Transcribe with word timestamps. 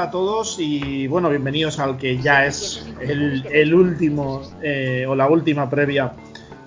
hola 0.00 0.08
a 0.08 0.12
todos 0.12 0.56
y 0.58 1.06
bueno, 1.08 1.28
bienvenidos 1.28 1.78
al 1.78 1.98
que 1.98 2.16
ya 2.16 2.46
es 2.46 2.86
el, 3.02 3.74
último 3.74 4.40
eh, 4.62 5.04
o 5.06 5.14
la 5.14 5.28
última 5.28 5.68
previa 5.68 6.14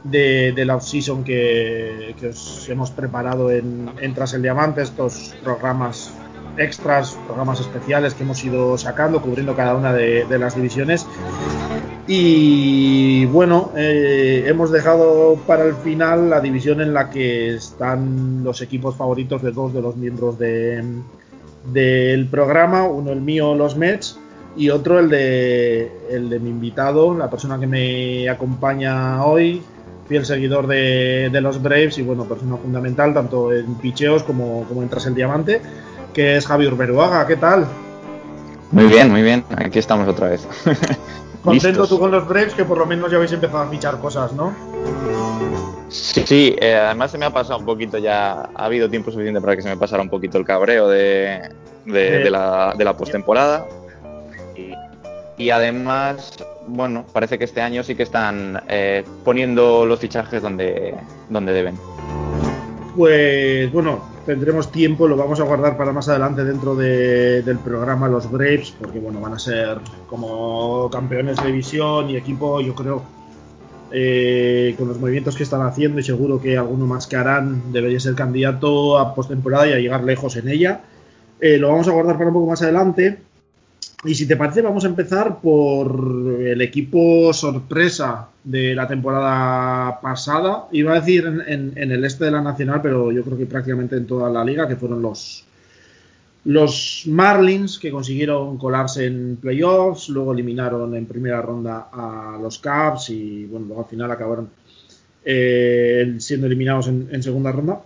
de, 0.03 0.53
la 0.63 0.75
off-season 0.75 1.23
que, 1.23 2.13
os 2.29 2.69
hemos 2.69 2.91
preparado 2.91 3.49
en, 3.49 3.89
Tras 4.13 4.35
el 4.35 4.43
Diamante, 4.43 4.83
estos 4.83 5.33
programas 5.43 6.13
extras, 6.57 7.17
programas 7.25 7.59
especiales 7.59 8.13
que 8.13 8.21
hemos 8.21 8.43
ido 8.43 8.77
sacando, 8.77 9.19
cubriendo 9.19 9.55
cada 9.55 9.73
una 9.73 9.93
de, 9.93 10.27
las 10.37 10.55
divisiones. 10.55 11.07
Y 12.05 13.25
bueno, 13.25 13.71
eh, 13.75 14.43
hemos 14.45 14.71
dejado 14.71 15.39
para 15.47 15.65
el 15.65 15.73
final 15.73 16.29
la 16.29 16.39
división 16.39 16.81
en 16.81 16.93
la 16.93 17.09
que 17.09 17.55
están 17.55 18.43
los 18.43 18.61
equipos 18.61 18.95
favoritos 18.95 19.41
de 19.41 19.51
dos 19.51 19.73
de 19.73 19.81
los 19.81 19.95
miembros 19.95 20.37
de, 20.37 20.83
del 21.65 22.27
programa, 22.27 22.83
uno 22.87 23.11
el 23.11 23.21
mío, 23.21 23.55
los 23.55 23.75
Mets, 23.77 24.19
y 24.55 24.69
otro 24.69 24.99
el 24.99 25.09
de, 25.09 25.91
el 26.09 26.29
de 26.29 26.39
mi 26.39 26.49
invitado, 26.49 27.15
la 27.17 27.29
persona 27.29 27.59
que 27.59 27.67
me 27.67 28.29
acompaña 28.29 29.23
hoy, 29.25 29.61
fiel 30.07 30.25
seguidor 30.25 30.67
de, 30.67 31.29
los 31.41 31.61
Braves 31.61 31.97
y 31.97 32.03
bueno, 32.03 32.25
persona 32.25 32.57
fundamental 32.57 33.13
tanto 33.13 33.51
en 33.53 33.75
picheos 33.75 34.23
como, 34.23 34.63
como 34.65 34.83
en 34.83 34.89
Tras 34.89 35.05
el 35.07 35.15
Diamante, 35.15 35.61
que 36.13 36.37
es 36.37 36.45
Javier 36.45 36.75
Beruaga. 36.75 37.25
¿Qué 37.25 37.37
tal? 37.37 37.65
Muy 38.71 38.85
bien, 38.85 39.09
muy 39.09 39.21
bien. 39.21 39.43
Aquí 39.55 39.79
estamos 39.79 40.07
otra 40.07 40.29
vez. 40.29 40.47
Contento 41.43 41.87
tú 41.87 41.99
con 41.99 42.11
los 42.11 42.27
Braves 42.27 42.53
que 42.53 42.63
por 42.63 42.77
lo 42.77 42.85
menos 42.85 43.11
ya 43.11 43.17
habéis 43.17 43.33
empezado 43.33 43.63
a 43.63 43.67
fichar 43.67 43.99
cosas, 43.99 44.31
¿no? 44.33 44.53
Sí, 45.93 46.55
eh, 46.59 46.73
además 46.73 47.11
se 47.11 47.19
me 47.19 47.25
ha 47.25 47.29
pasado 47.29 47.59
un 47.59 47.65
poquito 47.65 47.99
ya, 47.99 48.49
ha 48.55 48.65
habido 48.65 48.89
tiempo 48.89 49.11
suficiente 49.11 49.39
para 49.39 49.55
que 49.55 49.61
se 49.61 49.69
me 49.69 49.77
pasara 49.77 50.01
un 50.01 50.09
poquito 50.09 50.39
el 50.39 50.45
cabreo 50.45 50.87
de, 50.87 51.39
de, 51.85 52.29
la, 52.31 52.73
de 52.75 52.83
la 52.83 52.97
postemporada. 52.97 53.67
Y, 55.37 55.49
además, 55.51 56.43
bueno, 56.67 57.05
parece 57.13 57.37
que 57.37 57.43
este 57.43 57.61
año 57.61 57.83
sí 57.83 57.93
que 57.93 58.03
están 58.03 58.63
eh, 58.67 59.03
poniendo 59.23 59.85
los 59.85 59.99
fichajes 59.99 60.41
donde, 60.41 60.95
donde 61.29 61.53
deben. 61.53 61.77
Pues 62.95 63.71
bueno, 63.71 64.03
tendremos 64.25 64.71
tiempo, 64.71 65.07
lo 65.07 65.15
vamos 65.15 65.39
a 65.39 65.43
guardar 65.43 65.77
para 65.77 65.91
más 65.91 66.09
adelante 66.09 66.43
dentro 66.43 66.75
del 66.75 67.59
programa 67.63 68.07
Los 68.07 68.31
Braves, 68.31 68.73
porque 68.79 68.99
bueno, 68.99 69.19
van 69.19 69.33
a 69.33 69.39
ser 69.39 69.77
como 70.07 70.89
campeones 70.89 71.37
de 71.37 71.47
división 71.47 72.09
y 72.09 72.15
equipo, 72.15 72.61
yo 72.61 72.73
creo, 72.73 73.03
eh, 73.95 74.73
con 74.75 74.87
los 74.87 74.99
movimientos 74.99 75.35
que 75.35 75.43
están 75.43 75.61
haciendo 75.61 75.99
y 75.99 76.03
seguro 76.03 76.41
que 76.41 76.57
alguno 76.57 76.87
más 76.87 77.05
que 77.05 77.15
harán 77.15 77.71
debería 77.71 77.99
ser 77.99 78.15
candidato 78.15 78.97
a 78.97 79.13
postemporada 79.13 79.67
y 79.67 79.73
a 79.73 79.77
llegar 79.77 80.03
lejos 80.03 80.35
en 80.35 80.49
ella. 80.49 80.81
Eh, 81.39 81.59
lo 81.59 81.69
vamos 81.69 81.87
a 81.87 81.91
guardar 81.91 82.15
para 82.15 82.29
un 82.29 82.33
poco 82.33 82.49
más 82.49 82.61
adelante. 82.63 83.19
Y 84.03 84.15
si 84.15 84.27
te 84.27 84.35
parece, 84.35 84.63
vamos 84.63 84.83
a 84.83 84.87
empezar 84.87 85.39
por 85.41 86.41
el 86.41 86.59
equipo 86.61 87.31
sorpresa 87.33 88.29
de 88.43 88.73
la 88.73 88.87
temporada 88.87 90.01
pasada. 90.01 90.67
Iba 90.71 90.93
a 90.93 90.99
decir 90.99 91.25
en, 91.45 91.73
el 91.75 92.03
este 92.03 92.25
de 92.25 92.31
la 92.31 92.41
Nacional, 92.41 92.81
pero 92.81 93.11
yo 93.11 93.23
creo 93.23 93.37
que 93.37 93.45
prácticamente 93.45 93.95
en 93.95 94.07
toda 94.07 94.29
la 94.29 94.43
liga, 94.43 94.67
que 94.67 94.75
fueron 94.75 95.03
los, 95.03 95.45
los 96.45 97.03
Marlins, 97.07 97.79
que 97.79 97.91
consiguieron 97.91 98.57
colarse 98.57 99.05
en 99.05 99.37
playoffs, 99.37 100.09
luego 100.09 100.33
eliminaron 100.33 100.95
en 100.95 101.05
primera 101.05 101.41
ronda 101.41 101.89
a 101.91 102.37
los 102.41 102.59
Cubs 102.59 103.09
y 103.09 103.45
bueno, 103.45 103.67
luego 103.67 103.83
al 103.83 103.89
final 103.89 104.11
acabaron 104.11 104.49
eh, 105.23 106.15
siendo 106.19 106.47
eliminados 106.47 106.87
en 106.87 107.23
segunda 107.23 107.51
ronda 107.51 107.79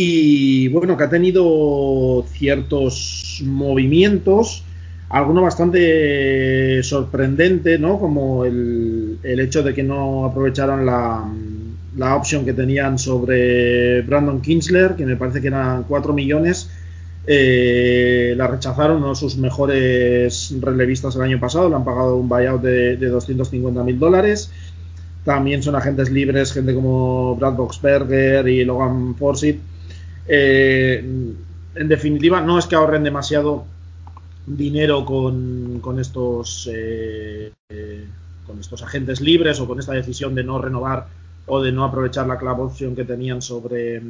y 0.00 0.68
bueno, 0.68 0.96
que 0.96 1.02
ha 1.02 1.10
tenido 1.10 2.24
ciertos 2.30 3.42
movimientos, 3.44 4.62
alguno 5.08 5.42
bastante 5.42 6.84
sorprendente, 6.84 7.80
¿no? 7.80 7.98
Como 7.98 8.44
el, 8.44 9.18
hecho 9.24 9.64
de 9.64 9.74
que 9.74 9.82
no 9.82 10.24
aprovecharon 10.24 10.86
la, 10.86 11.28
la 11.96 12.14
opción 12.14 12.44
que 12.44 12.52
tenían 12.52 12.96
sobre 12.96 14.02
Brandon 14.02 14.40
Kinsler, 14.40 14.94
que 14.94 15.04
me 15.04 15.16
parece 15.16 15.40
que 15.40 15.48
eran 15.48 15.82
4 15.82 16.12
millones. 16.12 16.70
Eh, 17.30 18.32
la 18.36 18.46
rechazaron 18.46 18.98
uno 18.98 19.10
de 19.10 19.14
sus 19.14 19.36
mejores 19.36 20.54
relevistas 20.60 21.14
el 21.16 21.22
año 21.22 21.38
pasado, 21.38 21.68
le 21.68 21.74
han 21.74 21.84
pagado 21.84 22.16
un 22.16 22.28
buyout 22.28 22.62
de, 22.62 22.96
de 22.96 23.08
250 23.08 23.82
mil 23.84 23.98
dólares. 23.98 24.50
También 25.24 25.62
son 25.62 25.76
agentes 25.76 26.10
libres, 26.10 26.52
gente 26.52 26.74
como 26.74 27.36
Brad 27.36 27.52
Boxberger 27.52 28.48
y 28.48 28.64
Logan 28.64 29.14
Forsyth, 29.14 29.60
eh, 30.28 30.98
en 31.74 31.88
definitiva, 31.88 32.42
no 32.42 32.58
es 32.58 32.66
que 32.66 32.76
ahorren 32.76 33.02
demasiado 33.02 33.64
dinero 34.46 35.04
con, 35.04 35.98
estos 35.98 36.68
eh, 36.72 37.52
eh, 37.68 38.06
con 38.46 38.58
estos 38.60 38.82
agentes 38.82 39.20
libres 39.20 39.60
o 39.60 39.66
con 39.66 39.78
esta 39.78 39.92
decisión 39.92 40.34
de 40.34 40.44
no 40.44 40.60
renovar 40.60 41.06
o 41.46 41.62
de 41.62 41.72
no 41.72 41.84
aprovechar 41.84 42.26
la 42.26 42.38
clave 42.38 42.62
opción 42.62 42.94
que 42.94 43.04
tenían 43.04 43.40
sobre, 43.40 44.02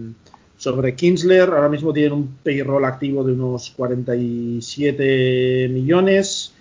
sobre 0.59 0.95
Kinsler. 0.95 1.49
Ahora 1.49 1.71
mismo 1.71 1.95
tienen 1.95 2.13
un 2.13 2.37
payroll 2.43 2.85
activo 2.85 3.25
de 3.25 3.33
unos 3.33 3.71
47 3.71 5.71
millones. 5.71 6.53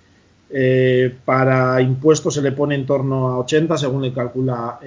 para 1.26 1.82
impuestos 1.82 2.36
se 2.36 2.42
le 2.42 2.54
pone 2.54 2.76
en 2.76 2.86
torno 2.86 3.28
a 3.28 3.40
80 3.40 3.78
según 3.78 4.04
le 4.04 4.14
calcula 4.14 4.80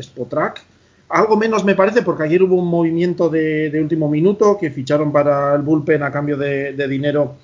Spotrack. 0.00 0.72
Algo 1.12 1.36
menos 1.36 1.62
me 1.62 1.74
parece 1.74 2.00
porque 2.00 2.22
ayer 2.22 2.42
hubo 2.42 2.54
un 2.54 2.68
movimiento 2.68 3.28
de, 3.28 3.70
último 3.78 4.08
minuto 4.08 4.56
que 4.58 4.70
ficharon 4.70 5.12
para 5.12 5.54
el 5.54 5.60
bullpen 5.60 6.02
a 6.02 6.10
cambio 6.10 6.38
de, 6.38 6.88
dinero 6.88 7.36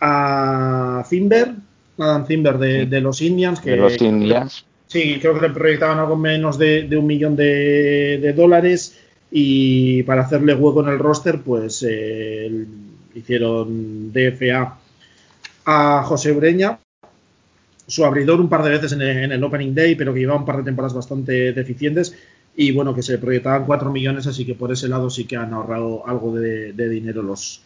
a 0.00 1.04
Zimber, 1.06 1.50
Adam 1.98 2.24
Zimber 2.24 2.56
de, 2.56 3.00
los 3.02 3.20
Indians. 3.20 3.60
Que, 3.60 3.72
de 3.72 3.76
los 3.76 4.00
Indians. 4.00 4.64
Sí, 4.86 5.18
creo 5.20 5.34
que 5.34 5.48
le 5.48 5.54
proyectaban 5.54 5.98
algo 5.98 6.16
menos 6.16 6.56
de, 6.56 6.88
un 6.96 7.06
millón 7.06 7.36
de, 7.36 8.32
dólares 8.34 8.98
y 9.34 10.02
para 10.02 10.22
hacerle 10.22 10.54
hueco 10.54 10.82
en 10.82 10.90
el 10.90 10.98
roster, 10.98 11.40
pues 11.40 11.84
eh, 11.88 12.66
hicieron 13.14 14.12
DFA 14.12 14.78
a 15.64 16.02
José 16.04 16.32
Breña, 16.32 16.78
su 17.86 18.04
abridor 18.04 18.42
un 18.42 18.50
par 18.50 18.62
de 18.62 18.70
veces 18.70 18.92
en 18.92 19.00
el, 19.00 19.16
en 19.24 19.32
el, 19.32 19.42
Opening 19.42 19.74
Day, 19.74 19.94
pero 19.94 20.12
que 20.12 20.20
llevaba 20.20 20.40
un 20.40 20.44
par 20.44 20.58
de 20.58 20.64
temporadas 20.64 20.92
bastante 20.92 21.54
deficientes 21.54 22.14
y 22.54 22.72
bueno, 22.72 22.94
que 22.94 23.02
se 23.02 23.16
proyectaban 23.16 23.64
4 23.64 23.90
millones, 23.90 24.26
así 24.26 24.44
que 24.44 24.54
por 24.54 24.70
ese 24.70 24.88
lado 24.88 25.08
sí 25.08 25.24
que 25.24 25.36
han 25.36 25.54
ahorrado 25.54 26.06
algo 26.06 26.34
de, 26.34 26.72
dinero 26.90 27.22
los, 27.22 27.62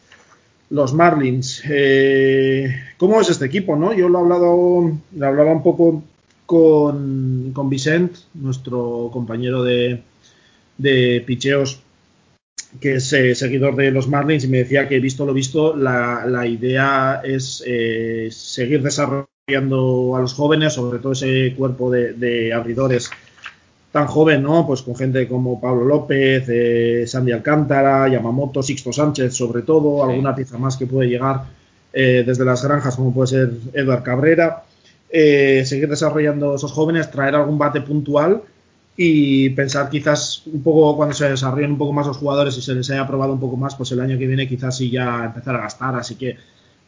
los 0.70 0.94
Marlins. 0.94 1.64
Eh, 1.68 2.72
¿Cómo 2.96 3.20
es 3.20 3.28
este 3.28 3.46
equipo? 3.46 3.74
No? 3.74 3.92
Yo 3.92 4.08
lo, 4.08 4.20
he 4.20 4.22
hablado, 4.22 4.98
lo 5.16 5.26
hablaba 5.26 5.50
un 5.50 5.64
poco 5.64 6.04
con, 6.46 7.50
con 7.52 7.68
Vicent, 7.68 8.16
nuestro 8.34 9.10
compañero 9.12 9.64
de, 9.64 10.00
de 10.78 11.22
picheos, 11.26 11.80
que 12.80 12.96
es 12.96 13.12
eh, 13.12 13.34
seguidor 13.34 13.76
de 13.76 13.90
los 13.90 14.08
Marlins, 14.08 14.44
y 14.44 14.48
me 14.48 14.58
decía 14.58 14.88
que 14.88 15.00
visto 15.00 15.24
lo 15.24 15.32
visto, 15.32 15.76
la, 15.76 16.24
la 16.26 16.46
idea 16.46 17.20
es 17.24 17.62
eh, 17.66 18.28
seguir 18.30 18.82
desarrollando 18.82 20.16
a 20.16 20.20
los 20.20 20.34
jóvenes, 20.34 20.74
sobre 20.74 20.98
todo 20.98 21.12
ese 21.12 21.54
cuerpo 21.56 21.90
de, 21.90 22.12
de 22.12 22.52
abridores 22.52 23.10
tan 23.96 24.06
joven, 24.08 24.42
¿no? 24.42 24.66
Pues 24.66 24.82
con 24.82 24.94
gente 24.94 25.26
como 25.26 25.58
Pablo 25.58 25.86
López, 25.86 26.44
eh, 26.48 27.04
Sandy 27.06 27.32
Alcántara, 27.32 28.06
Yamamoto, 28.08 28.62
Sixto 28.62 28.92
Sánchez, 28.92 29.32
sobre 29.34 29.62
todo, 29.62 30.04
alguna 30.04 30.34
pieza 30.34 30.58
más 30.58 30.76
que 30.76 30.84
puede 30.84 31.08
llegar 31.08 31.44
eh, 31.94 32.22
desde 32.26 32.44
las 32.44 32.62
granjas, 32.62 32.94
como 32.96 33.14
puede 33.14 33.28
ser 33.28 33.50
Eduard 33.72 34.02
Cabrera. 34.02 34.64
Eh, 35.08 35.62
seguir 35.64 35.88
desarrollando 35.88 36.56
esos 36.56 36.72
jóvenes, 36.72 37.10
traer 37.10 37.36
algún 37.36 37.56
bate 37.56 37.80
puntual 37.80 38.42
y 38.96 39.50
pensar 39.50 39.90
quizás 39.90 40.42
un 40.46 40.62
poco 40.62 40.96
cuando 40.96 41.14
se 41.14 41.28
desarrollen 41.28 41.72
un 41.72 41.78
poco 41.78 41.92
más 41.92 42.06
los 42.06 42.16
jugadores 42.16 42.56
y 42.56 42.62
se 42.62 42.74
les 42.74 42.90
haya 42.90 43.06
probado 43.06 43.32
un 43.32 43.40
poco 43.40 43.56
más, 43.56 43.74
pues 43.74 43.92
el 43.92 44.00
año 44.00 44.18
que 44.18 44.26
viene 44.26 44.48
quizás 44.48 44.76
sí 44.76 44.90
ya 44.90 45.24
empezar 45.26 45.56
a 45.56 45.60
gastar. 45.60 45.94
Así 45.96 46.14
que 46.14 46.36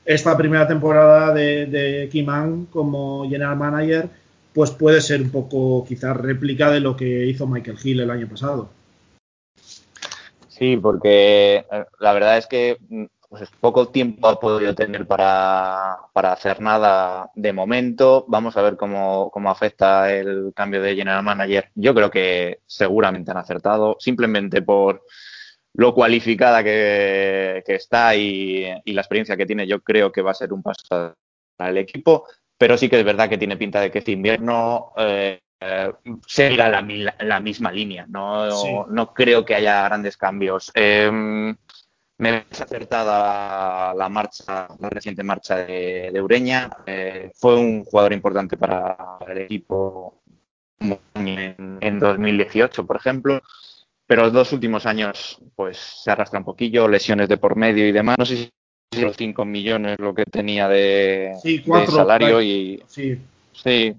esta 0.04 0.36
primera 0.36 0.66
temporada 0.66 1.34
de, 1.34 1.66
de 1.66 2.08
Kiman 2.10 2.66
como 2.66 3.28
general 3.28 3.56
manager 3.56 4.08
pues 4.58 4.70
puede 4.70 5.00
ser 5.00 5.22
un 5.22 5.30
poco 5.30 5.84
quizás 5.86 6.16
réplica 6.16 6.70
de 6.70 6.80
lo 6.80 6.96
que 6.96 7.26
hizo 7.26 7.46
Michael 7.46 7.78
Hill 7.82 8.00
el 8.00 8.10
año 8.10 8.28
pasado. 8.28 8.70
Sí, 10.48 10.76
porque 10.76 11.64
eh, 11.70 11.84
la 12.00 12.12
verdad 12.12 12.38
es 12.38 12.46
que 12.48 12.76
mm, 12.88 13.04
pues, 13.28 13.50
poco 13.60 13.88
tiempo 13.88 14.28
ha 14.28 14.40
podido 14.40 14.74
tener 14.74 15.06
para, 15.06 16.08
hacer 16.14 16.60
nada 16.60 17.30
de 17.34 17.52
momento. 17.52 18.24
Vamos 18.28 18.56
a 18.56 18.62
ver 18.62 18.76
cómo, 18.76 19.30
afecta 19.46 20.12
el 20.12 20.52
cambio 20.54 20.82
de 20.82 20.96
general 20.96 21.22
manager. 21.22 21.70
Yo 21.74 21.94
creo 21.94 22.10
que 22.10 22.60
seguramente 22.66 23.30
han 23.30 23.36
acertado, 23.38 23.96
simplemente 24.00 24.62
por 24.62 25.02
lo 25.74 25.94
cualificada 25.94 26.64
que, 26.64 27.62
está 27.66 28.16
y, 28.16 28.66
y, 28.84 28.92
la 28.92 29.02
experiencia 29.02 29.36
que 29.36 29.46
tiene. 29.46 29.66
Yo 29.66 29.80
creo 29.80 30.10
que 30.10 30.22
va 30.22 30.32
a 30.32 30.34
ser 30.34 30.52
un 30.52 30.62
paso 30.62 30.82
para 31.56 31.70
el 31.70 31.78
equipo 31.78 32.24
pero 32.58 32.76
sí 32.76 32.88
que 32.88 32.98
es 32.98 33.04
verdad 33.04 33.28
que 33.28 33.38
tiene 33.38 33.56
pinta 33.56 33.80
de 33.80 33.90
que 33.90 34.00
este 34.00 34.10
invierno 34.10 34.92
eh, 34.96 35.40
eh 35.60 35.92
seguirá 36.26 36.68
la, 36.68 37.40
misma 37.40 37.70
línea. 37.70 38.04
No, 38.08 38.86
no 38.88 39.14
creo 39.14 39.44
que 39.44 39.54
haya 39.54 39.84
grandes 39.84 40.16
cambios. 40.16 40.72
Em, 40.74 41.56
me 42.18 42.32
ves 42.32 42.60
acertada 42.60 43.94
la 43.94 44.08
marcha, 44.08 44.68
la 44.78 44.90
reciente 44.90 45.22
marcha 45.22 45.56
de, 45.56 46.20
Ureña. 46.22 46.70
Eh, 46.86 47.30
fue 47.34 47.56
un 47.56 47.84
jugador 47.84 48.12
importante 48.12 48.56
para 48.56 48.96
el 49.26 49.38
equipo 49.38 50.20
en, 51.14 51.78
en 51.80 51.98
2018, 51.98 52.86
por 52.86 52.96
ejemplo 52.96 53.40
pero 54.08 54.22
los 54.22 54.32
dos 54.32 54.52
últimos 54.54 54.86
años 54.86 55.38
pues 55.54 55.76
se 55.76 56.10
arrastra 56.10 56.38
un 56.38 56.46
poquillo, 56.46 56.88
lesiones 56.88 57.28
de 57.28 57.36
por 57.36 57.56
medio 57.56 57.86
y 57.86 57.92
demás. 57.92 58.16
No 58.18 58.24
sé 58.24 58.50
si 58.90 59.00
los 59.02 59.14
5 59.14 59.44
millones 59.44 59.98
lo 60.00 60.14
que 60.14 60.24
tenía 60.24 60.66
de, 60.66 61.34
salario 61.86 62.40
y 62.40 62.82
sí. 62.86 63.18
sí. 63.52 63.94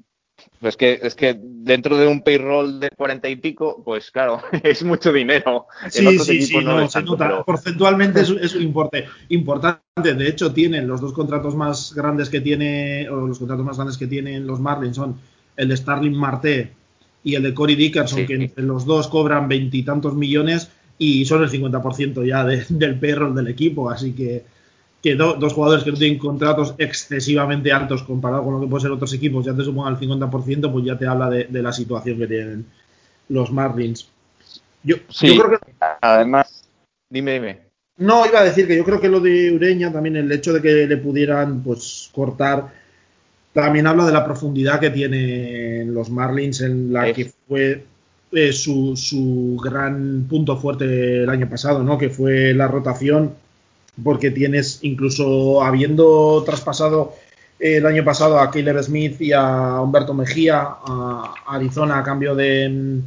Es 0.61 0.75
que, 0.75 0.99
es 1.01 1.15
que 1.15 1.39
dentro 1.41 1.97
de 1.97 2.07
un 2.07 2.21
payroll 2.21 2.81
de 2.81 2.89
cuarenta 2.89 3.29
y 3.29 3.37
pico, 3.37 3.81
pues 3.83 4.11
claro, 4.11 4.41
es 4.63 4.83
mucho 4.83 5.13
dinero. 5.13 5.67
Sí, 5.89 6.19
sí, 6.19 6.41
sí, 6.41 6.57
no, 6.63 6.89
se 6.89 7.01
nota. 7.01 7.43
Porcentualmente 7.43 8.21
es, 8.21 8.29
un 8.55 8.61
importe 8.61 9.05
importante. 9.29 10.13
De 10.13 10.27
hecho, 10.27 10.51
tienen 10.51 10.87
los 10.87 10.99
dos 10.99 11.13
contratos 11.13 11.55
más 11.55 11.93
grandes 11.93 12.29
que 12.29 12.41
tiene, 12.41 13.09
o 13.09 13.27
los 13.27 13.39
contratos 13.39 13.65
más 13.65 13.77
grandes 13.77 13.97
que 13.97 14.07
tienen 14.07 14.45
los 14.45 14.59
Marlins 14.59 14.97
son 14.97 15.15
el 15.55 15.69
de 15.69 15.77
Starling 15.77 16.15
Marte 16.15 16.71
y 17.23 17.35
el 17.35 17.43
de 17.43 17.53
Cory 17.53 17.75
Dickerson, 17.75 18.25
que 18.25 18.35
entre 18.35 18.63
los 18.63 18.85
dos 18.85 19.07
cobran 19.07 19.47
veintitantos 19.47 20.13
millones 20.13 20.69
y 20.97 21.25
son 21.25 21.43
el 21.43 21.49
50% 21.49 22.25
ya 22.25 22.43
del 22.43 22.99
perro 22.99 23.33
del 23.33 23.47
equipo. 23.47 23.89
Así 23.89 24.11
que, 24.11 24.43
que 25.01 25.15
dos 25.15 25.53
jugadores 25.53 25.83
que 25.83 25.91
no 25.91 25.97
tienen 25.97 26.19
contratos 26.19 26.75
excesivamente 26.77 27.71
altos 27.71 28.03
comparado 28.03 28.43
con 28.43 28.55
lo 28.55 28.61
que 28.61 28.67
pueden 28.67 28.81
ser 28.81 28.91
otros 28.91 29.13
equipos, 29.13 29.45
ya 29.45 29.55
te 29.55 29.63
supongan 29.63 29.93
el 29.93 29.99
50%, 29.99 30.71
pues 30.71 30.85
ya 30.85 30.97
te 30.97 31.07
habla 31.07 31.29
de, 31.29 31.47
la 31.61 31.71
situación 31.71 32.17
que 32.17 32.27
tienen 32.27 32.65
los 33.29 33.51
Marlins. 33.51 34.09
Yo, 34.83 34.97
creo 35.19 35.49
que... 35.51 35.57
Además, 36.01 36.63
dime, 37.09 37.33
dime. 37.33 37.59
No, 37.97 38.25
iba 38.25 38.39
a 38.39 38.43
decir 38.43 38.67
que 38.67 38.77
yo 38.77 38.85
creo 38.85 38.99
que 38.99 39.09
lo 39.09 39.19
de 39.19 39.51
Ureña 39.51 39.91
también, 39.91 40.15
el 40.15 40.31
hecho 40.31 40.53
de 40.53 40.61
que 40.61 40.87
le 40.87 40.97
pudieran 40.97 41.61
pues 41.61 42.09
cortar 42.13 42.71
también 43.53 43.87
habla 43.87 44.05
de 44.05 44.13
la 44.13 44.23
profundidad 44.23 44.79
que 44.79 44.89
tienen 44.89 45.93
los 45.93 46.09
Marlins 46.09 46.61
en 46.61 46.93
la 46.93 47.11
que 47.11 47.31
fue 47.47 47.83
eh, 48.31 48.53
su, 48.53 48.95
su, 48.95 49.59
gran 49.61 50.27
punto 50.29 50.55
fuerte 50.57 51.23
el 51.23 51.29
año 51.29 51.49
pasado, 51.49 51.83
¿no? 51.83 51.97
Que 51.97 52.09
fue 52.09 52.53
la 52.53 52.67
rotación, 52.67 53.33
porque 54.03 54.31
tienes, 54.31 54.79
incluso 54.81 55.63
habiendo 55.63 56.43
traspasado 56.45 57.13
el 57.59 57.85
año 57.85 58.03
pasado 58.05 58.39
a 58.39 58.49
Caleb 58.49 58.81
Smith 58.83 59.19
y 59.19 59.33
a 59.33 59.81
Humberto 59.81 60.13
Mejía 60.13 60.61
a 60.61 61.33
Arizona 61.47 61.99
a 61.99 62.03
cambio 62.03 62.33
de, 62.35 63.01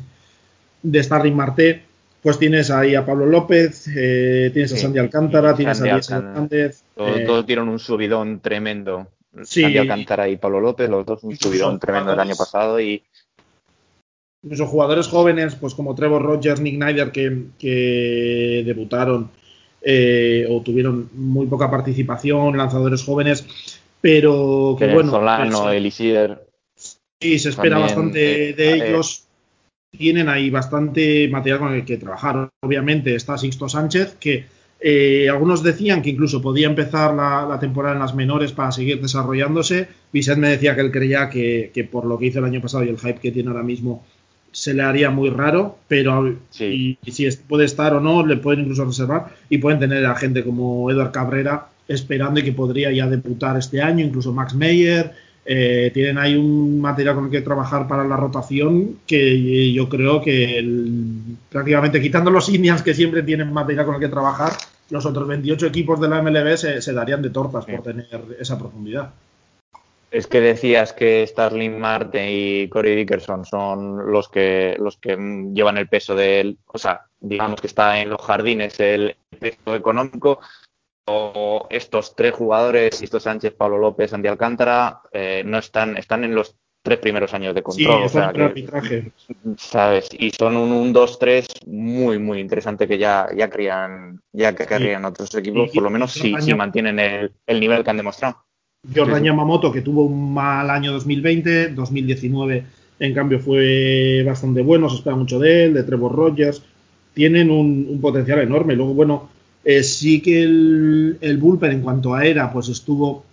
de 0.82 1.02
Starling 1.02 1.34
Marte, 1.34 1.82
pues 2.22 2.38
tienes 2.38 2.70
ahí 2.70 2.94
a 2.94 3.04
Pablo 3.04 3.26
López, 3.26 3.88
eh, 3.88 4.50
tienes 4.52 4.72
a 4.72 4.76
Sandy 4.76 4.98
Alcántara, 4.98 5.56
tienes 5.56 5.80
a 5.80 5.84
Díaz 5.84 6.10
Hernández. 6.10 6.82
Todos, 6.94 7.46
dieron 7.46 7.68
un 7.68 7.78
subidón 7.78 8.40
tremendo. 8.40 9.08
Sí. 9.42 9.62
Sandy 9.62 9.78
Alcántara 9.78 10.28
y 10.28 10.36
Pablo 10.36 10.60
López, 10.60 10.88
los 10.88 11.04
dos 11.04 11.24
un 11.24 11.36
subidón 11.36 11.80
tremendo 11.80 12.12
el 12.12 12.20
año 12.20 12.36
pasado 12.36 12.78
y 12.80 13.02
incluso 14.42 14.66
jugadores 14.66 15.08
jóvenes, 15.08 15.54
pues 15.54 15.74
como 15.74 15.94
Trevor 15.94 16.22
Rogers, 16.22 16.60
Nick 16.60 16.76
Snyder, 16.76 17.12
que, 17.12 18.62
debutaron 18.64 19.30
eh, 19.84 20.46
o 20.48 20.60
tuvieron 20.62 21.08
muy 21.14 21.46
poca 21.46 21.70
participación, 21.70 22.56
lanzadores 22.56 23.02
jóvenes, 23.02 23.46
pero 24.00 24.76
que 24.78 24.92
bueno. 24.92 25.10
Solano, 25.10 25.62
pues, 25.62 25.76
Elisider. 25.76 26.46
Sí, 27.20 27.38
se 27.38 27.50
espera 27.50 27.78
bastante 27.78 28.50
eh, 28.50 28.52
de 28.52 28.74
ellos. 28.74 29.24
Tienen 29.96 30.28
ahí 30.28 30.50
bastante 30.50 31.28
material 31.28 31.58
con 31.60 31.74
el 31.74 31.84
que 31.84 31.98
trabajar. 31.98 32.48
Obviamente 32.62 33.14
está 33.14 33.36
Sixto 33.36 33.68
Sánchez, 33.68 34.16
que 34.18 34.46
eh, 34.84 35.28
algunos 35.28 35.62
decían 35.62 36.02
que 36.02 36.10
incluso 36.10 36.42
podía 36.42 36.66
empezar 36.66 37.14
la, 37.14 37.56
temporada 37.60 37.94
en 37.94 38.00
las 38.00 38.16
menores 38.16 38.50
para 38.50 38.72
seguir 38.72 39.00
desarrollándose. 39.00 39.86
Vicente 40.12 40.40
me 40.40 40.48
decía 40.48 40.74
que 40.74 40.80
él 40.80 40.90
creía 40.90 41.30
que, 41.30 41.88
por 41.90 42.04
lo 42.04 42.18
que 42.18 42.26
hizo 42.26 42.40
el 42.40 42.46
año 42.46 42.60
pasado 42.60 42.82
y 42.82 42.88
el 42.88 42.98
hype 42.98 43.20
que 43.20 43.30
tiene 43.30 43.50
ahora 43.50 43.62
mismo 43.62 44.04
se 44.52 44.74
le 44.74 44.82
haría 44.82 45.10
muy 45.10 45.30
raro, 45.30 45.78
pero 45.88 46.36
si 46.50 46.98
puede 47.48 47.64
estar 47.64 47.94
o 47.94 48.00
no, 48.00 48.24
le 48.24 48.36
pueden 48.36 48.60
incluso 48.60 48.84
reservar 48.84 49.34
y 49.48 49.58
pueden 49.58 49.80
tener 49.80 50.04
a 50.06 50.14
gente 50.14 50.44
como 50.44 50.90
Edward 50.90 51.10
Cabrera 51.10 51.68
esperando 51.88 52.40
y 52.40 52.44
que 52.44 52.52
podría 52.52 52.92
ya 52.92 53.08
debutar 53.08 53.56
este 53.56 53.82
año, 53.82 54.04
incluso 54.04 54.32
Max 54.32 54.54
Meyer. 54.54 55.12
Eh, 55.44 55.90
tienen 55.92 56.18
ahí 56.18 56.36
un 56.36 56.80
material 56.80 57.16
con 57.16 57.24
el 57.24 57.30
que 57.32 57.40
trabajar 57.40 57.88
para 57.88 58.04
la 58.04 58.16
rotación 58.16 58.98
que 59.04 59.72
yo 59.72 59.88
creo 59.88 60.22
que 60.22 60.64
prácticamente 61.50 62.00
quitando 62.00 62.30
los 62.30 62.48
Indians 62.48 62.80
que 62.80 62.94
siempre 62.94 63.24
tienen 63.24 63.52
material 63.52 63.86
con 63.86 63.96
el 63.96 64.00
que 64.00 64.08
trabajar, 64.08 64.52
los 64.90 65.04
otros 65.04 65.26
28 65.26 65.66
equipos 65.66 66.00
de 66.00 66.08
la 66.08 66.22
MLB 66.22 66.56
se, 66.56 66.92
darían 66.92 67.22
de 67.22 67.30
tortas 67.30 67.64
por 67.64 67.82
tener 67.82 68.06
esa 68.38 68.56
profundidad. 68.56 69.10
Es 70.12 70.26
que 70.26 70.42
decías 70.42 70.92
que 70.92 71.26
Starling 71.26 71.80
Marte 71.80 72.30
y 72.30 72.68
Corey 72.68 72.94
Dickerson 72.94 73.46
son 73.46 74.12
los 74.12 74.28
que 74.28 74.76
los 74.78 74.98
que 74.98 75.16
llevan 75.54 75.78
el 75.78 75.88
peso 75.88 76.14
del, 76.14 76.58
o 76.66 76.76
sea, 76.76 77.06
digamos 77.18 77.62
que 77.62 77.66
está 77.66 77.98
en 77.98 78.10
los 78.10 78.20
jardines 78.20 78.78
el 78.78 79.16
peso 79.40 79.74
económico. 79.74 80.38
O 81.06 81.66
estos 81.70 82.14
tres 82.14 82.32
jugadores, 82.34 82.96
Sisto 82.96 83.18
Sánchez, 83.18 83.54
Pablo 83.54 83.78
López, 83.78 84.12
Andy 84.12 84.28
Alcántara, 84.28 85.00
eh, 85.10 85.42
no 85.44 85.58
están, 85.58 85.96
están 85.96 86.22
en 86.22 86.34
los 86.34 86.54
tres 86.82 86.98
primeros 86.98 87.32
años 87.32 87.54
de 87.54 87.62
control. 87.62 88.08
Sí, 88.08 88.18
o 88.18 88.20
arbitraje. 88.22 89.12
¿Sabes? 89.56 90.10
Y 90.12 90.30
son 90.30 90.56
un 90.56 90.94
1-2-3 90.94 91.66
muy, 91.66 92.18
muy 92.18 92.38
interesante 92.38 92.86
que 92.86 92.98
ya, 92.98 93.28
ya 93.34 93.48
querían, 93.48 94.20
ya 94.32 94.54
que 94.54 94.66
querrían 94.66 95.04
otros 95.04 95.34
equipos, 95.34 95.70
por 95.72 95.82
lo 95.82 95.90
menos 95.90 96.12
si, 96.12 96.34
si 96.40 96.54
mantienen 96.54 96.98
el, 96.98 97.32
el, 97.46 97.60
nivel 97.60 97.82
que 97.82 97.90
han 97.90 97.96
demostrado. 97.96 98.44
Jordan 98.94 99.22
Yamamoto, 99.22 99.70
que 99.70 99.82
tuvo 99.82 100.04
un 100.04 100.34
mal 100.34 100.68
año 100.70 100.92
2020, 100.92 101.68
2019 101.68 102.64
en 102.98 103.14
cambio 103.14 103.40
fue 103.40 104.22
bastante 104.24 104.62
bueno, 104.62 104.88
se 104.88 104.96
espera 104.96 105.16
mucho 105.16 105.38
de 105.38 105.64
él, 105.64 105.74
de 105.74 105.82
Trevor 105.82 106.14
Rogers, 106.14 106.62
tienen 107.14 107.50
un, 107.50 107.98
potencial 108.00 108.40
enorme. 108.40 108.76
Luego, 108.76 108.94
bueno, 108.94 109.28
eh, 109.64 109.82
sí 109.82 110.20
que 110.20 110.42
el, 110.42 111.18
el 111.20 111.36
bullpen 111.38 111.72
en 111.72 111.80
cuanto 111.82 112.14
a 112.14 112.24
era, 112.24 112.52
pues 112.52 112.68
estuvo 112.68 113.24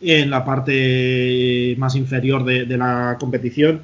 en 0.00 0.30
la 0.30 0.44
parte 0.44 1.74
más 1.78 1.96
inferior 1.96 2.44
de, 2.44 2.66
la 2.76 3.16
competición, 3.18 3.82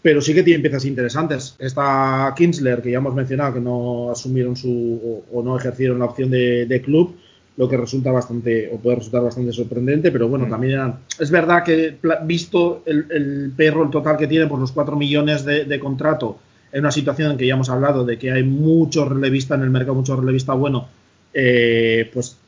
pero 0.00 0.20
sí 0.20 0.34
que 0.34 0.42
tiene 0.42 0.60
piezas 0.60 0.84
interesantes. 0.84 1.56
Está 1.58 2.32
Kinsler, 2.36 2.82
que 2.82 2.90
ya 2.90 2.98
hemos 2.98 3.14
mencionado 3.14 3.54
que 3.54 3.60
no 3.60 4.10
asumieron 4.10 4.56
su 4.56 5.24
o, 5.30 5.42
no 5.42 5.56
ejercieron 5.56 5.98
la 6.00 6.06
opción 6.06 6.30
de, 6.30 6.82
club, 6.84 7.16
lo 7.56 7.68
que 7.68 7.76
resulta 7.76 8.10
bastante 8.10 8.70
o 8.72 8.78
puede 8.78 8.96
resultar 8.96 9.22
bastante 9.22 9.52
sorprendente, 9.52 10.10
pero 10.10 10.28
bueno, 10.28 10.46
mm. 10.46 10.50
también 10.50 10.94
es 11.18 11.30
verdad 11.30 11.62
que 11.62 11.98
visto 12.24 12.82
el, 12.86 13.52
perro 13.56 13.84
el 13.84 13.90
total 13.90 14.16
que 14.16 14.26
tiene 14.26 14.46
por 14.46 14.58
los 14.58 14.72
4 14.72 14.96
millones 14.96 15.44
de, 15.44 15.80
contrato 15.80 16.38
en 16.72 16.80
una 16.80 16.90
situación 16.90 17.32
en 17.32 17.36
que 17.36 17.46
ya 17.46 17.54
hemos 17.54 17.68
hablado 17.68 18.04
de 18.04 18.18
que 18.18 18.32
hay 18.32 18.42
mucho 18.42 19.04
relevista 19.06 19.54
en 19.54 19.62
el 19.62 19.70
mercado, 19.70 19.94
mucho 19.94 20.16
relevista 20.16 20.54
bueno, 20.54 20.88
eh, 21.34 22.10
pues 22.12 22.38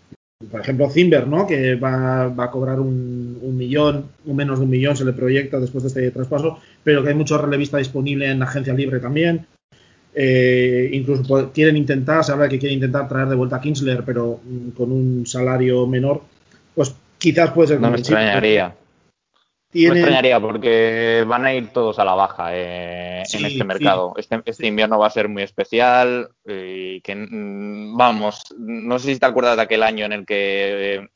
por 0.51 0.61
ejemplo, 0.61 0.91
Zimber, 0.91 1.27
¿no? 1.27 1.47
Que 1.47 1.77
va, 1.77 2.25
a 2.25 2.51
cobrar 2.51 2.81
un, 2.81 3.57
millón, 3.57 4.07
o 4.27 4.35
menos 4.35 4.59
de 4.59 4.65
un 4.65 4.71
millón 4.71 4.97
se 4.97 5.05
le 5.05 5.13
proyecta 5.13 5.61
después 5.61 5.85
de 5.85 5.89
este 5.89 6.11
traspaso, 6.11 6.59
pero 6.83 7.03
que 7.03 7.11
hay 7.11 7.15
mucho 7.15 7.39
relevista 7.39 7.79
disponible 7.79 8.31
en 8.31 8.39
la 8.41 8.47
agencia 8.47 8.75
libre 8.75 9.01
también. 9.01 9.47
Eh, 10.17 10.91
incluso 10.93 11.51
quieren 11.53 11.77
intentar, 11.77 12.25
se 12.25 12.31
habla 12.31 12.45
de 12.45 12.51
que 12.51 12.59
quieren 12.61 12.77
intentar 12.77 13.09
traer 13.09 13.29
de 13.29 13.35
vuelta 13.35 13.57
a 13.57 13.61
Kinsler, 13.61 14.05
pero 14.05 14.41
mm, 14.45 14.71
con 14.71 14.93
un 14.93 15.27
salario 15.27 15.87
menor, 15.89 16.23
pues 16.75 16.95
quizás 17.19 17.51
puede 17.51 17.69
ser. 17.69 17.81
No 17.81 17.91
me 17.91 17.99
extrañaría. 17.99 18.77
Me 19.73 19.87
extrañaría 19.89 20.39
porque 20.39 21.25
van 21.27 21.45
a 21.45 21.53
ir 21.53 21.71
todos 21.71 21.99
a 21.99 22.05
la 22.05 22.15
baja 22.15 22.51
eh, 22.53 23.25
en 23.33 23.45
este 23.45 23.65
mercado. 23.65 24.15
Este, 24.17 24.41
este 24.45 24.69
invierno 24.69 25.01
va 25.01 25.09
a 25.09 25.11
ser 25.11 25.29
muy 25.29 25.43
especial 25.43 26.29
y 26.47 27.01
que, 27.01 27.17
mm, 27.17 27.97
vamos, 27.97 28.45
no 28.57 29.01
sé 29.01 29.15
si 29.15 29.19
te 29.19 29.27
acuerdas 29.27 29.57
de 29.57 29.63
aquel 29.63 29.83
año 29.83 30.05
en 30.05 30.13
el 30.13 30.27
que 30.27 30.95
eh, 30.95 31.09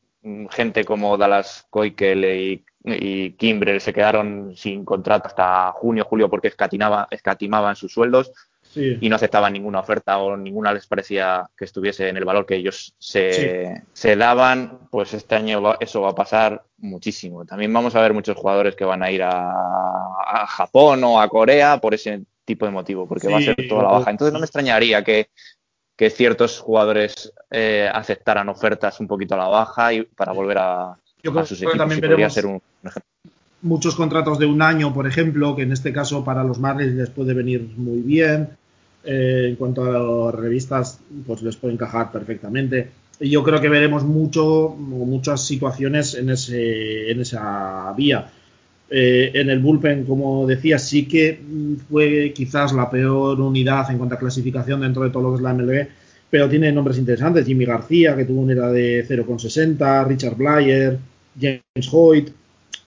gente 0.51 0.85
como 0.85 1.17
Dallas 1.17 1.69
Koikel 1.71 2.25
y, 2.25 2.65
y 2.85 3.31
Kimbrel 3.35 3.81
se 3.81 3.93
quedaron 3.93 4.57
sin 4.57 4.85
contrato 4.85 5.29
hasta 5.29 5.71
junio, 5.71 6.05
julio 6.05 6.29
porque 6.29 6.49
escatimaban 6.49 7.77
sus 7.77 7.93
sueldos 7.93 8.33
y 8.75 9.09
no 9.09 9.17
aceptaban 9.17 9.53
ninguna 9.53 9.81
oferta 9.81 10.19
o 10.19 10.37
ninguna 10.37 10.73
les 10.73 10.87
parecía 10.87 11.49
que 11.57 11.65
estuviese 11.65 12.09
en 12.09 12.17
el 12.17 12.25
valor 12.25 12.47
que 12.47 12.57
ellos 12.57 12.95
se, 12.99 13.83
daban, 14.17 14.89
pues 14.91 15.15
este 15.15 15.35
año 15.35 15.75
eso 15.81 16.03
va 16.03 16.11
a 16.11 16.15
pasar 16.15 16.65
muchísimo. 16.79 17.45
También 17.45 17.73
vamos 17.73 17.95
a 17.95 18.01
ver 18.01 18.13
muchos 18.13 18.37
jugadores 18.37 18.77
que 18.77 18.85
van 18.85 19.03
a 19.03 19.11
ir 19.11 19.23
a, 19.23 20.47
Japón 20.47 21.03
o 21.05 21.21
a 21.21 21.29
Corea 21.29 21.79
por 21.81 21.95
ese 21.95 22.23
tipo 22.45 22.67
de 22.67 22.73
motivo, 22.73 23.07
porque 23.07 23.29
va 23.29 23.39
a 23.39 23.43
ser 23.43 23.57
toda 23.69 23.83
la 23.83 23.91
baja. 23.91 24.11
Entonces 24.11 24.33
no 24.33 24.39
me 24.39 24.45
extrañaría 24.45 25.03
que, 25.03 25.29
ciertos 26.11 26.61
jugadores 26.61 27.33
eh, 27.51 27.91
aceptaran 27.93 28.49
ofertas 28.49 29.01
un 29.01 29.09
poquito 29.09 29.35
a 29.35 29.39
la 29.39 29.49
baja 29.49 29.93
y 29.93 30.03
para 30.05 30.33
volver 30.33 30.59
a, 30.59 30.97
sus 31.45 31.63
equipos. 31.63 31.77
También 31.77 32.01
podría 32.01 32.31
ser 32.31 32.47
un, 32.47 32.63
muchos 33.63 33.95
contratos 33.97 34.39
de 34.39 34.47
un 34.47 34.63
año, 34.63 34.93
por 34.95 35.07
ejemplo, 35.07 35.57
que 35.57 35.63
en 35.63 35.73
este 35.73 35.93
caso 35.93 36.25
para 36.25 36.45
los 36.45 36.59
Marlins 36.59 36.95
les 36.95 37.11
puede 37.11 37.35
venir 37.35 37.69
muy 37.77 38.01
bien. 38.01 38.49
eh, 39.05 39.47
en 39.51 39.57
cuanto 39.57 40.29
a 40.29 40.33
revistas, 40.33 41.01
pues 41.27 41.43
les 41.43 41.57
puede 41.57 41.75
encajar 41.75 42.13
perfectamente. 42.13 42.91
Y 43.21 43.31
yo 43.31 43.43
creo 43.43 43.61
que 43.61 43.69
veremos 43.69 44.05
mucho, 44.05 44.75
muchas 44.79 45.45
situaciones 45.47 46.15
en, 46.15 46.31
ese, 46.31 47.11
en 47.11 47.21
esa 47.21 47.93
vía. 47.97 48.31
Eh, 48.91 49.31
en 49.35 49.51
el 49.51 49.59
bullpen, 49.61 50.05
como 50.05 50.47
decía, 50.47 50.79
sí 50.79 51.07
que 51.07 51.41
fue 51.91 52.33
quizás 52.35 52.73
la 52.73 52.91
peor 52.91 53.41
unidad 53.41 53.91
en 53.91 53.99
cuanto 53.99 54.15
a 54.15 54.19
clasificación 54.19 54.81
dentro 54.81 55.03
de 55.05 55.11
todo 55.11 55.23
lo 55.25 55.31
que 55.31 55.37
es 55.37 55.43
la 55.43 55.55
MLB, 55.55 55.87
pero 56.31 56.49
tiene 56.49 56.73
nombres 56.73 56.99
interesantes. 56.99 57.47
Jimmy 57.47 57.65
García, 57.65 58.17
que 58.17 58.25
tuvo 58.25 58.41
una 58.43 58.53
era 58.53 58.71
de 58.71 59.07
0,60, 59.07 60.07
Richard 60.07 60.37
Blyer, 60.37 60.99
James 61.41 61.89
Hoyt. 61.93 62.31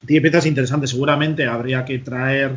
Tiene 0.06 0.22
piezas 0.22 0.46
interesantes. 0.46 0.90
Seguramente 0.90 1.46
habría 1.46 1.86
que 1.86 2.00
traer, 2.00 2.56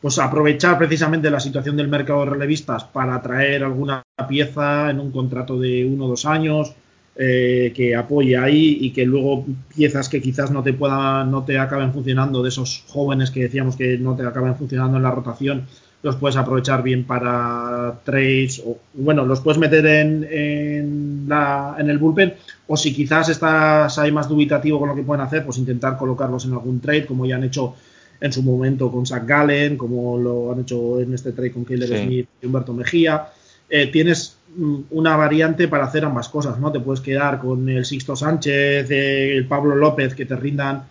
pues 0.00 0.18
aprovechar 0.18 0.78
precisamente 0.78 1.30
la 1.30 1.40
situación 1.40 1.76
del 1.76 1.88
mercado 1.88 2.24
de 2.24 2.30
relevistas 2.32 2.84
para 2.84 3.20
traer 3.22 3.64
alguna 3.64 4.02
pieza 4.28 4.90
en 4.90 5.00
un 5.00 5.10
contrato 5.10 5.58
de 5.58 5.84
uno 5.84 6.04
o 6.04 6.08
dos 6.08 6.26
años 6.26 6.74
eh, 7.18 7.72
que 7.74 7.96
apoye 7.96 8.36
ahí 8.36 8.76
y 8.78 8.90
que 8.90 9.06
luego 9.06 9.46
piezas 9.74 10.10
que 10.10 10.20
quizás 10.20 10.50
no 10.50 10.62
te 10.62 10.74
puedan, 10.74 11.30
no 11.30 11.44
te 11.44 11.58
acaben 11.58 11.94
funcionando 11.94 12.42
de 12.42 12.50
esos 12.50 12.84
jóvenes 12.88 13.30
que 13.30 13.40
decíamos 13.40 13.74
que 13.74 13.96
no 13.96 14.14
te 14.14 14.26
acaben 14.26 14.54
funcionando 14.54 14.98
en 14.98 15.02
la 15.02 15.10
rotación, 15.10 15.66
los 16.02 16.16
puedes 16.16 16.36
aprovechar 16.36 16.82
bien 16.82 17.04
para 17.04 18.00
trades 18.04 18.62
o 18.66 18.78
bueno, 18.92 19.24
los 19.24 19.40
puedes 19.40 19.58
meter 19.58 19.86
en, 19.86 20.28
en, 20.30 21.24
la, 21.26 21.76
en 21.78 21.88
el 21.88 21.96
bullpen 21.96 22.34
o 22.68 22.76
si 22.76 22.92
quizás 22.92 23.28
estás 23.28 23.98
ahí 23.98 24.10
más 24.10 24.28
dubitativo 24.28 24.78
con 24.78 24.88
lo 24.88 24.94
que 24.94 25.02
pueden 25.02 25.24
hacer, 25.24 25.44
pues 25.44 25.58
intentar 25.58 25.96
colocarlos 25.96 26.44
en 26.44 26.52
algún 26.52 26.80
trade 26.80 27.06
como 27.06 27.26
ya 27.26 27.36
han 27.36 27.44
hecho 27.44 27.74
en 28.20 28.32
su 28.32 28.42
momento 28.42 28.90
con 28.90 29.06
Zach 29.06 29.26
Gallen, 29.26 29.76
como 29.76 30.18
lo 30.18 30.52
han 30.52 30.60
hecho 30.60 31.00
en 31.00 31.14
este 31.14 31.32
trade 31.32 31.52
con 31.52 31.64
Keller 31.64 32.04
Smith 32.04 32.28
y 32.40 32.46
Humberto 32.46 32.72
Mejía. 32.72 33.28
Eh, 33.68 33.88
tienes 33.88 34.36
mm, 34.56 34.76
una 34.90 35.16
variante 35.16 35.68
para 35.68 35.84
hacer 35.84 36.04
ambas 36.04 36.28
cosas, 36.28 36.58
¿no? 36.58 36.72
Te 36.72 36.80
puedes 36.80 37.00
quedar 37.00 37.38
con 37.38 37.68
el 37.68 37.84
Sixto 37.84 38.16
Sánchez, 38.16 38.90
el 38.90 39.46
Pablo 39.46 39.76
López, 39.76 40.14
que 40.14 40.24
te 40.24 40.36
rindan 40.36 40.84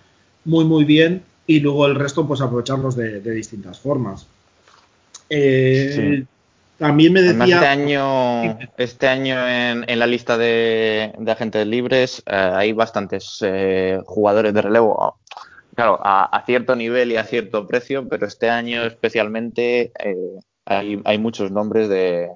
muy, 0.46 0.66
muy 0.66 0.84
bien, 0.84 1.24
y 1.48 1.60
luego 1.60 1.88
el 1.88 1.96
resto, 1.96 2.28
pues 2.28 2.42
aprovecharlos 2.42 2.96
de, 2.96 3.20
distintas 3.22 3.80
formas. 3.80 4.28
Eh, 5.30 6.26
también 6.78 7.14
me 7.14 7.22
decía. 7.22 7.56
este 7.56 7.68
año, 7.68 8.60
este 8.78 9.08
año 9.08 9.48
en, 9.48 10.00
la 10.00 10.08
lista 10.08 10.38
de, 10.38 11.14
agentes 11.28 11.66
libres 11.68 12.24
hay 12.26 12.74
bastantes 12.74 13.44
jugadores 14.06 14.54
de 14.54 14.62
relevo. 14.62 15.18
Claro, 15.76 16.00
a, 16.04 16.44
cierto 16.46 16.76
nivel 16.76 17.12
y 17.12 17.18
a 17.18 17.26
cierto 17.26 17.68
precio, 17.68 18.08
pero 18.08 18.26
este 18.26 18.50
año 18.50 18.84
especialmente 18.84 19.92
hay, 20.66 21.02
hay 21.04 21.18
muchos 21.18 21.52
nombres 21.52 21.90
de, 21.90 22.30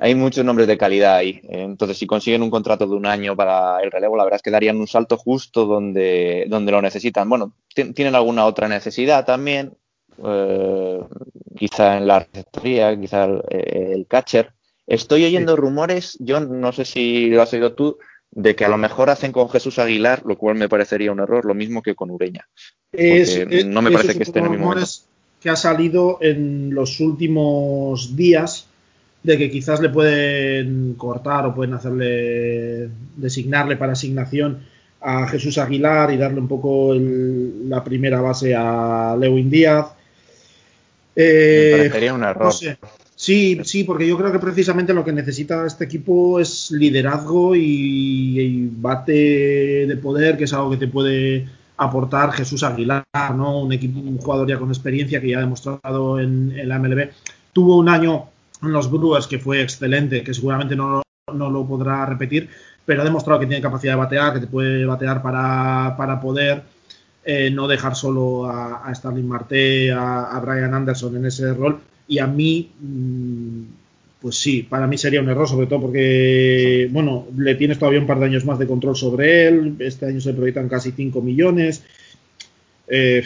hay 0.00 0.14
muchos 0.14 0.44
nombres 0.44 0.66
de 0.66 0.78
calidad 0.78 1.16
ahí. 1.16 1.42
Entonces, 1.50 1.98
si 1.98 2.06
consiguen 2.06 2.42
un 2.42 2.50
contrato 2.50 2.86
de 2.86 2.96
un 2.96 3.04
año 3.04 3.36
para 3.36 3.80
el 3.82 3.90
relevo, 3.90 4.16
la 4.16 4.24
verdad 4.24 4.36
es 4.36 4.42
que 4.42 4.50
darían 4.50 4.78
un 4.78 4.88
salto 4.88 5.18
justo 5.18 5.66
donde, 5.66 6.46
donde 6.48 6.72
lo 6.72 6.80
necesitan. 6.80 7.28
Bueno, 7.28 7.52
tienen 7.74 8.14
alguna 8.14 8.46
otra 8.46 8.66
necesidad 8.66 9.26
también, 9.26 9.74
eh, 10.24 11.00
quizá 11.56 11.98
en 11.98 12.06
la 12.06 12.20
receptoría, 12.20 12.98
quizá 12.98 13.24
el, 13.48 14.06
catcher. 14.08 14.52
Estoy 14.86 15.24
oyendo 15.24 15.56
rumores, 15.56 16.16
yo 16.20 16.40
no 16.40 16.72
sé 16.72 16.84
si 16.84 17.30
lo 17.30 17.42
has 17.42 17.52
oído 17.52 17.74
tú, 17.74 17.98
de 18.30 18.54
que 18.54 18.64
a 18.64 18.68
lo 18.68 18.78
mejor 18.78 19.10
hacen 19.10 19.32
con 19.32 19.48
Jesús 19.48 19.78
Aguilar, 19.78 20.22
lo 20.24 20.36
cual 20.36 20.56
me 20.56 20.68
parecería 20.68 21.12
un 21.12 21.20
error, 21.20 21.44
lo 21.44 21.54
mismo 21.54 21.82
que 21.82 21.94
con 21.94 22.10
Ureña. 22.10 22.48
no 22.92 23.82
me 23.82 23.90
parece 23.90 24.16
que 24.16 24.22
esté 24.22 24.38
en 24.38 24.46
el 24.46 24.50
mismo 24.52 24.66
momento. 24.66 24.88
que 25.40 25.50
ha 25.50 25.56
salido 25.56 26.18
en 26.20 26.74
los 26.74 27.00
últimos 27.00 28.16
días 28.16 28.66
de 29.22 29.36
que 29.36 29.50
quizás 29.50 29.80
le 29.80 29.90
pueden 29.90 30.94
cortar 30.94 31.46
o 31.46 31.54
pueden 31.54 31.74
hacerle 31.74 32.88
designarle 33.16 33.76
para 33.76 33.92
asignación 33.92 34.60
a 35.00 35.26
Jesús 35.28 35.58
Aguilar 35.58 36.12
y 36.12 36.16
darle 36.16 36.40
un 36.40 36.48
poco 36.48 36.94
la 36.94 37.82
primera 37.82 38.20
base 38.20 38.54
a 38.54 39.16
Lewin 39.18 39.50
Díaz. 39.50 39.86
Eh, 41.16 41.70
Me 41.72 41.78
parecería 41.78 42.14
un 42.14 42.24
error. 42.24 42.52
Sí, 43.14 43.60
sí, 43.64 43.84
porque 43.84 44.08
yo 44.08 44.16
creo 44.16 44.32
que 44.32 44.38
precisamente 44.38 44.94
lo 44.94 45.04
que 45.04 45.12
necesita 45.12 45.66
este 45.66 45.84
equipo 45.84 46.40
es 46.40 46.70
liderazgo 46.70 47.54
y, 47.54 48.70
bate 48.72 49.86
de 49.86 49.96
poder, 49.96 50.38
que 50.38 50.44
es 50.44 50.52
algo 50.54 50.70
que 50.70 50.78
te 50.78 50.88
puede 50.88 51.46
aportar 51.76 52.32
Jesús 52.32 52.62
Aguilar, 52.62 53.04
¿no? 53.34 53.60
Un 53.60 53.72
equipo, 53.72 54.00
un 54.00 54.18
jugador 54.18 54.48
ya 54.48 54.58
con 54.58 54.68
experiencia 54.68 55.20
que 55.20 55.30
ya 55.30 55.38
ha 55.38 55.42
demostrado 55.42 56.18
en, 56.18 56.58
en 56.58 56.68
la 56.68 56.78
MLB. 56.78 57.10
Tuvo 57.52 57.76
un 57.76 57.88
año 57.88 58.30
los 58.62 58.90
Brewers, 58.90 59.26
que 59.26 59.38
fue 59.38 59.62
excelente, 59.62 60.22
que 60.22 60.34
seguramente 60.34 60.76
no, 60.76 61.02
lo 61.32 61.66
podrá 61.66 62.04
repetir, 62.06 62.48
pero 62.84 63.02
ha 63.02 63.04
demostrado 63.04 63.40
que 63.40 63.46
tiene 63.46 63.62
capacidad 63.62 63.92
de 63.92 63.98
batear, 63.98 64.34
que 64.34 64.40
te 64.40 64.46
puede 64.46 64.84
batear 64.84 65.22
para, 65.22 66.20
poder 66.20 66.62
eh, 67.22 67.50
no 67.50 67.68
dejar 67.68 67.94
solo 67.94 68.46
a, 68.46 68.86
a 68.86 68.94
Starling 68.94 69.28
Marte, 69.28 69.92
a, 69.92 70.40
Brian 70.44 70.72
Anderson 70.74 71.16
en 71.16 71.26
ese 71.26 71.52
rol. 71.52 71.80
Y 72.08 72.18
a 72.18 72.26
mí, 72.26 72.70
mm, 72.80 73.62
pues 74.20 74.36
sí, 74.36 74.62
para 74.62 74.86
mí 74.86 74.96
sería 74.96 75.20
un 75.20 75.28
error, 75.28 75.48
sobre 75.48 75.66
todo 75.66 75.82
porque, 75.82 76.88
bueno, 76.90 77.26
le 77.36 77.54
tienes 77.56 77.78
todavía 77.78 78.00
un 78.00 78.06
par 78.06 78.18
de 78.18 78.26
años 78.26 78.44
más 78.44 78.58
de 78.58 78.66
control 78.66 78.96
sobre 78.96 79.48
él. 79.48 79.76
Este 79.80 80.06
año 80.06 80.20
se 80.20 80.32
proyectan 80.32 80.68
casi 80.68 80.92
5 80.92 81.20
millones. 81.20 81.84
Eh, 82.88 83.22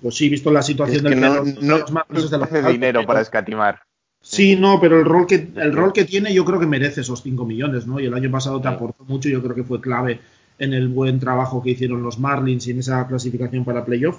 pues 0.00 0.14
sí, 0.14 0.28
visto 0.28 0.52
la 0.52 0.62
situación 0.62 1.04
del 1.04 1.20
no, 1.20 1.44
no, 1.60 2.70
dinero 2.70 3.04
para 3.04 3.20
escatimar. 3.20 3.80
Sí, 4.20 4.56
no, 4.56 4.80
pero 4.80 4.98
el 4.98 5.04
rol 5.04 5.26
que 5.26 5.48
el 5.56 5.72
rol 5.72 5.92
que 5.92 6.04
tiene 6.04 6.34
yo 6.34 6.44
creo 6.44 6.58
que 6.58 6.66
merece 6.66 7.02
esos 7.02 7.22
5 7.22 7.44
millones, 7.44 7.86
¿no? 7.86 8.00
Y 8.00 8.06
el 8.06 8.14
año 8.14 8.30
pasado 8.30 8.60
te 8.60 8.66
aportó 8.66 9.04
mucho, 9.04 9.28
yo 9.28 9.40
creo 9.42 9.54
que 9.54 9.62
fue 9.62 9.80
clave 9.80 10.20
en 10.58 10.74
el 10.74 10.88
buen 10.88 11.20
trabajo 11.20 11.62
que 11.62 11.70
hicieron 11.70 12.02
los 12.02 12.18
Marlins 12.18 12.66
y 12.66 12.72
en 12.72 12.80
esa 12.80 13.06
clasificación 13.06 13.64
para 13.64 13.84
playoff. 13.84 14.18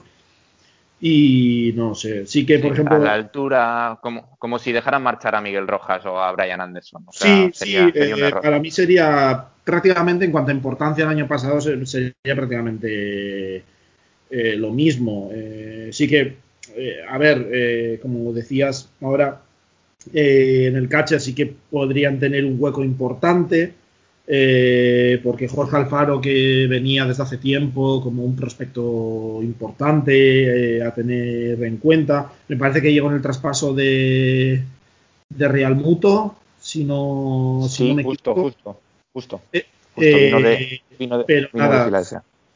Y 1.00 1.74
no 1.76 1.94
sé, 1.94 2.26
sí 2.26 2.46
que 2.46 2.58
por 2.58 2.74
ejemplo. 2.74 2.96
A 2.96 3.00
la 3.00 3.14
altura, 3.14 4.00
como, 4.02 4.36
como 4.40 4.58
si 4.58 4.72
dejaran 4.72 5.04
marchar 5.04 5.36
a 5.36 5.42
Miguel 5.42 5.68
Rojas 5.68 6.04
o 6.06 6.20
a 6.20 6.32
Brian 6.32 6.60
Anderson. 6.60 7.06
sí, 7.12 7.52
sí, 7.54 7.76
eh, 7.76 8.32
para 8.42 8.60
mí 8.60 8.72
sería 8.72 9.46
prácticamente 9.64 10.26
en 10.26 10.32
cuanto 10.32 10.50
a 10.50 10.56
importancia 10.56 11.04
el 11.04 11.12
año 11.12 11.28
pasado 11.28 11.62
sería 11.62 12.14
prácticamente 12.24 13.58
eh, 14.30 14.56
lo 14.58 14.72
mismo. 14.72 15.30
Eh, 15.32 15.90
sí 15.92 16.08
que, 16.08 16.38
a 17.08 17.18
ver, 17.20 18.00
como 18.02 18.34
decías 18.34 18.90
ahora, 19.02 19.42
eh, 20.14 20.68
en 20.68 20.76
el 20.76 20.88
catcher 20.88 21.20
sí 21.20 21.34
que 21.34 21.54
podrían 21.70 22.20
tener 22.20 22.46
un 22.46 22.56
hueco 22.60 22.84
importante, 22.84 23.74
eh, 24.30 25.22
porque 25.24 25.48
Jorge 25.48 25.78
Alfaro, 25.78 26.20
que 26.20 26.68
venía 26.70 27.06
desde 27.06 27.24
hace 27.24 27.38
tiempo 27.38 28.04
como 28.04 28.26
un 28.26 28.36
prospecto 28.36 29.40
importante 29.42 30.78
eh, 30.78 30.84
a 30.84 30.94
tener 30.94 31.64
en 31.64 31.78
cuenta, 31.78 32.34
me 32.50 32.58
parece 32.58 32.82
que 32.82 32.92
llegó 32.92 33.08
en 33.10 33.16
el 33.16 33.22
traspaso 33.22 33.74
de, 33.74 34.62
de 35.30 35.48
Real 35.48 35.76
Muto, 35.76 36.36
si 36.60 36.84
no, 36.84 37.66
sí, 37.70 37.94
me 37.94 38.04
justo, 38.04 38.36
justo, 38.36 38.80
justo, 39.14 39.42
pero 39.96 41.50
nada, 41.54 42.04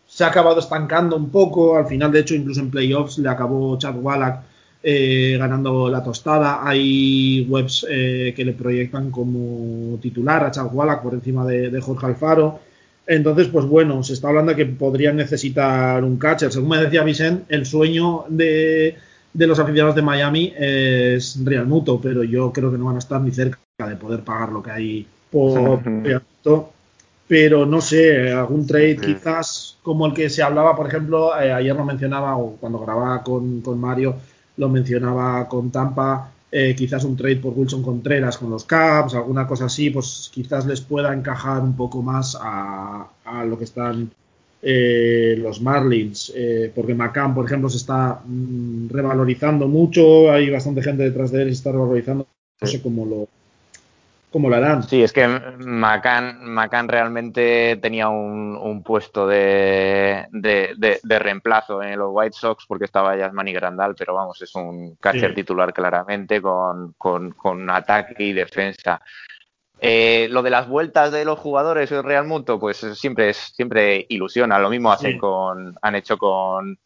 se 0.06 0.24
ha 0.26 0.28
acabado 0.28 0.60
estancando 0.60 1.16
un 1.16 1.30
poco, 1.30 1.78
al 1.78 1.88
final 1.88 2.12
de 2.12 2.20
hecho 2.20 2.36
incluso 2.36 2.60
en 2.60 2.70
playoffs 2.70 3.18
le 3.18 3.30
acabó 3.30 3.78
Chad 3.78 3.96
Wallach 3.96 4.42
eh, 4.84 5.36
ganando 5.38 5.90
la 5.90 6.04
tostada. 6.04 6.68
Hay 6.68 7.46
webs 7.48 7.86
eh, 7.88 8.34
que 8.36 8.44
le 8.44 8.54
proyectan 8.54 9.12
como 9.12 10.00
titular 10.00 10.52
a 10.56 10.64
Wallach 10.64 11.04
por 11.04 11.14
encima 11.14 11.46
de, 11.46 11.80
Jorge 11.80 12.08
Alfaro. 12.08 12.60
Entonces, 13.06 13.48
pues 13.48 13.66
bueno, 13.66 14.02
se 14.04 14.14
está 14.14 14.30
hablando 14.30 14.52
de 14.52 14.56
que 14.56 14.66
podrían 14.66 15.18
necesitar 15.18 16.04
un 16.04 16.18
catcher. 16.18 16.52
Según 16.52 16.70
me 16.70 16.78
decía 16.80 17.04
Vicente, 17.04 17.44
el 17.50 17.66
sueño 17.66 18.26
de, 18.30 18.96
los 19.34 19.60
aficionados 19.60 19.96
de 19.96 20.02
Miami 20.02 20.54
es 20.58 21.40
Real 21.44 21.68
Muto, 21.68 22.00
pero 22.02 22.24
yo 22.24 22.52
creo 22.52 22.72
que 22.72 22.78
no 22.78 22.86
van 22.86 22.96
a 22.96 23.00
estar 23.00 23.22
ni 23.22 23.32
cerca 23.32 23.60
de 23.88 23.96
poder 23.96 24.22
pagar 24.22 24.52
lo 24.52 24.64
que 24.64 24.72
hay 24.72 25.08
por 25.30 25.84
Real 25.84 26.24
Muto. 26.38 26.72
Pero 27.28 27.66
no 27.66 27.82
sé, 27.82 28.32
algún 28.32 28.66
trade 28.66 28.98
quizás 28.98 29.78
como 29.84 30.06
el 30.06 30.14
que 30.14 30.30
se 30.30 30.44
hablaba, 30.44 30.76
por 30.76 30.88
ejemplo, 30.88 31.40
eh, 31.40 31.52
ayer 31.52 31.76
lo 31.76 31.86
mencionaba 31.86 32.36
o 32.36 32.58
cuando 32.60 32.80
grababa 32.80 33.24
con, 33.24 33.62
con 33.62 33.80
Mario, 33.80 34.16
lo 34.62 34.70
mencionaba 34.70 35.50
con 35.50 35.72
Tampa, 35.72 36.32
eh, 36.52 36.76
quizás 36.78 37.04
un 37.04 37.18
trade 37.18 37.38
por 37.38 37.54
Wilson 37.56 37.82
Contreras 37.82 38.38
con 38.38 38.52
los 38.52 38.64
Caps, 38.64 39.16
alguna 39.16 39.48
cosa 39.48 39.66
así, 39.66 39.90
pues 39.90 40.30
quizás 40.32 40.68
les 40.68 40.82
pueda 40.82 41.12
encajar 41.14 41.64
un 41.64 41.76
poco 41.76 42.04
más 42.04 42.38
a, 42.40 43.10
lo 43.44 43.58
que 43.58 43.64
están 43.64 44.12
eh, 44.62 45.36
los 45.40 45.62
Marlins, 45.62 46.32
eh, 46.36 46.72
porque 46.76 46.94
McCann, 46.94 47.34
por 47.34 47.46
ejemplo, 47.46 47.70
se 47.70 47.78
está 47.78 48.22
mm, 48.24 48.90
revalorizando 48.90 49.68
mucho, 49.68 50.32
hay 50.32 50.52
bastante 50.52 50.84
gente 50.84 51.02
detrás 51.02 51.32
de 51.32 51.42
él 51.42 51.48
y 51.48 51.52
se 51.52 51.58
está 51.58 51.72
revalorizando, 51.72 52.28
no 52.62 52.68
sé 52.68 52.84
cómo 52.84 53.06
lo, 53.08 53.28
cómo 54.32 54.50
lo 54.50 54.56
harán. 54.56 54.84
Sí, 54.84 55.04
es 55.04 55.12
que 55.12 55.28
McCann, 55.28 56.88
realmente 56.88 57.78
tenía 57.82 58.10
un, 58.10 58.82
puesto 58.84 59.28
de, 59.28 60.28
reemplazo 61.04 61.84
en 61.84 62.00
los 62.00 62.10
White 62.12 62.36
Sox 62.38 62.66
porque 62.66 62.86
estaba 62.86 63.16
Yasmani 63.16 63.54
Grandal, 63.54 63.96
pero 63.96 64.16
vamos, 64.16 64.42
es 64.42 64.56
un 64.56 64.96
catcher 64.96 65.36
titular 65.36 65.74
claramente 65.74 66.42
con, 66.42 66.94
con, 66.98 67.70
ataque 67.70 68.24
y 68.24 68.34
defensa. 68.34 69.02
Eh, 69.84 70.28
lo 70.30 70.44
de 70.44 70.52
las 70.52 70.68
vueltas 70.68 71.12
de 71.12 71.26
los 71.26 71.40
jugadores 71.40 71.90
del 71.90 72.04
Real 72.04 72.28
Muto, 72.28 72.60
pues 72.60 72.78
siempre 72.78 73.30
es, 73.30 73.38
siempre 73.38 74.06
ilusiona. 74.10 74.60
Lo 74.60 74.70
mismo 74.70 74.92
hacen 74.92 75.18
con, 75.18 75.76
han 75.82 75.96
hecho 75.96 76.18
con 76.18 76.78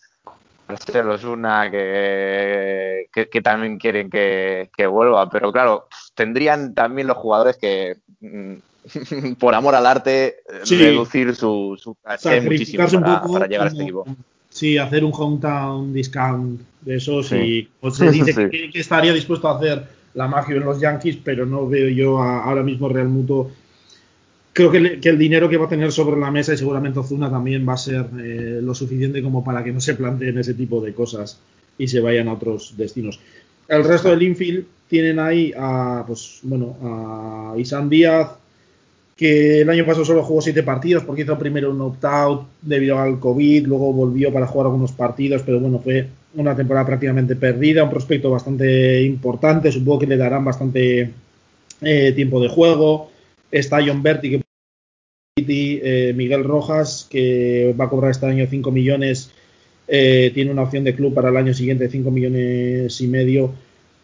Marcelo 0.67 1.13
Osuna 1.13 1.69
que, 1.69 3.07
que, 3.11 3.41
también 3.41 3.77
quieren 3.77 4.09
que, 4.09 4.87
vuelva. 4.89 5.29
Pero 5.29 5.51
claro, 5.51 5.87
tendrían 6.13 6.73
también 6.73 7.07
los 7.07 7.17
jugadores 7.17 7.57
que, 7.57 7.97
mm, 8.21 8.53
por 9.39 9.53
amor 9.53 9.75
al 9.75 9.85
arte, 9.85 10.37
reducir 10.69 11.35
su, 11.35 11.77
su 11.81 11.95
muchísimo 12.43 12.85
para, 12.87 13.47
llegar 13.47 13.67
a 13.67 13.69
este 13.69 13.83
equipo. 13.83 14.05
Sí, 14.49 14.77
hacer 14.77 15.03
un 15.03 15.11
hometown 15.13 15.93
discount 15.93 16.61
de 16.81 16.95
esos 16.95 17.31
y 17.33 17.67
pues, 17.81 17.95
se 17.95 18.09
dice 18.09 18.49
que, 18.49 18.79
estaría 18.79 19.11
dispuesto 19.11 19.49
a 19.49 19.57
hacer 19.57 19.83
la 20.13 20.27
magia 20.27 20.55
en 20.55 20.63
los 20.63 20.79
Yankees, 20.79 21.17
pero 21.23 21.45
no 21.45 21.67
veo 21.67 21.89
yo 21.89 22.21
ahora 22.21 22.63
mismo 22.63 22.87
Real 22.87 23.09
Muto 23.09 23.51
creo 24.55 24.71
que, 24.71 25.09
el 25.09 25.17
dinero 25.17 25.49
que 25.49 25.57
va 25.57 25.65
a 25.65 25.69
tener 25.69 25.91
sobre 25.91 26.17
la 26.17 26.31
mesa 26.31 26.53
y 26.53 26.57
seguramente 26.57 26.99
Ozuna 26.99 27.29
también 27.29 27.67
va 27.67 27.73
a 27.73 27.77
ser 27.77 28.05
eh, 28.23 28.59
lo 28.63 28.73
suficiente 28.73 29.21
como 29.21 29.43
para 29.43 29.61
que 29.61 29.73
no 29.73 29.81
se 29.81 29.95
planteen 29.95 30.37
ese 30.37 30.53
tipo 30.53 30.79
de 30.79 30.93
cosas 30.93 31.37
y 31.77 31.89
se 31.89 31.99
vayan 31.99 32.29
a 32.29 32.33
otros 32.33 32.73
destinos. 32.77 33.19
El 33.67 33.83
resto 33.83 34.09
del 34.09 34.23
infield 34.23 34.65
tienen 34.87 35.19
ahí 35.19 35.51
a, 35.57 36.05
pues, 36.07 36.39
bueno, 36.43 36.77
a 36.81 37.55
Isan 37.57 37.89
Díaz, 37.89 38.29
que 39.17 39.59
el 39.61 39.69
año 39.69 39.85
pasado 39.85 40.05
solo 40.05 40.23
jugó 40.23 40.41
siete 40.41 40.63
partidos 40.63 41.03
porque 41.03 41.23
hizo 41.23 41.37
primero 41.37 41.71
un 41.71 41.81
opt-out 41.81 42.47
debido 42.61 42.97
al 42.97 43.19
COVID, 43.19 43.67
luego 43.67 43.91
volvió 43.91 44.31
para 44.31 44.47
jugar 44.47 44.67
algunos 44.67 44.93
partidos, 44.93 45.41
pero 45.45 45.59
bueno, 45.59 45.79
fue 45.79 46.07
una 46.33 46.55
temporada 46.55 46.85
prácticamente 46.85 47.35
perdida, 47.35 47.83
un 47.83 47.89
prospecto 47.89 48.31
bastante 48.31 49.03
importante, 49.03 49.69
supongo 49.69 49.99
que 49.99 50.07
le 50.07 50.15
darán 50.15 50.45
bastante 50.45 51.11
eh, 51.81 52.13
tiempo 52.13 52.39
de 52.39 52.47
juego. 52.47 53.11
Está 53.51 53.79
John 53.85 54.01
Berti, 54.01 54.29
que 54.31 54.44
eh, 55.37 56.13
Miguel 56.15 56.45
Rojas, 56.45 57.07
que 57.09 57.75
va 57.77 57.85
a 57.85 57.89
cobrar 57.89 58.11
este 58.11 58.25
año 58.25 58.47
5 58.49 58.71
millones, 58.71 59.31
eh, 59.85 60.31
tiene 60.33 60.49
una 60.49 60.61
opción 60.61 60.85
de 60.85 60.95
club 60.95 61.13
para 61.13 61.27
el 61.27 61.35
año 61.35 61.53
siguiente 61.53 61.89
5 61.89 62.09
millones 62.09 63.01
y 63.01 63.07
medio. 63.09 63.51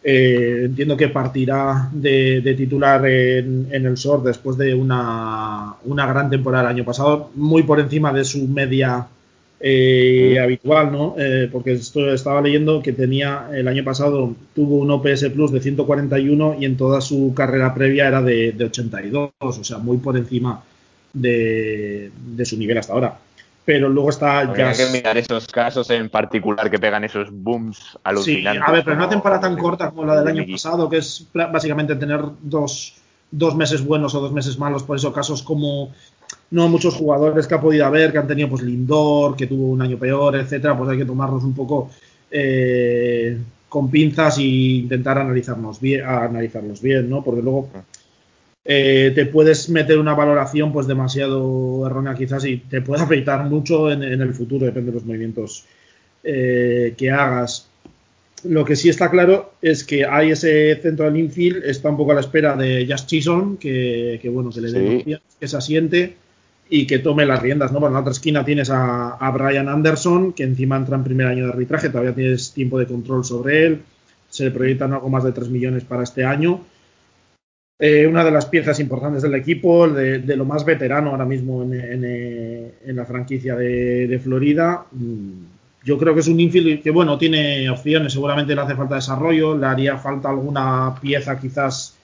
Eh, 0.04 0.64
entiendo 0.66 0.94
que 0.94 1.08
partirá 1.08 1.88
de, 1.90 2.54
titular 2.54 3.06
en, 3.06 3.66
el 3.72 3.96
SOR 3.96 4.22
después 4.22 4.58
de 4.58 4.74
una, 4.74 5.76
gran 5.86 6.28
temporada 6.28 6.64
el 6.64 6.76
año 6.76 6.84
pasado, 6.84 7.30
muy 7.34 7.62
por 7.62 7.80
encima 7.80 8.12
de 8.12 8.26
su 8.26 8.46
media 8.46 9.08
habitual, 10.38 10.92
¿no? 10.92 11.16
porque 11.50 11.72
esto 11.72 12.12
estaba 12.12 12.42
leyendo 12.42 12.82
que 12.82 12.92
tenía 12.92 13.48
el 13.54 13.68
año 13.68 13.84
pasado 13.84 14.34
tuvo 14.54 14.78
un 14.80 14.90
OPS 14.90 15.30
Plus 15.32 15.50
de 15.52 15.60
141 15.60 16.56
y 16.60 16.66
en 16.66 16.76
toda 16.76 17.00
su 17.00 17.32
carrera 17.34 17.72
previa 17.72 18.08
era 18.08 18.20
de, 18.20 18.52
de 18.52 18.64
82, 18.66 19.30
o 19.38 19.64
sea, 19.64 19.78
muy 19.78 19.96
por 19.96 20.18
encima 20.18 20.62
de, 21.12 22.10
su 22.44 22.56
nivel 22.56 22.78
hasta 22.78 22.92
ahora. 22.92 23.18
Pero 23.64 23.88
luego 23.88 24.10
está 24.10 24.40
Hay 24.40 24.48
que 24.48 24.86
mirar 24.92 25.16
esos 25.16 25.46
casos 25.46 25.88
en 25.90 26.10
particular 26.10 26.68
que 26.68 26.78
pegan 26.78 27.04
esos 27.04 27.28
booms 27.30 27.96
alucinantes. 28.02 28.62
Sí, 28.64 28.70
a 28.70 28.72
ver, 28.72 28.84
pero 28.84 28.96
una 28.96 29.08
temporada 29.08 29.40
tan 29.42 29.56
corta 29.56 29.90
como 29.90 30.04
la 30.04 30.20
del 30.20 30.28
año 30.28 30.44
pasado, 30.50 30.88
que 30.90 30.96
es 30.96 31.28
básicamente 31.32 31.94
tener 31.94 32.20
dos, 32.40 32.94
dos 33.30 33.54
meses 33.54 33.84
buenos 33.84 34.16
o 34.16 34.20
dos 34.20 34.32
meses 34.32 34.58
malos, 34.58 34.82
por 34.82 34.96
eso 34.96 35.12
casos 35.12 35.42
como 35.42 35.92
no 36.50 36.68
muchos 36.68 36.94
jugadores 36.94 37.46
que 37.46 37.54
ha 37.54 37.60
podido 37.60 37.86
haber, 37.86 38.10
que 38.12 38.18
han 38.18 38.26
tenido 38.26 38.48
pues 38.48 38.62
Lindor, 38.62 39.36
que 39.36 39.46
tuvo 39.46 39.68
un 39.68 39.80
año 39.80 39.96
peor, 39.96 40.36
etcétera, 40.36 40.76
pues 40.76 40.90
hay 40.90 40.98
que 40.98 41.04
tomarlos 41.04 41.44
un 41.44 41.54
poco 41.54 41.90
eh, 42.30 43.38
con 43.68 43.90
pinzas 43.90 44.38
e 44.38 44.42
intentar 44.42 45.18
analizarnos 45.18 45.80
bien, 45.80 46.04
analizarlos 46.04 46.82
bien, 46.82 47.08
¿no? 47.08 47.22
Porque 47.22 47.42
luego 47.42 47.68
eh, 48.64 49.10
te 49.14 49.26
puedes 49.26 49.68
meter 49.70 49.98
una 49.98 50.14
valoración 50.14 50.72
pues 50.72 50.86
demasiado 50.86 51.84
errónea 51.84 52.14
quizás 52.14 52.44
y 52.44 52.58
te 52.58 52.80
puede 52.80 53.02
afectar 53.02 53.44
mucho 53.44 53.90
en, 53.90 54.02
el 54.02 54.34
futuro, 54.34 54.66
depende 54.66 54.90
de 54.90 54.94
los 54.94 55.04
movimientos 55.04 55.64
eh, 56.22 56.94
que 56.96 57.10
hagas. 57.10 57.68
Lo 58.44 58.64
que 58.64 58.76
sí 58.76 58.88
está 58.88 59.10
claro 59.10 59.54
es 59.62 59.84
que 59.84 60.04
hay 60.04 60.32
ese 60.32 60.76
centro 60.76 61.06
del 61.06 61.16
infield, 61.16 61.64
está 61.64 61.90
un 61.90 61.96
poco 61.96 62.12
a 62.12 62.14
la 62.14 62.20
espera 62.20 62.56
de 62.56 62.86
Just 62.88 63.08
Chisholm, 63.08 63.56
que, 63.56 64.20
bueno, 64.32 64.50
que 64.50 64.60
le 64.60 64.72
dé 64.72 65.20
que 65.38 65.48
se 65.48 65.56
asiente 65.56 66.16
y 66.68 66.86
que 66.86 66.98
tome 66.98 67.26
las 67.26 67.40
riendas, 67.40 67.70
¿no? 67.70 67.80
Por 67.80 67.92
la 67.92 68.00
otra 68.00 68.12
esquina 68.12 68.44
tienes 68.44 68.70
a, 68.70 69.10
a, 69.14 69.30
Brian 69.30 69.68
Anderson, 69.68 70.32
que 70.32 70.42
encima 70.42 70.76
entra 70.76 70.96
en 70.96 71.04
primer 71.04 71.26
año 71.26 71.44
de 71.44 71.52
arbitraje, 71.52 71.88
todavía 71.88 72.14
tienes 72.14 72.52
tiempo 72.52 72.78
de 72.78 72.86
control 72.86 73.24
sobre 73.24 73.66
él, 73.66 73.82
se 74.28 74.44
le 74.44 74.50
proyectan 74.50 74.92
algo 74.92 75.08
más 75.08 75.22
de 75.22 75.32
3 75.32 75.48
millones 75.48 75.84
para 75.84 76.02
este 76.02 76.24
año 76.24 76.64
eh, 77.84 78.06
una 78.06 78.22
de 78.22 78.30
las 78.30 78.46
piezas 78.46 78.78
importantes 78.78 79.22
del 79.22 79.34
equipo, 79.34 79.88
de, 79.88 80.20
lo 80.36 80.44
más 80.44 80.64
veterano 80.64 81.10
ahora 81.10 81.24
mismo 81.24 81.64
en, 81.64 82.72
la 82.94 83.04
franquicia 83.04 83.56
de, 83.56 84.20
Florida. 84.22 84.84
Mm, 84.92 85.46
yo 85.82 85.98
creo 85.98 86.14
que 86.14 86.20
es 86.20 86.28
un 86.28 86.38
infield 86.38 86.80
que, 86.80 86.92
bueno, 86.92 87.18
tiene 87.18 87.68
opciones, 87.68 88.12
seguramente 88.12 88.54
le 88.54 88.60
hace 88.60 88.76
falta 88.76 88.94
desarrollo, 88.94 89.58
le 89.58 89.66
haría 89.66 89.98
falta 89.98 90.30
alguna 90.30 90.94
pieza 91.00 91.40
quizás 91.40 91.96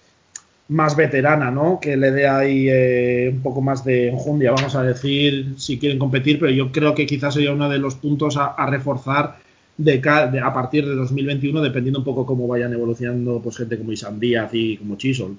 más 0.66 0.96
veterana, 0.96 1.52
¿no? 1.52 1.78
Que 1.80 1.96
le 1.96 2.10
dé 2.10 2.26
ahí 2.26 2.68
eh, 2.68 3.30
un 3.32 3.40
poco 3.40 3.60
más 3.60 3.84
de 3.84 4.08
enjundia, 4.08 4.50
vamos 4.50 4.74
a 4.74 4.82
decir, 4.82 5.54
si 5.58 5.78
quieren 5.78 6.00
competir, 6.00 6.40
pero 6.40 6.50
yo 6.50 6.72
creo 6.72 6.92
que 6.92 7.06
quizás 7.06 7.34
sería 7.34 7.52
uno 7.52 7.68
de 7.68 7.78
los 7.78 7.94
puntos 7.94 8.36
a, 8.36 8.66
reforzar 8.66 9.36
de, 9.76 10.02
a 10.42 10.52
partir 10.52 10.84
de 10.88 10.96
2021, 10.96 11.62
dependiendo 11.62 12.00
un 12.00 12.04
poco 12.04 12.26
cómo 12.26 12.48
vayan 12.48 12.72
evolucionando 12.72 13.40
pues 13.40 13.58
gente 13.58 13.78
como 13.78 13.92
Isan 13.92 14.18
Díaz 14.18 14.50
y 14.54 14.76
como 14.76 14.96
Chisholm. 14.96 15.38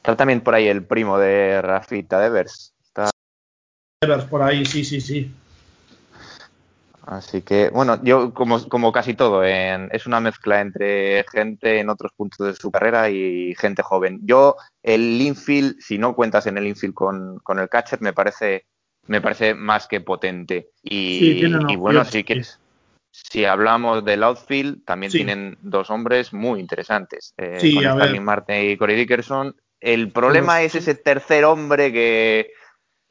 Sí. 0.00 0.06
Está 0.06 0.16
también 0.16 0.40
por 0.40 0.54
ahí 0.54 0.66
el 0.66 0.84
primo 0.84 1.18
de 1.18 1.60
Rafita 1.60 2.18
Devers. 2.18 2.74
Está... 2.82 3.10
Devers 4.02 4.24
por 4.24 4.42
ahí, 4.42 4.64
sí, 4.64 4.84
sí, 4.84 5.00
sí. 5.00 5.30
Así 7.06 7.42
que, 7.42 7.70
bueno, 7.70 8.02
yo 8.02 8.32
como, 8.32 8.68
como 8.68 8.92
casi 8.92 9.14
todo, 9.14 9.42
es 9.42 10.06
una 10.06 10.20
mezcla 10.20 10.60
entre 10.60 11.24
gente 11.24 11.80
en 11.80 11.90
otros 11.90 12.12
puntos 12.16 12.46
de 12.46 12.54
su 12.54 12.70
carrera 12.70 13.10
y 13.10 13.54
gente 13.56 13.82
joven. 13.82 14.20
Yo, 14.22 14.56
el 14.82 15.20
infield, 15.20 15.76
si 15.80 15.98
no 15.98 16.14
cuentas 16.14 16.46
en 16.46 16.56
el 16.56 16.66
infield 16.66 16.94
con, 16.94 17.38
con 17.40 17.58
el 17.58 17.68
catcher, 17.68 18.00
me 18.00 18.12
parece, 18.12 18.66
me 19.06 19.20
parece 19.20 19.54
más 19.54 19.88
que 19.88 20.00
potente. 20.00 20.70
Y, 20.82 21.44
y 21.68 21.76
bueno, 21.76 22.04
sí 22.04 22.22
que 22.22 22.42
si 23.10 23.44
hablamos 23.44 24.04
del 24.04 24.22
outfield, 24.22 24.84
también 24.84 25.10
tienen 25.10 25.58
dos 25.62 25.90
hombres 25.90 26.32
muy 26.32 26.60
interesantes. 26.60 27.34
Eh, 27.36 27.58
con 27.74 27.84
Stanley 27.84 28.20
Marte 28.20 28.70
y 28.70 28.76
Corey 28.76 28.96
Dickerson. 28.96 29.56
El 29.80 30.10
problema 30.12 30.62
es 30.62 30.74
ese 30.74 30.94
tercer 30.94 31.44
hombre 31.44 31.92
que. 31.92 32.52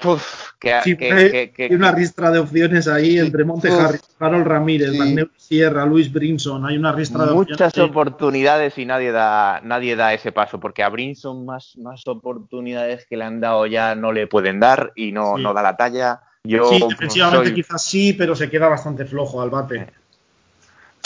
Uf, 0.05 0.51
que, 0.59 0.73
hay 0.73 1.75
una 1.75 1.91
ristra 1.91 2.31
de 2.31 2.39
opciones 2.39 2.87
ahí 2.87 3.19
entre 3.19 3.43
Monte 3.43 3.69
Harris, 3.69 4.01
Harold 4.17 4.47
Ramírez, 4.47 4.91
sí. 4.91 5.15
Sierra, 5.35 5.85
Luis 5.85 6.09
Brinson. 6.13 6.65
Hay 6.65 6.77
una 6.77 6.93
ristra 6.93 7.25
de 7.25 7.33
Muchas 7.33 7.77
oportunidades 7.79 8.77
y 8.77 8.85
nadie 8.85 9.11
da, 9.11 9.59
nadie 9.61 9.97
da 9.97 10.13
ese 10.13 10.31
paso, 10.31 10.57
porque 10.57 10.83
a 10.83 10.89
Brinson 10.89 11.45
más, 11.45 11.75
más 11.77 12.07
oportunidades 12.07 13.05
que 13.07 13.17
le 13.17 13.25
han 13.25 13.41
dado 13.41 13.65
ya 13.65 13.93
no 13.95 14.13
le 14.13 14.27
pueden 14.27 14.61
dar 14.61 14.93
y 14.95 15.11
no, 15.11 15.37
no 15.37 15.53
da 15.53 15.61
la 15.61 15.75
talla. 15.75 16.21
Yo 16.45 16.69
sí, 16.69 16.81
defensivamente 16.87 17.53
quizás 17.53 17.83
sí, 17.83 18.13
pero 18.13 18.37
se 18.37 18.49
queda 18.49 18.69
bastante 18.69 19.03
flojo 19.03 19.41
al 19.41 19.49
bate. 19.49 19.87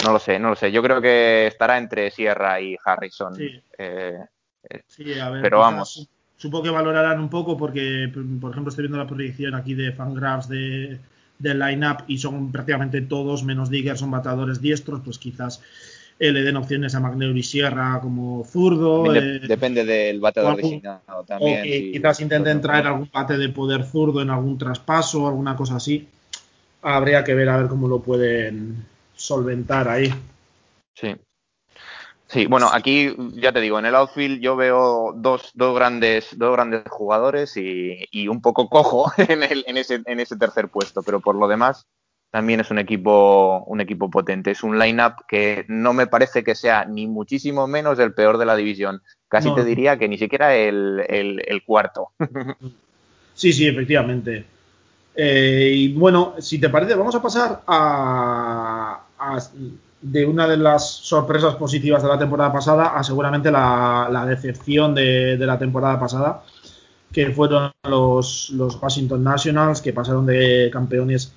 No 0.03 0.11
lo 0.11 0.19
sé, 0.19 0.37
no 0.37 0.49
lo 0.49 0.55
sé. 0.55 0.71
Yo 0.71 0.83
creo 0.83 1.01
que 1.01 1.47
estará 1.47 1.77
entre 1.77 2.11
Sierra 2.11 2.59
y 2.59 2.77
Harrison. 2.83 3.35
Sí, 3.35 3.49
eh, 3.77 4.19
eh, 4.69 5.21
a 5.21 5.29
ver, 5.29 5.41
pero 5.41 5.59
vamos. 5.59 6.07
Supongo 6.37 6.63
que 6.65 6.69
valorarán 6.71 7.19
un 7.19 7.29
poco 7.29 7.55
porque, 7.55 8.11
por 8.41 8.51
ejemplo, 8.51 8.69
estoy 8.69 8.83
viendo 8.83 8.97
la 8.97 9.07
proyección 9.07 9.55
aquí 9.55 9.75
de 9.75 9.93
Fangraphs 9.93 10.49
de, 10.49 10.99
del 11.39 11.59
line-up 11.59 12.03
y 12.07 12.17
son 12.17 12.51
prácticamente 12.51 13.01
todos, 13.01 13.43
menos 13.43 13.69
Digger, 13.69 13.97
son 13.97 14.11
batadores 14.11 14.59
diestros, 14.59 15.01
pues 15.03 15.17
quizás 15.17 15.61
eh, 16.19 16.31
le 16.31 16.43
den 16.43 16.57
opciones 16.57 16.95
a 16.95 16.99
Magneur 16.99 17.35
y 17.35 17.43
Sierra 17.43 17.99
como 18.01 18.43
zurdo. 18.45 19.11
depende 19.11 19.85
del 19.85 20.19
bateador 20.19 20.57
designado 20.57 21.23
también. 21.25 21.63
quizás 21.63 22.19
intenten 22.21 22.61
traer 22.61 22.87
algún 22.87 23.09
bate 23.11 23.37
de 23.37 23.49
poder 23.49 23.83
zurdo 23.83 24.21
en 24.21 24.29
algún 24.29 24.57
traspaso, 24.57 25.27
alguna 25.27 25.55
cosa 25.55 25.77
así. 25.77 26.07
Habría 26.81 27.23
que 27.23 27.33
ver 27.33 27.49
a 27.49 27.57
ver 27.57 27.67
cómo 27.67 27.87
lo 27.87 27.99
pueden 27.99 28.85
solventar 29.15 29.87
ahí. 29.87 30.13
Sí. 30.93 31.15
Sí, 32.33 32.47
bueno, 32.47 32.67
aquí 32.73 33.15
ya 33.33 33.51
te 33.51 33.61
digo, 33.61 33.77
en 33.77 33.85
el 33.85 33.93
outfield 33.93 34.41
yo 34.41 34.55
veo 34.55 35.13
dos, 35.15 35.51
dos 35.53 35.75
grandes, 35.75 36.35
dos 36.35 36.51
grandes 36.53 36.81
jugadores 36.89 37.55
y, 37.57 38.27
un 38.27 38.41
poco 38.41 38.69
cojo 38.69 39.11
en, 39.17 39.43
el, 39.43 39.63
en, 39.67 39.77
ese, 39.77 40.01
en 40.03 40.19
ese 40.19 40.35
tercer 40.35 40.69
puesto, 40.69 41.03
pero 41.03 41.19
por 41.19 41.35
lo 41.35 41.47
demás 41.47 41.85
también 42.31 42.59
es 42.59 42.71
un 42.71 42.79
equipo, 42.79 43.63
un 43.67 43.81
equipo 43.81 44.09
potente. 44.09 44.49
Es 44.49 44.63
un 44.63 44.79
line-up 44.79 45.13
que 45.27 45.65
no 45.67 45.93
me 45.93 46.07
parece 46.07 46.43
que 46.43 46.55
sea 46.55 46.85
ni 46.85 47.05
muchísimo 47.05 47.67
menos 47.67 47.99
el 47.99 48.15
peor 48.15 48.39
de 48.39 48.47
la 48.47 48.55
división. 48.55 49.03
Casi 49.27 49.53
te 49.53 49.63
diría 49.63 49.99
que 49.99 50.07
ni 50.07 50.17
siquiera 50.17 50.55
el, 50.55 51.05
el, 51.07 51.63
cuarto. 51.63 52.09
sí, 53.35 53.53
sí, 53.53 53.67
efectivamente. 53.67 54.45
Eh, 55.13 55.71
y 55.75 55.93
bueno, 55.93 56.33
si 56.39 56.57
te 56.57 56.69
parece, 56.69 56.95
vamos 56.95 57.13
a 57.13 57.21
pasar 57.21 57.61
a, 57.67 59.03
de 60.03 60.25
una 60.25 60.47
de 60.47 60.57
las 60.57 60.85
sorpresas 60.85 61.55
positivas 61.55 62.03
de 62.03 62.09
la 62.09 62.19
temporada 62.19 62.51
pasada 62.51 62.97
a 62.97 63.03
seguramente 63.03 63.49
la, 63.49 64.25
decepción 64.27 64.93
de, 64.93 65.37
de, 65.37 65.45
la 65.45 65.57
temporada 65.57 65.97
pasada, 65.97 66.43
que 67.11 67.31
fueron 67.31 67.71
los, 67.87 68.49
los 68.49 68.81
Washington 68.81 69.23
Nationals, 69.23 69.81
que 69.81 69.93
pasaron 69.93 70.25
de 70.25 70.69
campeones 70.73 71.33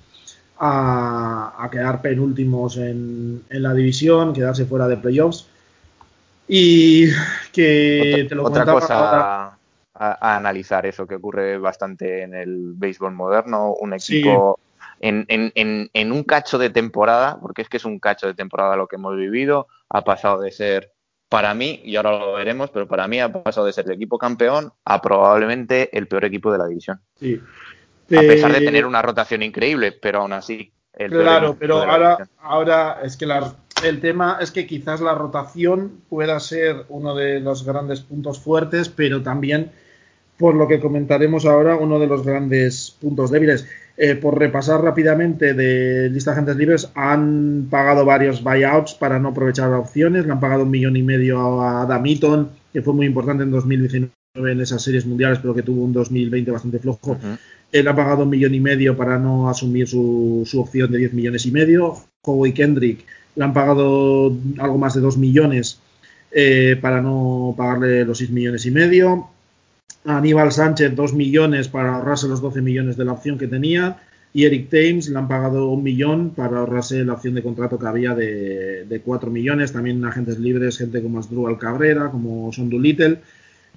a, 0.59 1.69
quedar 1.71 2.01
penúltimos 2.01 2.77
en, 2.77 3.43
la 3.49 3.73
división, 3.73 4.33
quedarse 4.33 4.65
fuera 4.65 4.87
de 4.87 4.97
playoffs. 4.97 5.47
Y 6.49 7.07
que 7.51 8.13
otra, 8.15 8.27
te 8.27 8.35
lo 8.35 8.43
Otra 8.45 8.65
cosa 8.65 9.57
a, 9.93 10.35
analizar, 10.35 10.85
eso 10.85 11.07
que 11.07 11.15
ocurre 11.15 11.57
bastante 11.57 12.23
en 12.23 12.33
el 12.33 12.73
béisbol 12.75 13.13
moderno, 13.13 13.73
un 13.73 13.93
equipo 13.93 14.59
en, 14.99 15.25
en, 15.27 15.89
en, 15.93 16.11
un 16.11 16.23
cacho 16.23 16.57
de 16.57 16.69
temporada, 16.69 17.39
porque 17.41 17.61
es 17.61 17.69
que 17.69 17.77
es 17.77 17.85
un 17.85 17.99
cacho 17.99 18.27
de 18.27 18.33
temporada 18.33 18.75
lo 18.75 18.87
que 18.87 18.95
hemos 18.95 19.15
vivido, 19.15 19.67
ha 19.89 20.03
pasado 20.03 20.41
de 20.41 20.51
ser 20.51 20.93
para 21.29 21.53
mí, 21.53 21.81
y 21.83 21.95
ahora 21.95 22.17
lo 22.17 22.33
veremos, 22.33 22.69
pero 22.69 22.87
para 22.87 23.07
mí 23.07 23.19
ha 23.19 23.31
pasado 23.31 23.65
de 23.65 23.73
ser 23.73 23.85
el 23.85 23.93
equipo 23.93 24.17
campeón 24.17 24.71
a 24.85 25.01
probablemente 25.01 25.95
el 25.97 26.07
peor 26.07 26.25
equipo 26.25 26.51
de 26.51 26.57
la 26.57 26.67
división. 26.67 27.01
Sí, 27.19 27.41
a 28.15 28.21
pesar 28.21 28.53
de 28.53 28.61
tener 28.61 28.85
una 28.85 29.01
rotación 29.01 29.43
increíble, 29.43 29.91
pero 29.91 30.19
aún 30.19 30.33
así. 30.33 30.71
claro, 30.93 31.57
pero 31.59 31.83
ahora, 31.83 32.29
ahora 32.39 32.99
es 33.03 33.17
que 33.17 33.25
el 33.83 33.99
tema 33.99 34.37
es 34.39 34.51
que 34.51 34.65
quizás 34.65 35.01
la 35.01 35.13
rotación 35.13 36.01
pueda 36.09 36.39
ser 36.39 36.85
uno 36.89 37.13
de 37.13 37.41
los 37.41 37.65
grandes 37.65 37.99
puntos 38.01 38.39
fuertes, 38.39 38.87
pero 38.87 39.21
también, 39.21 39.71
por 40.37 40.55
lo 40.55 40.67
que 40.67 40.79
comentaremos 40.79 41.45
ahora, 41.45 41.75
uno 41.75 41.99
de 41.99 42.07
los 42.07 42.25
grandes 42.25 42.95
puntos 43.01 43.31
débiles. 43.31 43.67
Eh, 43.99 44.13
por 44.13 44.37
repasar 44.37 44.81
rápidamente 44.81 45.55
de 45.55 46.09
lista 46.11 46.29
de 46.31 46.35
agentes 46.35 46.55
libres, 46.55 46.91
han 46.93 47.67
pagado 47.67 48.05
varios 48.05 48.43
buyouts 48.43 48.93
para 48.93 49.17
no 49.17 49.29
aprovechar 49.29 49.73
opciones. 49.73 50.25
Le 50.25 50.31
han 50.31 50.39
pagado 50.39 50.63
un 50.63 50.69
millón 50.69 50.95
y 50.95 51.01
medio 51.01 51.61
a 51.61 51.81
Adam 51.81 52.05
Eaton, 52.05 52.49
que 52.71 52.83
fue 52.83 52.93
muy 52.93 53.07
importante 53.07 53.41
en 53.43 53.49
2019 53.49 54.11
en 54.35 54.61
esas 54.61 54.83
series 54.83 55.07
mundiales, 55.07 55.39
pero 55.39 55.55
que 55.55 55.63
tuvo 55.63 55.83
un 55.83 55.93
2020 55.93 56.51
bastante 56.51 56.77
flojo. 56.77 57.17
Él 57.71 57.87
ha 57.87 57.95
pagado 57.95 58.23
un 58.23 58.29
millón 58.29 58.53
y 58.53 58.59
medio 58.59 58.95
para 58.95 59.17
no 59.17 59.49
asumir 59.49 59.87
su, 59.87 60.47
opción 60.57 60.91
de 60.91 60.99
10 60.99 61.13
millones 61.13 61.45
y 61.47 61.51
medio. 61.51 61.95
y 62.45 62.51
Kendrick 62.51 63.03
le 63.35 63.43
han 63.43 63.53
pagado 63.53 64.35
algo 64.59 64.77
más 64.77 64.93
de 64.93 65.01
2 65.01 65.17
millones 65.17 65.79
eh, 66.31 66.77
para 66.79 67.01
no 67.01 67.55
pagarle 67.57 68.05
los 68.05 68.19
6 68.19 68.29
millones 68.29 68.65
y 68.67 68.71
medio. 68.71 69.29
A 70.07 70.17
Aníbal 70.17 70.51
Sánchez 70.51 70.95
2 70.95 71.13
millones 71.13 71.67
para 71.67 71.95
ahorrarse 71.95 72.27
los 72.27 72.41
12 72.41 72.61
millones 72.61 72.97
de 72.97 73.05
la 73.05 73.11
opción 73.11 73.37
que 73.37 73.47
tenía. 73.47 73.97
Y 74.33 74.45
Eric 74.45 74.69
Thames 74.69 75.09
le 75.09 75.17
han 75.17 75.27
pagado 75.27 75.69
un 75.69 75.83
millón 75.83 76.31
para 76.31 76.59
ahorrarse 76.59 77.03
la 77.03 77.13
opción 77.13 77.35
de 77.35 77.43
contrato 77.43 77.77
que 77.77 77.87
había 77.87 78.15
de, 78.15 78.85
de 78.85 79.01
4 79.01 79.29
millones. 79.29 79.73
También 79.73 80.03
agentes 80.05 80.39
libres, 80.39 80.77
gente 80.77 81.01
como 81.01 81.19
Asdrúbal 81.19 81.57
Cabrera, 81.57 82.09
como 82.09 82.51
Son 82.51 82.69
Little. 82.69 83.19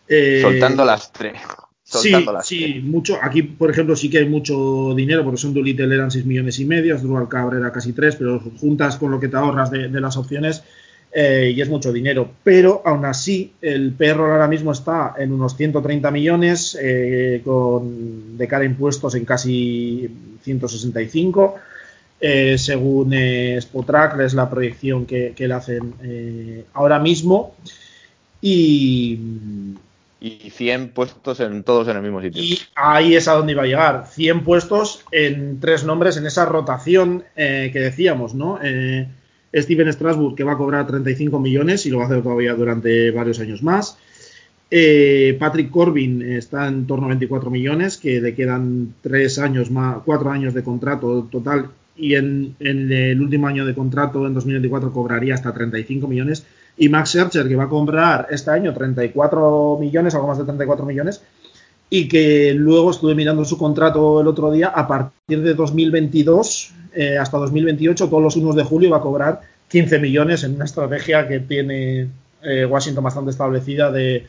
Eh, 0.09 0.41
Soltando 0.43 0.85
las 0.85 1.13
tres. 1.13 1.35
Sí, 1.83 2.15
sí, 2.43 2.81
mucho. 2.85 3.19
Aquí, 3.21 3.43
por 3.43 3.71
ejemplo, 3.71 3.97
sí 3.97 4.09
que 4.09 4.19
hay 4.19 4.29
mucho 4.29 4.95
dinero, 4.95 5.25
porque 5.25 5.39
son 5.39 5.55
Little 5.55 5.93
eran 5.93 6.11
6 6.11 6.25
millones 6.25 6.61
y 6.61 6.65
medio, 6.65 6.95
Asdrúbal 6.95 7.29
Cabrera 7.29 7.73
casi 7.73 7.93
3, 7.93 8.15
pero 8.15 8.41
juntas 8.61 8.97
con 8.97 9.11
lo 9.11 9.19
que 9.19 9.27
te 9.27 9.37
ahorras 9.37 9.71
de, 9.73 9.89
las 9.89 10.17
opciones 10.17 10.63
eh, 11.13 11.53
y 11.55 11.61
es 11.61 11.69
mucho 11.69 11.93
dinero. 11.93 12.31
Pero 12.43 12.83
aún 12.85 13.05
así, 13.05 13.53
el 13.61 13.93
perro 13.93 14.33
ahora 14.33 14.49
mismo 14.49 14.73
está 14.73 15.15
en 15.19 15.33
unos 15.33 15.57
130 15.57 16.11
millones, 16.11 16.79
eh, 16.81 17.43
con, 17.45 18.37
de 18.37 18.49
cara 18.49 18.63
a 18.63 18.67
impuestos 18.67 19.15
en 19.15 19.25
casi 19.25 20.09
165. 20.43 21.55
Eh, 22.21 22.59
según 22.59 23.15
Spotrack, 23.15 24.21
es 24.21 24.35
la 24.35 24.49
proyección 24.49 25.07
que, 25.07 25.33
que 25.35 25.49
le 25.49 25.55
hacen 25.55 26.67
ahora 26.75 26.99
mismo. 26.99 27.55
Y 28.43 29.19
y 30.21 30.51
100 30.51 30.91
puestos 30.91 31.41
en 31.41 31.63
todos 31.65 31.89
en 31.89 31.97
el 31.97 32.03
mismo 32.03 32.21
sitio. 32.21 32.43
Y 32.43 32.59
ahí 32.75 33.17
es 33.17 33.27
a 33.27 33.33
donde 33.33 33.53
iba 33.53 33.63
a 33.63 33.67
llegar. 33.67 34.07
100 34.07 34.45
puestos 34.45 35.03
en 35.11 35.61
tres 35.61 35.85
nombres 35.85 36.19
en 36.19 36.27
esa 36.27 36.45
rotación 36.45 37.25
eh, 37.37 37.71
que 37.73 37.81
decíamos, 37.81 38.35
¿no? 38.35 38.59
Eh, 38.63 39.09
Steven 39.55 39.93
Strasburg, 39.93 40.35
que 40.37 40.45
va 40.45 40.53
a 40.53 40.57
cobrar 40.59 40.87
35 40.87 41.39
millones 41.41 41.87
y 41.87 41.91
lo 41.91 41.99
va 41.99 42.05
a 42.05 42.07
hacer 42.07 42.23
todavía 42.23 42.55
durante 42.55 43.11
varios 43.11 43.41
años 43.41 43.63
más. 43.63 43.99
Eh, 44.71 45.37
Patrick 45.41 45.71
Corbin 45.71 46.23
está 46.23 46.69
en 46.69 46.87
torno 46.87 47.07
a 47.07 47.09
24 47.09 47.51
millones, 47.51 47.99
que 47.99 48.21
le 48.21 48.35
quedan 48.35 48.95
tres 49.01 49.39
años 49.39 49.71
más, 49.71 49.99
cuatro 50.05 50.31
años 50.31 50.55
de 50.55 50.63
contrato 50.63 51.29
total 51.31 51.71
y 51.97 52.15
en, 52.15 52.57
el 52.61 53.21
último 53.21 53.47
año 53.47 53.67
de 53.67 53.75
contrato, 53.75 54.27
en 54.27 54.35
2024, 54.35 54.93
cobraría 54.93 55.35
hasta 55.35 55.53
35 55.53 56.09
millones 56.09 56.47
y 56.79 56.89
Max 56.89 57.11
Scherzer, 57.11 57.47
que 57.47 57.57
va 57.57 57.65
a 57.65 57.69
comprar 57.69 58.29
este 58.31 58.51
año 58.51 58.73
34 58.73 59.77
millones, 59.79 60.15
algo 60.15 60.29
más 60.29 60.39
de 60.39 60.45
34 60.45 60.87
millones, 60.87 61.23
y 61.91 62.09
que 62.09 62.55
luego 62.55 62.93
estuve 62.93 63.15
mirando 63.15 63.45
su 63.45 63.59
contrato 63.59 64.21
el 64.21 64.29
otro 64.29 64.51
día, 64.51 64.69
a 64.69 64.89
partir 64.89 65.43
de 65.43 65.55
2022 65.55 66.73
eh, 66.95 67.19
hasta 67.19 67.39
2028, 67.39 68.09
todos 68.09 68.23
los 68.23 68.37
1 68.37 68.53
de 68.55 68.65
julio 68.65 68.91
va 68.91 68.99
a 68.99 69.03
cobrar 69.03 69.41
15 69.69 69.99
millones 69.99 70.45
en 70.45 70.55
una 70.57 70.65
estrategia 70.65 71.29
que 71.29 71.41
tiene 71.41 72.09
eh, 72.43 72.65
Washington 72.65 73.05
bastante 73.05 73.31
establecida 73.31 73.91
de, 73.91 74.27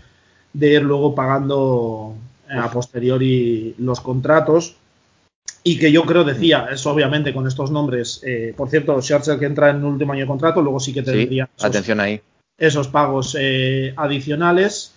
ir 0.54 0.82
luego 0.84 1.16
pagando 1.16 2.16
eh, 2.50 2.54
a 2.54 2.70
posteriori 2.70 3.76
los 3.80 4.02
contratos 4.02 4.76
y 5.64 5.78
que 5.78 5.92
yo 5.92 6.04
creo 6.04 6.24
decía, 6.24 6.68
eso 6.72 6.92
obviamente 6.92 7.34
con 7.34 7.48
estos 7.48 7.72
nombres, 7.72 8.24
por 8.58 8.70
cierto, 8.70 9.00
Scherzer 9.00 9.38
que 9.38 9.46
entra 9.46 9.70
en 9.70 9.78
el 9.78 9.86
último 9.86 10.14
año 10.14 10.22
de 10.22 10.28
contrato, 10.28 10.62
luego 10.62 10.80
sí 10.80 10.92
que 10.92 11.04
tendría... 11.04 11.48
atención 11.60 12.00
ahí 12.00 12.22
esos 12.62 12.88
pagos 12.88 13.36
eh, 13.38 13.94
adicionales. 13.98 14.91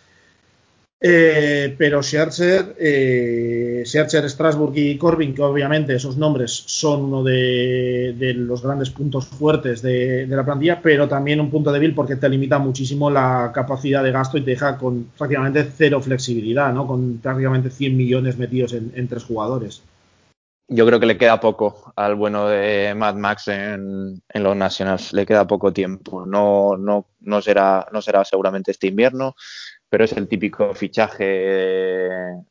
Eh, 1.06 1.74
pero 1.76 2.02
Scherzer, 2.02 2.76
eh, 2.78 3.82
Scherzer, 3.84 4.30
Strasbourg 4.30 4.72
y 4.74 4.96
Corbin, 4.96 5.34
que 5.34 5.42
obviamente 5.42 5.94
esos 5.94 6.16
nombres 6.16 6.50
son 6.50 7.02
uno 7.04 7.22
de, 7.22 8.32
los 8.34 8.62
grandes 8.62 8.88
puntos 8.88 9.26
fuertes 9.26 9.82
de, 9.82 10.26
la 10.26 10.46
plantilla, 10.46 10.80
pero 10.80 11.06
también 11.06 11.40
un 11.40 11.50
punto 11.50 11.70
débil 11.70 11.94
porque 11.94 12.16
te 12.16 12.26
limita 12.30 12.58
muchísimo 12.58 13.10
la 13.10 13.52
capacidad 13.52 14.02
de 14.02 14.12
gasto 14.12 14.38
y 14.38 14.44
te 14.44 14.52
deja 14.52 14.78
con 14.78 15.10
prácticamente 15.18 15.68
cero 15.76 16.00
flexibilidad, 16.00 16.72
¿no? 16.72 16.86
con 16.86 17.18
prácticamente 17.18 17.68
100 17.68 17.94
millones 17.94 18.38
metidos 18.38 18.72
en 18.72 19.06
tres 19.06 19.24
jugadores. 19.24 19.82
Yo 20.66 20.86
creo 20.86 20.98
que 20.98 21.06
le 21.06 21.18
queda 21.18 21.40
poco 21.40 21.92
al 21.94 22.14
bueno 22.14 22.48
de 22.48 22.94
Mad 22.94 23.16
Max 23.16 23.48
en, 23.48 24.22
los 24.32 24.56
Nationals. 24.56 25.12
Le 25.12 25.26
queda 25.26 25.46
poco 25.46 25.74
tiempo. 25.74 26.24
No, 26.24 26.78
no, 26.78 27.06
no, 27.20 27.42
será, 27.42 27.86
no 27.92 28.00
será 28.00 28.24
seguramente 28.24 28.70
este 28.70 28.86
invierno, 28.86 29.34
pero 29.94 30.06
es 30.06 30.12
el 30.14 30.26
típico 30.26 30.74
fichaje 30.74 31.24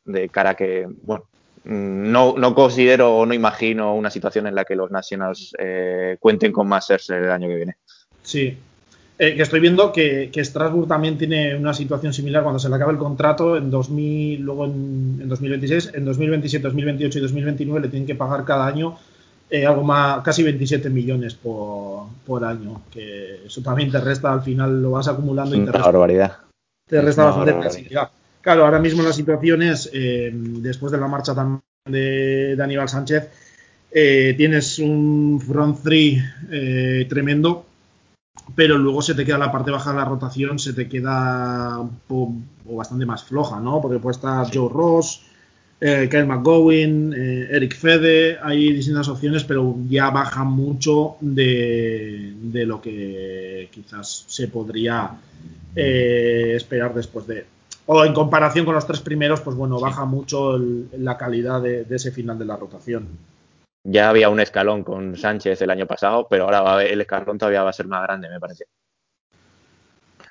de, 0.06 0.28
cara 0.30 0.54
que, 0.54 0.88
bueno, 1.02 1.24
no, 1.64 2.34
no, 2.38 2.54
considero 2.54 3.18
o 3.18 3.26
no 3.26 3.34
imagino 3.34 3.94
una 3.94 4.08
situación 4.08 4.46
en 4.46 4.54
la 4.54 4.64
que 4.64 4.74
los 4.74 4.90
Nationals 4.90 5.54
eh, 5.58 6.16
cuenten 6.20 6.52
con 6.52 6.66
más 6.66 6.88
el 6.88 7.30
año 7.30 7.48
que 7.48 7.56
viene. 7.56 7.76
Sí, 8.22 8.56
eh, 9.18 9.34
que 9.36 9.42
estoy 9.42 9.60
viendo 9.60 9.92
que, 9.92 10.30
que, 10.32 10.42
Strasbourg 10.42 10.88
también 10.88 11.18
tiene 11.18 11.54
una 11.54 11.74
situación 11.74 12.14
similar 12.14 12.44
cuando 12.44 12.58
se 12.58 12.70
le 12.70 12.76
acaba 12.76 12.92
el 12.92 12.96
contrato 12.96 13.58
en 13.58 13.70
2000, 13.70 14.40
luego 14.40 14.64
en, 14.64 15.28
2026, 15.28 15.90
en 15.92 16.06
2027, 16.06 16.66
2028 16.66 17.18
y 17.18 17.20
2029 17.20 17.80
le 17.82 17.88
tienen 17.88 18.06
que 18.06 18.14
pagar 18.14 18.46
cada 18.46 18.66
año 18.66 18.96
eh, 19.50 19.66
algo 19.66 19.84
más, 19.84 20.22
casi 20.22 20.42
27 20.42 20.88
millones 20.88 21.34
por, 21.34 22.06
por, 22.26 22.42
año, 22.42 22.80
que 22.90 23.44
eso 23.44 23.60
también 23.60 23.90
te 23.90 24.00
resta, 24.00 24.32
al 24.32 24.40
final 24.40 24.80
lo 24.80 24.92
vas 24.92 25.08
acumulando 25.08 25.54
y 25.54 25.58
te 25.58 25.72
resta, 25.72 25.90
barbaridad. 25.90 26.43
Te 26.86 27.00
resta 27.00 27.24
bastante 27.24 27.54
flexibilidad. 27.54 28.10
Claro, 28.40 28.64
ahora 28.64 28.78
mismo 28.78 29.02
la 29.02 29.12
situación 29.12 29.62
es, 29.62 29.88
eh, 29.92 30.30
después 30.34 30.92
de 30.92 30.98
la 30.98 31.08
marcha 31.08 31.34
también 31.34 31.62
de, 31.86 32.56
de 32.56 32.62
Aníbal 32.62 32.88
Sánchez, 32.88 33.28
tienes 33.90 34.78
un 34.80 35.40
front 35.40 35.82
three 35.82 36.20
tremendo 37.08 37.64
pero 38.54 38.78
luego 38.78 39.02
se 39.02 39.14
te 39.14 39.24
queda 39.24 39.38
la 39.38 39.52
parte 39.52 39.70
baja 39.70 39.90
de 39.90 39.98
la 39.98 40.04
rotación, 40.04 40.58
se 40.58 40.72
te 40.72 40.88
queda 40.88 41.80
o, 42.08 42.34
bastante 42.64 43.06
más 43.06 43.24
floja, 43.24 43.60
¿no? 43.60 43.80
Porque 43.80 43.98
puede 43.98 44.16
estar 44.16 44.46
Joe 44.52 44.68
Ross, 44.72 45.22
eh, 45.80 46.08
Kyle 46.10 46.26
McGowan, 46.26 47.12
eh, 47.16 47.48
Eric 47.50 47.76
Fede, 47.76 48.38
hay 48.42 48.72
distintas 48.72 49.08
opciones, 49.08 49.44
pero 49.44 49.76
ya 49.88 50.10
baja 50.10 50.44
mucho 50.44 51.16
de, 51.20 52.34
lo 52.66 52.80
que 52.80 53.68
quizás 53.72 54.24
se 54.26 54.48
podría 54.48 55.10
eh, 55.76 56.52
esperar 56.54 56.94
después 56.94 57.26
de. 57.26 57.46
O 57.86 58.04
en 58.04 58.14
comparación 58.14 58.64
con 58.64 58.74
los 58.74 58.86
tres 58.86 59.00
primeros, 59.00 59.40
pues 59.40 59.56
bueno, 59.56 59.78
baja 59.78 60.04
mucho 60.04 60.58
la 60.96 61.18
calidad 61.18 61.60
de 61.60 61.86
ese 61.90 62.12
final 62.12 62.38
de 62.38 62.46
la 62.46 62.56
rotación. 62.56 63.08
Ya 63.86 64.08
había 64.08 64.30
un 64.30 64.40
escalón 64.40 64.82
con 64.82 65.14
Sánchez 65.14 65.60
el 65.60 65.70
año 65.70 65.86
pasado, 65.86 66.26
pero 66.28 66.44
ahora 66.44 66.82
el 66.82 67.02
escalón 67.02 67.36
todavía 67.36 67.62
va 67.62 67.70
a 67.70 67.74
ser 67.74 67.86
más 67.86 68.02
grande, 68.02 68.30
me 68.30 68.40
parece. 68.40 68.64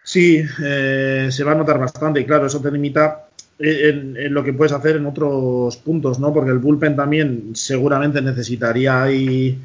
Sí, 0.04 0.44
eh, 0.64 1.28
se 1.32 1.44
va 1.44 1.52
a 1.52 1.56
notar 1.56 1.80
bastante 1.80 2.20
y 2.20 2.26
claro, 2.26 2.48
eso 2.48 2.60
te 2.60 2.72
limita 2.72 3.28
en, 3.60 4.34
lo 4.34 4.44
que 4.44 4.54
puedes 4.54 4.74
hacer 4.74 4.98
en 4.98 5.06
otros 5.06 5.78
puntos, 5.78 6.20
¿no? 6.20 6.34
Porque 6.34 6.50
el 6.50 6.58
bullpen 6.58 6.96
también 6.96 7.56
seguramente 7.56 8.22
necesitaría 8.22 9.04
ahí 9.04 9.62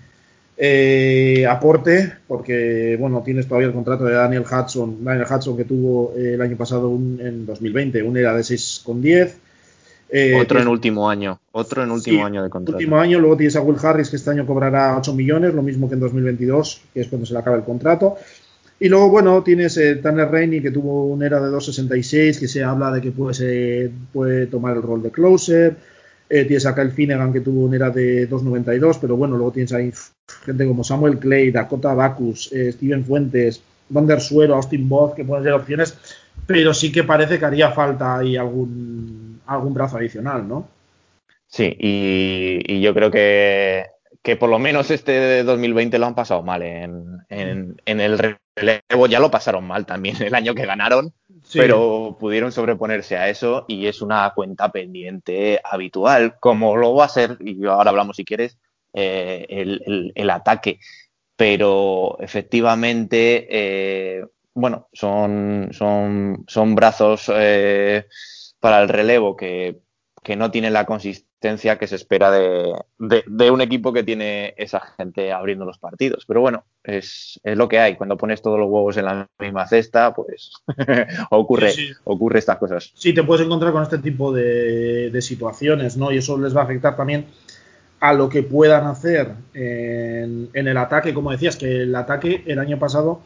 eh, 0.61 1.47
aporte, 1.49 2.15
porque, 2.27 2.97
bueno, 2.99 3.23
tienes 3.25 3.47
todavía 3.47 3.69
el 3.69 3.75
contrato 3.75 4.05
de 4.05 4.15
Daniel 4.15 4.43
Hudson, 4.43 5.05
Daniel 5.05 5.27
Hudson 5.31 5.57
que 5.57 5.65
tuvo 5.65 6.15
eh, 6.17 6.35
el 6.35 6.43
año 6.43 6.57
pasado 6.57 6.93
en 6.93 7.47
2020, 7.47 8.03
un 8.03 8.17
era 8.17 8.35
de 8.35 8.43
6,10. 8.43 9.35
Eh, 10.11 10.35
otro 10.35 10.61
en 10.61 10.67
último 10.67 11.09
año, 11.09 11.39
otro 11.53 11.85
en 11.85 11.93
último 11.93 12.27
año 12.27 12.43
de 12.43 12.51
contrato. 12.51 12.77
Último 12.77 12.99
año, 12.99 13.21
luego 13.21 13.37
tienes 13.37 13.55
a 13.55 13.61
Will 13.61 13.77
Harris 13.81 14.11
que 14.11 14.17
este 14.17 14.31
año 14.31 14.47
cobrará 14.47 14.97
8 14.99 15.15
millones, 15.15 15.55
lo 15.55 15.63
mismo 15.63 15.87
que 15.89 15.95
en 15.95 16.01
2022, 16.01 16.81
que 16.93 17.03
es 17.03 17.09
cuando 17.09 17.27
se 17.27 17.35
le 17.35 17.39
acaba 17.39 17.57
el 17.57 17.63
contrato. 17.63 18.17
Y 18.81 18.89
luego, 18.89 19.11
bueno, 19.11 19.43
tienes 19.45 19.77
eh, 19.77 19.97
Tanner 19.97 20.29
Rainey, 20.29 20.61
que 20.61 20.71
tuvo 20.71 21.07
un 21.07 21.23
era 21.23 21.41
de 21.41 21.51
2.66, 21.55 22.41
que 22.41 22.49
se 22.49 22.65
habla 22.65 22.91
de 22.91 23.01
que 23.01 23.13
puede, 23.13 23.93
puede 24.13 24.47
tomar 24.47 24.77
el 24.77 24.83
rol 24.83 25.03
de 25.03 25.11
closer. 25.11 25.77
Eh, 26.31 26.45
tienes 26.45 26.67
a 26.67 26.75
Kyle 26.75 26.91
Finnegan, 26.91 27.33
que 27.33 27.41
tuvo 27.41 27.65
un 27.65 27.75
era 27.75 27.91
de 27.91 28.29
2.92, 28.29 28.99
pero 29.01 29.17
bueno, 29.17 29.37
luego 29.37 29.53
tienes 29.53 29.73
ahí 29.73 29.93
gente 30.45 30.67
como 30.67 30.85
Samuel 30.85 31.19
Clay, 31.19 31.51
Dakota 31.51 31.95
Bacus, 31.95 32.53
eh, 32.53 32.73
Steven 32.73 33.05
Fuentes, 33.05 33.63
Vander 33.89 34.21
Suero, 34.21 34.55
Austin 34.55 34.89
Both, 34.89 35.15
que 35.15 35.25
pueden 35.25 35.45
ser 35.45 35.55
opciones, 35.55 35.97
pero 36.47 36.75
sí 36.75 36.93
que 36.93 37.05
parece 37.05 37.39
que 37.39 37.45
haría 37.47 37.71
falta 37.71 38.19
ahí 38.19 38.37
algún, 38.37 39.41
algún 39.47 39.73
brazo 39.73 39.97
adicional, 39.97 40.47
¿no? 40.47 40.69
Sí, 41.47 41.75
y 41.79 42.81
yo 42.83 42.93
creo 42.93 43.11
que 43.11 43.87
que 44.23 44.37
por 44.37 44.51
lo 44.51 44.59
menos 44.59 44.91
este 44.91 45.43
2020 45.45 45.99
lo 45.99 46.07
han 46.07 46.15
pasado 46.15 46.43
mal 46.43 46.63
en, 46.63 47.25
el 47.87 48.19
relevo, 48.57 49.07
ya 49.07 49.21
lo 49.21 49.31
pasaron 49.31 49.67
mal 49.67 49.87
también 49.87 50.21
el 50.23 50.35
año 50.35 50.55
que 50.55 50.67
ganaron, 50.67 51.13
pero 51.53 52.17
pudieron 52.19 52.53
sobreponerse 52.53 53.17
a 53.17 53.29
eso 53.29 53.65
y 53.69 53.87
es 53.87 54.03
una 54.03 54.33
cuenta 54.35 54.71
pendiente 54.71 55.61
habitual, 55.65 56.37
como 56.41 56.77
lo 56.77 56.95
va 56.95 57.07
a 57.07 57.09
ser, 57.09 57.39
y 57.41 57.65
ahora 57.67 57.91
hablamos 57.91 58.17
si 58.17 58.25
quieres, 58.25 58.59
eh, 58.93 59.47
el, 60.15 60.31
ataque. 60.31 60.81
Pero 61.37 62.19
efectivamente, 62.21 63.47
eh, 63.49 64.25
bueno, 64.55 64.89
son, 64.93 65.69
son, 65.71 66.45
son 66.49 66.75
brazos 66.75 67.31
eh, 67.33 68.07
para 68.59 68.83
el 68.83 68.89
relevo 68.89 69.37
que, 69.37 69.79
que 70.29 70.37
no 70.37 70.51
tienen 70.51 70.75
la 70.75 70.85
consistencia 70.85 71.79
que 71.79 71.87
se 71.87 71.97
espera 71.97 72.31
de, 72.31 72.75
un 73.51 73.61
equipo 73.63 73.95
que 73.95 74.03
tiene 74.03 74.53
esa 74.59 74.79
gente 74.99 75.33
abriendo 75.33 75.65
los 75.65 75.79
partidos. 75.79 76.27
Pero 76.27 76.43
bueno, 76.43 76.67
es, 76.85 77.41
lo 77.45 77.67
que 77.67 77.79
hay. 77.79 77.97
Cuando 77.97 78.19
pones 78.19 78.43
todos 78.43 78.59
los 78.59 78.69
huevos 78.69 78.99
en 78.99 79.07
la 79.07 79.27
misma 79.39 79.67
cesta, 79.67 80.13
pues 80.13 80.53
ocurre, 81.31 81.73
ocurre 82.05 82.41
estas 82.41 82.59
cosas. 82.59 82.93
Sí, 82.95 83.15
te 83.15 83.23
puedes 83.23 83.47
encontrar 83.47 83.73
con 83.73 83.83
este 83.83 83.97
tipo 83.97 84.31
de, 84.31 85.19
situaciones, 85.23 85.97
¿no? 85.97 86.13
Y 86.13 86.19
eso 86.19 86.37
les 86.37 86.55
va 86.55 86.61
a 86.61 86.65
afectar 86.65 86.95
también 86.95 87.25
a 87.99 88.13
lo 88.13 88.29
que 88.29 88.43
puedan 88.43 88.85
hacer 88.85 89.33
en, 89.55 90.51
en 90.53 90.69
el 90.69 90.77
ataque. 90.77 91.15
Como 91.15 91.31
decías, 91.31 91.57
que 91.57 91.85
el 91.85 91.95
ataque 91.95 92.43
el 92.45 92.59
año 92.59 92.79
pasado 92.79 93.23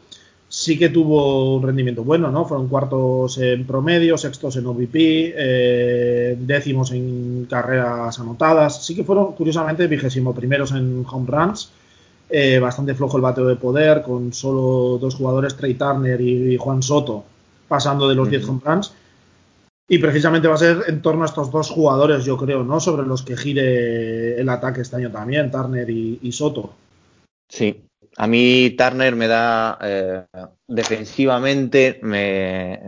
sí 0.53 0.77
que 0.77 0.89
tuvo 0.89 1.55
un 1.55 1.63
rendimiento 1.63 2.03
bueno, 2.03 2.29
¿no? 2.29 2.45
Fueron 2.45 2.67
cuartos 2.67 3.39
en 3.39 3.65
promedio, 3.65 4.19
sextos 4.19 4.55
en 4.55 4.67
OVP, 4.67 5.33
eh, 5.35 6.37
décimos 6.39 6.91
en 6.91 7.47
carreras 7.49 8.19
anotadas. 8.19 8.85
Sí 8.85 8.93
que 8.93 9.03
fueron, 9.03 9.33
curiosamente, 9.33 9.87
vigésimo 9.87 10.35
primeros 10.35 10.71
en 10.71 11.03
home 11.11 11.25
runs. 11.27 11.71
Eh, 12.29 12.59
bastante 12.59 12.93
flojo 12.93 13.17
el 13.17 13.23
bateo 13.23 13.47
de 13.47 13.55
poder, 13.55 14.03
con 14.03 14.31
solo 14.31 14.99
dos 14.99 15.15
jugadores, 15.15 15.57
Trey 15.57 15.73
Turner 15.73 16.21
y, 16.21 16.55
Juan 16.57 16.83
Soto, 16.83 17.23
pasando 17.67 18.07
de 18.07 18.13
los 18.13 18.29
10 18.29 18.47
home 18.47 18.61
runs. 18.63 18.93
Y 19.87 19.97
precisamente 19.97 20.47
va 20.47 20.53
a 20.53 20.59
ser 20.59 20.83
en 20.85 21.01
torno 21.01 21.23
a 21.23 21.25
estos 21.25 21.49
dos 21.49 21.71
jugadores, 21.71 22.25
yo 22.25 22.37
creo, 22.37 22.63
¿no? 22.63 22.79
Sobre 22.79 23.07
los 23.07 23.23
que 23.23 23.35
gire 23.35 24.39
el 24.39 24.47
ataque 24.49 24.81
este 24.81 24.97
año 24.97 25.11
también, 25.11 25.49
Turner 25.49 25.89
y 25.89 26.31
Soto. 26.31 26.73
Sí, 27.49 27.83
a 28.17 28.27
mí 28.27 28.75
Turner 28.77 29.15
me 29.15 29.27
da 29.27 29.77
eh, 29.81 30.25
defensivamente, 30.67 31.99
me, 32.03 32.79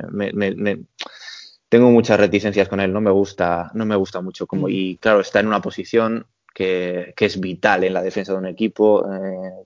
tengo 1.70 1.90
muchas 1.92 2.20
reticencias 2.20 2.68
con 2.68 2.80
él, 2.80 2.94
no 2.94 3.02
me 3.02 3.12
gusta, 3.12 3.72
no 3.74 3.86
me 3.86 3.96
gusta 3.96 4.22
mucho 4.22 4.48
como 4.48 4.70
y 4.70 4.98
claro 4.98 5.22
está 5.22 5.40
en 5.40 5.48
una 5.48 5.62
posición 5.62 6.28
que, 6.54 7.14
es 7.18 7.40
vital 7.40 7.84
en 7.84 7.94
la 7.94 8.02
defensa 8.04 8.32
de 8.34 8.38
un 8.38 8.48
equipo. 8.48 9.06
Eh, 9.12 9.66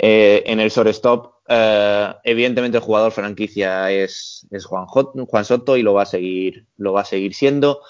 eh, 0.00 0.42
en 0.46 0.60
el 0.60 0.70
shortstop, 0.70 1.38
evidentemente 2.24 2.78
el 2.78 2.84
jugador 2.84 3.10
franquicia 3.12 3.90
es, 3.90 4.46
es 4.50 4.64
Juan, 4.64 4.86
Juan 4.86 5.44
Soto 5.44 5.76
y 5.76 5.82
lo 5.82 5.94
va 5.94 6.02
a 6.02 6.06
seguir, 6.06 6.66
lo 6.76 6.92
va 6.92 7.02
a 7.02 7.06
seguir 7.06 7.34
siendo 7.34 7.80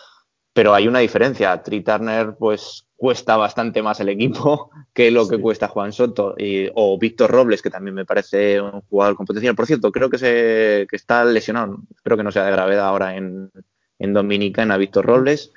pero 0.59 0.75
hay 0.75 0.89
una 0.89 0.99
diferencia. 0.99 1.63
Tri 1.63 1.83
Turner, 1.83 2.35
pues 2.37 2.85
cuesta 2.97 3.37
bastante 3.37 3.81
más 3.81 4.01
el 4.01 4.09
equipo 4.09 4.73
que 4.93 5.13
lo 5.13 5.29
que 5.29 5.41
cuesta 5.41 5.69
Juan 5.69 5.93
Soto 5.93 6.35
o 6.75 6.99
Víctor 6.99 7.31
Robles, 7.31 7.63
que 7.63 7.71
también 7.71 7.95
me 7.95 8.05
parece 8.05 8.61
un 8.61 8.81
jugador 8.91 9.15
con 9.15 9.25
potencial. 9.25 9.55
Por 9.55 9.67
cierto, 9.67 9.93
creo 9.93 10.11
que, 10.11 10.19
se, 10.19 10.89
que 10.91 10.97
está 10.97 11.25
lesionado, 11.25 11.79
espero 11.95 12.17
que 12.17 12.25
no 12.25 12.33
sea 12.33 12.45
de 12.45 12.51
gravedad 12.51 12.89
ahora 12.89 13.15
en, 13.15 13.53
en 14.01 14.13
Dominicana, 14.13 14.77
Víctor 14.79 15.07
Robles. 15.07 15.53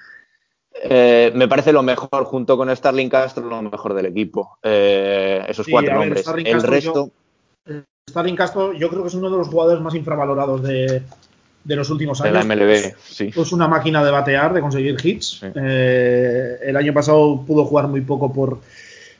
Eh, 0.83 1.31
me 1.33 1.47
parece 1.47 1.73
lo 1.73 1.81
mejor, 1.81 2.25
junto 2.25 2.55
con 2.55 2.69
Starling 2.69 3.09
Castro, 3.09 3.49
lo 3.49 3.63
mejor 3.63 3.95
del 3.95 4.05
equipo. 4.05 4.59
Eh, 4.61 5.43
esos 5.47 5.65
cuatro 5.67 5.95
nombres. 5.95 6.27
el 6.27 6.61
resto. 6.61 7.09
Starling 8.07 8.35
Castro, 8.35 8.73
yo 8.73 8.87
creo 8.87 9.01
que 9.01 9.07
es 9.07 9.15
uno 9.15 9.31
de 9.31 9.37
los 9.37 9.47
jugadores 9.47 9.81
más 9.81 9.95
infravalorados 9.95 10.61
de, 10.61 11.01
de 11.63 11.75
los 11.75 11.89
últimos 11.89 12.19
años. 12.21 12.47
De 12.47 12.55
la 12.55 12.55
MLB, 12.55 12.93
sí. 13.03 13.31
Es 13.35 13.51
una 13.51 13.67
máquina 13.67 14.03
de 14.03 14.11
batear, 14.11 14.53
de 14.53 14.61
conseguir 14.61 14.97
hits. 15.03 15.41
Eh, 15.55 16.57
el 16.63 16.75
año 16.75 16.93
pasado 16.93 17.43
pudo 17.45 17.65
jugar 17.65 17.87
muy 17.87 18.01
poco 18.01 18.33
por, 18.33 18.59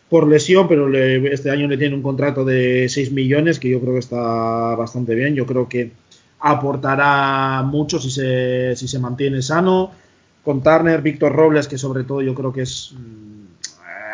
por 0.09 0.27
lesión, 0.27 0.67
pero 0.67 0.93
este 0.95 1.49
año 1.51 1.67
le 1.67 1.77
tiene 1.77 1.95
un 1.95 2.01
contrato 2.01 2.43
de 2.43 2.87
6 2.89 3.11
millones, 3.11 3.59
que 3.59 3.69
yo 3.69 3.79
creo 3.79 3.93
que 3.93 3.99
está 3.99 4.75
bastante 4.75 5.15
bien. 5.15 5.35
Yo 5.35 5.45
creo 5.45 5.69
que 5.69 5.91
aportará 6.39 7.61
mucho 7.63 7.99
si 7.99 8.09
se, 8.09 8.75
si 8.75 8.87
se 8.87 8.99
mantiene 8.99 9.41
sano. 9.41 9.91
Con 10.43 10.63
Turner, 10.63 11.03
Víctor 11.03 11.33
Robles, 11.33 11.67
que 11.67 11.77
sobre 11.77 12.03
todo 12.03 12.23
yo 12.23 12.33
creo 12.33 12.51
que 12.51 12.63
es 12.63 12.95
mm, 12.97 13.41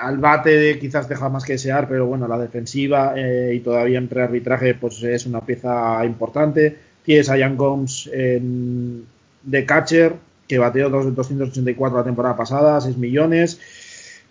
al 0.01 0.17
bate 0.17 0.77
quizás 0.79 1.07
deja 1.07 1.29
más 1.29 1.43
que 1.43 1.53
desear, 1.53 1.87
pero 1.87 2.05
bueno, 2.05 2.27
la 2.27 2.37
defensiva 2.37 3.13
eh, 3.15 3.53
y 3.55 3.59
todavía 3.61 3.97
en 3.97 4.07
prearbitraje 4.07 4.75
pues 4.75 5.01
es 5.03 5.25
una 5.25 5.41
pieza 5.41 6.03
importante. 6.05 6.87
Tienes 7.08 7.30
a 7.30 7.39
Jan 7.39 7.56
Gomes 7.56 8.10
de 8.12 9.65
catcher, 9.65 10.13
que 10.46 10.58
bateó 10.58 10.89
284 10.89 11.98
la 11.98 12.04
temporada 12.04 12.36
pasada, 12.36 12.82
6 12.82 12.98
millones. 12.98 13.62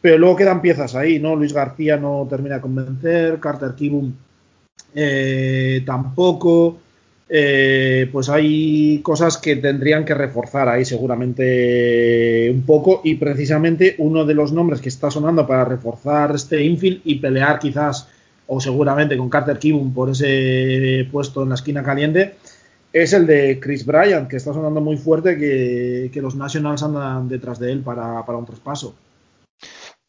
Pero 0.02 0.18
luego 0.18 0.36
quedan 0.36 0.60
piezas 0.60 0.94
ahí, 0.94 1.18
¿no? 1.18 1.36
Luis 1.36 1.54
García 1.54 1.96
no 1.96 2.26
termina 2.28 2.56
de 2.56 2.60
convencer, 2.60 3.40
Carter 3.40 3.74
Kibum 3.74 4.12
eh, 4.94 5.82
tampoco. 5.86 6.78
Eh, 7.30 8.10
pues 8.12 8.28
hay 8.28 9.00
cosas 9.02 9.38
que 9.38 9.56
tendrían 9.56 10.04
que 10.04 10.12
reforzar 10.12 10.68
ahí 10.68 10.84
seguramente 10.84 12.50
un 12.52 12.60
poco 12.60 13.00
y 13.04 13.14
precisamente 13.14 13.94
uno 13.98 14.26
de 14.26 14.34
los 14.34 14.52
nombres 14.52 14.82
que 14.82 14.90
está 14.90 15.10
sonando 15.10 15.46
para 15.46 15.64
reforzar 15.64 16.36
este 16.36 16.62
infield 16.62 17.00
y 17.04 17.14
pelear 17.14 17.58
quizás 17.58 18.06
o 18.46 18.60
seguramente 18.60 19.16
con 19.16 19.30
Carter 19.30 19.58
Kibum 19.58 19.94
por 19.94 20.10
ese 20.10 21.08
puesto 21.10 21.42
en 21.42 21.48
la 21.48 21.54
esquina 21.56 21.82
caliente 21.82 22.36
es 23.02 23.12
el 23.12 23.26
de 23.26 23.60
Chris 23.60 23.84
Bryant, 23.84 24.26
que 24.26 24.36
está 24.36 24.54
sonando 24.54 24.80
muy 24.80 24.96
fuerte 24.96 25.36
que, 25.36 26.20
los 26.20 26.34
Nationals 26.34 26.82
andan 26.82 27.28
detrás 27.28 27.58
de 27.58 27.70
él 27.70 27.82
para, 27.82 28.22
un 28.22 28.46
traspaso. 28.46 28.94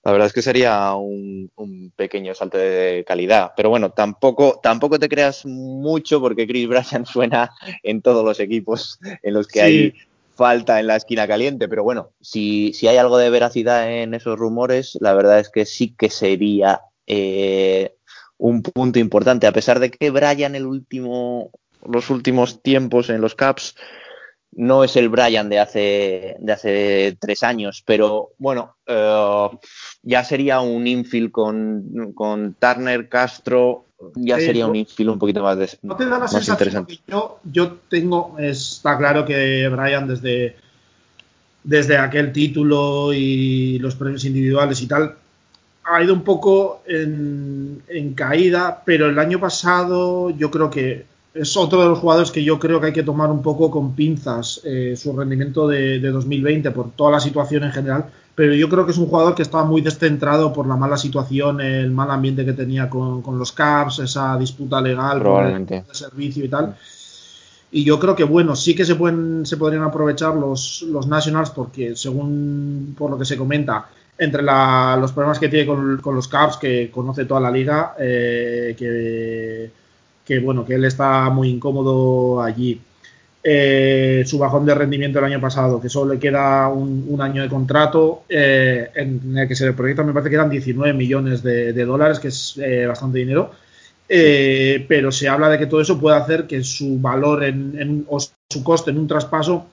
La 0.05 0.13
verdad 0.13 0.27
es 0.27 0.33
que 0.33 0.41
sería 0.41 0.95
un, 0.95 1.51
pequeño 1.97 2.33
salto 2.33 2.57
de 2.57 3.03
calidad. 3.05 3.51
Pero 3.57 3.69
bueno, 3.69 3.91
tampoco, 3.91 4.61
tampoco 4.63 4.99
te 4.99 5.09
creas 5.09 5.45
mucho 5.45 6.21
porque 6.21 6.47
Chris 6.47 6.69
Bryant 6.69 7.05
suena 7.11 7.51
en 7.83 8.01
todos 8.01 8.23
los 8.23 8.39
equipos 8.39 8.99
en 9.21 9.33
los 9.33 9.47
que 9.47 9.61
hay 9.61 9.93
falta 10.35 10.79
en 10.79 10.87
la 10.87 10.95
esquina 10.95 11.27
caliente. 11.27 11.67
Pero 11.67 11.83
bueno, 11.83 12.11
si, 12.21 12.71
si, 12.71 12.87
hay 12.87 12.95
algo 12.95 13.17
de 13.17 13.29
veracidad 13.29 13.91
en 13.91 14.13
esos 14.13 14.39
rumores, 14.39 14.97
la 15.01 15.13
verdad 15.13 15.41
es 15.41 15.49
que 15.49 15.65
sí 15.65 15.93
que 15.97 16.09
sería 16.09 16.79
eh, 17.05 17.95
un 18.37 18.61
punto 18.61 18.97
importante. 18.97 19.45
A 19.45 19.51
pesar 19.51 19.81
de 19.81 19.91
que 19.91 20.09
Bryant 20.09 20.55
el 20.55 20.65
último 20.65 21.51
los 21.89 22.09
últimos 22.09 22.61
tiempos 22.61 23.09
en 23.09 23.21
los 23.21 23.35
Caps 23.35 23.75
no 24.51 24.83
es 24.83 24.95
el 24.95 25.09
Brian 25.09 25.49
de 25.49 25.59
hace, 25.59 26.35
de 26.39 26.51
hace 26.51 27.17
tres 27.19 27.43
años, 27.43 27.83
pero 27.85 28.31
bueno, 28.39 28.75
eh, 28.87 29.49
ya 30.01 30.23
sería 30.23 30.61
un 30.61 30.87
infield 30.87 31.31
con, 31.31 32.13
con 32.13 32.55
Turner, 32.55 33.07
Castro, 33.07 33.85
ya 34.15 34.39
sería 34.39 34.67
un 34.67 34.75
infield 34.75 35.11
un 35.11 35.19
poquito 35.19 35.43
más, 35.43 35.57
de, 35.57 35.69
¿no 35.83 35.95
te 35.95 36.05
da 36.05 36.19
la 36.19 36.25
interesante. 36.25 36.99
yo, 37.07 37.39
yo 37.43 37.77
tengo, 37.89 38.35
está 38.39 38.97
claro 38.97 39.25
que 39.25 39.67
Brian 39.67 40.07
desde, 40.07 40.55
desde 41.63 41.97
aquel 41.97 42.31
título 42.31 43.13
y 43.13 43.77
los 43.79 43.95
premios 43.95 44.25
individuales 44.25 44.81
y 44.81 44.87
tal, 44.87 45.15
ha 45.83 46.03
ido 46.03 46.13
un 46.13 46.23
poco 46.23 46.81
en, 46.85 47.81
caída, 48.15 48.83
pero 48.85 49.07
el 49.07 49.19
año 49.19 49.39
pasado 49.39 50.29
yo 50.31 50.51
creo 50.51 50.69
que 50.69 51.05
es 51.39 51.55
otro 51.57 51.81
de 51.81 51.89
los 51.89 51.99
jugadores 51.99 52.31
que 52.31 52.43
yo 52.43 52.59
creo 52.59 52.79
que 52.79 52.87
hay 52.87 52.93
que 52.93 53.03
tomar 53.03 53.29
un 53.29 53.41
poco 53.41 53.69
con 53.69 53.93
pinzas 53.93 54.61
eh, 54.63 54.95
su 54.97 55.15
rendimiento 55.15 55.67
de, 55.67 55.99
2020 55.99 56.71
por 56.71 56.91
toda 56.91 57.11
la 57.11 57.19
situación 57.19 57.63
en 57.63 57.71
general, 57.71 58.05
pero 58.35 58.53
yo 58.53 58.69
creo 58.69 58.85
que 58.85 58.91
es 58.91 58.97
un 58.97 59.07
jugador 59.07 59.35
que 59.35 59.41
estaba 59.41 59.65
muy 59.65 59.81
descentrado 59.81 60.53
por 60.53 60.67
la 60.67 60.75
mala 60.75 60.97
situación, 60.97 61.61
el 61.61 61.91
mal 61.91 62.11
ambiente 62.11 62.45
que 62.45 62.53
tenía 62.53 62.89
con, 62.89 63.23
los 63.37 63.51
Caps, 63.51 63.99
esa 63.99 64.37
disputa 64.37 64.81
legal 64.81 65.21
por 65.21 65.45
el 65.45 65.83
servicio 65.91 66.45
y 66.45 66.49
tal. 66.49 66.75
Y 67.69 67.83
yo 67.83 67.99
creo 67.99 68.15
que, 68.15 68.23
bueno, 68.23 68.55
sí 68.55 68.73
que 68.75 68.85
se 68.85 68.95
pueden 68.95 69.45
se 69.45 69.57
podrían 69.57 69.83
aprovechar 69.83 70.35
los, 70.35 70.83
los 70.83 71.07
Nationals 71.07 71.49
porque, 71.49 71.95
según 71.95 72.95
por 72.97 73.11
lo 73.11 73.17
que 73.17 73.25
se 73.25 73.35
comenta, 73.35 73.89
entre 74.17 74.41
los 74.41 75.11
problemas 75.11 75.39
que 75.39 75.49
tiene 75.49 75.65
con, 75.65 76.15
los 76.15 76.27
Caps, 76.27 76.57
que 76.57 76.89
conoce 76.89 77.25
toda 77.25 77.41
la 77.41 77.51
liga, 77.51 77.95
eh, 77.99 78.75
que, 78.77 79.69
bueno, 80.43 80.65
que 80.65 80.75
él 80.75 80.85
está 80.85 81.29
muy 81.29 81.49
incómodo 81.49 82.41
allí. 82.41 82.81
Eh, 83.43 84.23
su 84.25 84.37
bajón 84.37 84.65
de 84.65 84.75
rendimiento 84.75 85.19
el 85.19 85.25
año 85.25 85.39
pasado, 85.39 85.79
que 85.79 85.89
solo 85.89 86.13
le 86.13 86.19
queda 86.19 86.67
un, 86.67 87.17
año 87.21 87.41
de 87.41 87.49
contrato, 87.49 88.23
eh, 88.27 88.89
en 88.95 89.37
el 89.37 89.47
que 89.47 89.55
se 89.55 89.65
le 89.65 89.73
proyecta, 89.73 90.03
me 90.03 90.11
parece 90.11 90.29
que 90.29 90.35
eran 90.35 90.49
19 90.49 90.93
millones 90.93 91.41
de, 91.43 91.85
dólares, 91.85 92.19
que 92.19 92.27
es 92.27 92.59
bastante 92.87 93.19
dinero. 93.19 93.51
pero 94.07 95.11
se 95.11 95.29
habla 95.29 95.49
de 95.49 95.57
que 95.57 95.67
todo 95.67 95.81
eso 95.81 95.99
puede 95.99 96.17
hacer 96.17 96.45
que 96.47 96.63
su 96.63 96.99
valor 96.99 97.43
en, 97.43 98.05
o 98.09 98.19
su 98.19 98.63
coste 98.63 98.91
en 98.91 98.97
un 98.97 99.07
traspaso 99.07 99.67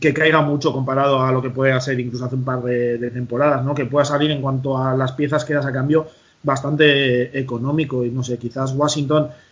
que 0.00 0.12
caiga 0.12 0.42
mucho 0.42 0.72
comparado 0.72 1.22
a 1.22 1.32
lo 1.32 1.40
que 1.42 1.50
puede 1.50 1.78
ser 1.80 1.98
incluso 2.00 2.24
hace 2.24 2.34
un 2.34 2.44
par 2.44 2.62
de, 2.62 3.10
temporadas, 3.10 3.64
¿no? 3.64 3.74
Que 3.74 3.86
pueda 3.86 4.04
salir 4.04 4.30
en 4.30 4.42
cuanto 4.42 4.76
a 4.78 4.96
las 4.96 5.12
piezas 5.12 5.44
que 5.44 5.54
das 5.54 5.66
a 5.66 5.72
cambio 5.72 6.06
bastante 6.42 7.38
económico 7.38 8.04
y 8.04 8.10
no 8.10 8.22
sé, 8.22 8.38
quizás 8.38 8.72
Washington 8.72 9.28
que 9.28 9.45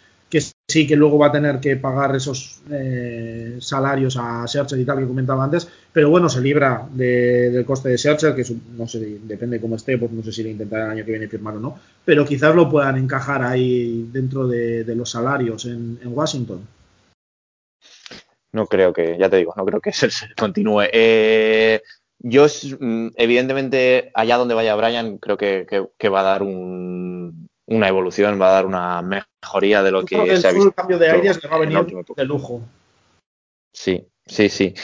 sí 0.69 0.87
que 0.87 0.97
luego 0.97 1.19
va 1.19 1.29
a 1.29 1.33
tener 1.33 1.61
que 1.61 1.77
pagar 1.77 2.17
esos 2.17 2.63
eh, 2.71 3.57
salarios 3.61 4.17
a 4.17 4.47
Searcher 4.47 4.79
y 4.79 4.85
tal 4.85 4.99
que 4.99 5.07
comentaba 5.07 5.45
antes, 5.45 5.69
pero 5.93 6.11
bueno, 6.11 6.29
se 6.29 6.41
libra 6.41 6.87
del 6.91 7.65
coste 7.65 7.91
de 7.91 7.99
Searcher, 7.99 8.35
que 8.35 8.45
no 8.77 8.89
sé, 8.89 9.19
depende 9.23 9.61
cómo 9.61 9.77
esté, 9.77 9.99
pues 9.99 10.11
no 10.11 10.23
sé 10.23 10.33
si 10.33 10.43
le 10.43 10.51
intentará 10.51 10.87
el 10.87 10.91
año 10.93 11.05
que 11.05 11.13
viene 11.13 11.29
firmar 11.29 11.57
o 11.57 11.61
no, 11.61 11.79
pero 12.05 12.25
quizás 12.25 12.55
lo 12.55 12.71
puedan 12.71 12.97
encajar 12.97 13.43
ahí 13.43 14.09
dentro 14.13 14.47
de, 14.49 14.85
los 14.95 15.11
salarios 15.11 15.67
en 15.67 15.99
Washington 16.05 16.61
no 18.55 18.67
creo 18.67 18.93
que, 18.93 19.19
ya 19.19 19.29
te 19.29 19.37
digo, 19.37 19.53
no 19.57 19.67
creo 19.67 19.81
que 19.81 19.93
se, 19.93 20.09
continúe. 20.37 20.85
Eh, 20.93 21.83
yo, 22.21 22.47
mm, 22.81 23.09
evidentemente, 23.17 24.11
allá 24.15 24.37
donde 24.37 24.55
vaya 24.55 24.77
Brian, 24.77 25.19
creo 25.19 25.37
que, 25.37 26.09
va 26.09 26.21
a 26.21 26.23
dar 26.23 26.43
una 27.67 27.89
evolución, 27.89 28.41
va 28.41 28.49
a 28.49 28.53
dar 28.53 28.67
una 28.67 29.03
mejoría 29.03 29.83
de 29.83 29.91
lo 29.91 30.05
que, 30.05 30.37
se 30.37 30.49
ha 30.49 30.53
visto. 30.53 30.69
El 30.69 30.75
cambio 30.75 30.99
de 30.99 31.11
aires 31.11 31.43
le 31.43 31.49
va 31.49 31.57
a 31.57 31.59
venir 31.61 31.87
de 32.17 32.25
lujo. 32.25 32.63
Sí, 33.73 34.07
sí, 34.27 34.49
sí. 34.49 34.75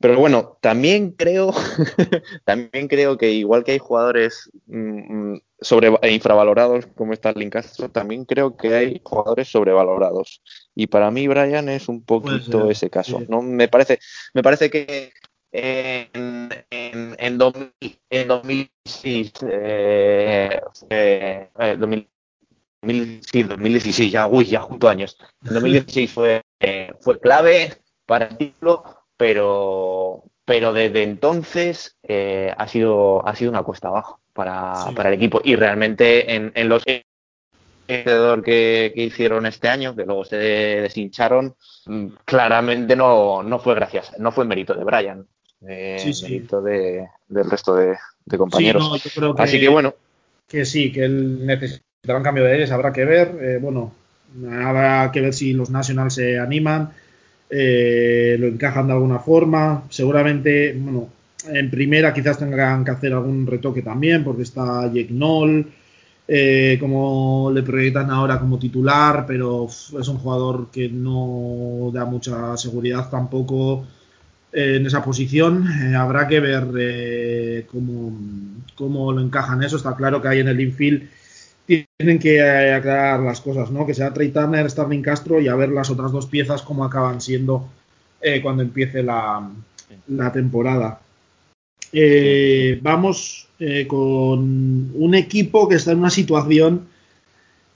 Pero 0.00 0.18
bueno, 0.18 0.58
también 0.60 1.12
creo, 1.12 1.52
también 2.44 2.88
creo 2.88 3.16
que 3.16 3.30
igual 3.30 3.62
que 3.62 3.72
hay 3.72 3.78
jugadores 3.78 4.50
mm, 4.66 5.32
mm, 5.32 5.40
sobre, 5.60 5.92
infravalorados 6.10 6.86
como 6.96 7.14
Starling 7.14 7.50
Castro, 7.50 7.90
también 7.90 8.24
creo 8.24 8.56
que 8.56 8.74
hay 8.74 9.00
jugadores 9.04 9.48
sobrevalorados. 9.48 10.42
Y 10.74 10.86
para 10.88 11.10
mí 11.10 11.28
Brian 11.28 11.68
es 11.68 11.88
un 11.88 12.02
poquito 12.02 12.70
ese 12.70 12.90
caso. 12.90 13.22
¿no? 13.28 13.42
Me 13.42 13.68
parece, 13.68 14.00
me 14.34 14.42
parece 14.42 14.70
que 14.70 15.12
en, 15.52 16.48
en, 16.70 17.16
en, 17.18 17.38
2006, 17.38 19.32
eh, 19.48 20.60
eh, 20.90 21.48
2016, 22.82 24.10
ya, 24.10 24.26
uy, 24.26 24.46
ya 24.46 24.60
junto 24.60 24.88
años. 24.88 25.16
En 25.44 25.54
2016 25.54 26.12
fue, 26.12 26.42
eh, 26.60 26.92
fue 27.00 27.18
clave 27.20 27.74
para 28.06 28.26
el 28.26 28.36
título, 28.36 28.84
pero, 29.16 30.24
pero 30.44 30.72
desde 30.72 31.02
entonces 31.02 31.96
eh, 32.02 32.52
ha, 32.56 32.68
sido, 32.68 33.26
ha 33.26 33.34
sido 33.34 33.50
una 33.50 33.62
cuesta 33.62 33.88
abajo 33.88 34.20
para, 34.32 34.74
para 34.94 35.10
el 35.10 35.14
equipo. 35.16 35.40
Y 35.44 35.56
realmente 35.56 36.34
en, 36.34 36.52
en 36.54 36.68
los 36.68 36.84
que, 36.84 37.04
que 37.86 38.92
hicieron 38.94 39.46
este 39.46 39.68
año, 39.68 39.94
que 39.94 40.04
luego 40.04 40.24
se 40.24 40.36
deshincharon, 40.36 41.54
mm, 41.86 42.06
claramente 42.24 42.96
no, 42.96 43.42
no 43.42 43.58
fue 43.58 43.74
gracias, 43.74 44.18
no 44.18 44.32
fue 44.32 44.44
mérito 44.44 44.74
de 44.74 44.84
Brian, 44.84 45.26
eh, 45.66 46.12
mérito 46.22 46.62
de, 46.62 47.08
del 47.28 47.50
resto 47.50 47.74
de, 47.74 47.96
compañeros. 48.36 49.02
Así 49.38 49.60
que 49.60 49.68
bueno. 49.68 49.94
Que 50.46 50.64
sí, 50.64 50.90
que 50.92 51.04
él 51.04 51.46
necesitará 51.46 51.89
un 52.08 52.22
cambio 52.22 52.44
de 52.44 52.52
aires, 52.52 52.70
habrá 52.70 52.92
que 52.92 53.04
ver. 53.04 53.38
Eh, 53.40 53.58
bueno, 53.60 53.92
habrá 54.50 55.10
que 55.12 55.20
ver 55.20 55.34
si 55.34 55.52
los 55.52 55.70
Nationals 55.70 56.14
se 56.14 56.38
animan, 56.38 56.90
eh, 57.50 58.36
lo 58.38 58.46
encajan 58.46 58.86
de 58.86 58.94
alguna 58.94 59.18
forma. 59.18 59.84
Seguramente, 59.90 60.74
bueno, 60.78 61.08
en 61.48 61.70
primera 61.70 62.14
quizás 62.14 62.38
tengan 62.38 62.84
que 62.84 62.90
hacer 62.90 63.12
algún 63.12 63.46
retoque 63.46 63.82
también, 63.82 64.24
porque 64.24 64.42
está 64.42 64.86
Jake 64.86 65.08
Noll, 65.10 65.70
eh, 66.26 66.78
como 66.80 67.50
le 67.52 67.62
proyectan 67.62 68.10
ahora 68.10 68.38
como 68.38 68.58
titular, 68.58 69.24
pero 69.26 69.66
es 69.66 70.08
un 70.08 70.18
jugador 70.18 70.68
que 70.70 70.88
no 70.88 71.90
da 71.92 72.04
mucha 72.04 72.56
seguridad 72.56 73.10
tampoco 73.10 73.84
en 74.52 74.86
esa 74.86 75.04
posición. 75.04 75.66
Habrá 75.94 76.26
que 76.28 76.40
ver 76.40 77.66
cómo, 77.70 78.18
cómo, 78.74 79.12
lo 79.12 79.20
encajan 79.20 79.62
eso. 79.62 79.76
Está 79.76 79.94
claro 79.96 80.22
que 80.22 80.28
hay 80.28 80.40
en 80.40 80.48
el 80.48 80.60
infield 80.60 81.19
tienen 81.98 82.18
que 82.18 82.42
aclarar 82.42 83.20
las 83.20 83.40
cosas, 83.40 83.70
¿no? 83.70 83.86
Que 83.86 83.94
sea 83.94 84.12
Trey 84.12 84.30
Turner, 84.30 84.68
Starling 84.70 85.02
Castro 85.02 85.40
y 85.40 85.48
a 85.48 85.54
ver 85.54 85.70
las 85.70 85.90
otras 85.90 86.12
dos 86.12 86.26
piezas 86.26 86.62
cómo 86.62 86.84
acaban 86.84 87.20
siendo 87.20 87.68
cuando 88.42 88.62
empiece 88.62 89.02
la, 89.02 89.50
la 90.08 90.32
temporada. 90.32 91.00
Eh, 91.92 92.78
vamos 92.82 93.48
eh, 93.58 93.86
con 93.86 94.92
un 94.94 95.14
equipo 95.14 95.68
que 95.68 95.76
está 95.76 95.92
en 95.92 95.98
una 95.98 96.10
situación 96.10 96.86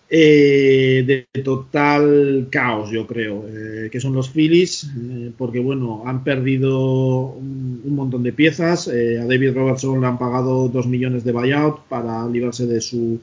eh, 0.08 1.26
de 1.32 1.42
total 1.42 2.46
caos, 2.50 2.90
yo 2.90 3.06
creo, 3.06 3.44
que 3.90 4.00
son 4.00 4.14
los 4.14 4.30
Phillies, 4.30 4.88
porque 5.36 5.58
bueno, 5.58 6.04
han 6.06 6.22
perdido 6.22 7.34
un, 7.34 7.82
montón 7.86 8.22
de 8.22 8.32
piezas. 8.32 8.86
a 8.86 9.24
David 9.26 9.54
Robertson 9.54 10.00
le 10.00 10.06
han 10.06 10.18
pagado 10.18 10.68
2 10.68 10.86
millones 10.86 11.24
de 11.24 11.32
buyout 11.32 11.80
para 11.88 12.28
librarse 12.28 12.66
de 12.66 12.80
su 12.80 13.18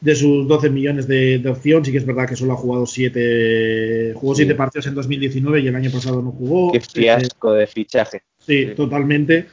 de 0.00 0.14
sus 0.14 0.48
12 0.48 0.70
millones 0.70 1.06
de, 1.06 1.42
opción. 1.48 1.84
Sí 1.84 1.92
que 1.92 1.98
es 1.98 2.06
verdad 2.06 2.28
que 2.28 2.36
solo 2.36 2.54
ha 2.54 2.56
jugado 2.56 2.86
7 2.86 4.12
jugó 4.14 4.34
7 4.34 4.54
partidos 4.54 4.86
en 4.86 4.94
2019 4.94 5.60
y 5.60 5.68
el 5.68 5.76
año 5.76 5.90
pasado 5.90 6.22
no 6.22 6.32
jugó. 6.32 6.72
Qué 6.72 6.80
fiasco 6.80 7.52
de 7.52 7.66
fichaje. 7.66 8.22
Sí, 8.38 8.68
totalmente. 8.76 9.46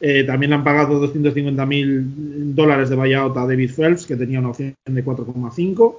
Eh, 0.00 0.22
también 0.24 0.50
le 0.50 0.56
han 0.56 0.64
pagado 0.64 1.00
250 1.00 1.66
mil 1.66 2.54
dólares 2.54 2.88
de 2.88 2.96
buyout 2.96 3.36
a 3.36 3.46
David 3.46 3.72
Phelps, 3.72 4.06
que 4.06 4.16
tenía 4.16 4.38
una 4.38 4.50
opción 4.50 4.74
de 4.86 5.04
4,5. 5.04 5.96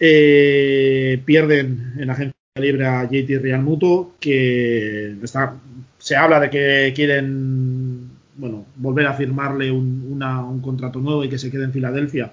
Eh, 0.00 1.20
pierden 1.24 1.92
en 1.98 2.06
la 2.06 2.14
agencia 2.14 2.34
libre 2.58 2.86
a 2.86 3.04
JT 3.04 3.38
Real 3.40 3.62
Muto, 3.62 4.14
que 4.18 5.14
está, 5.22 5.54
se 5.98 6.16
habla 6.16 6.40
de 6.40 6.50
que 6.50 6.92
quieren 6.94 8.10
bueno, 8.36 8.66
volver 8.76 9.06
a 9.06 9.14
firmarle 9.14 9.70
un, 9.70 10.20
un, 10.20 10.60
contrato 10.60 10.98
nuevo 11.00 11.22
y 11.24 11.28
que 11.28 11.38
se 11.38 11.50
quede 11.50 11.64
en 11.64 11.72
Filadelfia, 11.72 12.32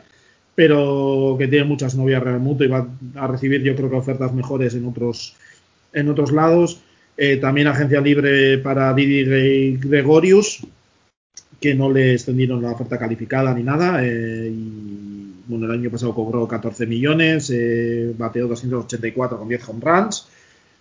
pero 0.56 1.36
que 1.38 1.48
tiene 1.48 1.66
muchas 1.66 1.96
novias 1.96 2.22
Real 2.22 2.40
Muto 2.40 2.64
y 2.64 2.68
va 2.68 2.88
a 3.16 3.28
recibir 3.28 3.64
yo 3.64 3.76
creo 3.76 3.90
que 3.90 3.96
ofertas 3.96 4.34
mejores 4.34 4.74
en 4.76 4.86
otros, 4.86 5.36
en 5.94 6.10
otros 6.10 6.32
lados. 6.32 6.82
Eh, 7.22 7.36
también 7.38 7.68
agencia 7.68 8.00
libre 8.00 8.60
para 8.60 8.94
Didi 8.94 9.78
Gregorius, 9.78 10.66
que 11.60 11.76
no 11.76 11.92
le 11.92 12.14
extendieron 12.14 12.62
la 12.62 12.72
oferta 12.72 12.98
calificada 12.98 13.54
ni 13.54 13.64
nada. 13.64 14.00
Eh, 14.06 14.50
y, 14.50 15.34
bueno, 15.48 15.66
el 15.66 15.72
año 15.72 15.90
pasado 15.90 16.14
cobró 16.14 16.48
14 16.48 16.86
millones, 16.86 17.50
eh, 17.54 18.14
bateó 18.18 18.48
284 18.48 19.38
con 19.38 19.50
10 19.50 19.70
home 19.70 19.82
runs. 19.82 20.28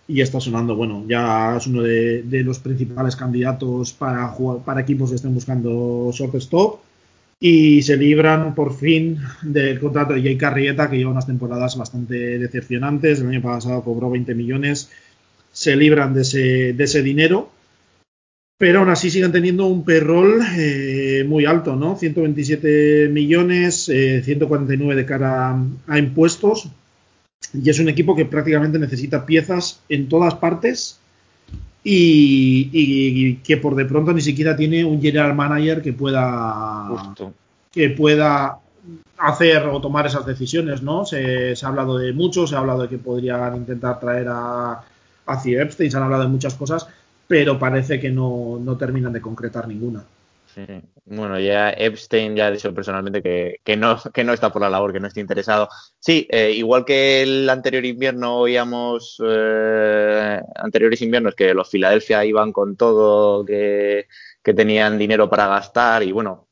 Y 0.06 0.20
está 0.20 0.40
sonando, 0.40 0.76
bueno, 0.76 1.04
ya 1.08 1.56
es 1.56 1.66
uno 1.66 1.82
de, 1.82 2.22
los 2.44 2.60
principales 2.60 3.16
candidatos 3.16 3.92
para, 3.92 4.32
para 4.64 4.80
equipos 4.80 5.10
que 5.10 5.16
estén 5.16 5.34
buscando 5.34 6.10
shortstop. 6.12 6.80
Y 7.40 7.82
se 7.82 7.96
libran 7.96 8.54
por 8.54 8.76
fin 8.76 9.18
del 9.42 9.78
contrato 9.78 10.14
de 10.14 10.22
Jay 10.22 10.36
Carrieta, 10.36 10.90
que 10.90 10.96
lleva 10.96 11.12
unas 11.12 11.26
temporadas 11.26 11.76
bastante 11.76 12.38
decepcionantes. 12.38 13.20
El 13.20 13.28
año 13.28 13.42
pasado 13.42 13.82
cobró 13.82 14.10
20 14.10 14.34
millones 14.34 14.90
se 15.58 15.74
libran 15.74 16.14
de 16.14 16.22
ese, 16.22 16.72
de 16.72 16.84
ese 16.84 17.02
dinero, 17.02 17.50
pero 18.58 18.78
aún 18.80 18.90
así 18.90 19.10
siguen 19.10 19.32
teniendo 19.32 19.66
un 19.66 19.84
perrol 19.84 20.40
eh, 20.56 21.24
muy 21.26 21.46
alto, 21.46 21.74
¿no? 21.74 21.96
127 21.96 23.08
millones, 23.10 23.84
149 23.86 24.92
eh, 24.92 24.96
de 24.96 25.04
cara 25.06 25.56
a 25.86 25.98
impuestos, 25.98 26.68
y 27.52 27.68
es 27.68 27.78
un 27.80 27.88
equipo 27.88 28.14
que 28.14 28.24
prácticamente 28.24 28.78
necesita 28.78 29.26
piezas 29.26 29.80
en 29.88 30.08
todas 30.08 30.34
partes 30.36 31.00
y, 31.84 33.36
que 33.36 33.56
por 33.56 33.74
de 33.74 33.84
pronto 33.84 34.12
ni 34.12 34.20
siquiera 34.20 34.56
tiene 34.56 34.84
un 34.84 35.00
general 35.00 35.34
manager 35.34 35.80
que 35.82 35.92
pueda 35.92 37.14
que 37.72 37.90
pueda 37.90 38.58
hacer 39.18 39.66
o 39.66 39.80
tomar 39.80 40.06
esas 40.06 40.24
decisiones, 40.24 40.82
¿no? 40.82 41.04
Se, 41.04 41.54
ha 41.60 41.68
hablado 41.68 41.98
de 41.98 42.12
mucho, 42.12 42.46
se 42.46 42.54
ha 42.54 42.58
hablado 42.58 42.82
de 42.82 42.88
que 42.88 42.98
podrían 42.98 43.56
intentar 43.56 44.00
traer 44.00 44.28
a, 44.28 44.82
a 45.26 45.42
Epstein, 45.44 45.90
se 45.90 45.96
han 45.96 46.04
hablado 46.04 46.22
de 46.22 46.28
muchas 46.28 46.54
cosas, 46.54 46.86
pero 47.26 47.58
parece 47.58 48.00
que 48.00 48.10
no, 48.10 48.58
no 48.62 48.76
terminan 48.76 49.12
de 49.12 49.20
concretar 49.20 49.68
ninguna. 49.68 50.02
Bueno, 51.04 51.38
ya 51.38 51.70
Epstein 51.70 52.36
ya 52.36 52.46
ha 52.46 52.50
dicho 52.50 52.74
personalmente 52.74 53.22
que, 53.22 53.76
no, 53.76 53.98
que 54.12 54.24
no 54.24 54.32
está 54.32 54.52
por 54.52 54.62
la 54.62 54.70
labor, 54.70 54.92
que 54.92 55.00
no 55.00 55.06
está 55.08 55.20
interesado. 55.20 55.68
Sí, 55.98 56.26
eh, 56.30 56.52
igual 56.52 56.84
que 56.84 57.22
el 57.22 57.48
anterior 57.48 57.84
invierno 57.84 58.36
oíamos, 58.38 59.20
eh, 59.24 60.40
anteriores 60.54 61.02
inviernos, 61.02 61.34
que 61.34 61.54
los 61.54 61.68
Filadelfia 61.70 62.24
iban 62.24 62.52
con 62.52 62.76
todo, 62.76 63.44
que, 63.44 64.06
tenían 64.56 64.96
dinero 64.96 65.28
para 65.28 65.46
gastar 65.46 66.02
y 66.02 66.10
bueno, 66.10 66.48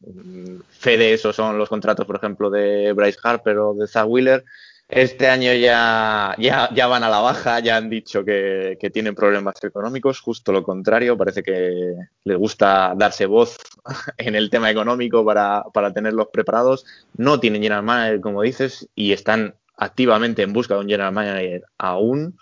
fe 0.69 0.99
de 0.99 1.15
eso 1.15 1.33
son 1.33 1.57
los 1.57 1.71
contratos, 1.71 2.05
por 2.05 2.17
ejemplo, 2.17 2.51
de 2.51 2.93
Bryce 2.93 3.19
Harper 3.23 3.57
o 3.57 3.73
de 3.73 3.87
Zach 3.87 4.07
Wheeler. 4.07 4.45
Este 4.89 5.29
año 5.29 5.53
ya, 5.53 6.37
ya, 6.39 6.87
van 6.87 7.03
a 7.03 7.09
la 7.09 7.19
baja, 7.19 7.59
ya 7.59 7.77
han 7.77 7.91
dicho 7.91 8.25
que, 8.25 8.79
tienen 8.93 9.17
problemas 9.17 9.57
económicos, 9.65 10.21
justo 10.21 10.53
lo 10.53 10.63
contrario, 10.63 11.19
parece 11.19 11.43
que 11.43 11.97
les 12.23 12.39
gusta 12.39 12.95
darse 12.97 13.27
voz 13.27 13.57
en 14.17 14.37
el 14.37 14.49
tema 14.49 14.71
económico 14.71 15.25
para, 15.25 15.65
para 15.75 15.93
tenerlos 15.93 16.29
preparados. 16.33 16.87
No 17.17 17.41
tienen 17.41 17.63
general 17.63 17.83
manager, 17.83 18.21
como 18.21 18.43
dices, 18.43 18.89
y 18.95 19.13
están 19.13 19.57
activamente 19.77 20.43
en 20.43 20.53
busca 20.53 20.75
de 20.75 20.81
un 20.81 20.87
general 20.87 21.13
manager 21.13 21.65
aún. 21.79 22.39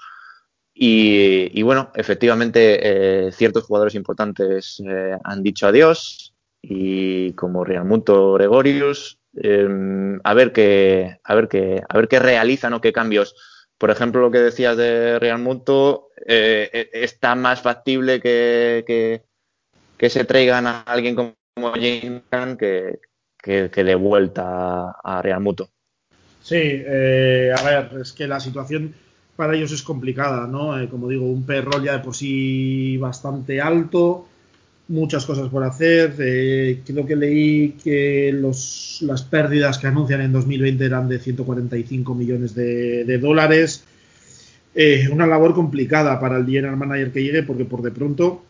Y, 0.75 1.63
bueno, 1.63 1.93
efectivamente, 1.95 3.27
eh, 3.29 3.33
ciertos 3.33 3.65
jugadores 3.65 3.95
importantes 3.95 4.83
eh, 4.87 5.17
han 5.23 5.43
dicho 5.43 5.67
adiós, 5.67 6.35
y 6.61 7.33
como 7.35 7.65
Real 7.65 7.85
Muto 7.85 8.35
Gregorius, 8.35 9.19
Em, 9.37 10.21
a 10.23 10.35
ver 10.35 10.53
qué, 10.53 11.19
a 11.25 11.35
ver 11.35 11.49
qué, 11.49 11.83
a 11.89 11.97
ver 11.97 12.09
qué 12.09 12.19
realizan 12.19 12.73
o 12.73 12.81
qué 12.81 12.93
cambios. 12.93 13.35
Por 13.79 13.91
ejemplo, 13.91 14.21
lo 14.21 14.31
que 14.31 14.39
decías 14.39 14.77
de 14.77 15.19
Real 15.19 15.41
Mundo, 15.41 16.09
eh, 16.27 16.71
eh, 16.73 16.91
está 16.93 17.35
más 17.35 17.61
factible 17.61 18.21
que, 18.21 18.85
que, 18.87 20.11
se 20.11 20.25
traigan 20.25 20.67
a 20.67 20.83
alguien 20.83 21.17
como 21.17 21.35
James 21.75 22.23
que, 22.59 23.01
que, 23.43 23.85
de 23.85 23.95
vuelta 23.95 24.91
a 25.03 25.23
Real 25.23 25.41
Muto. 25.41 25.71
Sí, 26.41 26.57
eh, 26.61 27.53
a 27.57 27.63
ver, 27.63 28.01
es 28.01 28.13
que 28.13 28.29
la 28.29 28.39
situación 28.39 28.95
para 29.35 29.57
ellos 29.57 29.73
es 29.73 29.83
complicada, 29.83 30.47
¿no? 30.47 30.75
como 30.91 31.09
digo, 31.09 31.25
un 31.25 31.45
perro 31.45 31.83
ya 31.83 31.95
de 31.95 31.99
por 32.05 32.15
sí 32.15 32.97
bastante 32.99 33.61
alto, 33.61 34.29
muchas 34.89 35.25
cosas 35.25 35.49
por 35.49 35.65
hacer. 35.65 36.15
Eh, 36.19 36.81
creo 36.85 37.07
que 37.07 37.17
leí 37.17 37.71
que 37.83 38.33
los, 38.33 38.99
las 39.03 39.23
pérdidas 39.23 39.79
que 39.79 39.87
anuncian 39.87 40.21
en 40.21 40.33
2020 40.33 40.85
eran 40.85 41.09
de 41.09 41.19
145 41.19 42.15
millones 42.15 42.55
de, 42.55 43.19
dólares. 43.19 43.85
Eh, 44.75 45.09
una 45.11 45.27
labor 45.27 45.55
complicada 45.55 46.19
para 46.19 46.37
el 46.37 46.47
general 46.47 46.77
manager 46.77 47.13
que 47.13 47.23
llegue 47.23 47.45
porque 47.45 47.65
por 47.65 47.81
de 47.81 47.93
pronto 47.93 48.43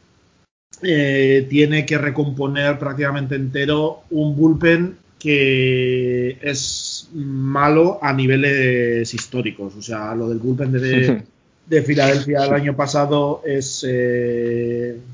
eh, 0.82 1.46
tiene 1.50 1.84
que 1.84 1.98
recomponer 1.98 2.78
prácticamente 2.78 3.34
entero 3.34 4.04
un 4.08 4.34
bullpen 4.34 4.96
que 5.18 6.38
es 6.40 7.10
malo 7.14 7.98
a 8.02 8.12
niveles 8.12 9.12
históricos. 9.12 9.74
O 9.76 9.82
sea, 9.82 10.14
lo 10.14 10.28
del 10.28 10.38
bullpen 10.38 10.72
de, 10.72 11.22
de 11.66 11.82
Filadelfia 11.82 12.44
el 12.44 12.54
año 12.54 12.74
pasado 12.74 13.42
es 13.44 13.86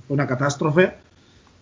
una 0.09 0.27
catástrofe 0.27 1.00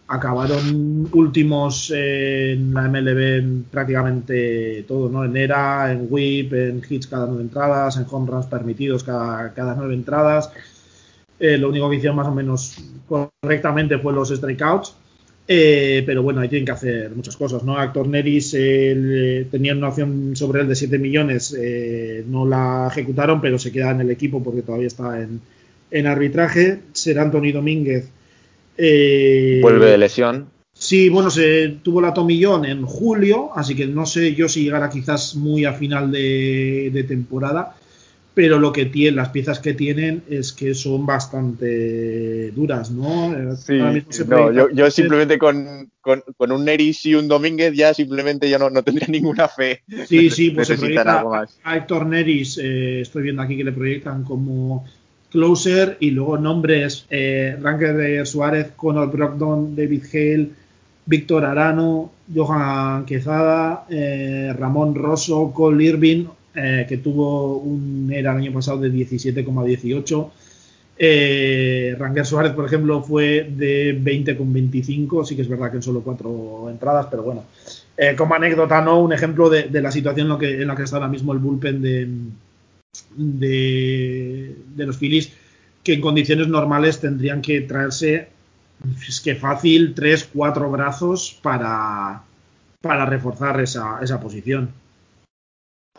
acabaron 0.08 1.08
últimos 1.12 1.90
en 1.90 2.72
la 2.72 2.88
MLB 2.88 3.38
en 3.38 3.64
prácticamente 3.70 4.84
todo, 4.88 5.10
¿no? 5.10 5.24
En 5.24 5.36
ERA, 5.36 5.92
en 5.92 6.06
WHIP, 6.08 6.52
en 6.54 6.82
hits 6.88 7.06
cada 7.06 7.26
nueve 7.26 7.42
entradas, 7.42 7.98
en 7.98 8.06
home 8.10 8.30
runs 8.30 8.46
permitidos 8.46 9.04
cada, 9.04 9.52
cada 9.52 9.74
nueve 9.74 9.94
entradas. 9.94 10.50
Eh, 11.38 11.58
lo 11.58 11.68
único 11.68 11.90
que 11.90 11.96
hicieron 11.96 12.16
más 12.16 12.26
o 12.26 12.34
menos 12.34 12.82
correctamente 13.06 13.98
fue 13.98 14.14
los 14.14 14.30
strikeouts. 14.30 14.96
Eh, 15.50 16.02
pero 16.04 16.22
bueno, 16.22 16.40
ahí 16.40 16.48
tienen 16.48 16.66
que 16.66 16.72
hacer 16.72 17.10
muchas 17.14 17.36
cosas, 17.36 17.62
¿no? 17.62 17.78
Actor 17.78 18.06
Neris 18.06 18.54
eh, 18.56 19.46
tenían 19.50 19.78
una 19.78 19.88
opción 19.88 20.36
sobre 20.36 20.60
él 20.60 20.68
de 20.68 20.74
7 20.74 20.98
millones, 20.98 21.56
no 22.26 22.46
la 22.46 22.88
ejecutaron, 22.90 23.40
pero 23.40 23.58
se 23.58 23.72
queda 23.72 23.90
en 23.90 24.00
el 24.00 24.10
equipo 24.10 24.42
porque 24.42 24.62
todavía 24.62 24.88
está 24.88 25.20
en, 25.20 25.40
en 25.90 26.06
arbitraje. 26.06 26.80
Será 26.92 27.22
Anthony 27.22 27.52
Domínguez 27.52 28.10
eh, 28.78 29.58
Vuelve 29.60 29.90
de 29.90 29.98
lesión. 29.98 30.48
Sí, 30.72 31.08
bueno, 31.08 31.28
se 31.28 31.80
tuvo 31.82 32.00
la 32.00 32.14
tomillón 32.14 32.64
en 32.64 32.86
julio, 32.86 33.50
así 33.56 33.74
que 33.74 33.86
no 33.86 34.06
sé 34.06 34.34
yo 34.34 34.48
si 34.48 34.62
llegará 34.62 34.88
quizás 34.88 35.34
muy 35.34 35.64
a 35.64 35.72
final 35.72 36.12
de, 36.12 37.04
temporada, 37.08 37.74
pero 38.32 38.60
lo 38.60 38.72
que 38.72 38.84
tiene, 38.84 39.16
las 39.16 39.30
piezas 39.30 39.58
que 39.58 39.74
tienen 39.74 40.22
es 40.30 40.52
que 40.52 40.74
son 40.74 41.04
bastante 41.04 42.52
duras, 42.52 42.92
¿no? 42.92 43.34
Eh, 43.34 43.56
sí, 43.56 43.80
yo, 44.72 44.90
simplemente 44.92 45.36
con, 45.36 45.90
un 46.38 46.64
Neris 46.64 47.04
y 47.06 47.16
un 47.16 47.26
Domínguez 47.26 47.74
ya 47.74 47.92
simplemente 47.92 48.48
ya 48.48 48.58
no, 48.58 48.70
tendría 48.84 49.08
ninguna 49.10 49.48
fe. 49.48 49.82
Sí, 50.06 50.30
sí, 50.30 50.50
pues 50.50 50.70
A 50.70 51.76
Héctor 51.76 52.06
Neris, 52.06 52.56
eh, 52.62 53.00
estoy 53.00 53.24
viendo 53.24 53.42
aquí 53.42 53.56
que 53.56 53.64
le 53.64 53.72
proyectan 53.72 54.22
como 54.22 54.86
closer 55.30 55.96
y 56.00 56.10
luego 56.10 56.38
nombres 56.38 57.06
eh, 57.10 57.56
Ranker 57.60 58.26
Suárez, 58.26 58.72
Conor 58.76 59.10
Brogdon, 59.10 59.76
David 59.76 60.04
Hale, 60.12 60.50
Víctor 61.08 61.46
Arano, 61.46 62.12
Johan 62.34 63.06
Quezada, 63.06 63.86
eh, 63.88 64.52
Ramón 64.56 64.94
Rosso, 64.94 65.50
Cole 65.54 65.84
Irving, 65.84 66.26
eh, 66.54 66.84
que 66.86 66.98
tuvo 66.98 67.56
un 67.56 68.10
era 68.12 68.32
el 68.32 68.38
año 68.38 68.52
pasado 68.52 68.78
de 68.80 68.90
17,18. 68.90 70.30
Eh, 70.98 71.96
Ranger 71.98 72.26
Suárez, 72.26 72.52
por 72.52 72.66
ejemplo, 72.66 73.02
fue 73.02 73.48
de 73.50 73.98
20,25. 73.98 75.24
Sí 75.24 75.34
que 75.34 75.42
es 75.42 75.48
verdad 75.48 75.70
que 75.70 75.76
en 75.76 75.82
solo 75.82 76.02
cuatro 76.02 76.68
entradas, 76.70 77.06
pero 77.10 77.22
bueno. 77.22 77.44
Como 78.16 78.34
anécdota, 78.34 78.80
¿no? 78.80 79.00
Un 79.00 79.12
ejemplo 79.12 79.50
de, 79.50 79.68
la 79.80 79.90
situación 79.90 80.30
en, 80.30 80.60
en 80.60 80.68
la 80.68 80.76
que 80.76 80.84
está 80.84 80.96
ahora 80.96 81.08
mismo 81.08 81.32
el 81.32 81.40
bullpen 81.40 81.82
de, 81.82 82.08
de, 83.18 84.54
los 84.76 84.96
Phillies 84.96 85.32
que 85.82 85.94
en 85.94 86.00
condiciones 86.00 86.48
normales 86.48 87.00
tendrían 87.00 87.42
que 87.42 87.60
traerse, 87.62 88.28
es 89.06 89.20
que 89.20 89.34
fácil, 89.34 89.94
tres, 89.94 90.28
cuatro 90.32 90.70
brazos 90.70 91.38
para, 91.42 92.22
para 92.80 93.06
reforzar 93.06 93.60
esa, 93.60 93.98
esa 94.02 94.20
posición. 94.20 94.72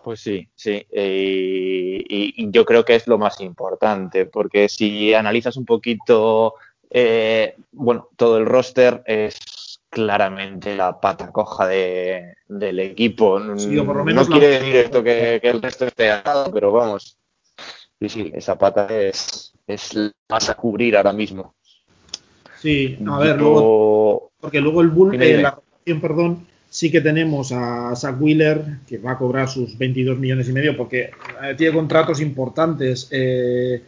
Pues 0.01 0.22
sí, 0.22 0.47
sí. 0.55 0.86
Eh, 0.91 2.03
y, 2.07 2.51
yo 2.51 2.65
creo 2.65 2.86
que 2.86 2.95
es 2.95 3.07
lo 3.07 3.17
más 3.17 3.41
importante, 3.41 4.26
porque 4.26 4.70
si 4.70 5.13
analizas 5.13 5.57
un 5.57 5.65
poquito, 5.65 6.55
eh, 6.89 7.55
bueno, 7.72 8.07
todo 8.15 8.38
el 8.38 8.45
roster 8.45 9.03
es 9.05 9.38
claramente 9.90 10.76
la 10.76 11.00
pata 11.00 11.32
coja 11.32 11.68
de, 11.68 12.36
del 12.48 12.80
equipo. 12.80 13.40
no 13.40 14.26
quiere 14.26 14.48
decir 14.48 14.76
esto 14.76 15.04
que, 15.04 15.40
el 15.42 15.62
resto 15.62 15.86
esté 15.86 16.12
atado, 16.12 16.52
pero 16.54 16.72
vamos. 16.72 17.18
Sí, 18.00 18.10
sí, 18.10 18.32
esa 18.34 18.58
pata 18.58 18.88
es, 18.88 19.54
es 19.68 19.98
más 20.30 20.50
a 20.50 20.56
cubrir 20.56 20.96
ahora 20.96 21.12
mismo. 21.12 21.54
Sí, 22.62 22.98
a 23.08 23.20
ver, 23.20 23.38
luego, 23.38 24.32
porque 24.40 24.62
luego 24.62 24.82
el 24.82 24.90
Bull, 24.90 25.18
la 25.18 25.52
rotación, 25.52 26.02
perdón, 26.02 26.48
sí 26.70 26.92
que 26.92 27.02
tenemos 27.02 27.52
a 27.52 27.96
Zach 27.96 28.20
Wheeler, 28.20 28.80
que 28.88 28.98
va 28.98 29.12
a 29.12 29.18
cobrar 29.18 29.50
sus 29.50 29.78
22 29.78 30.18
millones 30.20 30.50
y 30.50 30.54
medio, 30.54 30.78
porque 30.78 31.12
eh, 31.44 31.56
tiene 31.58 31.74
contratos 31.74 32.22
importantes. 32.22 33.08
Eh, 33.12 33.82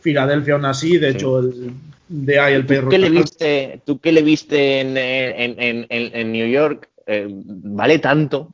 Filadelfia 0.00 0.54
aún 0.54 0.64
así, 0.64 0.98
de 0.98 1.10
hecho, 1.10 1.38
el 1.40 1.72
de 2.10 2.40
ahí 2.40 2.54
el 2.54 2.66
perro. 2.66 2.88
¿Tú 2.88 2.90
qué 2.90 2.98
le 2.98 3.10
viste, 3.10 3.80
¿tú 3.84 3.98
qué 4.00 4.12
le 4.12 4.22
viste 4.22 4.80
en, 4.80 4.96
en, 4.96 5.86
en, 5.88 6.32
New 6.32 6.48
York? 6.48 6.88
Eh, 7.06 7.28
¿Vale 7.30 8.00
tanto 8.00 8.52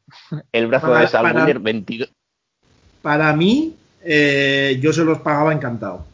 el 0.53 0.67
brazo 0.67 0.95
de 0.95 1.09
Sal 1.09 1.23
para, 1.23 1.59
22? 1.59 2.13
Para 3.01 3.33
mí, 3.33 3.75
eh, 4.05 4.79
yo 4.81 4.93
se 4.93 5.05
los 5.05 5.21
pagaba 5.21 5.55
encantado. 5.55 6.05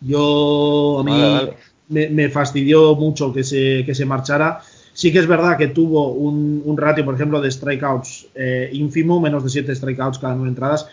Yo, 0.00 1.00
a 1.00 1.04
mí, 1.04 1.50
Me, 1.88 2.28
fastidió 2.28 2.94
mucho 2.94 3.32
que 3.32 3.42
se, 3.42 3.82
que 3.84 3.94
se 3.94 4.04
marchara. 4.04 4.60
Sí 4.92 5.12
que 5.12 5.18
es 5.18 5.26
verdad 5.26 5.58
que 5.58 5.68
tuvo 5.68 6.12
un, 6.12 6.62
un 6.64 6.76
ratio, 6.78 7.04
por 7.04 7.16
ejemplo, 7.16 7.40
de 7.40 7.50
strikeouts 7.50 8.28
eh, 8.36 8.70
ínfimo, 8.72 9.20
menos 9.20 9.42
de 9.42 9.50
7 9.50 9.74
strikeouts 9.74 10.20
cada 10.20 10.36
9 10.36 10.48
entradas 10.48 10.86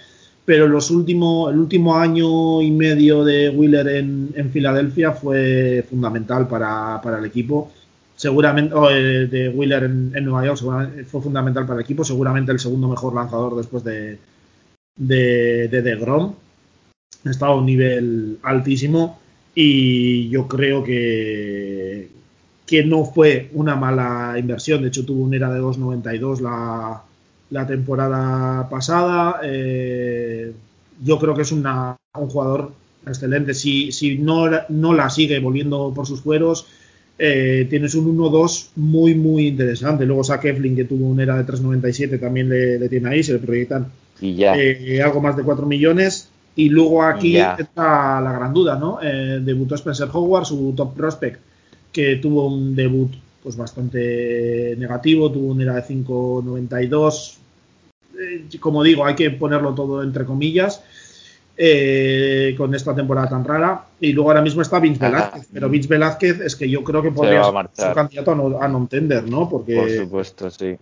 pero 0.46 0.68
los 0.68 0.90
últimos, 0.92 1.52
el 1.52 1.60
último 1.60 1.98
año 1.98 2.62
y 2.62 2.72
medio 2.72 3.24
de 3.24 3.50
Wheeler 3.50 3.88
en, 3.88 4.50
Filadelfia 4.52 5.12
fue 5.12 5.86
fundamental 5.90 6.48
para, 6.48 7.00
para 7.02 7.20
el 7.20 7.26
equipo. 7.26 7.72
Seguramente, 8.16 8.76
eh, 8.92 9.28
de 9.28 9.50
Wheeler 9.50 9.84
en, 9.84 10.12
Nueva 10.26 10.46
York 10.46 10.60
fue 11.08 11.22
fundamental 11.22 11.66
para 11.66 11.80
el 11.80 11.86
equipo. 11.86 12.04
Seguramente 12.04 12.52
el 12.52 12.60
segundo 12.60 12.88
mejor 12.88 13.14
lanzador 13.14 13.56
después 13.56 13.84
de, 13.84 14.18
de, 14.98 15.68
de, 15.68 15.82
de 15.82 15.96
Grom. 15.96 16.34
Estaba 17.24 17.54
a 17.54 17.58
un 17.58 17.66
nivel 17.66 18.40
altísimo 18.42 19.20
y 19.54 20.30
yo 20.30 20.48
creo 20.48 20.84
que, 20.84 22.10
que 22.66 22.84
no 22.84 23.06
fue 23.06 23.50
una 23.54 23.76
mala 23.76 24.36
inversión. 24.40 24.82
De 24.82 24.88
hecho, 24.88 25.06
tuvo 25.06 25.24
un 25.24 25.34
era 25.34 25.52
de 25.52 25.62
2.92 25.62 26.40
la, 26.40 27.04
la 27.52 27.68
temporada 27.68 28.68
pasada. 28.70 29.40
Eh, 29.44 30.52
yo 31.04 31.20
creo 31.20 31.36
que 31.36 31.44
es 31.44 31.52
una, 31.52 31.96
un 32.18 32.30
jugador 32.30 32.72
excelente. 33.06 33.54
Si, 33.54 33.92
si 33.92 34.18
no, 34.18 34.50
no 34.70 34.94
la 34.94 35.10
sigue 35.10 35.40
volviendo 35.40 35.92
por 35.94 36.08
sus 36.08 36.22
fueros, 36.22 36.66
eh, 37.24 37.68
tienes 37.70 37.94
un 37.96 38.18
1-2 38.18 38.70
muy, 38.78 39.16
muy 39.16 39.48
interesante. 39.48 40.06
Luego 40.06 40.24
Zach 40.24 40.44
Eflin, 40.46 40.76
que 40.76 40.86
tuvo 40.86 41.08
una 41.08 41.24
era 41.24 41.38
de 41.38 41.46
3.97, 41.46 42.20
también 42.20 42.50
le, 42.50 42.90
tiene 42.90 43.10
ahí, 43.10 43.24
se 43.24 43.34
le 43.34 43.40
proyectan 43.40 43.92
eh, 44.22 45.02
algo 45.04 45.22
más 45.22 45.38
de 45.38 45.44
4 45.44 45.66
millones. 45.66 46.30
Y 46.56 46.70
luego 46.70 47.04
aquí 47.04 47.38
está 47.38 48.20
la 48.20 48.34
gran 48.34 48.54
duda, 48.54 48.78
¿no? 48.78 49.00
Eh, 49.02 49.40
debutó 49.42 49.76
Spencer 49.76 50.10
Howard, 50.12 50.46
su 50.46 50.74
top 50.76 50.96
prospect, 50.96 51.40
que 51.92 52.18
tuvo 52.18 52.48
un 52.48 52.76
debut 52.76 53.12
pues 53.42 53.56
bastante 53.56 54.76
negativo, 54.78 55.32
tuvo 55.32 55.52
una 55.52 55.64
era 55.64 55.76
de 55.76 55.84
5.92. 55.84 57.38
como 58.60 58.84
digo, 58.84 59.06
hay 59.06 59.16
que 59.16 59.32
ponerlo 59.32 59.74
todo 59.74 60.04
entre 60.04 60.26
comillas 60.26 60.84
eh, 61.58 62.56
con 62.58 62.74
esta 62.74 62.96
temporada 62.96 63.30
tan 63.30 63.46
rara. 63.46 63.86
Y 64.00 64.14
luego 64.14 64.32
ahora 64.32 64.42
mismo 64.42 64.62
está 64.62 64.80
Vince 64.80 65.06
Velázquez. 65.06 65.48
Pero 65.54 65.70
Vince 65.70 65.88
Velázquez 65.88 66.40
es 66.42 66.56
que 66.56 66.70
yo 66.70 66.84
creo 66.84 67.02
que 67.02 67.12
podría 67.12 67.44
ser 67.74 67.90
su 67.90 67.94
candidato 67.94 68.32
a 68.60 68.68
no, 68.68 68.78
entender, 68.78 69.30
¿no? 69.30 69.48
Porque, 69.50 69.76
por 69.76 69.90
supuesto, 69.90 70.50
sí. 70.50 70.78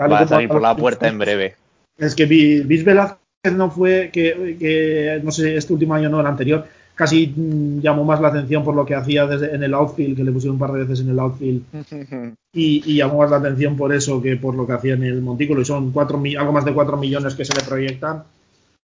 Va 0.00 0.20
a 0.20 0.28
salir 0.28 0.48
por 0.48 0.62
la 0.62 0.76
puerta 0.76 1.08
en 1.08 1.18
breve. 1.18 1.56
Es 1.98 2.14
que 2.14 2.26
Vince 2.26 2.84
Velázquez 2.84 3.52
no 3.52 3.70
fue 3.70 4.10
que, 4.12 5.20
no 5.24 5.32
sé, 5.32 5.56
este 5.56 5.72
último 5.72 5.94
año 5.94 6.08
no, 6.08 6.20
el 6.20 6.26
anterior, 6.26 6.66
casi 6.94 7.28
mm, 7.28 7.80
llamó 7.80 8.04
más 8.04 8.20
la 8.20 8.28
atención 8.28 8.64
por 8.64 8.74
lo 8.74 8.84
que 8.84 8.94
hacía 8.94 9.26
desde, 9.26 9.54
en 9.54 9.62
el 9.62 9.74
outfield, 9.74 10.16
que 10.16 10.24
le 10.24 10.32
pusieron 10.32 10.56
un 10.56 10.60
par 10.60 10.72
de 10.72 10.84
veces 10.84 11.00
en 11.00 11.10
el 11.10 11.18
outfield, 11.18 11.62
y, 12.52 12.96
llamó 12.96 13.18
más 13.18 13.30
la 13.30 13.38
atención 13.38 13.76
por 13.76 13.92
eso 13.92 14.20
que 14.20 14.36
por 14.36 14.54
lo 14.54 14.66
que 14.66 14.72
hacía 14.74 14.94
en 14.94 15.04
el 15.04 15.22
montículo, 15.22 15.62
y 15.62 15.64
son 15.64 15.92
cuatro, 15.92 16.22
algo 16.38 16.52
más 16.52 16.64
de 16.64 16.74
4 16.74 16.96
millones 16.96 17.34
que 17.34 17.44
se 17.44 17.54
le 17.54 17.62
proyectan 17.62 18.24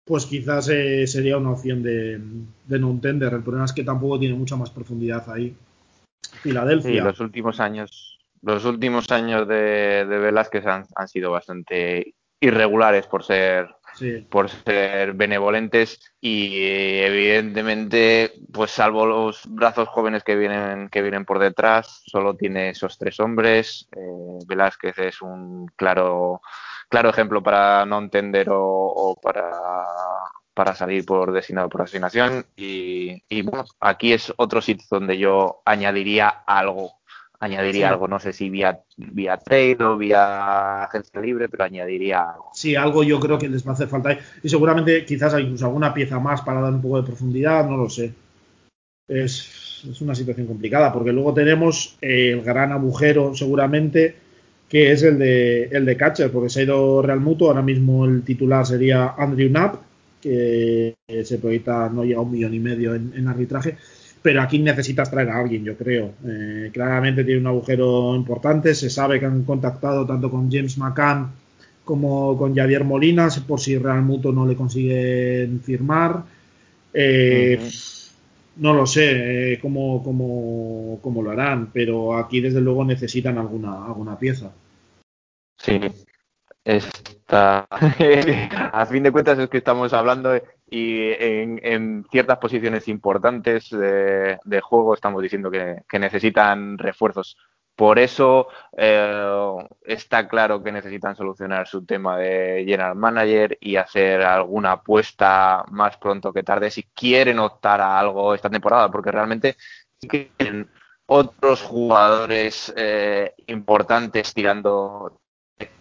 pues 0.07 0.25
quizás 0.25 0.69
eh, 0.69 1.05
sería 1.05 1.37
una 1.37 1.51
opción 1.51 1.83
de, 1.83 2.17
no 2.79 2.91
entender. 2.91 3.33
El 3.33 3.43
problema 3.43 3.65
es 3.65 3.73
que 3.73 3.83
tampoco 3.83 4.17
tiene 4.17 4.35
mucha 4.35 4.55
más 4.55 4.69
profundidad 4.69 5.29
ahí. 5.29 5.53
Filadelfia. 6.41 6.91
Sí, 6.91 6.97
los 6.99 7.19
últimos 7.19 7.59
años, 7.59 8.17
los 8.41 8.63
últimos 8.63 9.11
años 9.11 9.45
de, 9.49 10.05
de 10.05 10.17
Velázquez 10.17 10.65
han, 10.65 10.85
sido 11.07 11.31
bastante 11.31 12.15
irregulares 12.39 13.05
por 13.05 13.25
ser 13.25 13.67
por 14.29 14.49
ser 14.49 15.13
benevolentes 15.13 15.99
y 16.21 16.63
evidentemente 17.01 18.33
pues 18.51 18.71
salvo 18.71 19.05
los 19.05 19.41
brazos 19.47 19.87
jóvenes 19.89 20.23
que 20.23 20.35
vienen 20.35 20.89
que 20.89 21.01
vienen 21.01 21.25
por 21.25 21.39
detrás 21.39 22.03
solo 22.05 22.35
tiene 22.35 22.69
esos 22.69 22.97
tres 22.97 23.19
hombres 23.19 23.87
eh, 23.95 24.45
Velázquez 24.47 24.97
es 24.99 25.21
un 25.21 25.67
claro 25.75 26.41
claro 26.89 27.09
ejemplo 27.09 27.41
para 27.43 27.85
no 27.85 27.99
entender 27.99 28.47
o, 28.51 29.17
para, 29.21 29.51
para 30.53 30.75
salir 30.75 31.05
por 31.05 31.31
designado 31.31 31.69
por 31.69 31.81
asignación. 31.81 32.45
Y, 32.55 33.41
bueno, 33.43 33.65
aquí 33.79 34.13
es 34.13 34.33
otro 34.37 34.61
sitio 34.61 34.85
donde 34.89 35.17
yo 35.17 35.61
añadiría 35.65 36.29
algo. 36.29 36.96
Añadiría 37.39 37.89
algo, 37.89 38.07
no 38.07 38.19
sé 38.19 38.33
si 38.33 38.49
vía, 38.49 38.81
vía 38.97 39.37
trade 39.37 39.77
o 39.81 39.97
vía 39.97 40.83
agencia 40.83 41.21
libre, 41.21 41.47
pero 41.49 41.65
añadiría 41.65 42.31
algo. 42.31 42.49
Sí, 42.53 42.75
algo 42.75 43.03
yo 43.03 43.19
creo 43.19 43.37
que 43.37 43.47
les 43.47 43.65
va 43.65 43.71
a 43.71 43.73
hacer 43.73 43.87
falta. 43.87 44.17
Y 44.41 44.49
seguramente 44.49 45.05
quizás 45.05 45.33
hay 45.35 45.43
incluso 45.43 45.65
alguna 45.65 45.93
pieza 45.93 46.19
más 46.19 46.41
para 46.41 46.61
dar 46.61 46.73
un 46.73 46.81
poco 46.81 47.01
de 47.01 47.07
profundidad, 47.07 47.69
no 47.69 47.77
lo 47.77 47.89
sé. 47.89 48.11
Es, 49.07 49.85
es 49.89 50.01
una 50.01 50.15
situación 50.15 50.47
complicada, 50.47 50.91
porque 50.91 51.11
luego 51.11 51.33
tenemos 51.33 51.97
el 52.01 52.41
gran 52.41 52.71
agujero 52.71 53.35
seguramente 53.35 54.27
que 54.69 54.91
es 54.91 55.03
el 55.03 55.17
de, 55.17 55.63
el 55.65 55.85
de 55.85 55.97
catcher, 55.97 56.31
porque 56.31 56.49
se 56.49 56.59
ha 56.59 56.63
ido 56.63 57.01
Real 57.01 57.19
Muto, 57.19 57.47
ahora 57.47 57.61
mismo 57.61 58.05
el 58.05 58.23
titular 58.23 58.65
sería 58.65 59.13
Andrew 59.17 59.49
Knapp, 59.49 59.81
que 60.21 60.95
se 61.23 61.37
proyecta 61.37 61.89
no 61.89 62.03
llega 62.03 62.19
a 62.19 62.23
un 62.23 62.31
millón 62.31 62.53
y 62.53 62.59
medio 62.59 62.95
en, 62.95 63.27
arbitraje, 63.27 63.77
pero 64.27 64.41
aquí 64.41 64.59
necesitas 64.59 65.09
traer 65.09 65.29
a 65.29 65.39
alguien, 65.39 65.63
yo 65.63 65.77
creo. 65.77 66.15
Eh, 66.27 66.69
claramente 66.73 67.23
tiene 67.23 67.39
un 67.39 67.47
agujero 67.47 68.13
importante, 68.13 68.75
se 68.75 68.89
sabe 68.89 69.21
que 69.21 69.25
han 69.25 69.45
contactado 69.45 70.05
tanto 70.05 70.29
con 70.29 70.51
James 70.51 70.77
McCann 70.77 71.31
como 71.85 72.37
con 72.37 72.53
Javier 72.53 72.83
Molinas, 72.83 73.39
por 73.39 73.61
si 73.61 73.77
Real 73.77 74.01
Muto 74.01 74.33
no 74.33 74.45
le 74.45 74.57
consiguen 74.57 75.61
firmar. 75.61 76.23
Eh, 76.93 77.69
no 78.57 78.73
lo 78.73 78.85
sé 78.85 79.53
eh, 79.53 79.59
cómo, 79.61 80.03
cómo, 80.03 81.23
lo 81.23 81.31
harán, 81.31 81.69
pero 81.71 82.17
aquí 82.17 82.41
desde 82.41 82.59
luego 82.59 82.83
necesitan 82.83 83.37
alguna, 83.37 83.85
alguna 83.85 84.19
pieza. 84.19 84.51
Sí, 85.57 85.79
está. 86.65 87.65
a 87.69 88.85
fin 88.87 89.03
de 89.03 89.11
cuentas 89.13 89.39
es 89.39 89.47
que 89.47 89.59
estamos 89.59 89.93
hablando 89.93 90.33
y 90.69 91.11
en, 91.11 92.05
ciertas 92.11 92.37
posiciones 92.39 92.87
importantes 92.87 93.69
de, 93.69 94.61
juego 94.61 94.93
estamos 94.93 95.21
diciendo 95.21 95.49
que, 95.49 95.99
necesitan 95.99 96.77
refuerzos. 96.77 97.37
Por 97.75 97.99
eso 97.99 98.47
eh, 98.75 99.53
está 99.85 100.27
claro 100.27 100.63
que 100.63 100.71
necesitan 100.71 101.15
solucionar 101.15 101.67
su 101.67 101.85
tema 101.85 102.17
de 102.17 102.63
general 102.65 102.95
manager 102.95 103.55
y 103.61 103.75
hacer 103.75 104.23
alguna 104.23 104.73
apuesta 104.73 105.63
más 105.69 105.95
pronto 105.97 106.33
que 106.33 106.41
tarde 106.41 106.71
si 106.71 106.83
quieren 106.83 107.37
optar 107.37 107.79
a 107.79 107.99
algo 107.99 108.33
esta 108.33 108.49
temporada, 108.49 108.89
porque 108.89 109.11
realmente 109.11 109.57
tienen 109.99 110.67
otros 111.05 111.61
jugadores 111.61 112.73
eh, 112.75 113.33
importantes 113.47 114.33
tirando. 114.33 115.21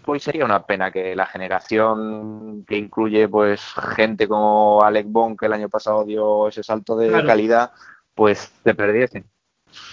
Pues 0.03 0.22
sería 0.22 0.45
una 0.45 0.64
pena 0.64 0.91
que 0.91 1.16
la 1.16 1.27
generación 1.27 2.64
que 2.66 2.79
incluye 2.79 3.29
pues 3.29 3.61
gente 3.97 4.29
como 4.29 4.83
Alec 4.83 5.07
Bond 5.09 5.39
que 5.39 5.47
el 5.47 5.53
año 5.53 5.68
pasado 5.68 6.05
dio 6.05 6.49
ese 6.49 6.62
salto 6.62 6.97
de 6.97 7.11
calidad, 7.24 7.72
pues 8.14 8.53
se 8.62 8.74
perdiesen. 8.74 9.24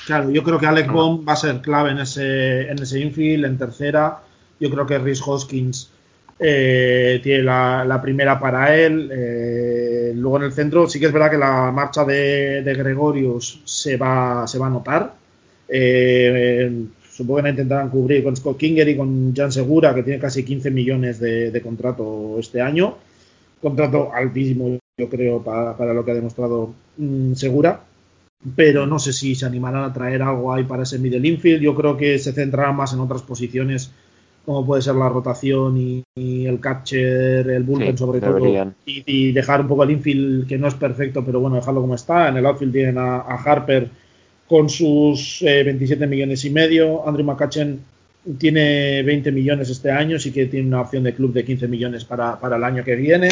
Claro, 0.05 0.29
yo 0.29 0.43
creo 0.43 0.59
que 0.59 0.67
Alec 0.67 0.91
Bond 0.91 1.27
va 1.27 1.33
a 1.33 1.37
ser 1.37 1.61
clave 1.61 1.91
en 1.91 1.99
ese, 1.99 2.69
en 2.69 2.81
ese 2.81 2.99
infield, 2.99 3.45
en 3.45 3.57
tercera. 3.57 4.19
Yo 4.59 4.69
creo 4.69 4.85
que 4.85 4.99
Rhys 4.99 5.21
Hoskins 5.25 5.91
eh, 6.39 7.19
tiene 7.23 7.43
la, 7.43 7.99
primera 8.01 8.39
para 8.39 8.75
él. 8.75 9.09
Eh, 9.11 10.13
luego 10.15 10.37
en 10.37 10.43
el 10.43 10.53
centro, 10.53 10.87
sí 10.87 10.99
que 10.99 11.07
es 11.07 11.13
verdad 11.13 11.31
que 11.31 11.37
la 11.37 11.71
marcha 11.71 12.05
de, 12.05 12.73
Gregorius 12.77 13.61
se 13.65 13.97
va, 13.97 14.45
se 14.47 14.59
va 14.59 14.67
a 14.67 14.69
notar. 14.69 15.13
Eh, 15.67 16.85
supongo 17.13 17.43
que 17.43 17.49
intentarán 17.49 17.89
cubrir 17.89 18.23
con 18.23 18.35
Scott 18.35 18.57
Kinger 18.57 18.89
y 18.89 18.97
con 18.97 19.35
Jan 19.35 19.51
Segura, 19.51 19.93
que 19.93 20.03
tiene 20.03 20.19
casi 20.19 20.43
15 20.43 20.71
millones 20.71 21.19
de, 21.19 21.61
contrato 21.61 22.37
este 22.39 22.61
año. 22.61 22.97
Contrato 23.61 24.11
altísimo, 24.13 24.77
yo 24.97 25.09
creo, 25.09 25.41
para, 25.41 25.93
lo 25.93 26.03
que 26.03 26.11
ha 26.11 26.15
demostrado 26.15 26.73
mm, 26.97 27.33
Segura 27.33 27.81
pero 28.55 28.85
no 28.85 28.99
sé 28.99 29.13
si 29.13 29.35
se 29.35 29.45
animarán 29.45 29.83
a 29.83 29.93
traer 29.93 30.21
algo 30.21 30.53
ahí 30.53 30.63
para 30.63 30.83
ese 30.83 30.99
middle 30.99 31.27
infield. 31.27 31.61
Yo 31.61 31.75
creo 31.75 31.95
que 31.95 32.19
se 32.19 32.33
centrará 32.33 32.71
más 32.71 32.93
en 32.93 32.99
otras 32.99 33.21
posiciones, 33.21 33.91
como 34.45 34.65
puede 34.65 34.81
ser 34.81 34.95
la 34.95 35.09
rotación 35.09 35.77
y, 35.77 36.03
el 36.45 36.59
catcher, 36.59 37.49
el 37.49 37.63
bullpen 37.63 37.97
sobre 37.97 38.19
todo, 38.19 38.73
y, 38.85 39.31
dejar 39.31 39.61
un 39.61 39.67
poco 39.67 39.83
el 39.83 39.91
infield 39.91 40.47
que 40.47 40.57
no 40.57 40.67
es 40.67 40.75
perfecto, 40.75 41.23
pero 41.23 41.39
bueno, 41.39 41.55
dejarlo 41.55 41.81
como 41.81 41.95
está. 41.95 42.27
En 42.27 42.37
el 42.37 42.45
outfield 42.45 42.73
tienen 42.73 42.97
a, 42.97 43.19
Harper 43.19 43.89
con 44.47 44.69
sus 44.69 45.39
27 45.41 46.03
eh, 46.03 46.07
millones 46.07 46.45
y 46.45 46.49
medio. 46.49 47.07
Andrew 47.07 47.25
McCutchen 47.25 47.79
tiene 48.37 49.03
20 49.03 49.31
millones 49.31 49.69
este 49.69 49.91
año, 49.91 50.19
sí 50.19 50.31
que 50.31 50.45
tiene 50.45 50.67
una 50.67 50.81
opción 50.81 51.03
de 51.03 51.13
club 51.13 51.33
de 51.33 51.43
15 51.43 51.67
millones 51.67 52.05
para, 52.05 52.39
para 52.39 52.57
el 52.57 52.63
año 52.63 52.83
que 52.83 52.95
viene. 52.95 53.29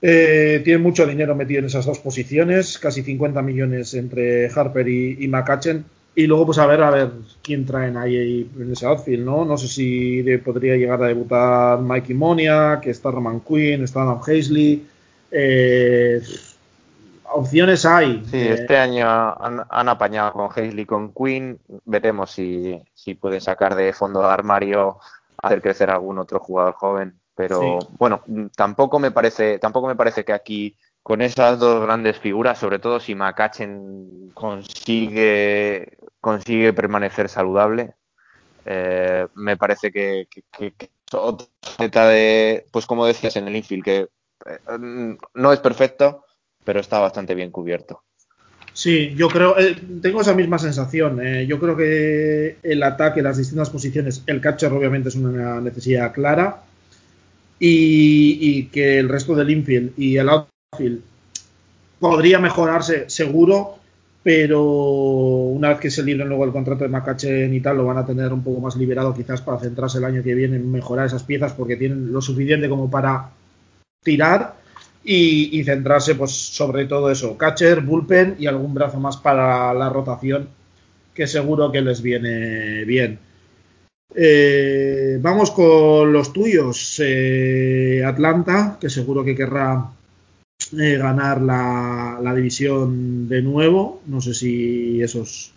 Eh, 0.00 0.60
tiene 0.64 0.78
mucho 0.78 1.06
dinero 1.06 1.34
metido 1.36 1.60
en 1.60 1.66
esas 1.66 1.86
dos 1.86 2.00
posiciones, 2.00 2.78
casi 2.78 3.02
50 3.02 3.40
millones 3.42 3.94
entre 3.94 4.48
Harper 4.48 4.88
y, 4.88 5.16
y 5.20 5.28
McCutchen. 5.28 5.84
Y 6.14 6.26
luego, 6.26 6.46
pues 6.46 6.58
a 6.58 6.66
ver, 6.66 6.82
a 6.82 6.90
ver 6.90 7.10
quién 7.42 7.64
traen 7.64 7.96
ahí 7.96 8.46
en 8.58 8.72
ese 8.72 8.84
outfield, 8.84 9.24
¿no? 9.24 9.46
No 9.46 9.56
sé 9.56 9.66
si 9.66 10.22
podría 10.44 10.76
llegar 10.76 11.02
a 11.02 11.06
debutar 11.06 11.80
Mikey 11.80 12.14
Monia, 12.14 12.80
que 12.82 12.90
está 12.90 13.10
Roman 13.10 13.40
Quinn, 13.40 13.84
está 13.84 14.02
Adam 14.02 14.20
Hazley. 14.20 14.84
Eh, 15.30 16.20
opciones 17.32 17.84
hay. 17.84 18.24
Sí, 18.30 18.40
este 18.40 18.76
año 18.76 19.06
han, 19.08 19.88
apañado 19.88 20.32
con 20.32 20.50
Hazley, 20.50 20.86
con 20.86 21.12
Quinn. 21.12 21.58
Veremos 21.84 22.30
si, 22.30 22.82
si 22.94 23.14
pueden 23.14 23.40
sacar 23.40 23.74
de 23.74 23.92
fondo 23.92 24.20
de 24.20 24.28
armario, 24.28 24.98
hacer 25.42 25.62
crecer 25.62 25.90
algún 25.90 26.18
otro 26.18 26.38
jugador 26.38 26.74
joven. 26.74 27.18
Pero 27.34 27.78
bueno, 27.98 28.22
tampoco 28.54 28.98
me 28.98 29.10
parece, 29.10 29.58
tampoco 29.58 29.88
me 29.88 29.96
parece 29.96 30.24
que 30.24 30.32
aquí 30.32 30.76
con 31.02 31.22
esas 31.22 31.58
dos 31.58 31.82
grandes 31.82 32.18
figuras, 32.18 32.58
sobre 32.58 32.78
todo 32.78 33.00
si 33.00 33.14
Macachen 33.14 34.30
consigue 34.34 35.98
consigue 36.22 36.72
permanecer 36.72 37.28
saludable, 37.28 37.94
eh, 38.64 39.26
me 39.34 39.56
parece 39.56 39.90
que, 39.90 40.28
que, 40.30 40.90
otra 41.12 42.06
de, 42.06 42.64
pues 42.70 42.86
como 42.86 43.04
decías 43.04 43.36
en 43.36 43.48
el 43.48 43.56
infield, 43.56 43.84
que 43.84 44.08
eh, 44.46 45.16
no 45.34 45.52
es 45.52 45.58
perfecto, 45.58 46.24
pero 46.64 46.80
está 46.80 46.98
bastante 46.98 47.34
bien 47.34 47.50
cubierto. 47.50 48.02
Sí, 48.74 49.12
yo 49.14 49.28
creo, 49.28 49.58
eh, 49.58 49.76
tengo 50.00 50.22
esa 50.22 50.34
misma 50.34 50.58
sensación. 50.58 51.24
Eh, 51.24 51.46
yo 51.46 51.58
creo 51.58 51.76
que 51.76 52.56
el 52.62 52.82
ataque, 52.82 53.20
las 53.20 53.36
distintas 53.36 53.68
posiciones, 53.70 54.22
el 54.26 54.40
catcher 54.40 54.72
obviamente 54.72 55.10
es 55.10 55.14
una 55.14 55.60
necesidad 55.60 56.12
clara 56.12 56.62
y, 57.58 58.64
que 58.66 58.98
el 58.98 59.08
resto 59.08 59.34
del 59.34 59.50
infield 59.50 59.92
y 59.98 60.16
el 60.16 60.28
outfield 60.28 61.02
podría 62.00 62.38
mejorarse 62.40 63.08
seguro, 63.08 63.76
pero 64.22 64.62
una 64.62 65.68
vez 65.68 65.78
que 65.78 65.90
se 65.90 66.02
libren 66.02 66.28
luego 66.28 66.44
el 66.44 66.50
contrato 66.50 66.82
de 66.82 66.88
Macachen 66.88 67.54
y 67.54 67.60
tal, 67.60 67.76
lo 67.76 67.84
van 67.84 67.98
a 67.98 68.06
tener 68.06 68.32
un 68.32 68.42
poco 68.42 68.60
más 68.60 68.74
liberado 68.74 69.14
quizás 69.14 69.42
para 69.42 69.60
centrarse 69.60 69.98
el 69.98 70.04
año 70.04 70.22
que 70.22 70.34
viene 70.34 70.56
en 70.56 70.72
mejorar 70.72 71.06
esas 71.06 71.22
piezas 71.22 71.52
porque 71.52 71.76
tienen 71.76 72.12
lo 72.12 72.20
suficiente 72.20 72.68
como 72.68 72.90
para 72.90 73.30
tirar 74.02 74.61
y, 75.04 75.62
centrarse 75.64 76.14
pues 76.14 76.30
sobre 76.30 76.86
todo 76.86 77.10
eso, 77.10 77.36
catcher, 77.36 77.80
bullpen 77.80 78.36
y 78.38 78.46
algún 78.46 78.74
brazo 78.74 79.00
más 79.00 79.16
para 79.16 79.74
la 79.74 79.88
rotación 79.88 80.48
que 81.14 81.26
seguro 81.26 81.70
que 81.70 81.80
les 81.80 82.00
viene 82.00 82.84
bien. 82.84 83.18
Eh, 84.14 85.18
vamos 85.20 85.50
con 85.50 86.12
los 86.12 86.32
tuyos. 86.32 87.00
Eh, 87.02 88.02
Atlanta, 88.04 88.78
que 88.80 88.90
seguro 88.90 89.24
que 89.24 89.34
querrá 89.34 89.90
eh, 90.78 90.96
ganar 90.96 91.40
la, 91.40 92.32
división 92.34 93.28
de 93.28 93.42
nuevo. 93.42 94.02
No 94.06 94.20
sé 94.20 94.34
si 94.34 95.02
esos 95.02 95.52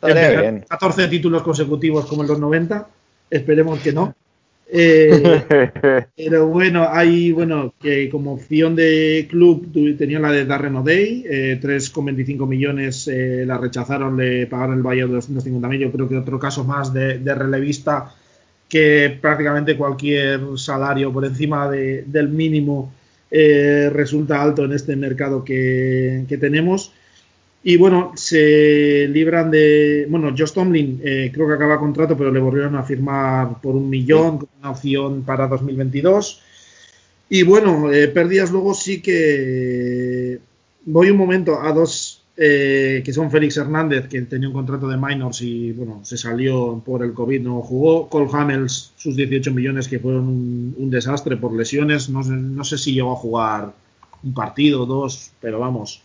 14 0.00 1.08
títulos 1.08 1.42
consecutivos 1.42 2.06
como 2.06 2.22
en 2.22 2.28
los 2.28 2.38
90. 2.38 2.88
Esperemos 3.30 3.80
que 3.80 3.92
no. 3.92 4.14
Eh, 4.70 6.06
pero 6.16 6.46
bueno, 6.46 6.86
hay, 6.90 7.32
bueno, 7.32 7.74
que 7.80 8.10
como 8.10 8.34
opción 8.34 8.76
de 8.76 9.26
club 9.30 9.72
tenía 9.96 10.18
la 10.18 10.30
de 10.30 10.44
Darren 10.44 10.76
O'Day, 10.76 11.24
eh, 11.28 11.60
3,25 11.62 12.46
millones 12.46 13.08
eh, 13.08 13.44
la 13.46 13.56
rechazaron, 13.56 14.16
le 14.16 14.46
pagaron 14.46 14.76
el 14.76 14.82
valle 14.82 15.06
de 15.06 15.18
250.000. 15.18 15.78
Yo 15.78 15.92
creo 15.92 16.08
que 16.08 16.16
otro 16.16 16.38
caso 16.38 16.64
más 16.64 16.92
de, 16.92 17.18
relevista 17.34 18.14
que 18.68 19.18
prácticamente 19.20 19.76
cualquier 19.76 20.40
salario 20.56 21.10
por 21.10 21.24
encima 21.24 21.70
del 21.70 22.28
mínimo 22.28 22.92
eh, 23.30 23.88
resulta 23.90 24.42
alto 24.42 24.64
en 24.66 24.72
este 24.72 24.94
mercado 24.94 25.42
que 25.42 26.38
tenemos. 26.38 26.92
Y 27.68 27.76
bueno, 27.76 28.12
se 28.14 29.06
libran 29.08 29.50
de. 29.50 30.06
Bueno, 30.08 30.30
Josh 30.30 30.52
Tomlin 30.52 31.02
eh, 31.04 31.30
creo 31.30 31.46
que 31.46 31.52
acaba 31.52 31.78
contrato, 31.78 32.16
pero 32.16 32.32
le 32.32 32.40
volvieron 32.40 32.76
a 32.76 32.82
firmar 32.82 33.60
por 33.60 33.76
un 33.76 33.90
millón, 33.90 34.38
con 34.38 34.48
una 34.58 34.70
opción 34.70 35.22
para 35.22 35.46
2022. 35.48 36.40
Y 37.28 37.42
bueno, 37.42 37.92
eh, 37.92 38.08
pérdidas 38.08 38.50
luego 38.50 38.72
sí 38.72 39.02
que. 39.02 40.38
Voy 40.86 41.10
un 41.10 41.18
momento 41.18 41.60
a 41.60 41.70
dos 41.74 42.24
eh, 42.38 43.02
que 43.04 43.12
son 43.12 43.30
Félix 43.30 43.58
Hernández, 43.58 44.08
que 44.08 44.22
tenía 44.22 44.48
un 44.48 44.54
contrato 44.54 44.88
de 44.88 44.96
minors 44.96 45.42
y 45.42 45.72
bueno, 45.72 46.00
se 46.04 46.16
salió 46.16 46.82
por 46.82 47.02
el 47.02 47.12
COVID, 47.12 47.42
no 47.42 47.60
jugó. 47.60 48.08
Cole 48.08 48.30
Hamels, 48.32 48.94
sus 48.96 49.14
18 49.14 49.52
millones 49.52 49.88
que 49.88 49.98
fueron 49.98 50.24
un, 50.74 50.90
desastre 50.90 51.36
por 51.36 51.52
lesiones. 51.52 52.08
No 52.08 52.22
sé, 52.22 52.30
no 52.30 52.64
sé 52.64 52.78
si 52.78 52.94
llegó 52.94 53.12
a 53.12 53.16
jugar 53.16 53.74
un 54.22 54.32
partido, 54.32 54.86
dos, 54.86 55.32
pero 55.38 55.58
vamos 55.60 56.02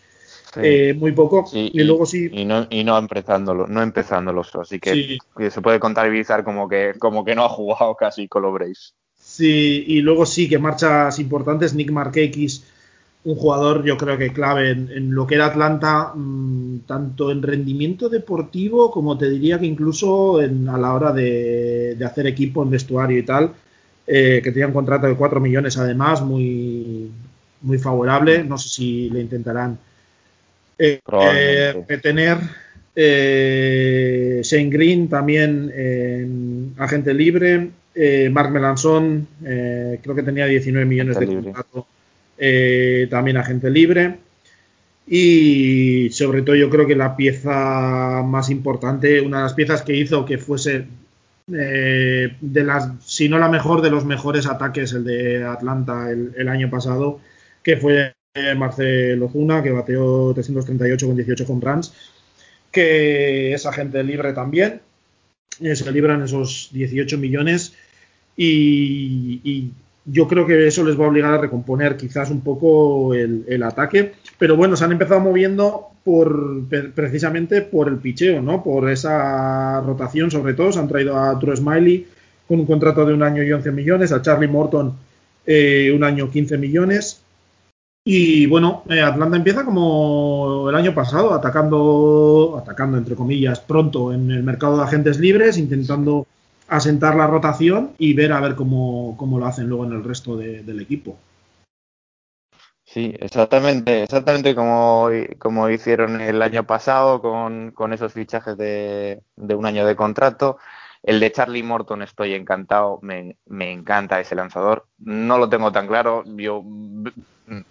eh, 0.61 0.93
muy 0.97 1.11
poco. 1.11 1.45
y, 1.53 1.83
luego 1.83 2.05
sí. 2.05 2.29
Y 2.31 2.45
no, 2.45 2.67
y 2.69 2.83
no 2.83 2.97
empezándolo, 2.97 3.67
no 3.67 3.81
empezándolos. 3.81 4.55
Así 4.55 4.79
que, 4.79 5.17
se 5.49 5.61
puede 5.61 5.79
contabilizar 5.79 6.43
como 6.43 6.67
que, 6.67 6.93
como 6.99 7.23
que 7.23 7.35
no 7.35 7.45
ha 7.45 7.49
jugado 7.49 7.95
casi 7.95 8.27
con 8.27 8.43
los 8.43 8.53
Braves. 8.53 8.93
Sí, 9.15 9.85
y 9.87 10.01
luego 10.01 10.25
sí 10.25 10.49
que 10.49 10.59
marchas 10.59 11.17
importantes. 11.19 11.73
Nick 11.73 11.91
Markakis, 11.91 12.65
un 13.23 13.35
jugador 13.35 13.83
yo 13.83 13.97
creo 13.97 14.17
que 14.17 14.33
clave 14.33 14.71
en, 14.71 15.11
lo 15.11 15.25
que 15.25 15.35
era 15.35 15.47
Atlanta, 15.47 16.13
mm, 16.13 16.79
tanto 16.85 17.31
en 17.31 17.41
rendimiento 17.41 18.09
deportivo 18.09 18.91
como 18.91 19.17
te 19.17 19.29
diría 19.29 19.59
que 19.59 19.65
incluso 19.65 20.41
en, 20.41 20.67
a 20.67 20.77
la 20.77 20.93
hora 20.93 21.13
de, 21.13 21.97
hacer 22.05 22.27
equipo 22.27 22.63
en 22.63 22.69
vestuario 22.69 23.17
y 23.17 23.23
tal. 23.23 23.53
Eh, 24.05 24.41
que 24.43 24.51
tenía 24.51 24.67
un 24.67 24.73
contrato 24.73 25.07
de 25.07 25.15
4 25.15 25.39
millones 25.39 25.77
además, 25.77 26.21
muy, 26.21 27.09
muy 27.61 27.77
favorable. 27.77 28.43
No 28.43 28.57
sé 28.57 28.69
si 28.69 29.09
le 29.09 29.21
intentarán 29.21 29.77
eh, 30.83 31.99
tener 32.01 32.37
eh, 32.95 34.41
Shane 34.43 34.69
Green 34.69 35.09
también 35.09 36.73
agente 36.77 37.13
libre. 37.13 37.69
Eh, 37.95 38.29
Mark 38.31 38.51
Melanson, 38.51 39.27
eh, 39.45 39.99
creo 40.01 40.15
que 40.15 40.23
tenía 40.23 40.47
19 40.47 40.85
millones 40.85 41.19
de 41.19 41.27
contrato, 41.27 41.87
también 43.09 43.37
agente 43.37 43.69
libre. 43.69 44.17
Y 45.05 46.09
sobre 46.11 46.41
todo 46.43 46.55
yo 46.55 46.69
creo 46.69 46.87
que 46.87 46.95
la 46.95 47.15
pieza 47.15 48.23
más 48.25 48.49
importante, 48.49 49.21
una 49.21 49.37
de 49.37 49.43
las 49.43 49.53
piezas 49.53 49.81
que 49.81 49.95
hizo 49.95 50.25
que 50.25 50.37
fuese 50.37 50.85
de 51.45 52.63
las, 52.63 52.89
si 53.05 53.27
no 53.27 53.37
la 53.37 53.49
mejor 53.49 53.81
de 53.81 53.89
los 53.89 54.05
mejores 54.05 54.47
ataques, 54.47 54.93
el 54.93 55.03
de 55.03 55.43
Atlanta 55.43 56.09
el 56.09 56.47
año 56.47 56.69
pasado, 56.69 57.19
que 57.63 57.75
fue 57.77 58.13
Marcelo 58.55 59.29
Zuna, 59.29 59.61
que 59.61 59.69
bateó 59.69 60.33
338 60.33 61.05
con 61.05 61.15
18 61.15 61.45
home 61.47 61.61
runs, 61.63 61.93
que 62.71 63.53
es 63.53 63.65
agente 63.67 64.03
libre 64.03 64.33
también. 64.33 64.81
Se 65.59 65.91
libran 65.91 66.23
esos 66.23 66.69
18 66.73 67.19
millones 67.19 67.73
y, 68.35 69.71
yo 70.05 70.27
creo 70.27 70.45
que 70.45 70.67
eso 70.67 70.83
les 70.83 70.99
va 70.99 71.05
a 71.05 71.09
obligar 71.09 71.33
a 71.35 71.37
recomponer 71.37 71.95
quizás 71.95 72.29
un 72.29 72.41
poco 72.41 73.13
el, 73.13 73.63
ataque. 73.63 74.13
Pero 74.37 74.57
bueno, 74.57 74.75
se 74.75 74.83
han 74.83 74.91
empezado 74.91 75.21
moviendo 75.21 75.91
por 76.03 76.67
precisamente 76.93 77.61
por 77.61 77.87
el 77.87 77.99
picheo, 77.99 78.41
¿no? 78.41 78.63
Por 78.63 78.89
esa 78.89 79.79
rotación, 79.81 80.29
sobre 80.31 80.55
todo. 80.55 80.73
Se 80.73 80.79
han 80.79 80.89
traído 80.89 81.17
a 81.17 81.39
True 81.39 81.55
Smiley 81.55 82.07
con 82.47 82.59
un 82.59 82.65
contrato 82.65 83.05
de 83.05 83.13
un 83.13 83.23
año 83.23 83.43
y 83.43 83.53
11 83.53 83.71
millones, 83.71 84.11
a 84.11 84.21
Charlie 84.21 84.49
Morton 84.49 84.93
eh, 85.45 85.93
un 85.95 86.03
año 86.03 86.29
15 86.29 86.57
millones 86.57 87.22
y 88.05 88.47
bueno, 88.47 88.83
eh, 88.89 89.01
Atlanta 89.01 89.37
empieza 89.37 89.63
como 89.63 90.69
el 90.69 90.75
año 90.75 90.93
pasado, 90.93 91.33
atacando, 91.33 92.57
atacando 92.61 92.97
entre 92.97 93.15
comillas, 93.15 93.61
pronto 93.61 94.11
en 94.11 94.29
el 94.29 94.43
mercado 94.43 94.77
de 94.77 94.83
agentes 94.83 95.19
libres, 95.19 95.57
intentando 95.57 96.27
asentar 96.67 97.15
la 97.15 97.27
rotación 97.27 97.91
y 97.97 98.13
ver 98.13 98.33
a 98.33 98.41
ver 98.41 98.55
cómo, 98.55 99.17
lo 99.19 99.45
hacen 99.45 99.69
luego 99.69 99.85
en 99.85 99.93
el 99.93 100.03
resto 100.03 100.35
del 100.35 100.81
equipo. 100.81 101.17
Sí, 102.83 103.15
exactamente, 103.19 104.03
exactamente 104.03 104.53
como, 104.53 105.07
como 105.39 105.69
hicieron 105.69 106.19
el 106.19 106.41
año 106.41 106.65
pasado 106.65 107.21
con, 107.21 107.71
con 107.71 107.93
esos 107.93 108.13
fichajes 108.13 108.57
de, 108.57 109.21
de 109.35 109.55
un 109.55 109.65
año 109.65 109.85
de 109.85 109.95
contrato. 109.95 110.57
El 111.03 111.19
de 111.19 111.31
Charlie 111.31 111.63
Morton 111.63 112.01
estoy 112.01 112.33
encantado, 112.33 112.99
me, 113.01 113.35
me, 113.45 113.71
encanta 113.71 114.19
ese 114.19 114.35
lanzador. 114.35 114.87
No 114.99 115.37
lo 115.37 115.49
tengo 115.49 115.71
tan 115.71 115.87
claro, 115.87 116.23
yo 116.25 116.63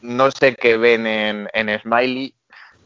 no 0.02 0.30
sé 0.30 0.54
qué 0.54 0.76
ven 0.76 1.06
en, 1.06 1.48
en 1.54 1.80
Smiley 1.80 2.34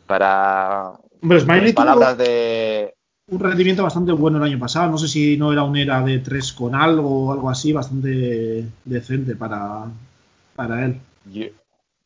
para 0.07 0.93
Hombre, 1.21 1.41
Smiley 1.41 1.73
palabras 1.73 2.17
de 2.17 2.95
un 3.29 3.41
rendimiento 3.41 3.83
bastante 3.83 4.13
bueno 4.13 4.39
el 4.39 4.45
año 4.45 4.59
pasado. 4.59 4.89
No 4.89 4.99
sé 4.99 5.09
si 5.09 5.37
no 5.37 5.53
era 5.53 5.65
un 5.65 5.77
era 5.77 6.01
de 6.03 6.21
3 6.21 6.53
con 6.53 6.77
algo 6.77 7.27
o 7.27 7.33
algo 7.33 7.51
así, 7.51 7.73
bastante 7.73 8.65
decente 8.85 9.35
para, 9.35 9.87
para 10.55 10.85
él. 10.85 11.01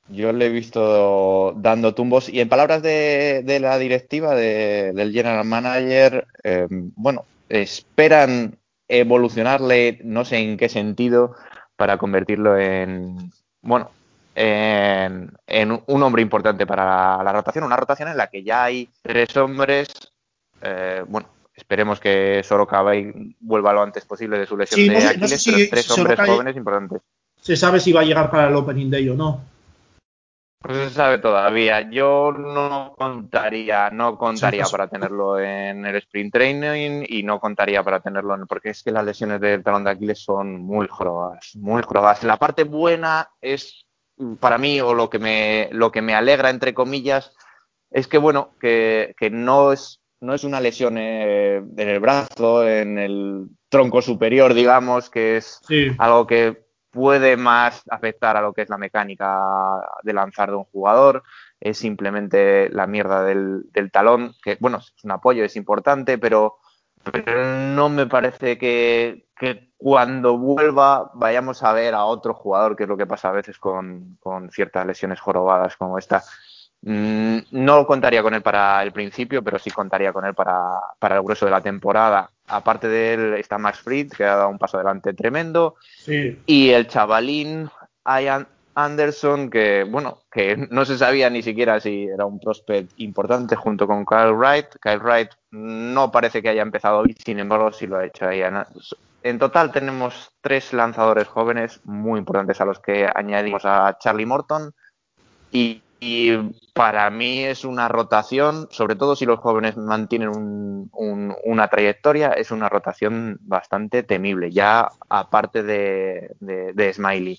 Yo, 0.09 0.33
le 0.33 0.47
he 0.47 0.49
visto 0.49 1.53
dando 1.59 1.95
tumbos. 1.95 2.31
Y 2.31 2.41
en 2.41 2.49
palabras 2.49 2.83
de, 2.83 3.43
de 3.45 3.61
la 3.61 3.77
directiva, 3.77 4.35
de, 4.35 4.93
del 4.95 5.13
general 5.13 5.45
manager, 5.45 6.27
eh, 6.43 6.67
bueno, 6.71 7.27
esperan 7.51 8.57
evolucionarle, 8.89 10.01
no 10.05 10.25
sé 10.25 10.39
en 10.39 10.57
qué 10.57 10.69
sentido, 10.69 11.35
para 11.77 11.99
convertirlo 11.99 12.57
en, 12.57 13.33
bueno, 13.61 13.91
en, 14.35 15.31
un 15.87 16.03
hombre 16.03 16.23
importante 16.23 16.67
para 16.67 17.23
la, 17.23 17.33
rotación, 17.33 17.65
una 17.65 17.77
rotación 17.77 18.09
en 18.09 18.17
la 18.17 18.29
que 18.29 18.43
ya 18.43 18.65
hay 18.65 18.89
tres 19.03 19.37
hombres, 19.37 19.89
eh, 20.63 21.05
bueno, 21.07 21.29
esperemos 21.55 22.01
que 22.01 22.43
y 22.95 23.37
vuelva 23.41 23.73
lo 23.73 23.83
antes 23.83 24.05
posible 24.05 24.39
de 24.39 24.47
su 24.47 24.57
lesión 24.57 24.89
de 24.89 25.07
Aquiles, 25.07 25.45
pero 25.45 25.71
tres 25.71 25.91
hombres 25.91 26.21
jóvenes 26.21 26.57
importantes. 26.57 27.03
¿Se 27.41 27.57
sabe 27.57 27.81
si 27.81 27.93
va 27.93 28.01
a 28.01 28.05
llegar 28.05 28.31
para 28.31 28.49
el 28.49 28.55
Opening 28.55 28.91
Day 28.91 29.09
o 29.09 29.15
no? 29.15 29.41
Pues 30.63 30.77
se 30.77 30.91
sabe 30.91 31.19
todavía. 31.19 31.91
Yo 31.91 32.33
no 32.33 32.95
contaría, 32.97 33.89
no 33.91 34.19
contaría 34.19 34.65
para 34.65 34.89
tenerlo 34.89 35.41
en 35.41 35.87
el 35.87 35.97
sprint 35.97 36.33
training 36.33 37.05
y 37.09 37.23
no 37.23 37.41
contaría 37.41 37.83
para 37.83 38.01
tenerlo 38.01 38.35
en, 38.35 38.47
porque 38.47 38.71
es 38.71 38.83
que 38.83 38.91
las 38.91 39.05
lesiones 39.05 39.41
del 39.41 39.63
talón 39.63 39.85
de 39.85 39.91
Aquiles 39.91 40.23
son 40.23 40.61
muy 40.61 40.87
jorobadas, 40.87 41.53
muy 41.57 41.83
jorobadas. 41.83 42.25
La 42.25 42.37
parte 42.37 42.65
buena 42.65 43.31
es 43.41 43.87
para 44.39 44.59
mí 44.59 44.83
o 44.83 44.93
lo 44.93 45.09
que 45.09 45.19
me 45.19 45.71
lo 45.73 45.91
que 45.91 46.03
me 46.03 46.15
alegra 46.15 46.51
entre 46.51 46.75
comillas 46.75 47.33
es 47.91 48.07
que 48.07 48.19
bueno 48.19 48.51
que, 48.61 49.15
que 49.19 49.31
no 49.31 49.73
es 49.73 50.01
no 50.21 50.35
es 50.35 50.45
una 50.45 50.61
lesión 50.61 50.99
eh, 50.99 51.57
en 51.57 51.89
el 51.89 52.01
brazo, 52.01 52.69
en 52.69 52.99
el 52.99 53.47
tronco 53.71 54.03
superior, 54.03 54.53
digamos, 54.53 55.09
que 55.09 55.39
es 55.39 55.63
algo 55.97 56.27
que 56.27 56.67
puede 56.91 57.37
más 57.37 57.83
afectar 57.91 58.37
a 58.37 58.43
lo 58.43 58.53
que 58.53 58.63
es 58.63 58.69
la 58.69 58.79
mecánica 58.79 59.41
de 60.03 60.13
lanzar 60.13 60.51
de 60.51 60.57
un 60.57 60.65
jugador. 60.65 61.23
es 61.61 61.79
simplemente 61.79 62.69
la 62.71 62.87
mierda 62.87 63.23
del, 63.25 63.65
talón, 63.93 64.35
que 64.43 64.57
bueno, 64.61 64.79
es 64.79 65.05
un 65.05 65.13
apoyo, 65.13 65.45
es 65.45 65.57
importante, 65.57 66.19
pero, 66.19 66.59
no 67.75 67.89
me 67.89 68.07
parece 68.07 68.59
que, 68.59 69.27
cuando 69.79 70.37
vuelva 70.37 71.11
vayamos 71.15 71.63
a 71.63 71.73
ver 71.73 71.95
a 71.95 72.05
otro 72.05 72.35
jugador, 72.35 72.77
que 72.77 72.83
es 72.83 72.89
lo 72.89 72.97
que 72.97 73.07
pasa 73.07 73.31
a 73.31 73.33
veces 73.33 73.59
con, 73.59 74.17
con 74.21 74.51
ciertas 74.51 74.87
lesiones 74.87 75.21
jorobadas 75.21 75.77
como 75.77 75.99
esta. 75.99 76.23
Mm, 76.83 77.39
no 77.51 77.87
contaría 77.87 78.23
con 78.23 78.35
él 78.35 78.43
para 78.43 78.83
el 78.83 78.93
principio, 78.93 79.43
pero 79.43 79.59
sí 79.59 79.71
contaría 79.71 80.13
con 80.13 80.25
él 80.25 80.35
para, 80.35 80.81
para, 80.99 81.17
el 81.17 81.23
grueso 81.23 81.45
de 81.45 81.51
la 81.51 81.61
temporada. 81.61 82.31
Aparte 82.51 82.89
de 82.89 83.15
él 83.15 83.35
está 83.35 83.59
Max 83.59 83.81
Fried, 83.81 84.11
que 84.13 84.25
ha 84.25 84.37
dado 84.37 84.49
un 84.49 84.59
paso 84.59 84.77
adelante 84.77 85.15
tremendo. 85.15 85.77
Y 86.47 86.71
el 86.71 86.89
chavalín 86.89 87.71
Ian 88.05 88.47
Anderson, 88.75 89.51
que 89.51 89.85
bueno, 89.85 90.19
que 90.31 90.57
no 90.71 90.85
se 90.85 90.99
sabía 90.99 91.31
ni 91.31 91.43
siquiera 91.43 91.81
si 91.81 92.05
era 92.05 92.27
un 92.27 92.41
prospect 92.41 92.93
importante 92.99 93.57
junto 93.57 93.87
con 93.87 94.05
Kyle 94.05 94.33
Wright. 94.33 94.67
Kyle 94.81 94.99
Wright 94.99 95.31
no 95.51 96.11
parece 96.11 96.43
que 96.43 96.49
haya 96.49 96.63
empezado 96.63 96.99
hoy, 96.99 97.15
sin 97.25 97.39
embargo 97.39 97.73
sí 97.73 97.87
lo 97.87 97.99
ha 97.99 98.07
hecho 98.07 98.31
Ian. 98.31 98.67
En 99.23 99.39
total 99.39 99.71
tenemos 99.71 100.31
tres 100.41 100.73
lanzadores 100.73 101.29
jóvenes 101.29 101.81
muy 101.85 102.19
importantes 102.19 102.61
a 102.61 102.65
los 102.65 102.79
que 102.79 103.09
añadimos 103.15 103.65
a 103.65 103.99
Charlie 103.99 104.25
Morton 104.25 104.73
y, 105.53 105.83
para 106.73 107.11
mí 107.11 107.45
es 107.45 107.65
una 107.65 107.89
rotación, 107.89 108.69
sobre 108.71 108.97
todo 108.97 109.17
si 109.17 109.27
los 109.27 109.39
jóvenes 109.41 109.77
mantienen 109.77 110.31
una 110.93 111.69
trayectoria, 111.69 112.31
es 112.31 112.51
una 112.51 112.69
rotación 112.69 113.39
bastante 113.43 114.03
temible, 114.03 114.51
ya 114.51 114.89
aparte 115.09 115.63
de, 115.63 116.35
de 116.41 116.93
Smiley. 116.95 117.39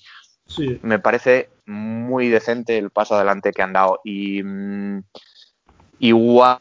Me 0.81 0.99
parece 0.99 1.49
muy 1.65 2.29
decente 2.29 2.77
el 2.77 2.89
paso 2.89 3.15
adelante 3.15 3.51
que 3.51 3.61
han 3.61 3.73
dado. 3.73 4.01
Y 4.03 4.43
mm, 4.43 5.03
igual 5.99 6.59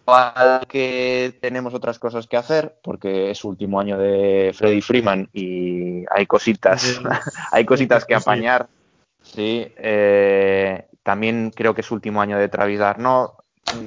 que 0.68 1.36
tenemos 1.40 1.74
otras 1.74 1.98
cosas 1.98 2.26
que 2.26 2.36
hacer, 2.36 2.76
porque 2.82 3.30
es 3.30 3.44
último 3.44 3.80
año 3.80 3.98
de 3.98 4.52
Freddy 4.54 4.80
Freeman 4.80 5.28
y 5.32 6.04
hay 6.14 6.26
cositas, 6.26 7.00
hay 7.52 7.64
cositas 7.64 8.04
que 8.04 8.14
apañar. 8.14 8.68
Sí, 9.22 9.70
eh, 9.76 10.86
también 11.10 11.50
creo 11.50 11.74
que 11.74 11.80
es 11.80 11.90
último 11.90 12.22
año 12.22 12.38
de 12.38 12.48
Travis 12.48 12.78
Darno. 12.78 13.34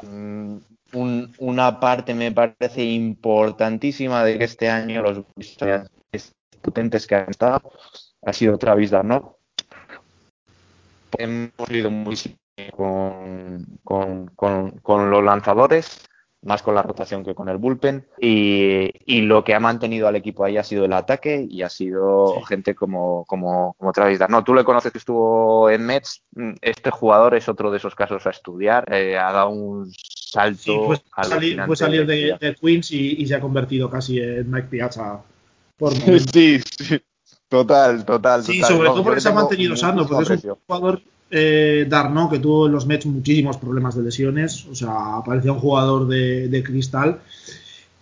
Mm, 0.03 0.57
una 1.39 1.79
parte 1.79 2.13
me 2.13 2.33
parece 2.33 2.83
importantísima 2.83 4.25
de 4.25 4.37
que 4.37 4.43
este 4.43 4.69
año 4.69 5.01
los 5.01 5.23
potentes 6.61 7.07
que 7.07 7.15
han 7.15 7.29
estado 7.29 7.61
ha 8.23 8.33
sido 8.33 8.57
Travis 8.57 8.91
Darno 8.91 9.37
hemos 11.17 11.69
ido 11.69 11.89
muy 11.89 12.17
con, 12.73 13.79
con, 13.85 14.27
con, 14.81 15.09
los 15.09 15.23
lanzadores, 15.23 16.05
más 16.43 16.61
con 16.61 16.75
la 16.75 16.81
rotación 16.81 17.23
que 17.23 17.35
con 17.35 17.49
el 17.49 17.57
bullpen. 17.57 18.05
Y, 18.19 18.91
y, 19.05 19.21
lo 19.21 19.43
que 19.43 19.53
ha 19.53 19.59
mantenido 19.59 20.07
al 20.07 20.15
equipo 20.15 20.43
ahí 20.43 20.57
ha 20.57 20.63
sido 20.63 20.85
el 20.85 20.93
ataque 20.93 21.45
y 21.49 21.61
ha 21.61 21.69
sido 21.69 22.41
gente 22.43 22.75
como, 22.75 23.25
como, 23.25 23.75
como 23.77 23.91
Travis 23.91 24.19
No, 24.29 24.43
tú 24.43 24.53
le 24.53 24.63
conoces 24.63 24.91
que 24.91 24.97
estuvo 24.97 25.69
en 25.69 25.85
Mets. 25.85 26.23
Este 26.61 26.91
jugador 26.91 27.35
es 27.35 27.47
otro 27.49 27.71
de 27.71 27.77
esos 27.77 27.95
casos 27.95 28.25
a 28.27 28.31
estudiar. 28.31 28.93
Eh, 28.93 29.17
ha 29.17 29.31
dado 29.31 29.49
un 29.49 29.91
salto. 29.93 30.61
Sí, 30.61 30.79
fue 30.85 31.01
salir, 31.23 31.63
fue 31.65 31.75
salir 31.75 32.05
de, 32.05 32.37
de, 32.39 32.53
Twins 32.53 32.91
y, 32.91 33.21
y, 33.21 33.27
se 33.27 33.35
ha 33.35 33.41
convertido 33.41 33.89
casi 33.89 34.19
en 34.19 34.49
Mike 34.51 34.67
Piazza. 34.69 35.21
Por 35.77 35.93
sí, 36.33 36.59
sí. 36.59 37.01
Total, 37.47 38.03
total. 38.03 38.43
Sí, 38.43 38.61
sobre 38.61 38.89
todo 38.89 39.03
porque 39.03 39.21
se 39.21 39.29
ha 39.29 39.33
mantenido 39.33 39.75
sano, 39.75 40.07
porque 40.07 40.33
es 40.33 40.43
un 40.43 40.55
jugador 40.65 41.01
eh, 41.29 41.85
Darno 41.89 42.29
que 42.29 42.39
tuvo 42.39 42.67
en 42.67 42.73
los 42.73 42.85
Mets 42.85 43.05
muchísimos 43.05 43.57
problemas 43.57 43.95
de 43.95 44.03
lesiones, 44.03 44.65
o 44.65 44.75
sea, 44.75 45.21
parecía 45.25 45.51
un 45.51 45.59
jugador 45.59 46.07
de, 46.07 46.63
cristal. 46.63 47.19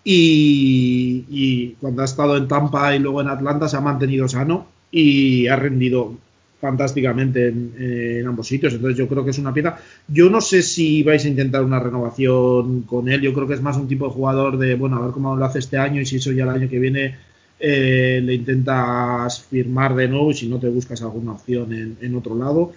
Y, 0.03 1.76
cuando 1.80 2.01
ha 2.01 2.05
estado 2.05 2.36
en 2.38 2.47
Tampa 2.47 2.95
y 2.95 2.99
luego 2.99 3.22
en 3.22 3.28
Atlanta 3.28 3.67
se 3.69 3.78
ha 3.78 3.82
mantenido 3.82 4.28
sano 4.28 4.67
y 4.91 5.47
ha 5.47 5.55
rendido 5.55 6.17
fantásticamente 6.59 7.47
en, 7.47 8.26
ambos 8.28 8.47
sitios. 8.47 8.74
Entonces 8.74 8.97
yo 8.97 9.07
creo 9.07 9.24
que 9.24 9.32
es 9.32 9.38
una 9.38 9.53
pieza. 9.53 9.78
Yo 10.07 10.30
no 10.30 10.41
sé 10.41 10.61
si 10.63 11.03
vais 11.03 11.24
a 11.26 11.28
intentar 11.28 11.63
una 11.63 11.80
renovación 11.80 12.82
con 12.84 13.09
él. 13.09 13.22
Yo 13.22 13.34
creo 13.34 13.47
que 13.47 13.53
es 13.53 13.61
más 13.61 13.78
un 13.78 13.88
tipo 13.88 14.05
de 14.07 14.13
jugador 14.13 14.57
de, 14.57 14.76
bueno, 14.76 14.97
a 14.97 15.01
ver 15.05 15.11
cómo 15.11 15.36
lo 15.36 15.45
hace 15.45 15.59
este 15.59 15.78
año 15.78 16.01
y 16.01 16.05
si 16.05 16.17
eso 16.17 16.32
ya 16.32 16.43
el 16.43 16.49
año 16.49 16.69
que 16.69 16.80
viene 16.80 17.15
eh, 17.63 18.19
le 18.24 18.34
intentas 18.34 19.43
firmar 19.43 19.93
de 19.93 20.07
nuevo 20.07 20.32
y 20.32 20.34
si 20.34 20.47
no 20.47 20.59
te 20.59 20.67
buscas 20.67 20.99
alguna 21.03 21.34
opción 21.34 21.97
en, 22.01 22.15
otro 22.15 22.36
lado. 22.36 22.74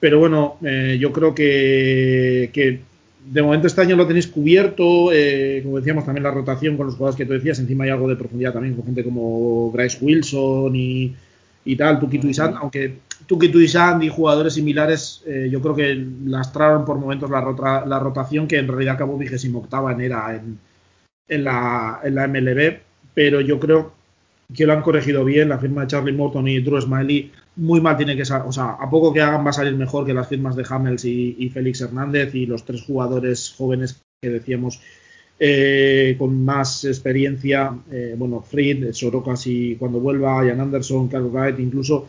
Pero 0.00 0.18
bueno, 0.18 0.58
eh, 0.62 0.98
yo 1.00 1.12
creo 1.12 1.34
que, 1.34 2.80
de 3.24 3.42
momento 3.42 3.66
este 3.66 3.80
año 3.80 3.96
lo 3.96 4.06
tenéis 4.06 4.26
cubierto. 4.26 5.12
Eh, 5.12 5.60
como 5.64 5.78
decíamos, 5.78 6.04
también 6.04 6.22
la 6.22 6.30
rotación 6.30 6.76
con 6.76 6.86
los 6.86 6.96
jugadores 6.96 7.16
que 7.16 7.26
tú 7.26 7.32
decías. 7.32 7.58
Encima 7.58 7.84
hay 7.84 7.90
algo 7.90 8.08
de 8.08 8.16
profundidad 8.16 8.52
también 8.52 8.74
con 8.74 8.84
gente 8.84 9.02
como 9.02 9.70
Grace 9.72 9.98
Wilson 10.00 10.74
y, 10.76 11.14
y 11.64 11.76
tal, 11.76 11.98
Tuki 11.98 12.18
Tuisand. 12.18 12.56
Aunque 12.56 12.98
Tuki 13.26 13.48
Tuisand 13.48 14.02
y 14.02 14.08
jugadores 14.08 14.54
similares, 14.54 15.24
yo 15.50 15.60
creo 15.62 15.74
que 15.74 16.06
lastraron 16.26 16.84
por 16.84 16.98
momentos 16.98 17.30
la, 17.30 17.84
la 17.86 17.98
rotación 17.98 18.46
que 18.46 18.58
en 18.58 18.68
realidad 18.68 18.94
acabó 18.94 19.16
vigésimo 19.16 19.60
octava 19.60 19.92
en 19.92 20.00
era 20.02 20.36
en, 20.36 20.58
en, 21.28 21.44
la, 21.44 22.00
en 22.04 22.14
la 22.14 22.28
MLB. 22.28 22.78
Pero 23.14 23.40
yo 23.40 23.58
creo 23.58 23.92
que 24.54 24.66
lo 24.66 24.72
han 24.72 24.82
corregido 24.82 25.24
bien, 25.24 25.48
la 25.48 25.58
firma 25.58 25.82
de 25.82 25.88
Charlie 25.88 26.12
Morton 26.12 26.46
y 26.48 26.60
Drew 26.60 26.80
Smiley 26.80 27.32
muy 27.56 27.80
mal 27.80 27.96
tiene 27.96 28.16
que 28.16 28.24
salir, 28.24 28.46
o 28.46 28.52
sea, 28.52 28.72
a 28.72 28.88
poco 28.88 29.12
que 29.12 29.20
hagan 29.20 29.44
va 29.44 29.50
a 29.50 29.54
salir 29.54 29.74
mejor 29.74 30.06
que 30.06 30.14
las 30.14 30.28
firmas 30.28 30.54
de 30.56 30.64
Hamels 30.68 31.04
y, 31.04 31.50
Félix 31.52 31.80
Hernández 31.80 32.34
y 32.34 32.46
los 32.46 32.64
tres 32.64 32.82
jugadores 32.82 33.54
jóvenes 33.56 34.00
que 34.20 34.30
decíamos 34.30 34.80
eh, 35.38 36.16
con 36.18 36.44
más 36.44 36.84
experiencia, 36.84 37.76
eh, 37.90 38.14
bueno, 38.16 38.40
Fried, 38.42 38.92
Soroka 38.92 39.36
si 39.36 39.76
cuando 39.76 40.00
vuelva, 40.00 40.44
Ian 40.44 40.60
Anderson, 40.60 41.08
Carl 41.08 41.30
Wright, 41.30 41.58
incluso 41.58 42.08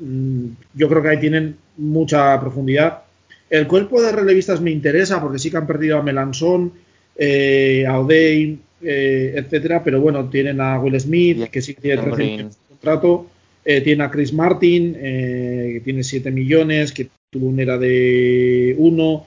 mm, 0.00 0.46
yo 0.74 0.88
creo 0.88 1.02
que 1.02 1.08
ahí 1.08 1.20
tienen 1.20 1.56
mucha 1.76 2.40
profundidad. 2.40 3.02
El 3.50 3.66
cuerpo 3.66 4.00
de 4.02 4.12
relevistas 4.12 4.60
me 4.60 4.70
interesa 4.70 5.20
porque 5.20 5.38
sí 5.38 5.50
que 5.50 5.56
han 5.56 5.66
perdido 5.66 5.98
a 5.98 6.02
Melanson, 6.02 6.72
eh, 7.16 7.84
a 7.86 7.98
O'Day, 7.98 8.58
eh, 8.80 9.34
etcétera, 9.36 9.82
pero 9.82 10.00
bueno, 10.00 10.28
tienen 10.28 10.60
a 10.60 10.78
Will 10.78 10.98
Smith, 11.00 11.48
que 11.50 11.60
sí 11.60 11.74
tiene 11.74 12.02
13 12.02 12.22
millones 12.22 12.58
de 12.58 12.68
contrato, 12.68 13.26
eh, 13.64 13.80
tiene 13.80 14.04
a 14.04 14.10
Chris 14.10 14.32
Martin, 14.32 14.96
eh, 14.96 15.70
que 15.74 15.80
tiene 15.80 16.04
7 16.04 16.30
millones, 16.30 16.92
que 16.92 17.08
tuvo 17.30 17.48
una 17.48 17.62
era 17.62 17.78
de 17.78 18.74
1, 18.78 19.26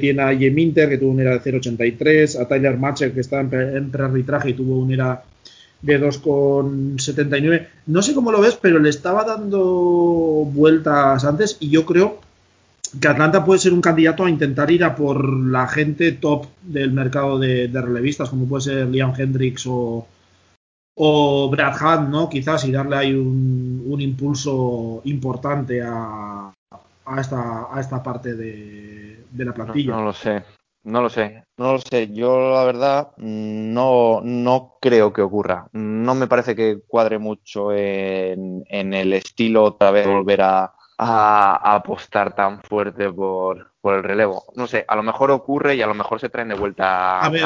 tiene 0.00 0.22
a 0.22 0.32
Yeminter, 0.32 0.88
que 0.88 0.98
tuvo 0.98 1.10
una 1.10 1.22
era 1.22 1.38
de 1.38 1.40
0,83, 1.40 2.40
a 2.40 2.46
Tyler 2.46 2.78
Matcher, 2.78 3.12
que 3.12 3.20
está 3.20 3.40
en, 3.40 3.52
en 3.52 3.90
prearbitraje 3.90 4.50
y 4.50 4.54
tuvo 4.54 4.78
una 4.78 4.94
era 4.94 5.24
de 5.82 6.00
2,79. 6.00 7.66
No 7.86 8.02
sé 8.02 8.14
cómo 8.14 8.30
lo 8.30 8.40
ves, 8.40 8.56
pero 8.62 8.78
le 8.78 8.88
estaba 8.88 9.24
dando 9.24 10.48
vueltas 10.52 11.24
antes 11.24 11.56
y 11.58 11.70
yo 11.70 11.84
creo 11.84 12.20
que 13.00 13.08
Atlanta 13.08 13.44
puede 13.44 13.60
ser 13.60 13.72
un 13.72 13.80
candidato 13.80 14.24
a 14.24 14.30
intentar 14.30 14.70
ir 14.70 14.84
a 14.84 14.94
por 14.94 15.28
la 15.28 15.66
gente 15.66 16.12
top 16.12 16.46
del 16.62 16.92
mercado 16.92 17.38
de, 17.38 17.68
relevistas, 17.72 18.28
como 18.28 18.46
puede 18.46 18.62
ser 18.62 18.88
Liam 18.88 19.14
Hendricks 19.16 19.66
o, 19.66 20.06
o 20.96 21.50
Brad 21.50 21.74
Hunt, 21.80 22.08
¿no? 22.10 22.28
Quizás 22.28 22.64
y 22.64 22.72
darle 22.72 22.96
ahí 22.96 23.14
un, 23.14 24.00
impulso 24.00 25.00
importante 25.04 25.82
a, 25.82 26.52
a, 27.06 27.20
esta, 27.20 27.74
a 27.74 27.80
esta 27.80 28.02
parte 28.02 28.34
de, 28.34 29.24
la 29.36 29.54
plantilla. 29.54 29.92
No, 29.92 30.04
lo 30.04 30.12
sé, 30.12 30.44
no 30.84 31.00
lo 31.00 31.08
sé, 31.08 31.44
no 31.56 31.72
lo 31.72 31.78
sé. 31.78 32.12
Yo 32.12 32.50
la 32.52 32.64
verdad 32.64 33.12
no, 33.16 34.20
no 34.22 34.76
creo 34.80 35.12
que 35.12 35.22
ocurra. 35.22 35.68
No 35.72 36.14
me 36.14 36.26
parece 36.26 36.54
que 36.54 36.80
cuadre 36.86 37.18
mucho 37.18 37.72
en, 37.72 38.64
en 38.68 38.92
el 38.92 39.14
estilo 39.14 39.64
otra 39.64 39.90
vez 39.90 40.06
volver 40.06 40.42
a 40.42 40.72
a, 40.98 41.74
apostar 41.74 42.34
tan 42.34 42.60
fuerte 42.62 43.10
por, 43.10 43.70
por, 43.80 43.94
el 43.94 44.02
relevo. 44.02 44.44
No 44.56 44.66
sé, 44.66 44.84
a 44.86 44.96
lo 44.96 45.02
mejor 45.02 45.30
ocurre 45.30 45.76
y 45.76 45.82
a 45.82 45.86
lo 45.86 45.94
mejor 45.94 46.20
se 46.20 46.28
traen 46.28 46.48
de 46.48 46.54
vuelta 46.54 47.20
a, 47.20 47.28
ver, 47.28 47.42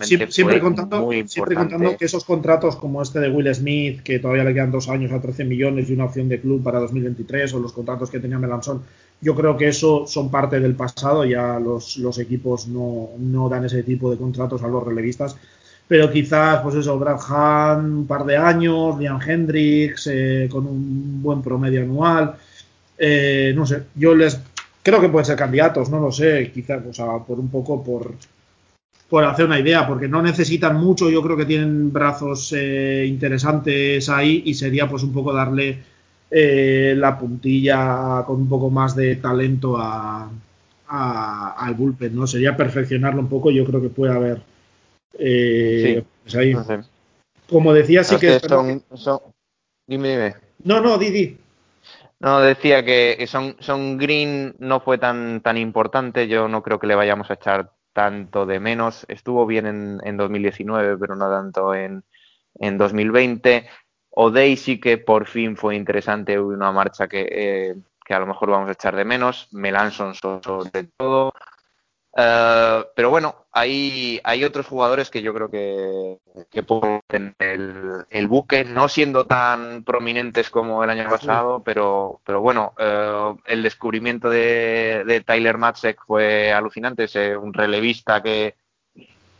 siempre, 0.00 0.60
contando, 0.60 1.10
siempre 1.26 1.54
contando 1.54 1.96
que 1.96 2.04
esos 2.04 2.24
contratos 2.24 2.76
como 2.76 3.02
este 3.02 3.20
de 3.20 3.30
Will 3.30 3.54
Smith, 3.54 4.02
que 4.02 4.18
todavía 4.18 4.44
le 4.44 4.54
quedan 4.54 4.70
dos 4.70 4.88
años 4.88 5.12
a 5.12 5.20
13 5.20 5.44
millones 5.44 5.88
y 5.88 5.92
una 5.92 6.04
opción 6.04 6.28
de 6.28 6.40
club 6.40 6.62
para 6.62 6.80
2023, 6.80 7.54
o 7.54 7.60
los 7.60 7.72
contratos 7.72 8.10
que 8.10 8.20
tenía 8.20 8.38
Melanson, 8.38 8.82
yo 9.20 9.34
creo 9.34 9.56
que 9.56 9.68
eso 9.68 10.06
son 10.06 10.30
parte 10.30 10.60
del 10.60 10.74
pasado, 10.74 11.24
ya 11.24 11.58
los, 11.60 11.98
los 11.98 12.18
equipos 12.18 12.66
no, 12.68 13.10
no 13.18 13.48
dan 13.48 13.64
ese 13.66 13.82
tipo 13.82 14.10
de 14.10 14.16
contratos 14.16 14.62
a 14.62 14.68
los 14.68 14.82
relevistas 14.82 15.36
pero 15.90 16.08
quizás, 16.08 16.60
pues 16.62 16.76
eso, 16.76 16.96
Brad 17.00 17.18
Hahn, 17.28 17.92
un 17.92 18.06
par 18.06 18.24
de 18.24 18.36
años, 18.36 18.96
Liam 18.96 19.20
Hendricks, 19.20 20.06
eh, 20.06 20.48
con 20.48 20.64
un 20.64 21.20
buen 21.20 21.42
promedio 21.42 21.82
anual. 21.82 22.36
Eh, 23.02 23.54
no 23.56 23.64
sé, 23.64 23.84
yo 23.94 24.14
les 24.14 24.38
creo 24.82 25.00
que 25.00 25.08
pueden 25.08 25.24
ser 25.24 25.36
candidatos, 25.36 25.88
no 25.88 25.98
lo 26.00 26.12
sé, 26.12 26.50
quizás, 26.52 26.84
o 26.86 26.92
sea, 26.92 27.18
por 27.26 27.40
un 27.40 27.48
poco 27.48 27.82
por, 27.82 28.12
por 29.08 29.24
hacer 29.24 29.46
una 29.46 29.58
idea, 29.58 29.88
porque 29.88 30.06
no 30.06 30.20
necesitan 30.20 30.76
mucho, 30.76 31.08
yo 31.08 31.22
creo 31.22 31.34
que 31.34 31.46
tienen 31.46 31.90
brazos 31.90 32.52
eh, 32.54 33.06
interesantes 33.06 34.06
ahí 34.10 34.42
y 34.44 34.52
sería 34.52 34.86
pues 34.86 35.02
un 35.02 35.14
poco 35.14 35.32
darle 35.32 35.78
eh, 36.30 36.94
la 36.94 37.18
puntilla 37.18 38.22
con 38.26 38.42
un 38.42 38.48
poco 38.50 38.68
más 38.68 38.94
de 38.94 39.16
talento 39.16 39.78
a, 39.78 40.30
al 40.86 41.74
bullpen, 41.74 42.14
¿no? 42.14 42.26
Sería 42.26 42.54
perfeccionarlo 42.54 43.22
un 43.22 43.28
poco, 43.28 43.50
yo 43.50 43.64
creo 43.64 43.80
que 43.80 43.88
puede 43.88 44.12
haber. 44.12 44.42
Eh, 45.18 46.04
pues 46.22 46.34
ahí, 46.36 46.54
Como 47.48 47.72
decía, 47.72 48.04
sí 48.04 48.16
que. 48.18 48.40
Son, 48.40 48.82
son... 48.94 49.20
Dime, 49.86 50.10
dime. 50.10 50.34
No, 50.64 50.80
no, 50.80 50.98
Didi. 50.98 51.39
No, 52.20 52.40
decía 52.40 52.84
que 52.84 53.26
son, 53.26 53.56
son 53.60 53.96
Green 53.96 54.54
no 54.58 54.80
fue 54.80 54.98
tan, 54.98 55.40
tan 55.40 55.56
importante, 55.56 56.28
yo 56.28 56.48
no 56.48 56.62
creo 56.62 56.78
que 56.78 56.86
le 56.86 56.94
vayamos 56.94 57.30
a 57.30 57.34
echar 57.34 57.72
tanto 57.94 58.46
de 58.46 58.60
menos. 58.60 59.06
Estuvo 59.08 59.46
bien 59.46 59.66
en, 59.66 59.98
en 60.04 60.16
2019, 60.16 60.98
pero 60.98 61.16
no 61.16 61.30
tanto 61.30 61.74
en, 61.74 62.04
en 62.56 62.78
2020. 62.78 63.68
O'Day 64.10 64.56
sí 64.56 64.78
que 64.80 64.98
por 64.98 65.26
fin 65.26 65.56
fue 65.56 65.76
interesante, 65.76 66.38
una 66.38 66.72
marcha 66.72 67.08
que, 67.08 67.28
eh, 67.30 67.74
que, 68.04 68.14
a 68.14 68.20
lo 68.20 68.26
mejor 68.26 68.50
vamos 68.50 68.68
a 68.68 68.72
echar 68.72 68.96
de 68.96 69.04
menos. 69.04 69.48
Melanson 69.52 70.14
sobre 70.14 70.84
todo. 70.96 71.32
Uh, 72.12 72.82
pero 72.96 73.08
bueno, 73.08 73.46
hay, 73.52 74.20
hay 74.24 74.42
otros 74.42 74.66
jugadores 74.66 75.10
que 75.10 75.22
yo 75.22 75.32
creo 75.32 75.48
que, 75.48 76.18
que 76.50 76.64
pueden 76.64 77.36
el, 77.38 78.04
el, 78.10 78.26
buque, 78.26 78.64
no 78.64 78.88
siendo 78.88 79.26
tan 79.26 79.84
prominentes 79.84 80.50
como 80.50 80.82
el 80.82 80.90
año 80.90 81.08
pasado, 81.08 81.62
pero, 81.62 82.20
pero 82.24 82.40
bueno, 82.40 82.74
uh, 82.78 83.38
el 83.46 83.62
descubrimiento 83.62 84.28
de, 84.28 85.04
de 85.06 85.20
Tyler 85.20 85.56
Matzek 85.56 86.04
fue 86.04 86.52
alucinante, 86.52 87.04
es 87.04 87.14
un 87.40 87.54
relevista 87.54 88.20
que, 88.20 88.56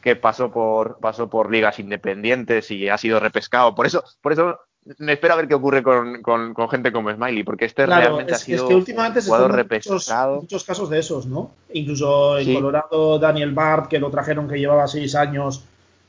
que 0.01 0.15
pasó 0.15 0.53
por, 0.53 0.99
pasó 1.01 1.29
por 1.29 1.51
ligas 1.51 1.81
independientes 1.81 2.71
y 2.71 2.89
ha 2.89 2.99
sido 2.99 3.19
repescado. 3.19 3.75
Por 3.75 3.87
eso, 3.87 4.05
por 4.23 4.33
eso 4.33 4.61
me 4.99 5.13
espero 5.13 5.35
a 5.35 5.37
ver 5.37 5.49
qué 5.49 5.55
ocurre 5.55 5.83
con, 5.83 6.23
con, 6.23 6.69
gente 6.69 6.93
como 6.93 7.13
Smiley, 7.13 7.45
porque 7.45 7.67
este 7.67 7.87
realmente 7.87 8.35
ha 8.35 8.39
sido 8.39 8.65
es 8.65 8.69
que 8.69 8.75
últimamente 8.75 9.23
se 9.23 9.31
muchos, 9.31 10.11
muchos, 10.41 10.65
casos 10.65 10.91
de 10.91 10.99
esos, 10.99 11.27
¿no? 11.27 11.53
Incluso 11.73 12.39
en 12.39 12.55
Colorado, 12.55 13.19
Daniel 13.19 13.53
Bart, 13.53 13.89
que 13.89 13.99
lo 13.99 14.11
trajeron 14.11 14.49
que 14.49 14.59
llevaba 14.59 14.87
seis 14.89 15.15
años 15.15 15.65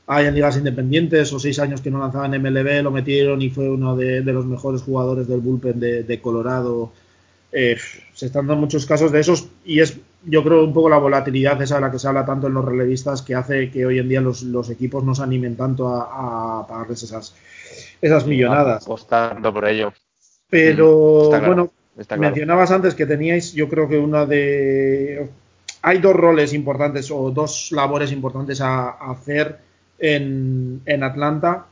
ahí 0.06 0.26
en 0.26 0.34
ligas 0.34 0.56
independientes 0.56 1.32
o 1.32 1.38
seis 1.38 1.58
años 1.58 1.80
que 1.80 1.90
no 1.90 1.98
lanzaba 1.98 2.26
en 2.26 2.42
MLB, 2.42 2.82
lo 2.82 2.90
metieron 2.90 3.40
y 3.40 3.50
fue 3.50 3.68
uno 3.68 3.96
de, 3.96 4.22
los 4.22 4.46
mejores 4.46 4.82
jugadores 4.82 5.28
del 5.28 5.40
bullpen 5.40 5.78
de, 5.78 6.20
Colorado. 6.20 6.92
Eh, 7.52 7.76
se 8.14 8.26
están 8.26 8.46
dando 8.46 8.62
muchos 8.62 8.86
casos 8.86 9.12
de 9.12 9.20
esos 9.20 9.48
y 9.64 9.80
es 9.80 9.98
yo 10.24 10.44
creo 10.44 10.64
un 10.64 10.72
poco 10.72 10.88
la 10.88 10.98
volatilidad 10.98 11.60
esa 11.60 11.76
de 11.76 11.80
la 11.80 11.90
que 11.90 11.98
se 11.98 12.08
habla 12.08 12.24
tanto 12.24 12.46
en 12.46 12.54
los 12.54 12.64
relevistas 12.64 13.22
que 13.22 13.34
hace 13.34 13.70
que 13.70 13.84
hoy 13.84 13.98
en 13.98 14.08
día 14.08 14.20
los, 14.20 14.70
equipos 14.70 15.02
no 15.04 15.14
se 15.14 15.22
animen 15.22 15.56
tanto 15.56 15.88
a, 15.88 16.66
pagarles 16.66 17.02
esas, 17.02 17.34
esas 18.02 18.26
millonadas. 18.26 18.84
Apostando 18.84 19.52
por 19.54 19.66
ello. 19.66 19.94
Pero 20.50 21.30
bueno, 21.30 21.72
mencionabas 22.18 22.70
antes 22.70 22.94
que 22.94 23.06
teníais, 23.06 23.54
yo 23.54 23.68
creo 23.68 23.88
que 23.88 23.96
una 23.96 24.26
de... 24.26 25.30
Hay 25.80 25.98
dos 25.98 26.14
roles 26.14 26.52
importantes 26.52 27.10
o 27.10 27.30
dos 27.30 27.72
labores 27.72 28.12
importantes 28.12 28.60
a, 28.60 28.90
hacer 28.90 29.58
en, 29.98 30.82
en 30.84 31.02
Atlanta 31.02 31.66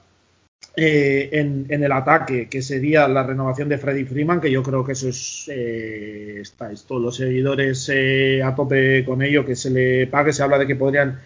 eh, 0.77 1.29
en, 1.33 1.67
el 1.83 1.93
ataque, 1.93 2.49
que 2.49 2.63
sería 2.63 3.09
la 3.09 3.25
renovación 3.25 3.69
de 3.69 3.79
Freddy 3.79 4.05
Freeman, 4.05 4.41
que 4.41 4.51
yo 4.51 4.63
creo 4.63 4.85
que 4.85 4.93
eso 4.93 5.09
es, 5.09 5.51
eh, 5.53 6.39
estáis 6.41 6.85
todos 6.85 7.03
los 7.03 7.17
seguidores 7.17 7.91
eh, 7.93 8.41
a 8.43 8.55
tope 8.55 9.05
con 9.05 9.21
ello, 9.21 9.45
que 9.45 9.57
se 9.57 9.71
le 9.71 10.07
pague, 10.07 10.33
se 10.33 10.43
habla 10.43 10.59
de 10.59 10.69
que 10.69 10.77
podrían, 10.77 11.21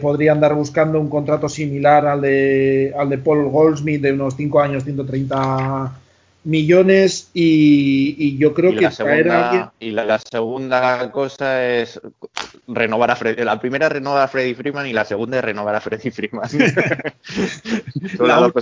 podrían 0.00 0.36
andar 0.36 0.54
buscando 0.54 1.00
un 1.00 1.08
contrato 1.08 1.48
similar 1.48 2.06
al 2.06 2.20
de, 2.20 2.92
al 2.98 3.08
de 3.08 3.18
Paul 3.18 3.48
Goldsmith 3.48 4.02
de 4.02 4.12
unos 4.12 4.34
5 4.36 4.60
años, 4.60 4.84
130 4.84 5.92
millones 6.44 7.30
y, 7.34 8.36
yo 8.38 8.54
creo 8.54 8.74
que 8.74 8.82
la 8.82 8.90
segunda, 8.90 9.72
Y 9.78 9.90
la, 9.90 10.18
segunda 10.18 11.10
cosa 11.12 11.66
es 11.66 12.00
renovar 12.66 13.10
a 13.10 13.16
Freddy. 13.16 13.44
La 13.44 13.60
primera 13.60 13.86
es 13.86 13.92
renovar 13.92 14.22
a 14.22 14.28
Freddy 14.28 14.54
Freeman 14.54 14.86
y 14.86 14.92
la 14.92 15.04
segunda 15.04 15.38
es 15.38 15.44
renovar 15.44 15.74
a 15.74 15.80
Freddy 15.80 16.10
Freeman. 16.10 16.48
la 18.18 18.52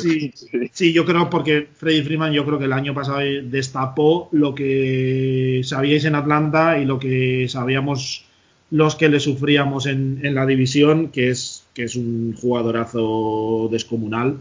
Sí, 0.00 0.32
sí, 0.72 0.94
yo 0.94 1.04
creo 1.04 1.28
porque 1.28 1.68
Freddy 1.76 2.02
Freeman 2.02 2.32
yo 2.32 2.46
creo 2.46 2.58
que 2.58 2.64
el 2.64 2.72
año 2.72 2.94
pasado 2.94 3.18
destapó 3.42 4.30
lo 4.32 4.54
que 4.54 5.60
sabíais 5.64 6.06
en 6.06 6.14
Atlanta 6.14 6.78
y 6.78 6.86
lo 6.86 6.98
que 6.98 7.46
sabíamos 7.50 8.25
los 8.70 8.96
que 8.96 9.08
le 9.08 9.20
sufríamos 9.20 9.86
en, 9.86 10.20
en 10.22 10.34
la 10.34 10.46
división, 10.46 11.08
que 11.08 11.30
es, 11.30 11.64
que 11.74 11.84
es 11.84 11.96
un 11.96 12.34
jugadorazo 12.34 13.68
descomunal 13.70 14.38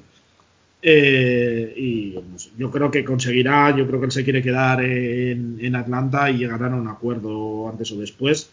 eh, 0.87 1.73
y 1.75 2.13
yo 2.59 2.69
creo 2.69 2.91
que 2.91 3.03
conseguirá, 3.03 3.75
yo 3.75 3.87
creo 3.87 3.99
que 3.99 4.05
él 4.05 4.11
se 4.11 4.23
quiere 4.23 4.43
quedar 4.43 4.83
en, 4.83 5.75
Atlanta 5.75 6.29
y 6.29 6.37
llegarán 6.37 6.73
a 6.73 6.75
un 6.75 6.87
acuerdo 6.87 7.67
antes 7.67 7.91
o 7.91 7.95
después. 7.95 8.51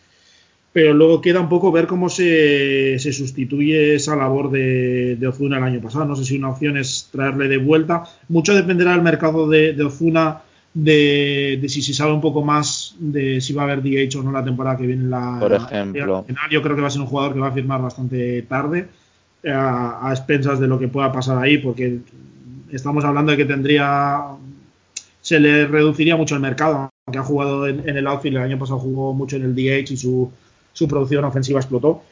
Pero 0.72 0.94
luego 0.94 1.20
queda 1.20 1.40
un 1.40 1.50
poco 1.50 1.70
ver 1.70 1.86
cómo 1.86 2.08
se, 2.08 2.98
sustituye 2.98 3.96
esa 3.96 4.16
labor 4.16 4.50
de, 4.50 5.18
Ozuna 5.28 5.58
el 5.58 5.64
año 5.64 5.82
pasado. 5.82 6.06
No 6.06 6.16
sé 6.16 6.24
si 6.24 6.38
una 6.38 6.48
opción 6.48 6.78
es 6.78 7.10
traerle 7.12 7.48
de 7.48 7.58
vuelta. 7.58 8.04
Mucho 8.28 8.54
dependerá 8.54 8.92
del 8.92 9.02
mercado 9.02 9.46
de, 9.46 9.76
Ozuna, 9.82 10.40
de, 10.74 11.64
si 11.68 11.82
se 11.82 11.92
sabe 11.92 12.12
un 12.12 12.20
poco 12.20 12.42
más 12.42 12.94
de 12.98 13.40
si 13.40 13.52
va 13.52 13.62
a 13.62 13.64
haber 13.66 13.82
DH 13.82 14.18
o 14.18 14.22
no 14.22 14.32
la 14.32 14.44
temporada 14.44 14.76
que 14.76 14.86
viene. 14.86 15.08
La, 15.08 15.38
Por 15.38 15.52
ejemplo. 15.52 16.24
yo 16.50 16.62
creo 16.62 16.76
que 16.76 16.82
va 16.82 16.88
a 16.88 16.90
ser 16.90 17.02
un 17.02 17.06
jugador 17.06 17.34
que 17.34 17.40
va 17.40 17.48
a 17.48 17.52
firmar 17.52 17.82
bastante 17.82 18.42
tarde 18.42 18.88
a, 19.46 20.08
expensas 20.10 20.60
de 20.60 20.66
lo 20.66 20.78
que 20.78 20.88
pueda 20.88 21.12
pasar 21.12 21.38
ahí, 21.38 21.58
porque 21.58 21.98
estamos 22.70 23.04
hablando 23.04 23.32
de 23.32 23.38
que 23.38 23.44
tendría. 23.44 24.22
Se 25.20 25.38
le 25.38 25.66
reduciría 25.66 26.16
mucho 26.16 26.34
el 26.34 26.40
mercado, 26.40 26.90
aunque 27.06 27.18
ha 27.18 27.22
jugado 27.22 27.68
en, 27.68 27.88
el 27.88 28.06
outfield, 28.08 28.38
el 28.38 28.42
año 28.42 28.58
pasado 28.58 28.80
jugó 28.80 29.12
mucho 29.12 29.36
en 29.36 29.44
el 29.44 29.54
DH 29.54 29.92
y 29.92 29.96
su, 29.96 30.30
su 30.72 30.88
producción 30.88 31.24
ofensiva 31.24 31.60
explotó. 31.60 32.02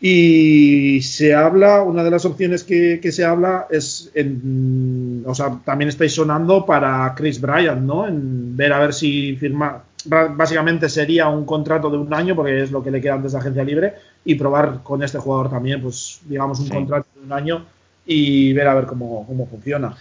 Y 0.00 1.02
se 1.02 1.34
habla, 1.34 1.82
una 1.82 2.04
de 2.04 2.10
las 2.10 2.24
opciones 2.24 2.62
que, 2.62 3.00
se 3.10 3.24
habla 3.24 3.66
es, 3.68 4.10
en, 4.14 5.24
o 5.26 5.34
sea, 5.34 5.58
también 5.64 5.88
estáis 5.88 6.14
sonando 6.14 6.64
para 6.64 7.12
Chris 7.16 7.40
Bryant, 7.40 7.82
¿no? 7.82 8.06
En 8.06 8.56
ver 8.56 8.72
a 8.72 8.78
ver 8.78 8.94
si 8.94 9.34
firma, 9.36 9.82
básicamente 10.04 10.88
sería 10.88 11.28
un 11.28 11.44
contrato 11.44 11.90
de 11.90 11.96
un 11.96 12.14
año, 12.14 12.36
porque 12.36 12.62
es 12.62 12.70
lo 12.70 12.82
que 12.82 12.92
le 12.92 13.00
queda 13.00 13.14
antes 13.14 13.32
de 13.32 13.38
agencia 13.38 13.64
libre, 13.64 13.94
y 14.24 14.36
probar 14.36 14.82
con 14.84 15.02
este 15.02 15.18
jugador 15.18 15.50
también, 15.50 15.82
pues 15.82 16.20
digamos, 16.26 16.60
un 16.60 16.68
contrato 16.68 17.08
de 17.16 17.26
un 17.26 17.32
año 17.32 17.66
y 18.06 18.52
ver 18.52 18.68
a 18.68 18.74
ver 18.74 18.86
cómo, 18.86 19.26
funciona. 19.50 19.96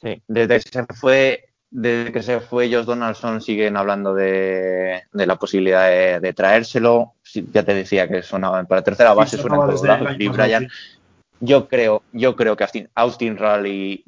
Sí, 0.00 0.22
desde 0.26 0.60
que 0.60 0.70
se 0.70 0.84
fue, 0.94 1.44
desde 1.74 2.12
que 2.12 2.22
se 2.22 2.38
fue 2.38 2.72
Josh 2.72 2.84
Donaldson 2.84 3.40
siguen 3.40 3.76
hablando 3.76 4.14
de, 4.14 5.02
la 5.12 5.34
posibilidad 5.34 5.88
de, 6.20 6.32
traérselo. 6.32 7.14
Ya 7.52 7.64
te 7.64 7.74
decía 7.74 8.06
que 8.06 8.22
sonaba 8.22 8.62
para 8.62 8.82
tercera 8.82 9.12
base, 9.12 9.38
suena 9.38 9.58
y 10.16 10.28
Brian. 10.28 10.68
Yo 11.40 11.66
creo, 11.66 12.04
yo 12.12 12.36
creo 12.36 12.56
que 12.56 12.62
Austin, 12.62 12.88
Austin 12.94 13.36
Riley, 13.36 14.04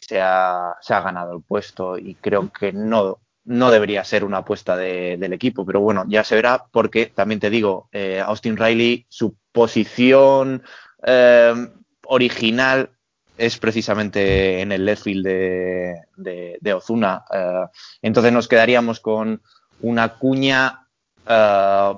se, 0.00 0.20
ha, 0.20 0.76
se 0.80 0.94
ha 0.94 1.00
ganado 1.00 1.36
el 1.36 1.42
puesto 1.42 1.98
y 1.98 2.14
creo 2.14 2.52
que 2.52 2.72
no, 2.72 3.18
no 3.44 3.72
debería 3.72 4.04
ser 4.04 4.22
una 4.22 4.38
apuesta 4.38 4.76
del 4.76 5.32
equipo, 5.32 5.66
pero 5.66 5.80
bueno, 5.80 6.04
ya 6.06 6.22
se 6.22 6.36
verá 6.36 6.66
porque 6.70 7.06
también 7.06 7.40
te 7.40 7.50
digo, 7.50 7.88
eh, 7.90 8.22
Austin 8.24 8.56
Riley, 8.56 9.06
su 9.08 9.34
posición 9.50 10.62
eh, 11.02 11.68
original 12.06 12.90
es 13.38 13.58
precisamente 13.58 14.60
en 14.60 14.72
el 14.72 14.84
left 14.84 15.04
field 15.04 15.24
de, 15.24 16.74
Ozuna. 16.74 17.24
Eh, 17.32 17.66
entonces 18.02 18.32
nos 18.32 18.48
quedaríamos 18.48 19.00
con 19.00 19.40
una 19.80 20.18
cuña, 20.18 20.84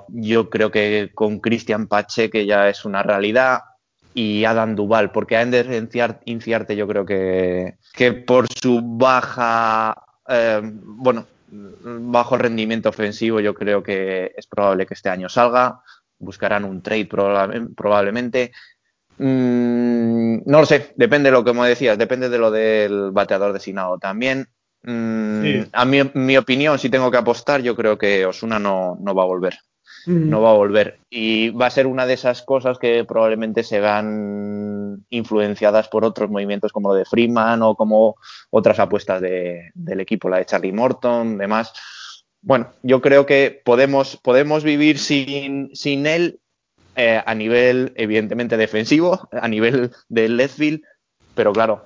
yo 0.09 0.49
creo 0.49 0.71
que 0.71 1.11
con 1.13 1.39
Cristian 1.39 1.87
Pache, 1.87 2.29
que 2.29 2.45
ya 2.45 2.69
es 2.69 2.85
una 2.85 3.01
realidad, 3.01 3.61
y 4.13 4.43
Adam 4.43 4.75
Duval, 4.75 5.11
porque 5.11 5.37
a 5.37 5.41
Ender 5.41 5.87
Inciarte 6.25 6.75
yo 6.75 6.85
creo 6.87 7.05
que, 7.05 7.75
que 7.93 8.11
por 8.11 8.47
su 8.53 8.81
baja, 8.83 9.95
bueno, 10.73 11.25
bajo 11.51 12.37
rendimiento 12.37 12.89
ofensivo, 12.89 13.39
yo 13.39 13.53
creo 13.53 13.83
que 13.83 14.33
es 14.35 14.47
probable 14.47 14.85
que 14.85 14.93
este 14.93 15.09
año 15.09 15.29
salga. 15.29 15.81
Buscarán 16.17 16.65
un 16.65 16.81
trade 16.81 17.05
probablemente. 17.75 18.51
Mm, 19.23 20.43
no 20.45 20.59
lo 20.59 20.65
sé, 20.65 20.93
depende 20.95 21.29
de 21.29 21.37
lo 21.37 21.43
que 21.43 21.53
me 21.53 21.67
decías, 21.67 21.97
depende 21.97 22.29
de 22.29 22.37
lo 22.37 22.51
del 22.51 23.11
bateador 23.11 23.53
designado 23.53 23.97
también. 23.99 24.47
Mm, 24.83 25.69
a 25.73 25.85
mi, 25.85 25.99
mi, 26.15 26.37
opinión, 26.37 26.79
si 26.79 26.89
tengo 26.89 27.11
que 27.11 27.17
apostar, 27.17 27.61
yo 27.61 27.75
creo 27.75 27.97
que 27.97 28.25
Osuna 28.25 28.57
no, 28.57 28.97
no 28.99 29.13
va 29.13 29.23
a 29.23 29.27
volver 29.27 29.53
no 30.05 30.41
va 30.41 30.51
a 30.51 30.55
volver. 30.55 30.99
Y 31.09 31.49
va 31.49 31.67
a 31.67 31.71
ser 31.71 31.87
una 31.87 32.05
de 32.05 32.13
esas 32.13 32.41
cosas 32.41 32.77
que 32.79 33.03
probablemente 33.05 33.63
se 33.63 33.79
vean 33.79 35.05
influenciadas 35.09 35.87
por 35.89 36.05
otros 36.05 36.29
movimientos 36.29 36.71
como 36.71 36.89
lo 36.89 36.95
de 36.95 37.05
Freeman 37.05 37.61
o 37.61 37.75
como 37.75 38.15
otras 38.49 38.79
apuestas 38.79 39.21
del 39.21 39.99
equipo, 39.99 40.29
la 40.29 40.37
de 40.37 40.45
Charlie 40.45 40.71
Morton, 40.71 41.37
demás. 41.37 41.73
Bueno, 42.41 42.71
yo 42.81 43.01
creo 43.01 43.25
que 43.25 43.61
podemos, 43.63 44.17
podemos 44.17 44.63
vivir 44.63 44.97
sin, 44.97 45.69
sin 45.75 46.07
él 46.07 46.39
eh, 46.95 47.21
a 47.25 47.35
nivel, 47.35 47.93
evidentemente, 47.95 48.57
defensivo, 48.57 49.29
a 49.31 49.47
nivel 49.47 49.91
del 50.09 50.37
left 50.37 50.61
pero 51.33 51.53
claro, 51.53 51.85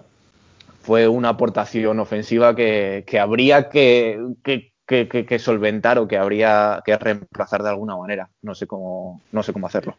fue 0.81 1.07
una 1.07 1.29
aportación 1.29 1.99
ofensiva 1.99 2.55
que, 2.55 3.03
habría 3.19 3.69
que, 3.69 4.19
que, 4.43 5.39
solventar 5.39 5.99
o 5.99 6.07
que 6.07 6.17
habría 6.17 6.81
que 6.85 6.97
reemplazar 6.97 7.63
de 7.63 7.69
alguna 7.69 7.95
manera. 7.95 8.29
No 8.41 8.55
sé 8.55 8.67
cómo, 8.67 9.21
no 9.31 9.43
sé 9.43 9.53
cómo 9.53 9.67
hacerlo. 9.67 9.95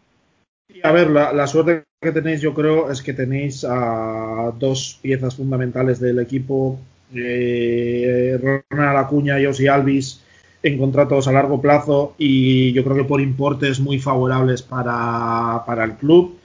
A 0.83 0.93
ver, 0.93 1.11
la, 1.11 1.47
suerte 1.47 1.85
que 2.01 2.13
tenéis, 2.13 2.41
yo 2.41 2.53
creo, 2.55 2.91
es 2.91 3.03
que 3.03 3.13
tenéis 3.13 3.65
a 3.65 4.53
dos 4.59 4.99
piezas 5.01 5.37
fundamentales 5.37 6.01
del 6.01 6.19
equipo, 6.19 6.79
eh, 7.15 8.39
Ronald 8.69 8.99
Acuña 8.99 9.41
y 9.41 9.47
Osi 9.47 9.69
Alvis, 9.69 10.23
en 10.67 10.79
contratos 10.79 11.29
a 11.29 11.33
largo 11.33 11.61
plazo 11.61 12.15
y 12.19 12.73
yo 12.73 12.83
creo 12.83 12.97
que 12.97 13.05
por 13.05 13.21
importes 13.21 13.79
muy 13.79 14.01
favorables 14.01 14.63
para, 14.63 15.63
para 15.65 15.85
el 15.85 15.93
club. 15.93 16.37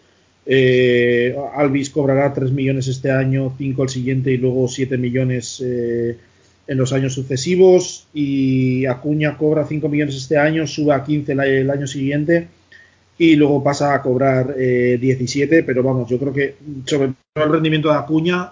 Eh, 0.46 1.36
Alvis 1.56 1.90
cobrará 1.90 2.32
3 2.32 2.52
millones 2.52 2.88
este 2.88 3.10
año, 3.10 3.54
5 3.58 3.84
el 3.84 3.90
siguiente 3.90 4.32
y 4.32 4.38
luego 4.38 4.68
7 4.68 4.98
millones 4.98 5.64
eh, 5.66 6.18
en 6.68 6.78
los 6.78 6.94
años 6.94 7.14
sucesivos. 7.14 8.08
Y 8.14 8.86
Acuña 8.86 9.38
cobra 9.38 9.66
5 9.66 9.90
millones 9.90 10.16
este 10.16 10.38
año, 10.38 10.68
sube 10.68 10.94
a 10.94 11.04
15 11.04 11.32
el, 11.32 11.70
año 11.70 11.88
siguiente 11.88 12.48
y 13.18 13.36
luego 13.36 13.64
pasa 13.64 13.96
a 13.96 14.04
cobrar 14.04 14.56
17. 14.56 15.58
Eh, 15.58 15.64
pero 15.64 15.82
vamos, 15.82 16.08
yo 16.08 16.20
creo 16.20 16.34
que 16.34 16.56
sobre 16.86 17.14
todo 17.34 17.46
el 17.46 17.52
rendimiento 17.52 17.90
de 17.90 17.96
Acuña 17.96 18.52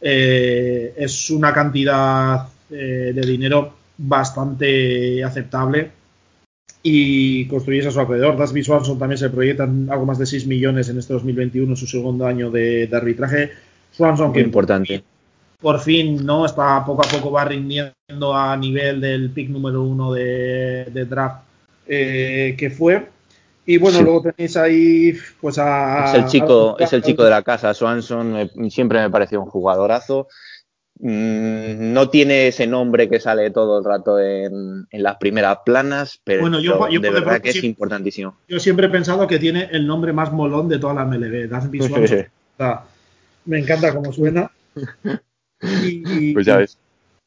es 0.00 1.30
una 1.30 1.52
cantidad 1.52 2.46
de 2.70 3.20
dinero 3.26 3.77
bastante 3.98 5.22
aceptable 5.24 5.90
y 6.82 7.46
construyes 7.48 7.86
a 7.86 7.90
su 7.90 8.00
alrededor. 8.00 8.36
Dasby 8.36 8.62
Swanson 8.62 8.98
también 8.98 9.18
se 9.18 9.28
proyectan 9.28 9.88
algo 9.90 10.06
más 10.06 10.18
de 10.18 10.26
6 10.26 10.46
millones 10.46 10.88
en 10.88 10.98
este 10.98 11.12
2021, 11.12 11.76
su 11.76 11.86
segundo 11.86 12.26
año 12.26 12.50
de, 12.50 12.88
arbitraje. 12.92 13.50
Swanson, 13.92 14.32
que 14.32 14.40
importante. 14.40 15.02
Por 15.60 15.80
fin, 15.80 16.24
¿no? 16.24 16.46
Está 16.46 16.84
poco 16.84 17.04
a 17.04 17.08
poco 17.08 17.32
va 17.32 17.44
rindiendo 17.44 18.34
a 18.34 18.56
nivel 18.56 19.00
del 19.00 19.30
pick 19.30 19.48
número 19.50 19.82
uno 19.82 20.12
de, 20.12 21.06
draft 21.08 21.42
eh, 21.86 22.54
que 22.56 22.70
fue. 22.70 23.08
Y 23.66 23.76
bueno, 23.76 24.00
luego 24.00 24.22
tenéis 24.22 24.56
ahí 24.56 25.14
pues 25.40 25.58
a... 25.58 26.06
Es 26.06 26.14
el 26.14 26.26
chico, 26.26 26.78
es 26.78 26.90
el 26.94 27.02
chico 27.02 27.22
de 27.22 27.30
la 27.30 27.42
casa, 27.42 27.74
Swanson, 27.74 28.48
siempre 28.70 29.00
me 29.00 29.10
pareció 29.10 29.42
un 29.42 29.50
jugadorazo. 29.50 30.28
Mm, 31.00 31.92
no 31.92 32.10
tiene 32.10 32.48
ese 32.48 32.66
nombre 32.66 33.08
que 33.08 33.20
sale 33.20 33.50
todo 33.50 33.78
el 33.78 33.84
rato 33.84 34.18
en, 34.18 34.86
las 34.90 35.16
primeras 35.16 35.58
planas, 35.64 36.20
pero 36.24 36.48
de 36.50 37.10
verdad 37.10 37.40
que 37.40 37.50
es 37.50 37.62
importantísimo. 37.62 38.36
Yo 38.48 38.58
siempre 38.58 38.86
he 38.86 38.90
pensado 38.90 39.26
que 39.26 39.38
tiene 39.38 39.68
el 39.70 39.86
nombre 39.86 40.12
más 40.12 40.32
molón 40.32 40.68
de 40.68 40.78
toda 40.78 40.94
la 40.94 41.04
MLB, 41.04 41.48
me 43.44 43.60
encanta 43.60 43.94
cómo 43.94 44.12
suena. 44.12 44.50
Y, 45.62 46.34
pues 46.34 46.46
ya 46.46 46.58
ves. 46.58 46.78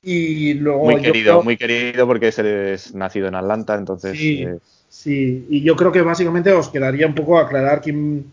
Y 0.03 0.53
luego 0.55 0.85
muy 0.85 1.01
querido, 1.01 1.43
muy 1.43 1.57
querido 1.57 2.07
porque 2.07 2.27
es, 2.27 2.93
nacido 2.93 3.27
en 3.27 3.35
Atlanta, 3.35 3.75
entonces. 3.75 4.17
Sí, 4.17 4.45
sí, 4.89 5.45
y 5.49 5.61
yo 5.61 5.75
creo 5.75 5.91
que 5.91 6.01
básicamente 6.01 6.51
os 6.51 6.69
quedaría 6.69 7.07
un 7.07 7.15
poco 7.15 7.37
aclarar 7.37 7.81
quién 7.81 8.25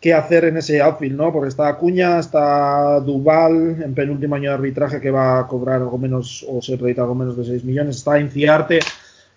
qué 0.00 0.14
hacer 0.14 0.46
en 0.46 0.56
ese 0.56 0.80
outfield, 0.80 1.16
¿no? 1.16 1.32
Porque 1.32 1.48
está 1.48 1.68
Acuña, 1.68 2.18
está 2.18 3.00
Duval 3.00 3.82
en 3.82 3.94
penúltimo 3.94 4.34
año 4.34 4.50
de 4.50 4.54
arbitraje 4.54 5.00
que 5.00 5.10
va 5.10 5.40
a 5.40 5.46
cobrar 5.46 5.76
algo 5.82 5.98
menos 5.98 6.44
o 6.48 6.62
se 6.62 6.78
proyecta 6.78 7.02
algo 7.02 7.14
menos 7.14 7.36
de 7.36 7.44
6 7.44 7.64
millones. 7.64 7.96
Está 7.96 8.18
Inciarte, 8.18 8.80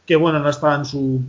que 0.05 0.15
bueno, 0.15 0.39
no 0.39 0.49
está 0.49 0.75
en 0.75 0.85
su 0.85 1.21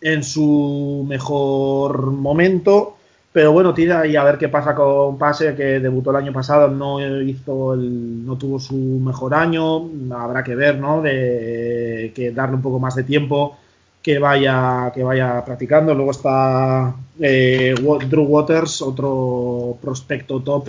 en 0.00 0.22
su 0.22 1.04
mejor 1.08 2.10
momento, 2.10 2.96
pero 3.32 3.52
bueno, 3.52 3.72
tiene 3.72 3.94
ahí 3.94 4.16
a 4.16 4.24
ver 4.24 4.36
qué 4.38 4.48
pasa 4.48 4.74
con 4.74 5.16
Pase, 5.16 5.54
que 5.54 5.80
debutó 5.80 6.10
el 6.10 6.16
año 6.16 6.32
pasado, 6.32 6.68
no 6.68 7.00
hizo 7.22 7.74
el, 7.74 8.24
no 8.26 8.36
tuvo 8.36 8.60
su 8.60 8.74
mejor 8.74 9.34
año, 9.34 9.88
habrá 10.14 10.44
que 10.44 10.54
ver, 10.54 10.78
¿no? 10.78 11.00
De 11.02 12.12
que 12.14 12.32
darle 12.32 12.56
un 12.56 12.62
poco 12.62 12.78
más 12.78 12.94
de 12.96 13.04
tiempo 13.04 13.56
que 14.02 14.18
vaya, 14.18 14.92
que 14.94 15.02
vaya 15.02 15.42
practicando. 15.44 15.94
Luego 15.94 16.10
está 16.10 16.94
eh, 17.20 17.74
Drew 18.08 18.24
Waters, 18.24 18.82
otro 18.82 19.78
prospecto 19.80 20.40
top 20.40 20.68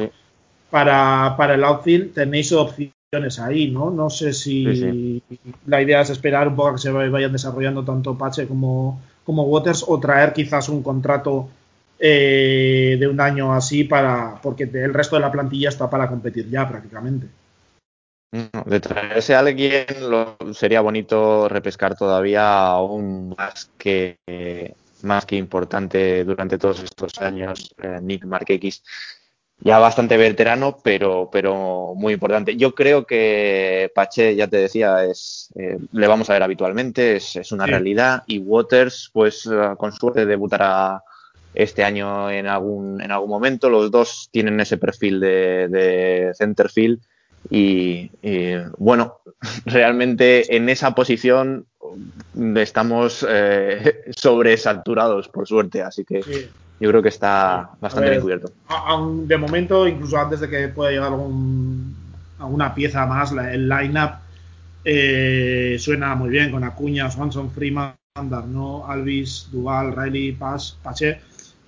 Para, 0.69 1.35
para, 1.37 1.55
el 1.55 1.63
outfield. 1.63 2.13
Tenéis 2.13 2.51
opciones 2.51 3.39
ahí, 3.39 3.71
¿no? 3.71 3.89
No 3.89 4.09
sé 4.09 4.33
si 4.33 5.21
la 5.65 5.81
idea 5.81 6.01
es 6.01 6.09
esperar 6.09 6.47
un 6.47 6.55
poco 6.55 6.69
a 6.69 6.73
que 6.73 6.81
se 6.81 6.91
vayan 6.91 7.31
desarrollando 7.31 7.83
tanto 7.83 8.17
Pache 8.17 8.47
como, 8.47 8.99
como 9.23 9.43
Waters 9.43 9.85
o 9.87 9.99
traer 9.99 10.33
quizás 10.33 10.69
un 10.69 10.83
contrato 10.83 11.49
eh, 11.97 12.97
de 12.99 13.07
un 13.07 13.21
año 13.21 13.53
así 13.53 13.85
para 13.85 14.35
porque 14.41 14.63
el 14.63 14.93
resto 14.93 15.15
de 15.15 15.21
la 15.21 15.31
plantilla 15.31 15.69
está 15.69 15.89
para 15.89 16.09
competir 16.09 16.49
ya 16.49 16.67
prácticamente. 16.67 17.27
De 18.65 18.79
traerse 18.81 19.33
a 19.33 19.39
alguien 19.39 19.85
lo, 20.01 20.35
sería 20.53 20.81
bonito 20.81 21.47
repescar 21.47 21.95
todavía 21.95 22.67
aún 22.67 23.33
más 23.37 23.71
que 23.77 24.17
más 25.05 25.25
que 25.25 25.35
importante 25.35 26.23
durante 26.23 26.57
todos 26.57 26.83
estos 26.83 27.19
años 27.21 27.73
eh, 27.81 27.99
Nick 28.01 28.25
Marquex 28.25 28.83
ya 29.59 29.79
bastante 29.79 30.17
veterano 30.17 30.79
pero 30.83 31.29
pero 31.31 31.93
muy 31.95 32.13
importante. 32.13 32.57
Yo 32.57 32.75
creo 32.75 33.05
que 33.05 33.89
Pache 33.95 34.35
ya 34.35 34.47
te 34.47 34.57
decía 34.57 35.05
es 35.05 35.49
eh, 35.55 35.77
le 35.93 36.07
vamos 36.07 36.29
a 36.29 36.33
ver 36.33 36.43
habitualmente 36.43 37.15
es, 37.15 37.51
una 37.51 37.65
realidad. 37.65 38.23
Y 38.27 38.39
Waters 38.39 39.09
pues 39.13 39.45
eh, 39.45 39.75
con 39.77 39.93
suerte 39.93 40.25
debutará 40.25 41.01
este 41.53 41.85
año 41.85 42.29
en 42.29 42.47
algún 42.47 43.01
en 43.01 43.11
algún 43.11 43.29
momento. 43.29 43.69
Los 43.69 43.91
dos 43.91 44.27
tienen 44.31 44.59
ese 44.59 44.77
perfil 44.77 45.21
de, 45.21 45.69
de 45.69 46.33
centerfield 46.37 46.99
y, 47.49 48.09
bueno, 48.77 49.19
realmente 49.65 50.55
en 50.55 50.69
esa 50.69 50.95
posición 50.95 51.67
estamos 52.55 53.25
eh, 53.27 54.03
sobresaturados, 54.15 55.27
por 55.27 55.47
suerte, 55.47 55.81
así 55.81 56.03
que 56.03 56.21
yo 56.79 56.89
creo 56.89 57.01
que 57.01 57.09
está 57.09 57.71
bastante 57.79 58.09
bien 58.09 58.21
cubierto. 58.21 58.51
de 59.25 59.37
momento, 59.37 59.87
incluso 59.87 60.17
antes 60.17 60.39
de 60.39 60.49
que 60.49 60.67
pueda 60.69 60.91
llegar 60.91 61.07
algún, 61.07 61.95
alguna 62.39 62.73
pieza 62.73 63.05
más, 63.05 63.31
el 63.31 63.69
line-up 63.69 64.11
eh, 64.83 65.77
suena 65.79 66.15
muy 66.15 66.29
bien 66.29 66.51
con 66.51 66.63
Acuña, 66.63 67.09
Swanson, 67.09 67.51
Freeman, 67.51 67.95
¿no? 68.47 68.85
Alvis, 68.87 69.49
Duval, 69.51 69.95
Riley, 69.95 70.33
Paz, 70.33 70.77
Pache 70.81 71.19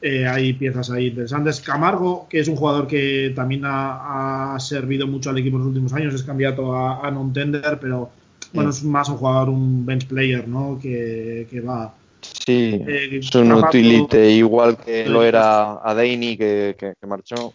eh, 0.01 0.27
hay 0.27 0.53
piezas 0.53 0.91
ahí 0.91 1.07
interesantes. 1.07 1.59
Camargo, 1.59 2.27
que 2.29 2.39
es 2.39 2.47
un 2.47 2.55
jugador 2.55 2.87
que 2.87 3.33
también 3.35 3.63
ha, 3.65 4.55
servido 4.59 5.07
mucho 5.07 5.29
al 5.29 5.37
equipo 5.37 5.57
en 5.57 5.61
los 5.61 5.67
últimos 5.69 5.93
años, 5.93 6.13
es 6.13 6.23
candidato 6.23 6.75
a, 6.75 7.09
non-tender, 7.11 7.79
pero 7.79 8.09
bueno, 8.53 8.69
es 8.69 8.83
más 8.83 9.09
un 9.09 9.17
jugador, 9.17 9.49
un 9.49 9.85
bench 9.85 10.07
player, 10.07 10.47
¿no? 10.47 10.79
Que, 10.81 11.45
va. 11.67 11.93
Sí, 12.21 12.81
eh, 12.87 13.19
es 13.19 13.33
un 13.35 13.51
utility 13.51 14.17
igual 14.17 14.77
que 14.77 15.07
lo 15.07 15.23
era 15.23 15.79
a 15.87 15.93
Deini 15.95 16.37
que, 16.37 16.93
marchó. 17.07 17.53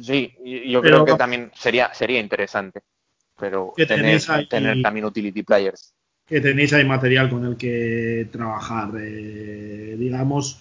Sí, 0.00 0.34
yo 0.66 0.80
creo 0.82 1.04
que 1.04 1.14
también 1.14 1.50
sería, 1.54 1.92
sería 1.94 2.20
interesante, 2.20 2.80
pero 3.38 3.72
tener, 3.76 4.20
tener 4.48 4.82
también 4.82 5.06
utility 5.06 5.42
players. 5.42 5.94
Que 6.26 6.40
tenéis 6.40 6.72
ahí 6.74 6.84
material 6.84 7.30
con 7.30 7.44
el 7.46 7.56
que 7.56 8.28
trabajar, 8.30 8.90
eh, 9.00 9.96
digamos 9.98 10.60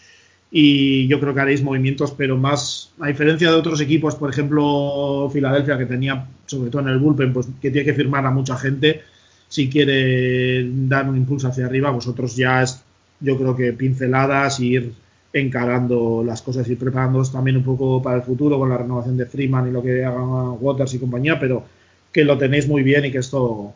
y 0.50 1.08
yo 1.08 1.20
creo 1.20 1.34
que 1.34 1.42
haréis 1.42 1.62
movimientos, 1.62 2.12
pero 2.12 2.38
más, 2.38 2.92
a 3.00 3.08
diferencia 3.08 3.52
de 3.52 3.58
otros 3.58 3.82
equipos, 3.82 4.16
por 4.16 4.30
ejemplo, 4.30 5.30
Filadelfia, 5.32 5.78
que 5.78 5.86
tenía, 5.86 6.26
sobre 6.46 6.70
todo 6.70 6.84
en 6.84 6.88
el 6.90 7.00
bullpen, 7.00 7.34
pues 7.34 7.48
que 7.62 7.70
tiene 7.70 7.86
que 7.86 7.94
firmar 7.94 8.26
a 8.26 8.32
mucha 8.32 8.58
gente 8.58 9.02
si 9.48 9.70
quiere 9.70 10.70
dar 10.88 11.10
un 11.10 11.18
impulso 11.18 11.48
hacia 11.48 11.66
arriba, 11.66 11.92
vosotros 11.92 12.36
ya 12.36 12.64
es, 12.64 12.84
yo 13.20 13.38
creo 13.38 13.56
que 13.56 13.74
pinceladas 13.74 14.60
y 14.60 14.74
ir 14.74 14.94
encarando 15.34 16.24
las 16.26 16.42
cosas 16.42 16.70
y 16.70 16.76
preparándoos 16.76 17.32
también 17.32 17.58
un 17.58 17.64
poco 17.64 18.02
para 18.02 18.18
el 18.18 18.24
futuro 18.24 18.58
con 18.58 18.70
la 18.70 18.78
renovación 18.78 19.18
de 19.18 19.26
Freeman 19.26 19.68
y 19.68 19.72
lo 19.72 19.84
que 19.84 20.04
hagan 20.04 20.58
Waters 20.60 20.94
y 20.94 21.00
compañía, 21.00 21.40
pero 21.40 21.64
que 22.12 22.24
lo 22.24 22.38
tenéis 22.38 22.68
muy 22.68 22.84
bien 22.84 23.06
y 23.06 23.12
que 23.12 23.20
esto 23.20 23.74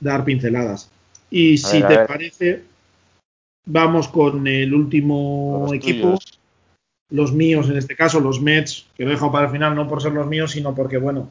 dar 0.00 0.24
pinceladas. 0.24 0.90
Y 1.30 1.58
si 1.58 1.82
te 1.82 1.98
parece, 2.00 2.62
Vamos 3.66 4.08
con 4.08 4.46
el 4.46 4.74
último 4.74 5.70
equipo. 5.72 6.18
Los 7.10 7.32
míos, 7.32 7.68
en 7.70 7.76
este 7.76 7.96
caso, 7.96 8.20
los 8.20 8.40
Mets, 8.40 8.86
que 8.96 9.04
lo 9.04 9.10
he 9.10 9.12
dejado 9.12 9.32
para 9.32 9.46
el 9.46 9.52
final, 9.52 9.74
no 9.74 9.88
por 9.88 10.02
ser 10.02 10.12
los 10.12 10.26
míos, 10.26 10.52
sino 10.52 10.74
porque, 10.74 10.98
bueno, 10.98 11.30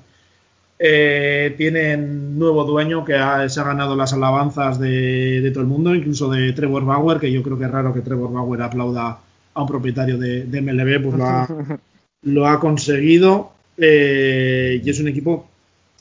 eh, 0.86 1.56
tienen 1.56 2.38
nuevo 2.38 2.66
dueño 2.66 3.06
que 3.06 3.14
se 3.48 3.60
ha 3.62 3.64
ganado 3.64 3.96
las 3.96 4.12
alabanzas 4.12 4.78
de, 4.80 5.50
todo 5.54 5.62
el 5.62 5.70
mundo, 5.70 5.96
incluso 5.96 6.30
de 6.30 6.52
Trevor 6.52 6.84
Bauer, 6.84 7.20
que 7.20 7.32
yo 7.32 7.42
creo 7.42 7.58
que 7.58 7.64
es 7.64 7.72
raro 7.72 7.94
que 7.94 8.02
Trevor 8.02 8.34
Bauer 8.34 8.62
aplauda 8.64 9.18
a 9.54 9.62
un 9.62 9.68
propietario 9.70 10.18
de, 10.18 10.44
MLB, 10.62 11.02
pues 11.02 11.16
lo 12.24 12.48
ha, 12.48 12.60
conseguido. 12.60 13.54
Eh, 13.78 14.82
y 14.84 14.90
es 14.90 15.00
un 15.00 15.08
equipo 15.08 15.48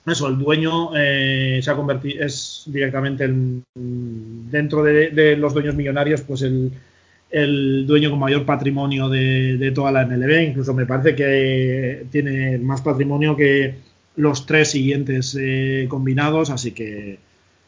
eso, 0.04 0.26
el 0.26 0.36
dueño 0.36 0.90
eh, 0.96 1.60
se 1.62 1.70
ha 1.70 1.76
convertido, 1.76 2.24
es 2.24 2.64
directamente 2.66 3.32
dentro 3.74 4.82
de, 4.82 5.36
los 5.36 5.54
dueños 5.54 5.76
millonarios, 5.76 6.22
pues 6.22 6.42
el, 6.42 7.86
dueño 7.86 8.10
con 8.10 8.18
mayor 8.18 8.44
patrimonio 8.44 9.08
de, 9.08 9.70
toda 9.72 9.92
la 9.92 10.04
MLB. 10.04 10.48
Incluso 10.48 10.74
me 10.74 10.86
parece 10.86 11.14
que 11.14 12.06
tiene 12.10 12.58
más 12.58 12.82
patrimonio 12.82 13.36
que 13.36 13.91
los 14.16 14.46
tres 14.46 14.70
siguientes 14.70 15.36
eh, 15.40 15.86
combinados, 15.88 16.50
así 16.50 16.72
que 16.72 17.18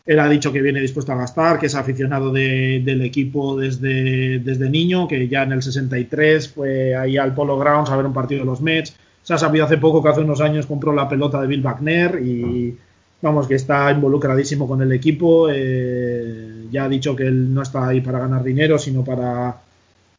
Él 0.07 0.19
ha 0.21 0.29
dicho 0.29 0.53
que 0.53 0.63
viene 0.63 0.81
dispuesto 0.81 1.13
a 1.13 1.17
gastar, 1.17 1.59
que 1.59 1.67
es 1.67 1.75
aficionado 1.75 2.33
del 2.33 3.03
equipo 3.03 3.57
desde, 3.57 4.39
desde 4.41 4.71
niño, 4.71 5.09
que 5.09 5.29
ya 5.29 5.43
en 5.43 5.53
el 5.53 5.63
63 5.63 6.49
fue 6.49 6.95
ahí 6.97 7.17
al 7.17 7.35
Polo 7.35 7.59
Grounds 7.59 7.91
a 7.91 7.97
ver 7.97 8.07
un 8.07 8.13
partido 8.13 8.41
de 8.41 8.47
los 8.47 8.61
Mets. 8.61 8.95
Se 9.23 9.33
ha 9.33 9.39
sabido 9.39 9.65
hace 9.65 9.79
poco 9.79 10.03
que 10.03 10.11
hace 10.11 10.21
unos 10.21 10.41
años 10.43 10.67
compró 10.67 10.93
la 10.93 11.09
pelota 11.09 11.41
de 11.41 11.47
Bill 11.47 11.63
Wagner 11.63 12.21
y 12.23 12.77
vamos, 13.23 13.49
que 13.49 13.55
está 13.55 13.91
involucradísimo 13.91 14.69
con 14.69 14.83
el 14.83 14.93
equipo. 14.93 15.49
Eh, 15.51 16.67
ya 16.71 16.85
ha 16.85 16.89
dicho 16.89 17.17
que 17.17 17.27
él 17.27 17.53
no 17.53 17.63
está 17.63 17.89
ahí 17.89 18.03
para 18.03 18.19
ganar 18.19 18.45
dinero, 18.45 18.79
sino 18.79 19.03
para, 19.03 19.57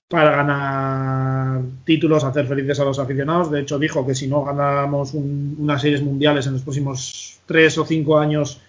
para 0.07 0.35
ganar 0.35 1.61
títulos, 1.83 2.23
hacer 2.23 2.45
felices 2.47 2.79
a 2.79 2.85
los 2.85 2.99
aficionados. 2.99 3.51
De 3.51 3.61
hecho, 3.61 3.79
dijo 3.79 4.05
que 4.05 4.15
si 4.15 4.27
no 4.27 4.43
ganamos 4.43 5.13
unas 5.13 5.81
series 5.81 6.01
mundiales 6.01 6.45
en 6.47 6.53
los 6.53 6.61
próximos 6.61 7.39
tres 7.45 7.77
o 7.77 7.85
cinco 7.85 8.17
años, 8.17 8.61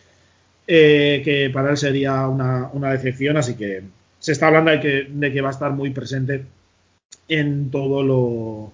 eh, 0.66 1.22
que 1.24 1.51
para 1.51 1.70
él 1.70 1.76
sería 1.76 2.26
una, 2.28 2.91
decepción. 2.93 3.37
Así 3.37 3.55
que 3.55 3.82
se 4.18 4.32
está 4.32 4.49
hablando 4.49 4.70
de 4.70 4.80
que, 4.80 5.09
de 5.11 5.32
que 5.32 5.41
va 5.41 5.49
a 5.49 5.53
estar 5.53 5.72
muy 5.72 5.91
presente 5.91 6.45
en 7.28 7.70
todo 7.70 8.03
lo 8.03 8.72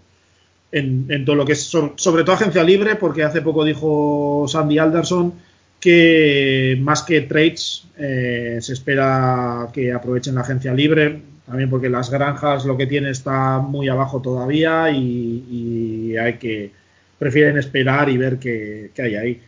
en, 0.72 1.24
todo 1.24 1.36
lo 1.36 1.44
que 1.44 1.52
es 1.52 1.62
sobre, 1.64 2.24
todo 2.24 2.32
agencia 2.32 2.64
libre, 2.64 2.96
porque 2.96 3.22
hace 3.22 3.42
poco 3.42 3.64
dijo 3.64 4.46
Sandy 4.48 4.78
Alderson 4.78 5.34
que 5.78 6.78
más 6.80 7.02
que 7.02 7.22
trades 7.22 7.84
eh, 7.98 8.58
se 8.60 8.72
espera 8.72 9.68
que 9.72 9.92
aprovechen 9.92 10.36
la 10.36 10.42
agencia 10.42 10.72
libre, 10.72 11.20
también 11.46 11.70
porque 11.70 11.88
las 11.88 12.10
granjas 12.10 12.64
lo 12.64 12.76
que 12.76 12.86
tiene 12.86 13.10
está 13.10 13.58
muy 13.58 13.88
abajo 13.88 14.20
todavía 14.20 14.90
y, 14.90 16.16
hay 16.16 16.34
que 16.34 16.72
prefieren 17.18 17.56
esperar 17.58 18.08
y 18.08 18.18
ver 18.18 18.38
qué, 18.38 18.90
hay 18.98 19.14
ahí. 19.16 19.42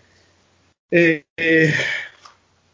Eh, 0.91 1.25
eh, 1.37 1.75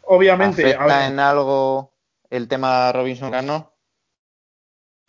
obviamente. 0.03 0.73
¿Afecta 0.73 1.07
en 1.07 1.19
algo 1.19 1.91
el 2.29 2.47
tema 2.47 2.91
Robinson 2.91 3.31
Cano? 3.31 3.71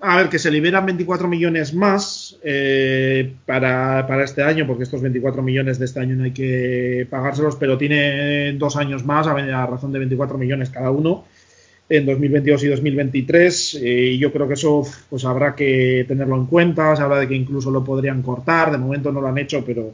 A 0.04 0.16
ver, 0.16 0.28
que 0.28 0.40
se 0.40 0.50
liberan 0.50 0.84
24 0.84 1.28
millones 1.28 1.72
más 1.72 2.36
eh, 2.42 3.36
para, 3.46 4.24
este 4.24 4.42
año, 4.42 4.66
porque 4.66 4.82
estos 4.82 5.00
24 5.00 5.42
millones 5.42 5.78
de 5.78 5.84
este 5.84 6.00
año 6.00 6.16
no 6.16 6.24
hay 6.24 6.32
que 6.32 7.06
pagárselos, 7.08 7.54
pero 7.54 7.78
tiene 7.78 8.52
dos 8.54 8.76
años 8.76 9.04
más, 9.04 9.28
a 9.28 9.66
razón 9.66 9.92
de 9.92 10.00
24 10.00 10.38
millones 10.38 10.70
cada 10.70 10.90
uno, 10.90 11.24
en 11.92 12.06
2022 12.06 12.64
y 12.64 12.68
2023. 12.68 13.74
Eh, 13.74 14.12
y 14.12 14.18
yo 14.18 14.32
creo 14.32 14.48
que 14.48 14.54
eso 14.54 14.82
pues 15.10 15.26
habrá 15.26 15.54
que 15.54 16.06
tenerlo 16.08 16.36
en 16.36 16.46
cuenta. 16.46 16.96
Se 16.96 17.02
habla 17.02 17.20
de 17.20 17.28
que 17.28 17.34
incluso 17.34 17.70
lo 17.70 17.84
podrían 17.84 18.22
cortar. 18.22 18.72
De 18.72 18.78
momento 18.78 19.12
no 19.12 19.20
lo 19.20 19.28
han 19.28 19.36
hecho, 19.36 19.62
pero 19.64 19.92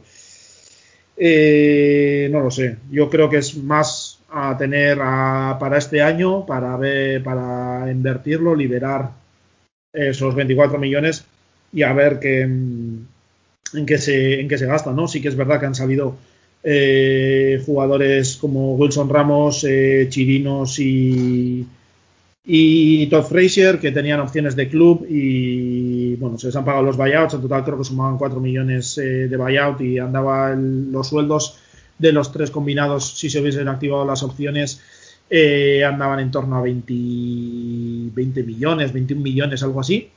eh, 1.17 2.29
no 2.31 2.39
lo 2.39 2.49
sé. 2.49 2.77
Yo 2.89 3.09
creo 3.09 3.29
que 3.29 3.37
es 3.37 3.57
más 3.57 4.19
a 4.29 4.57
tener 4.57 4.97
para 4.97 5.77
este 5.77 6.01
año, 6.01 6.45
para 6.45 6.77
ver, 6.77 7.21
para 7.21 7.91
invertirlo, 7.91 8.55
liberar 8.55 9.09
esos 9.91 10.35
24 10.35 10.77
millones 10.79 11.25
y 11.73 11.81
a 11.81 11.91
ver 11.93 12.19
qué, 12.19 12.41
en, 12.43 13.07
qué 13.85 13.97
se, 13.97 14.39
en 14.39 14.47
qué 14.47 14.57
se 14.57 14.67
gasta, 14.67 14.93
¿no? 14.93 15.07
Sí 15.07 15.21
que 15.21 15.27
es 15.27 15.35
verdad 15.35 15.59
que 15.59 15.65
han 15.65 15.75
salido 15.75 16.15
eh, 16.63 17.61
jugadores 17.65 18.37
como 18.37 18.75
Wilson 18.75 19.09
Ramos, 19.09 19.65
Chirinos 20.09 20.79
y, 20.79 21.65
y 22.51 23.05
Todd 23.07 23.25
Frazier 23.25 23.79
que 23.79 23.91
tenían 23.91 24.19
opciones 24.19 24.55
de 24.55 24.67
club 24.67 25.05
y 25.07 26.15
bueno, 26.15 26.39
se 26.39 26.47
les 26.47 26.55
han 26.55 26.65
pagado 26.65 26.83
los 26.83 26.97
buyouts, 26.97 27.35
en 27.35 27.41
total 27.41 27.63
creo 27.63 27.77
que 27.77 27.83
sumaban 27.83 28.17
4 28.17 28.39
millones 28.39 28.97
eh, 28.97 29.27
de 29.27 29.37
buyout 29.37 29.79
y 29.81 29.99
andaba 29.99 30.55
los 30.55 31.07
sueldos 31.07 31.59
de 31.99 32.11
los 32.11 32.31
tres 32.31 32.49
combinados 32.49 33.19
si 33.19 33.29
se 33.29 33.39
hubiesen 33.39 33.67
activado 33.67 34.03
las 34.03 34.23
opciones 34.23 34.81
eh, 35.29 35.83
andaban 35.85 36.21
en 36.21 36.31
torno 36.31 36.55
a 36.55 36.61
20, 36.61 36.91
20 38.15 38.43
millones, 38.43 38.93
21 38.93 39.21
millones, 39.21 39.61
algo 39.61 39.81
así. 39.81 40.09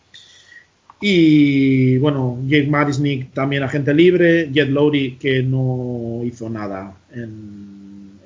Y 1.03 1.99
bueno, 1.99 2.39
Jake 2.47 2.69
Marisnik 2.69 3.35
también 3.35 3.63
agente 3.63 3.93
libre, 3.93 4.49
Jet 4.51 4.71
Lowry 4.71 5.19
que 5.21 5.43
no 5.43 6.23
hizo 6.25 6.49
nada 6.49 6.95
en, 7.15 7.72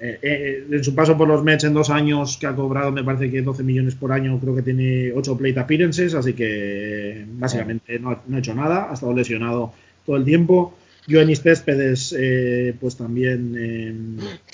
eh, 0.01 0.18
eh, 0.22 0.66
en, 0.70 0.84
su 0.84 0.94
paso 0.94 1.16
por 1.16 1.28
los 1.28 1.42
Mets 1.42 1.64
en 1.64 1.74
dos 1.74 1.90
años 1.90 2.36
que 2.38 2.47
ha 2.47 2.55
cobrado 2.55 2.92
me 2.92 3.05
parece 3.05 3.30
que 3.30 3.42
12 3.42 3.62
millones 3.62 3.94
por 3.94 4.12
año, 4.12 4.38
creo 4.40 4.55
que 4.55 4.62
tiene 4.62 5.12
8 5.12 5.36
plate 5.36 5.61
appearances, 5.61 6.14
así 6.14 6.34
que 6.34 7.24
básicamente 7.28 7.99
no, 7.99 8.20
no 8.26 8.36
ha 8.36 8.38
hecho 8.38 8.55
nada, 8.55 8.90
ha 8.90 8.94
estado 8.94 9.14
lesionado 9.14 9.72
todo 10.05 10.16
el 10.16 10.24
tiempo. 10.24 10.74
Joanis 11.09 11.42
Céspedes, 11.42 12.14
eh, 12.18 12.74
pues 12.80 12.97
también. 12.97 13.55
Eh, 13.59 13.94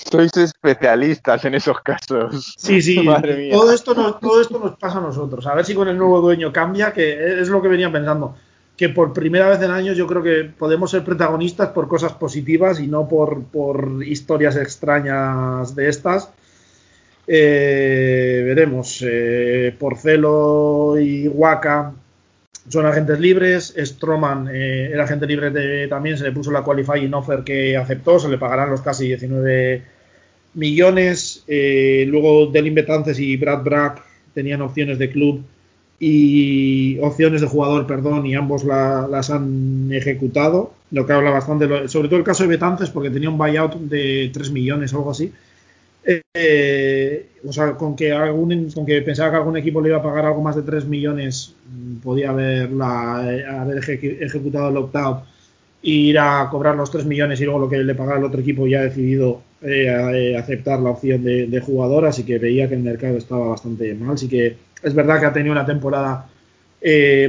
Sois 0.09 0.31
especialistas 0.37 1.45
en 1.45 1.55
esos 1.55 1.79
casos. 1.81 2.55
Sí, 2.57 2.81
sí. 2.81 2.95
Todo 3.51 3.71
esto, 3.71 3.93
nos, 3.95 4.19
todo 4.19 4.41
esto 4.41 4.59
nos 4.59 4.77
pasa 4.77 4.99
a 4.99 5.01
nosotros. 5.01 5.47
A 5.47 5.55
ver 5.55 5.65
si 5.65 5.73
con 5.73 5.87
el 5.87 5.97
nuevo 5.97 6.21
dueño 6.21 6.53
cambia, 6.53 6.93
que 6.93 7.41
es 7.41 7.47
lo 7.47 7.61
que 7.61 7.67
venía 7.67 7.91
pensando. 7.91 8.35
Que 8.75 8.89
por 8.89 9.13
primera 9.13 9.49
vez 9.49 9.61
en 9.61 9.71
años 9.71 9.97
yo 9.97 10.07
creo 10.07 10.23
que 10.23 10.45
podemos 10.57 10.91
ser 10.91 11.03
protagonistas 11.03 11.69
por 11.69 11.87
cosas 11.87 12.13
positivas 12.13 12.79
y 12.79 12.87
no 12.87 13.07
por, 13.07 13.43
por 13.43 14.03
historias 14.03 14.55
extrañas 14.55 15.75
de 15.75 15.89
estas. 15.89 16.29
Eh, 17.27 18.43
veremos. 18.45 19.05
Porcelo 19.77 20.99
y 20.99 21.27
Waka 21.27 21.93
son 22.69 22.85
agentes 22.85 23.19
libres. 23.19 23.73
Stroman 23.77 24.49
eh, 24.51 24.91
era 24.91 25.03
agente 25.03 25.27
libre 25.27 25.49
de, 25.49 25.87
también, 25.87 26.17
se 26.17 26.23
le 26.23 26.31
puso 26.31 26.51
la 26.51 26.63
qualifying 26.63 27.13
offer 27.13 27.43
que 27.43 27.75
aceptó, 27.75 28.19
se 28.19 28.29
le 28.29 28.37
pagarán 28.37 28.69
los 28.69 28.81
casi 28.81 29.07
19 29.07 29.83
millones. 30.55 31.43
Eh, 31.47 32.05
luego 32.07 32.47
Delin 32.47 32.75
Betances 32.75 33.19
y 33.19 33.37
Brad 33.37 33.63
Brack 33.63 34.01
tenían 34.33 34.61
opciones 34.61 34.97
de 34.97 35.09
club 35.09 35.43
y 36.05 36.99
opciones 36.99 37.39
de 37.39 37.47
jugador, 37.47 37.87
perdón, 37.87 38.25
y 38.25 38.35
ambos 38.35 38.65
las 38.65 39.29
han 39.29 39.89
ejecutado. 39.89 40.73
Lo 40.91 41.05
que 41.05 41.13
habla 41.13 41.29
bastante, 41.31 41.87
sobre 41.87 42.09
todo 42.09 42.19
el 42.19 42.25
caso 42.25 42.43
de 42.43 42.49
Betances, 42.49 42.89
porque 42.89 43.09
tenía 43.09 43.29
un 43.29 43.37
buyout 43.37 43.75
de 43.75 44.29
3 44.33 44.51
millones 44.51 44.93
o 44.93 44.97
algo 44.97 45.11
así. 45.11 45.31
Eh, 46.05 47.27
o 47.47 47.53
sea, 47.53 47.71
con 47.75 47.95
que, 47.95 48.11
algún, 48.11 48.69
con 48.71 48.85
que 48.85 49.01
pensaba 49.01 49.31
que 49.31 49.37
algún 49.37 49.55
equipo 49.55 49.79
le 49.79 49.89
iba 49.89 49.99
a 49.99 50.03
pagar 50.03 50.25
algo 50.25 50.41
más 50.41 50.57
de 50.57 50.63
3 50.63 50.85
millones, 50.85 51.55
mm, 51.71 51.95
podía 51.97 52.31
haberla, 52.31 53.23
eh, 53.31 53.45
haber 53.45 53.77
ejecutado 53.77 54.69
el 54.69 54.77
opt-out 54.77 55.23
ir 55.83 56.19
a 56.19 56.49
cobrar 56.51 56.75
los 56.75 56.91
3 56.91 57.05
millones 57.05 57.39
y 57.39 57.45
luego 57.45 57.59
lo 57.59 57.69
que 57.69 57.77
le 57.77 57.95
pagara 57.95 58.19
el 58.19 58.25
otro 58.25 58.41
equipo 58.41 58.67
ya 58.67 58.79
ha 58.79 58.83
decidido 58.83 59.41
eh, 59.61 60.35
aceptar 60.37 60.79
la 60.81 60.89
opción 60.91 61.23
de, 61.23 61.61
jugador, 61.61 62.05
así 62.05 62.23
que 62.23 62.39
veía 62.39 62.67
que 62.67 62.75
el 62.75 62.83
mercado 62.83 63.17
estaba 63.17 63.47
bastante 63.47 63.93
mal. 63.95 64.15
Así 64.15 64.27
que 64.27 64.57
es 64.83 64.93
verdad 64.93 65.19
que 65.19 65.25
ha 65.25 65.33
tenido 65.33 65.51
una 65.51 65.65
temporada 65.65 66.27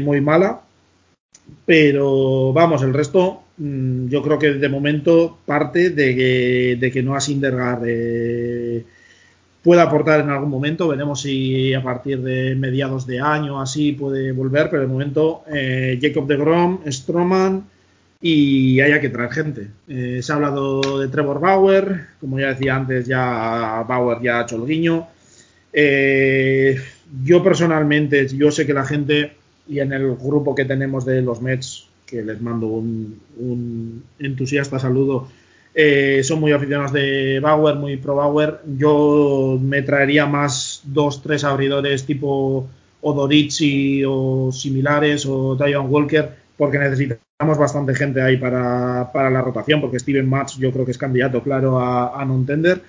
muy 0.01 0.21
mala, 0.21 0.61
pero 1.65 2.53
vamos, 2.53 2.83
el 2.83 2.93
resto 2.93 3.45
Mm, 3.57 4.09
yo 4.09 4.21
creo 4.23 4.39
que 4.39 4.55
de 4.55 4.69
momento 4.69 5.39
parte 5.47 5.91
de 5.91 6.15
que, 6.17 6.77
de 6.81 6.91
que 6.91 7.03
Noah 7.03 7.21
Sindergaard 7.21 7.83
eh, 7.87 8.85
pueda 9.63 9.83
aportar 9.85 10.21
en 10.21 10.31
algún 10.31 10.51
momento. 10.51 10.89
Veremos 10.89 11.23
si 11.23 11.73
a 11.75 11.83
partir 11.83 12.21
de 12.23 12.55
mediados 12.57 13.07
de 13.07 13.21
año 13.21 13.61
así 13.61 13.93
puede 13.93 14.33
volver, 14.33 14.71
pero 14.71 14.83
de 14.83 14.89
momento 14.89 15.45
eh, 15.53 15.99
Jacob 16.01 16.27
de 16.27 16.37
Grom, 16.37 16.81
Stroman 16.91 17.65
y 18.21 18.81
haya 18.81 19.01
que 19.01 19.11
traer 19.11 19.31
gente. 19.33 19.69
Eh, 19.89 20.21
se 20.23 20.33
ha 20.33 20.37
hablado 20.37 21.01
de 21.01 21.09
Trevor 21.09 21.41
Bauer, 21.41 22.07
como 22.21 22.39
ya 22.41 22.49
decía 22.49 22.77
antes, 22.77 23.07
ya 23.07 23.85
Bauer 23.87 24.21
ya 24.23 24.41
ha 24.41 24.43
hecho 24.43 24.57
el 24.57 24.67
guiño. 24.67 25.07
Yo 27.23 27.43
personalmente, 27.43 28.27
yo 28.29 28.51
sé 28.51 28.67
que 28.67 28.75
la 28.75 28.85
gente 28.85 29.33
y 29.69 29.81
en 29.81 29.93
el 29.93 30.17
grupo 30.17 30.55
que 30.55 30.65
tenemos 30.65 31.05
de 31.05 31.23
los 31.23 31.41
Mets 31.41 31.89
que 32.07 32.23
les 32.23 32.41
mando 32.41 32.67
un, 32.67 34.05
entusiasta 34.19 34.79
saludo. 34.79 35.29
Eh, 35.75 36.21
son 36.23 36.41
muy 36.41 36.53
aficionados 36.53 36.93
de 36.93 37.41
Bauer, 37.41 37.77
muy 37.77 37.97
pro 37.97 38.17
Bauer. 38.17 38.61
Yo 38.79 39.59
me 39.61 39.83
traería 39.83 40.27
más 40.27 40.83
dos, 40.85 41.23
tres 41.23 41.45
abridores 41.45 42.05
tipo 42.05 42.69
Odorici 43.01 44.03
o 44.07 44.51
similares 44.53 45.27
o 45.27 45.57
Dion 45.57 45.87
Walker, 45.91 46.31
porque 46.57 46.79
necesitamos 46.79 47.59
bastante 47.59 47.95
gente 47.95 48.23
ahí 48.23 48.37
para, 48.37 49.11
la 49.13 49.43
rotación, 49.43 49.81
porque 49.81 49.99
Steven 49.99 50.29
Match 50.29 50.59
yo 50.59 50.71
creo 50.73 50.85
que 50.85 50.93
es 50.93 50.99
candidato 50.99 51.43
claro 51.43 51.81
a, 51.81 52.21
a 52.21 52.25
non-tender. 52.25 52.81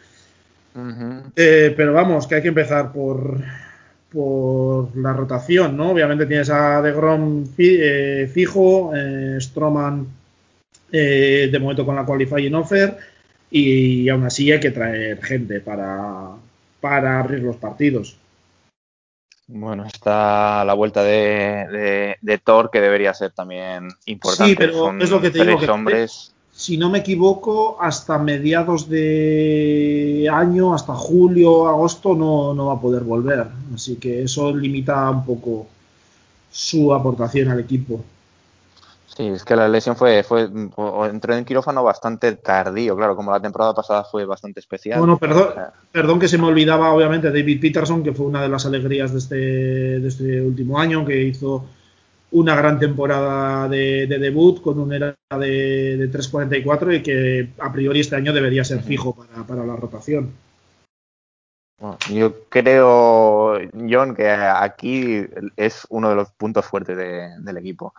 Eh, 1.35 1.73
pero 1.75 1.93
vamos, 1.93 2.27
que 2.27 2.35
hay 2.35 2.41
que 2.41 2.49
empezar 2.49 2.91
por, 2.91 3.41
por 4.11 4.95
la 4.95 5.13
rotación, 5.13 5.75
¿no? 5.75 5.91
Obviamente 5.91 6.25
tienes 6.25 6.49
a 6.49 6.81
De 6.81 6.91
Grom 6.91 7.43
eh, 7.57 8.29
fijo, 8.31 8.91
eh, 8.95 9.37
Stroman 9.39 10.07
eh, 10.91 11.49
de 11.51 11.59
momento 11.59 11.85
con 11.85 11.95
la 11.95 12.05
qualifying 12.05 12.55
offer 12.55 12.97
y, 13.51 14.07
aún 14.09 14.25
así 14.25 14.51
hay 14.51 14.59
que 14.59 14.71
traer 14.71 15.23
gente 15.23 15.59
para, 15.61 16.29
para 16.79 17.19
abrir 17.19 17.41
los 17.41 17.57
partidos. 17.57 18.17
Bueno, 19.47 19.85
está 19.85 20.65
la 20.65 20.73
vuelta 20.73 21.03
de, 21.03 22.15
de, 22.19 22.37
Thor 22.39 22.71
que 22.71 22.81
debería 22.81 23.13
ser 23.13 23.31
también 23.31 23.89
importante. 24.05 24.51
Sí, 24.51 24.55
pero 24.57 24.97
es 24.99 25.09
lo 25.09 25.21
que 25.21 25.29
te 25.29 25.45
digo. 25.45 25.59
Que 25.59 25.69
hombres. 25.69 26.34
Si 26.55 26.77
no 26.77 26.89
me 26.89 26.99
equivoco, 26.99 27.77
hasta 27.81 28.17
mediados 28.17 28.87
de 28.87 30.29
año, 30.31 30.73
hasta 30.73 30.95
julio, 30.95 31.67
agosto, 31.67 32.15
no, 32.15 32.53
no 32.53 32.67
va 32.67 32.75
a 32.75 32.79
poder 32.79 33.03
volver. 33.03 33.45
Así 33.73 33.97
que 33.97 34.23
eso 34.23 34.55
limita 34.55 35.09
un 35.09 35.25
poco 35.25 35.67
su 36.49 36.93
aportación 36.93 37.49
al 37.49 37.59
equipo. 37.59 38.01
Sí, 39.17 39.27
es 39.27 39.43
que 39.43 39.55
la 39.57 39.67
lesión 39.67 39.97
fue, 39.97 40.23
fue 40.23 40.49
entró 41.09 41.35
en 41.35 41.43
quirófano 41.43 41.83
bastante 41.83 42.31
tardío, 42.33 42.95
claro, 42.95 43.17
como 43.17 43.31
la 43.31 43.41
temporada 43.41 43.73
pasada 43.73 44.05
fue 44.05 44.25
bastante 44.25 44.61
especial. 44.61 44.99
Bueno, 44.99 45.17
perdón, 45.17 45.49
perdón 45.91 46.19
que 46.19 46.29
se 46.29 46.37
me 46.37 46.47
olvidaba, 46.47 46.93
obviamente, 46.93 47.31
David 47.31 47.59
Peterson, 47.59 48.01
que 48.01 48.13
fue 48.13 48.27
una 48.27 48.41
de 48.41 48.49
las 48.49 48.65
alegrías 48.65 49.11
de 49.11 49.19
este, 49.19 49.35
de 49.99 50.07
este 50.07 50.41
último 50.41 50.79
año, 50.79 51.05
que 51.05 51.21
hizo 51.21 51.65
una 52.31 52.55
gran 52.55 52.79
temporada 52.79 53.67
de, 53.69 54.07
debut 54.07 54.61
con 54.61 54.79
un 54.79 54.93
era 54.93 55.15
de, 55.39 55.97
de 55.97 56.11
3.44 56.11 56.97
y 56.97 57.03
que 57.03 57.49
a 57.59 57.71
priori 57.71 57.99
este 57.99 58.15
año 58.15 58.33
debería 58.33 58.63
ser 58.63 58.81
fijo 58.81 59.15
para, 59.15 59.45
para 59.45 59.65
la 59.65 59.75
rotación. 59.75 60.33
yo 62.11 62.33
creo, 62.49 63.59
John, 63.89 64.15
que 64.15 64.29
aquí 64.29 65.25
es 65.55 65.85
uno 65.89 66.09
de 66.09 66.15
los 66.15 66.31
puntos 66.31 66.65
fuertes 66.65 66.97
del 66.97 67.57
equipo. 67.57 67.93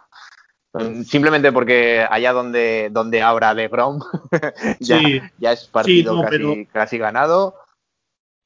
Simplemente 1.07 1.53
porque 1.53 2.07
allá 2.09 2.33
donde, 2.33 2.91
donde 2.93 3.23
abra 3.23 3.55
LeBron 3.55 4.01
ya, 4.81 5.01
ya 5.39 5.53
es 5.53 5.65
partido 5.65 6.23
casi, 6.73 6.99
ganado. 6.99 7.55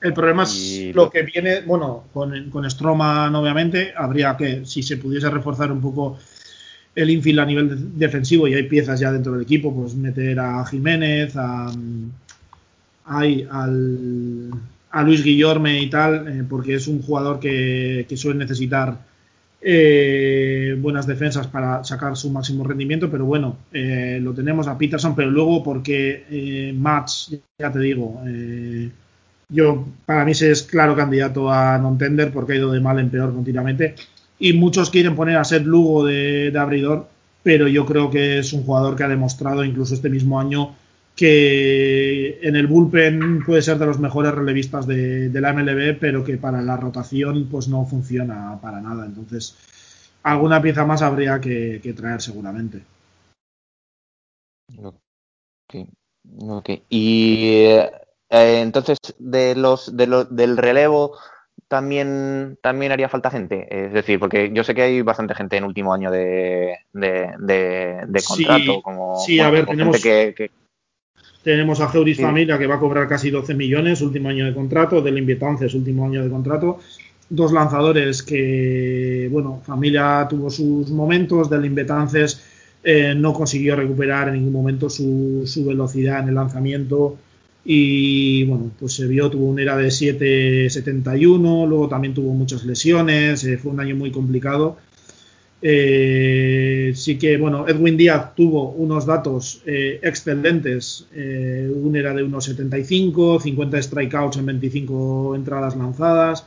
El 0.01 0.14
problema 0.14 0.44
es 0.44 0.93
lo 0.94 1.10
que 1.10 1.22
viene, 1.22 1.60
bueno, 1.60 2.05
con, 2.12 2.51
con 2.51 2.68
Stroman 2.70 3.35
obviamente, 3.35 3.93
habría 3.94 4.36
que, 4.36 4.64
si 4.64 4.82
se 4.82 4.97
pudiese 4.97 5.28
reforzar 5.28 5.70
un 5.70 5.81
poco 5.81 6.18
el 6.94 7.10
infield 7.10 7.40
a 7.40 7.47
nivel 7.47 7.98
defensivo 7.98 8.48
y 8.48 8.55
hay 8.55 8.64
piezas 8.64 8.98
ya 8.98 9.12
dentro 9.12 9.32
del 9.32 9.43
equipo, 9.43 9.74
pues 9.74 9.94
meter 9.94 10.40
a 10.40 10.64
Jiménez, 10.64 11.36
a, 11.36 11.70
a 13.05 15.02
Luis 15.02 15.22
Guillorme 15.22 15.81
y 15.81 15.90
tal, 15.90 16.28
eh, 16.28 16.44
porque 16.48 16.74
es 16.74 16.89
un 16.89 17.02
jugador 17.02 17.39
que, 17.39 18.06
que 18.09 18.16
suele 18.16 18.39
necesitar 18.39 18.97
eh, 19.62 20.77
buenas 20.78 21.06
defensas 21.06 21.47
para 21.47 21.85
sacar 21.85 22.16
su 22.16 22.31
máximo 22.31 22.64
rendimiento, 22.64 23.10
pero 23.10 23.27
bueno, 23.27 23.59
eh, 23.72 24.18
lo 24.22 24.32
tenemos 24.32 24.66
a 24.68 24.78
Peterson, 24.78 25.14
pero 25.14 25.31
luego 25.31 25.62
porque 25.62 26.24
eh, 26.31 26.72
Mats, 26.77 27.36
ya 27.59 27.70
te 27.70 27.78
digo, 27.78 28.22
eh, 28.27 28.90
yo 29.51 29.85
para 30.06 30.24
mí 30.24 30.32
es 30.32 30.62
claro 30.62 30.94
candidato 30.94 31.51
a 31.51 31.77
non-tender 31.78 32.32
porque 32.32 32.55
ha 32.55 32.56
ido 32.56 32.70
de 32.70 32.81
mal 32.81 32.98
en 32.98 33.10
peor 33.10 33.35
continuamente 33.35 33.94
y 34.39 34.55
muchos 34.55 34.90
quieren 34.90 35.16
poner 35.16 35.36
a 35.36 35.44
Seth 35.44 35.64
Lugo 35.64 36.05
de, 36.06 36.52
abridor, 36.59 37.09
pero 37.43 37.68
yo 37.68 37.85
creo 37.85 38.10
que 38.10 38.39
es 38.39 38.52
un 38.52 38.64
jugador 38.64 38.97
que 38.97 39.05
ha 39.05 39.09
demostrado 39.09 39.64
incluso 39.64 39.94
este 39.94 40.09
mismo 40.09 40.40
año 40.40 40.74
que 41.14 42.39
en 42.43 42.56
el 42.56 42.66
bullpen 42.66 43.44
puede 43.44 43.60
ser 43.60 43.78
de 43.78 43.85
los 43.85 43.98
mejores 43.98 44.32
relevistas 44.32 44.86
de, 44.86 45.31
la 45.35 45.52
MLB, 45.52 45.98
pero 45.98 46.24
que 46.24 46.39
para 46.39 46.62
la 46.62 46.78
rotación 46.78 47.48
pues 47.51 47.68
no 47.68 47.85
funciona 47.85 48.59
para 48.62 48.81
nada. 48.81 49.05
Entonces, 49.05 49.56
alguna 50.22 50.62
pieza 50.62 50.86
más 50.86 51.02
habría 51.02 51.39
que, 51.40 51.94
traer 51.94 52.22
seguramente. 52.22 52.82
Ok. 56.39 56.70
Y 56.89 57.44
eh, 57.66 57.90
entonces, 58.31 58.98
de 59.19 59.55
los, 59.55 59.97
de 59.97 60.27
del 60.31 60.57
relevo, 60.57 61.16
también, 61.70 62.59
también 62.62 62.93
haría 62.93 63.09
falta 63.09 63.31
gente. 63.31 63.66
Es 63.70 63.93
decir, 63.93 64.19
porque 64.19 64.51
yo 64.52 64.65
sé 64.65 64.74
que 64.74 64.82
hay 64.82 65.02
bastante 65.02 65.35
gente 65.35 65.57
en 65.57 65.65
último 65.65 65.94
año 65.94 66.11
de, 66.11 66.78
de, 66.93 68.23
contrato. 68.27 68.82
como, 68.82 69.20
sí 69.20 69.39
a 69.40 69.51
ver, 69.51 69.66
tenemos, 69.66 70.02
que, 70.02 70.51
tenemos 71.43 71.81
a 71.81 71.89
Geuris 71.89 72.20
Familia 72.20 72.59
que 72.59 72.66
va 72.66 72.74
a 72.74 72.81
cobrar 72.81 73.09
casi 73.09 73.31
12 73.31 73.55
millones, 73.55 74.01
último 74.01 74.28
año 74.28 74.47
de 74.47 74.55
contrato, 74.55 75.01
del 75.01 75.19
Invietances, 75.19 75.73
último 75.74 76.07
año 76.07 76.23
de 76.23 76.31
contrato. 76.31 76.81
Dos 77.28 77.52
lanzadores 77.52 78.24
que, 78.24 79.28
bueno, 79.31 79.62
Familia 79.65 80.27
tuvo 80.28 80.51
sus 80.51 80.90
momentos, 80.90 81.48
del 81.48 81.65
Invetances 81.65 82.44
eh, 82.82 83.15
no 83.15 83.32
consiguió 83.32 83.77
recuperar 83.77 84.28
en 84.28 84.35
ningún 84.35 84.55
momento 84.55 84.90
su, 84.90 85.43
su, 85.47 85.65
velocidad 85.66 86.20
en 86.20 86.31
el 86.31 86.35
lanzamiento 86.35 87.16
y, 87.64 88.44
bueno, 88.44 88.70
pues 88.78 88.94
se 88.94 89.06
vio, 89.06 89.30
tuvo 89.30 89.46
un 89.46 89.58
era 89.60 89.76
de 89.76 89.88
7.71, 89.88 91.68
luego 91.68 91.88
también 91.88 92.14
tuvo 92.14 92.32
muchas 92.32 92.64
lesiones, 92.64 93.44
eh, 93.44 93.58
fue 93.58 93.72
un 93.72 93.80
año 93.80 93.96
muy 93.96 94.10
complicado 94.10 94.78
eh, 95.62 96.92
sí 96.94 97.18
que, 97.18 97.36
bueno, 97.36 97.68
Edwin 97.68 97.96
Díaz 97.96 98.34
tuvo 98.34 98.70
unos 98.70 99.04
datos 99.06 99.62
eh, 99.66 100.00
excelentes. 100.02 101.06
Eh, 101.14 101.70
un 101.72 101.96
era 101.96 102.14
de 102.14 102.22
unos 102.22 102.44
75, 102.46 103.40
50 103.40 103.82
strikeouts 103.82 104.36
en 104.38 104.46
25 104.46 105.34
entradas 105.34 105.76
lanzadas 105.76 106.46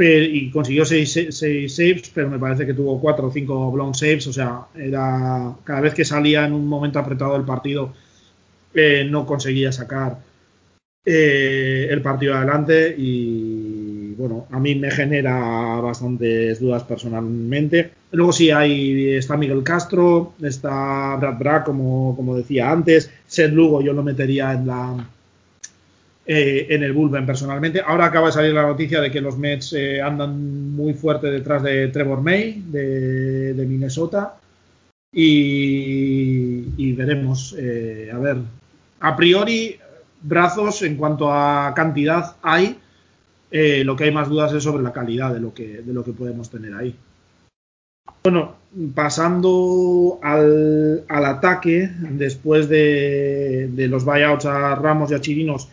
y 0.00 0.50
consiguió 0.52 0.84
6 0.84 1.12
saves, 1.68 2.12
pero 2.14 2.30
me 2.30 2.38
parece 2.38 2.64
que 2.64 2.72
tuvo 2.72 3.00
4 3.00 3.26
o 3.26 3.32
5 3.32 3.72
blown 3.72 3.94
saves. 3.94 4.28
O 4.28 4.32
sea, 4.32 4.66
era 4.76 5.56
cada 5.64 5.80
vez 5.80 5.92
que 5.92 6.04
salía 6.04 6.46
en 6.46 6.52
un 6.52 6.68
momento 6.68 7.00
apretado 7.00 7.32
del 7.32 7.42
partido, 7.42 7.92
eh, 8.74 9.06
no 9.10 9.26
conseguía 9.26 9.72
sacar 9.72 10.18
eh, 11.04 11.86
el 11.90 12.02
partido 12.02 12.34
adelante 12.34 12.94
y 12.98 14.12
bueno, 14.18 14.46
a 14.50 14.58
mí 14.58 14.74
me 14.74 14.90
genera 14.90 15.80
bastantes 15.80 16.60
dudas 16.60 16.82
personalmente. 16.82 17.92
Luego 18.10 18.32
sí 18.32 18.50
hay, 18.50 19.14
está 19.14 19.36
Miguel 19.36 19.62
Castro, 19.62 20.34
está 20.42 21.16
Brad 21.16 21.38
Brack, 21.38 21.64
como, 21.64 22.14
como 22.16 22.36
decía 22.36 22.70
antes, 22.70 23.10
Seth 23.26 23.52
Lugo 23.52 23.80
yo 23.80 23.92
lo 23.92 24.02
metería 24.02 24.52
en 24.52 24.66
la 24.66 25.08
eh, 26.26 26.66
en 26.68 26.82
el 26.82 26.92
bullpen 26.92 27.24
personalmente. 27.24 27.80
Ahora 27.80 28.06
acaba 28.06 28.26
de 28.26 28.32
salir 28.32 28.52
la 28.52 28.66
noticia 28.66 29.00
de 29.00 29.10
que 29.10 29.22
los 29.22 29.38
Mets 29.38 29.72
eh, 29.72 30.02
andan 30.02 30.72
muy 30.74 30.92
fuerte 30.92 31.28
detrás 31.30 31.62
de 31.62 31.88
Trevor 31.88 32.20
May, 32.20 32.62
de, 32.66 33.64
Minnesota. 33.66 34.36
Y, 35.10 36.92
veremos. 36.92 37.54
a 37.54 38.18
ver, 38.18 38.36
a 39.00 39.16
priori 39.16 39.78
brazos 40.22 40.82
en 40.82 40.96
cuanto 40.96 41.32
a 41.32 41.72
cantidad 41.74 42.36
hay. 42.42 42.78
Eh, 43.50 43.82
lo 43.84 43.96
que 43.96 44.04
hay 44.04 44.12
más 44.12 44.28
dudas 44.28 44.52
es 44.52 44.62
sobre 44.62 44.82
la 44.82 44.92
calidad 44.92 45.32
de 45.32 45.40
lo 45.40 45.54
que, 45.54 45.82
de 45.82 45.92
lo 45.92 46.04
que 46.04 46.12
podemos 46.12 46.50
tener 46.50 46.74
ahí. 46.74 46.94
Bueno, 48.22 48.56
pasando 48.94 50.18
al, 50.22 51.04
al 51.08 51.24
ataque, 51.24 51.90
después 51.98 52.68
de, 52.68 53.70
de, 53.72 53.88
los 53.88 54.04
buyouts 54.04 54.44
a 54.44 54.74
Ramos 54.74 55.10
y 55.10 55.14
a 55.14 55.20
Chirinos, 55.20 55.68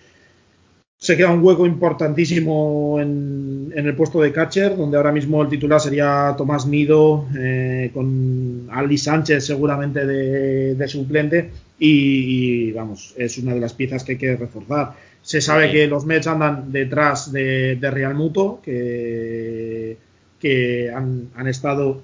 se 0.97 1.17
queda 1.17 1.31
un 1.31 1.43
hueco 1.43 1.65
importantísimo 1.65 2.99
en, 2.99 3.71
en, 3.75 3.85
el 3.85 3.95
puesto 3.95 4.21
de 4.21 4.31
catcher, 4.31 4.75
donde 4.75 4.97
ahora 4.97 5.11
mismo 5.11 5.41
el 5.41 5.49
titular 5.49 5.79
sería 5.79 6.33
Tomás 6.37 6.65
Nido, 6.65 7.27
eh, 7.37 7.91
con 7.93 8.67
Ali 8.71 8.97
Sánchez 8.97 9.45
seguramente 9.45 10.05
de, 10.05 10.75
de 10.75 10.87
suplente, 10.87 11.51
y, 11.77 12.71
vamos, 12.71 13.13
es 13.17 13.37
una 13.37 13.53
de 13.53 13.59
las 13.59 13.73
piezas 13.73 14.03
que 14.03 14.13
hay 14.13 14.17
que 14.17 14.35
reforzar. 14.37 14.93
Se 15.21 15.41
sabe 15.41 15.71
que 15.71 15.87
los 15.87 16.05
Mets 16.05 16.27
andan 16.27 16.71
detrás 16.71 17.31
de, 17.31 17.77
Real 17.81 18.15
Muto, 18.15 18.61
que, 18.63 19.97
que 20.39 20.91
han, 20.91 21.29
han, 21.35 21.47
estado, 21.47 22.01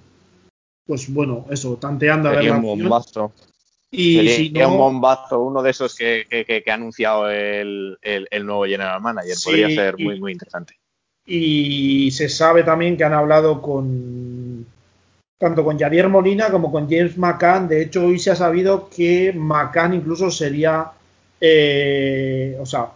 pues 0.85 1.11
bueno, 1.13 1.45
eso, 1.49 1.77
tanteando 1.77 2.29
a 2.29 2.33
ver 2.33 2.51
un 2.51 2.61
bombazo. 2.61 3.31
Y 3.93 4.29
Sería 4.29 4.69
un 4.69 4.77
bombazo, 4.77 5.41
uno 5.41 5.61
de 5.61 5.71
esos 5.71 5.95
que, 5.95 6.25
que, 6.29 6.63
ha 6.71 6.73
anunciado 6.73 7.29
el, 7.29 7.97
el, 8.01 8.45
nuevo 8.45 8.63
General 8.63 9.01
Manager. 9.01 9.35
Podría 9.43 9.67
ser 9.67 9.97
muy, 9.99 10.17
muy 10.17 10.31
interesante. 10.31 10.75
Y 11.25 12.09
se 12.11 12.29
sabe 12.29 12.63
también 12.63 12.95
que 12.95 13.03
han 13.03 13.13
hablado 13.13 13.61
con, 13.61 14.65
tanto 15.37 15.65
con 15.65 15.77
Javier 15.77 16.07
Molina 16.07 16.49
como 16.49 16.71
con 16.71 16.89
James 16.89 17.17
McCann. 17.17 17.67
De 17.67 17.81
hecho, 17.81 18.05
hoy 18.05 18.17
se 18.17 18.31
ha 18.31 18.35
sabido 18.35 18.89
que 18.89 19.33
McCann 19.33 19.93
incluso 19.93 20.31
sería, 20.31 20.91
eh, 21.41 22.57
o 22.61 22.65
sea, 22.65 22.91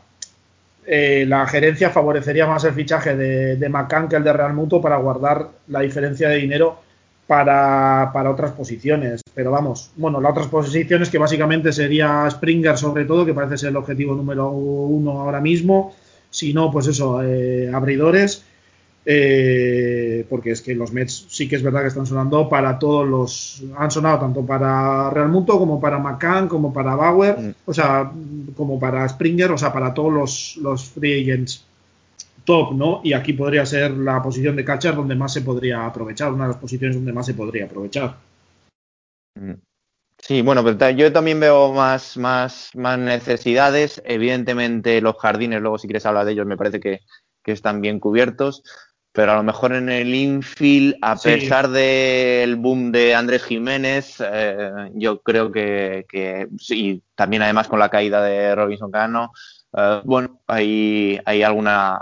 eh, 0.86 1.26
la 1.28 1.46
gerencia 1.46 1.90
favorecería 1.90 2.48
más 2.48 2.64
el 2.64 2.74
fichaje 2.74 3.18
de, 3.18 3.58
de, 3.58 3.70
McCann 3.70 4.08
que 4.08 4.16
el 4.16 4.24
de 4.24 4.32
Real 4.32 4.54
Muto 4.54 4.80
para 4.80 4.98
guardar 4.98 5.50
la 5.68 5.82
diferencia 5.82 6.30
de 6.30 6.38
dinero 6.38 6.85
para, 7.28 8.12
para, 8.14 8.32
otras 8.32 8.52
posiciones. 8.52 9.22
Pero 9.34 9.52
vamos, 9.52 9.92
bueno, 9.96 10.22
las 10.22 10.32
otras 10.32 10.48
posiciones 10.48 11.10
que 11.10 11.18
básicamente 11.18 11.74
sería 11.74 12.30
Springer 12.30 12.78
sobre 12.78 13.06
todo, 13.06 13.26
que 13.26 13.34
parece 13.34 13.58
ser 13.58 13.70
el 13.70 13.78
objetivo 13.78 14.16
número 14.16 14.50
uno 14.50 15.22
ahora 15.22 15.42
mismo. 15.42 15.96
Si 16.30 16.54
no, 16.54 16.72
pues 16.72 16.88
eso, 16.88 17.22
eh, 17.24 17.72
abridores 17.74 18.44
eh, 19.08 20.26
porque 20.28 20.52
es 20.52 20.62
que 20.62 20.74
los 20.74 20.92
Mets 20.92 21.28
sí 21.30 21.48
que 21.48 21.56
es 21.56 21.62
verdad 21.62 21.82
que 21.82 21.90
están 21.90 22.08
sonando 22.08 22.50
para 22.50 22.80
todos 22.80 23.08
los. 23.08 23.64
Han 23.78 23.92
sonado 23.92 24.20
tanto 24.20 24.44
para 24.44 25.12
Real 25.12 25.30
Mundo 25.30 25.60
como 25.60 25.80
para 25.80 26.00
McCann, 26.00 26.48
como 26.48 26.74
para 26.74 26.96
Bauer, 26.96 27.40
mm. 27.40 27.54
o 27.66 27.74
sea, 27.74 28.12
como 28.58 28.80
para 28.80 29.08
Springer, 29.08 29.52
o 29.52 29.58
sea, 29.58 29.72
para 29.72 29.94
todos 29.94 30.12
los, 30.12 30.58
los 30.62 30.86
free 30.86 31.22
agents 31.22 31.64
top, 32.46 32.74
¿no? 32.74 33.02
Y 33.04 33.14
aquí 33.14 33.34
podría 33.34 33.66
ser 33.66 33.92
la 33.92 34.22
posición 34.22 34.56
de 34.56 34.64
catcher 34.64 34.96
donde 34.96 35.16
más 35.16 35.34
se 35.34 35.42
podría 35.42 35.86
aprovechar, 35.86 36.32
una 36.32 36.46
de 36.46 36.54
las 36.54 36.62
posiciones 36.62 36.96
donde 36.96 37.12
más 37.12 37.26
se 37.26 37.34
podría 37.34 37.66
aprovechar. 37.66 38.16
Mm. 39.36 39.56
Sí, 40.18 40.42
bueno, 40.42 40.64
pero 40.64 40.90
yo 40.92 41.12
también 41.12 41.40
veo 41.40 41.74
más, 41.74 42.18
más, 42.18 42.72
más 42.74 42.98
necesidades. 42.98 44.02
Evidentemente, 44.06 45.02
los 45.02 45.18
jardines, 45.18 45.62
luego 45.62 45.78
si 45.78 45.88
quieres 45.88 46.06
hablar 46.06 46.26
de 46.26 46.32
ellos, 46.32 46.48
me 46.48 46.58
parece 46.58 46.80
que, 46.80 47.02
están 47.44 47.80
bien 47.80 48.00
cubiertos. 48.00 48.64
Pero 49.12 49.34
a 49.34 49.36
lo 49.36 49.44
mejor 49.44 49.74
en 49.74 49.90
el 49.90 50.14
infield, 50.16 50.96
a 51.02 51.16
pesar 51.16 51.70
del 51.70 52.56
boom 52.56 52.92
de 52.92 53.14
Andrés 53.14 53.44
Jiménez, 53.44 54.18
eh, 54.20 54.72
yo 54.96 55.22
creo 55.22 55.52
que, 55.52 56.06
que 56.10 56.48
sí, 56.58 57.04
también 57.14 57.44
además 57.44 57.68
con 57.68 57.80
la 57.80 57.90
caída 57.90 58.24
de 58.24 58.56
Robinson 58.56 58.92
Cano, 58.92 59.32
eh, 59.78 60.02
bueno, 60.04 60.40
hay, 60.48 61.20
hay 61.26 61.44
alguna, 61.44 62.00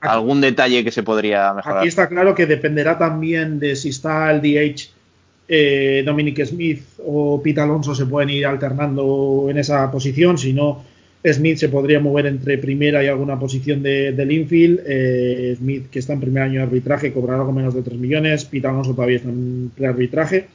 algún 0.00 0.40
detalle 0.40 0.84
que 0.84 0.90
se 0.90 1.02
podría 1.02 1.52
mejorar. 1.54 1.78
Aquí 1.78 1.88
está 1.88 2.08
claro 2.08 2.34
que 2.34 2.46
dependerá 2.46 2.98
también 2.98 3.58
de 3.58 3.76
si 3.76 3.88
está 3.88 4.30
el 4.30 4.40
DH 4.40 4.90
eh, 5.48 6.02
Dominic 6.06 6.44
Smith 6.44 6.82
o 7.04 7.42
Pete 7.42 7.60
Alonso 7.60 7.94
se 7.94 8.06
pueden 8.06 8.30
ir 8.30 8.46
alternando 8.46 9.48
en 9.50 9.58
esa 9.58 9.90
posición, 9.90 10.38
si 10.38 10.52
no, 10.52 10.82
Smith 11.24 11.58
se 11.58 11.68
podría 11.68 12.00
mover 12.00 12.26
entre 12.26 12.58
primera 12.58 13.02
y 13.04 13.06
alguna 13.06 13.38
posición 13.38 13.82
del 13.82 14.32
infield. 14.32 14.80
Eh, 14.84 15.54
Smith, 15.56 15.88
que 15.90 16.00
está 16.00 16.14
en 16.14 16.20
primer 16.20 16.42
año 16.42 16.60
de 16.60 16.62
arbitraje, 16.62 17.12
cobrará 17.12 17.40
algo 17.40 17.52
menos 17.52 17.74
de 17.74 17.82
3 17.82 17.98
millones. 17.98 18.44
Pete 18.44 18.66
Alonso 18.66 18.94
todavía 18.94 19.16
está 19.16 19.28
en 19.28 19.70
prearbitraje. 19.76 20.46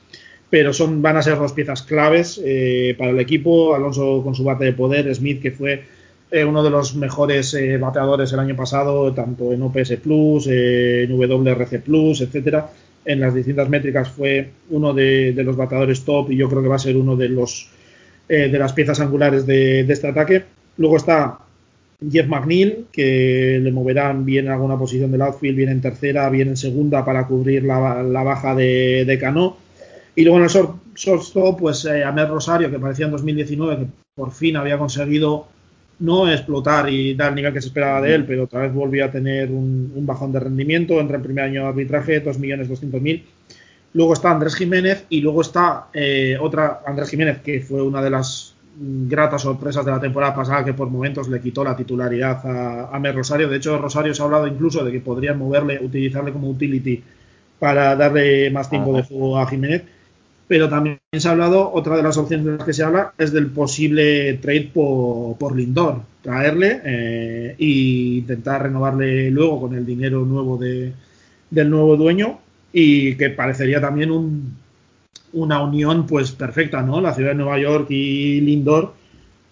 Pero 0.49 0.73
son, 0.73 1.01
van 1.01 1.17
a 1.17 1.21
ser 1.21 1.37
dos 1.37 1.53
piezas 1.53 1.83
claves 1.83 2.41
eh, 2.43 2.95
para 2.97 3.11
el 3.11 3.19
equipo. 3.19 3.75
Alonso 3.75 4.21
con 4.23 4.35
su 4.35 4.43
bate 4.43 4.65
de 4.65 4.73
poder, 4.73 5.13
Smith, 5.13 5.41
que 5.41 5.51
fue 5.51 5.83
uno 6.31 6.63
de 6.63 6.69
los 6.69 6.95
mejores 6.95 7.55
bateadores 7.79 8.33
el 8.33 8.39
año 8.39 8.55
pasado, 8.55 9.13
tanto 9.13 9.53
en 9.53 9.61
OPS 9.61 9.97
Plus, 10.03 10.47
en 10.47 11.11
WRC 11.11 11.81
Plus, 11.81 12.21
etcétera 12.21 12.69
en 13.07 13.21
las 13.21 13.33
distintas 13.33 13.69
métricas 13.69 14.09
fue 14.09 14.51
uno 14.69 14.93
de, 14.93 15.33
los 15.37 15.55
bateadores 15.55 16.03
top 16.03 16.29
y 16.31 16.35
yo 16.35 16.49
creo 16.49 16.61
que 16.61 16.67
va 16.67 16.75
a 16.75 16.79
ser 16.79 16.97
uno 16.97 17.15
de 17.15 17.29
los 17.29 17.69
eh, 18.27 18.49
de 18.49 18.59
las 18.59 18.73
piezas 18.73 18.99
angulares 18.99 19.45
de, 19.45 19.79
este 19.81 20.09
ataque. 20.09 20.43
Luego 20.75 20.97
está 20.97 21.39
Jeff 22.11 22.27
McNeil, 22.27 22.87
que 22.91 23.59
le 23.63 23.71
moverán 23.71 24.25
bien 24.25 24.47
en 24.47 24.51
alguna 24.51 24.77
posición 24.77 25.09
del 25.09 25.21
outfield, 25.21 25.55
bien 25.55 25.69
en 25.69 25.81
tercera, 25.81 26.29
bien 26.29 26.49
en 26.49 26.57
segunda 26.57 27.05
para 27.05 27.25
cubrir 27.25 27.63
la, 27.63 28.03
baja 28.23 28.53
de, 28.53 29.05
de, 29.05 29.17
Cano. 29.17 29.55
Y 30.13 30.23
luego 30.23 30.39
en 30.39 30.43
el 30.43 30.49
shortstop, 30.95 31.59
pues 31.59 31.85
eh, 31.85 32.03
Amer 32.03 32.27
Rosario, 32.27 32.69
que 32.69 32.77
parecía 32.77 33.05
en 33.05 33.13
2019 33.13 33.77
que 33.77 33.87
por 34.15 34.33
fin 34.33 34.57
había 34.57 34.77
conseguido 34.77 35.47
no 35.99 36.29
explotar 36.31 36.89
y 36.89 37.15
dar 37.15 37.29
el 37.29 37.35
nivel 37.35 37.53
que 37.53 37.61
se 37.61 37.67
esperaba 37.67 38.01
de 38.01 38.13
él, 38.13 38.25
pero 38.25 38.43
otra 38.43 38.61
vez 38.61 38.73
volvió 38.73 39.05
a 39.05 39.11
tener 39.11 39.49
un, 39.51 40.05
bajón 40.05 40.31
de 40.31 40.39
rendimiento. 40.39 40.99
Entra 40.99 41.17
en 41.17 41.23
primer 41.23 41.45
año 41.45 41.63
de 41.63 41.67
arbitraje, 41.67 42.23
2.200.000. 42.23 43.23
Luego 43.93 44.13
está 44.13 44.31
Andrés 44.31 44.55
Jiménez 44.55 45.05
y 45.09 45.21
luego 45.21 45.41
está 45.41 45.87
eh, 45.93 46.37
otra, 46.39 46.81
Andrés 46.85 47.09
Jiménez, 47.09 47.39
que 47.39 47.61
fue 47.61 47.81
una 47.81 48.01
de 48.01 48.09
las 48.09 48.53
gratas 48.79 49.41
sorpresas 49.41 49.83
de 49.83 49.91
la 49.91 49.99
temporada 49.99 50.35
pasada 50.35 50.63
que 50.63 50.73
por 50.73 50.87
momentos 50.87 51.27
le 51.29 51.41
quitó 51.41 51.63
la 51.63 51.75
titularidad 51.75 52.45
a, 52.45 52.95
a 52.95 52.99
Mer 52.99 53.15
Rosario. 53.15 53.49
De 53.49 53.57
hecho, 53.57 53.77
Rosario 53.79 54.13
se 54.13 54.21
ha 54.21 54.25
hablado 54.25 54.45
incluso 54.45 54.83
de 54.83 54.91
que 54.91 54.99
podrían 54.99 55.39
moverle, 55.39 55.79
utilizarle 55.81 56.31
como 56.31 56.49
utility 56.49 57.03
para 57.57 57.95
darle 57.95 58.51
más 58.51 58.69
tiempo 58.69 58.95
de 58.95 59.01
juego 59.01 59.39
a 59.39 59.47
Jiménez 59.47 59.83
pero 60.47 60.69
también 60.69 60.99
se 61.11 61.27
ha 61.27 61.31
hablado, 61.31 61.71
otra 61.73 61.97
de 61.97 62.03
las 62.03 62.17
opciones 62.17 62.45
de 62.45 62.53
las 62.53 62.65
que 62.65 62.73
se 62.73 62.83
habla 62.83 63.13
es 63.17 63.33
del 63.33 63.47
posible 63.47 64.35
trade 64.35 64.71
por, 64.73 65.55
Lindor, 65.55 66.01
traerle 66.21 66.81
e 66.83 67.55
intentar 67.57 68.63
renovarle 68.63 69.29
luego 69.29 69.61
con 69.61 69.75
el 69.75 69.85
dinero 69.85 70.25
nuevo 70.25 70.57
de, 70.57 70.93
del 71.49 71.69
nuevo 71.69 71.97
dueño 71.97 72.39
y 72.71 73.15
que 73.15 73.29
parecería 73.29 73.81
también 73.81 74.11
un, 74.11 74.55
una 75.33 75.61
unión 75.61 76.05
pues 76.05 76.31
perfecta, 76.31 76.81
¿no? 76.81 77.01
La 77.01 77.13
ciudad 77.13 77.31
de 77.31 77.35
Nueva 77.35 77.59
York 77.59 77.87
y 77.89 78.41
Lindor 78.41 78.93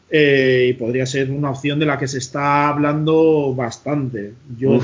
eh, 0.09 0.67
y 0.69 0.73
podría 0.73 1.05
ser 1.05 1.31
una 1.31 1.51
opción 1.51 1.80
de 1.80 1.85
la 1.85 1.97
que 1.97 2.07
se 2.07 2.19
está 2.19 2.69
hablando 2.69 3.53
bastante. 3.55 4.34
Yo 4.57 4.80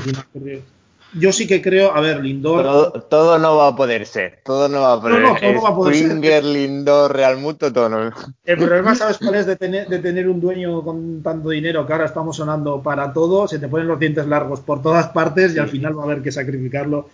yo 1.14 1.32
sí 1.32 1.46
que 1.46 1.60
creo, 1.60 1.94
a 1.94 2.00
ver, 2.00 2.20
Lindor. 2.20 3.04
Todo, 3.08 3.38
no 3.38 3.56
va 3.56 3.68
a 3.68 3.76
poder 3.76 4.06
ser. 4.06 4.40
Todo 4.44 4.68
no 4.68 4.80
va 4.80 4.94
a 4.94 5.00
poder, 5.00 5.20
no, 5.20 5.34
no, 5.34 5.40
todo 5.40 5.62
va 5.62 5.68
a 5.68 5.74
poder 5.76 5.94
Springer, 5.94 6.44
Lindor, 6.44 7.14
Real 7.14 7.38
Muto, 7.38 7.72
todo 7.72 7.88
no. 7.88 8.12
El 8.44 8.58
problema, 8.58 8.94
¿sabes 8.94 9.18
cuál 9.18 9.34
es 9.34 9.46
de 9.46 9.56
tener, 9.56 9.88
de 9.88 9.98
tener 9.98 10.28
un 10.28 10.40
dueño 10.40 10.82
con 10.82 11.22
tanto 11.22 11.50
dinero 11.50 11.86
que 11.86 11.92
ahora 11.92 12.06
estamos 12.06 12.36
sonando 12.36 12.82
para 12.82 13.12
todo? 13.12 13.46
Se 13.46 13.58
te 13.58 13.68
ponen 13.68 13.88
los 13.88 13.98
dientes 13.98 14.26
largos 14.26 14.60
por 14.60 14.82
todas 14.82 15.08
partes 15.08 15.54
y 15.54 15.58
al 15.58 15.68
final 15.68 15.96
va 15.98 16.02
a 16.02 16.06
haber 16.06 16.22
que 16.22 16.32
sacrificarlo 16.32 17.08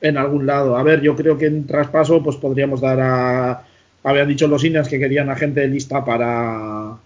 en 0.00 0.16
algún 0.16 0.46
lado. 0.46 0.76
A 0.76 0.82
ver, 0.82 1.00
yo 1.00 1.16
creo 1.16 1.38
que 1.38 1.46
en 1.46 1.66
traspaso, 1.66 2.22
pues 2.22 2.36
podríamos 2.36 2.80
dar 2.80 3.00
a. 3.00 3.64
Habían 4.04 4.28
dicho 4.28 4.46
los 4.46 4.64
indios 4.64 4.88
que 4.88 4.98
querían 4.98 5.28
a 5.28 5.36
gente 5.36 5.66
lista 5.66 6.04
para 6.04 6.96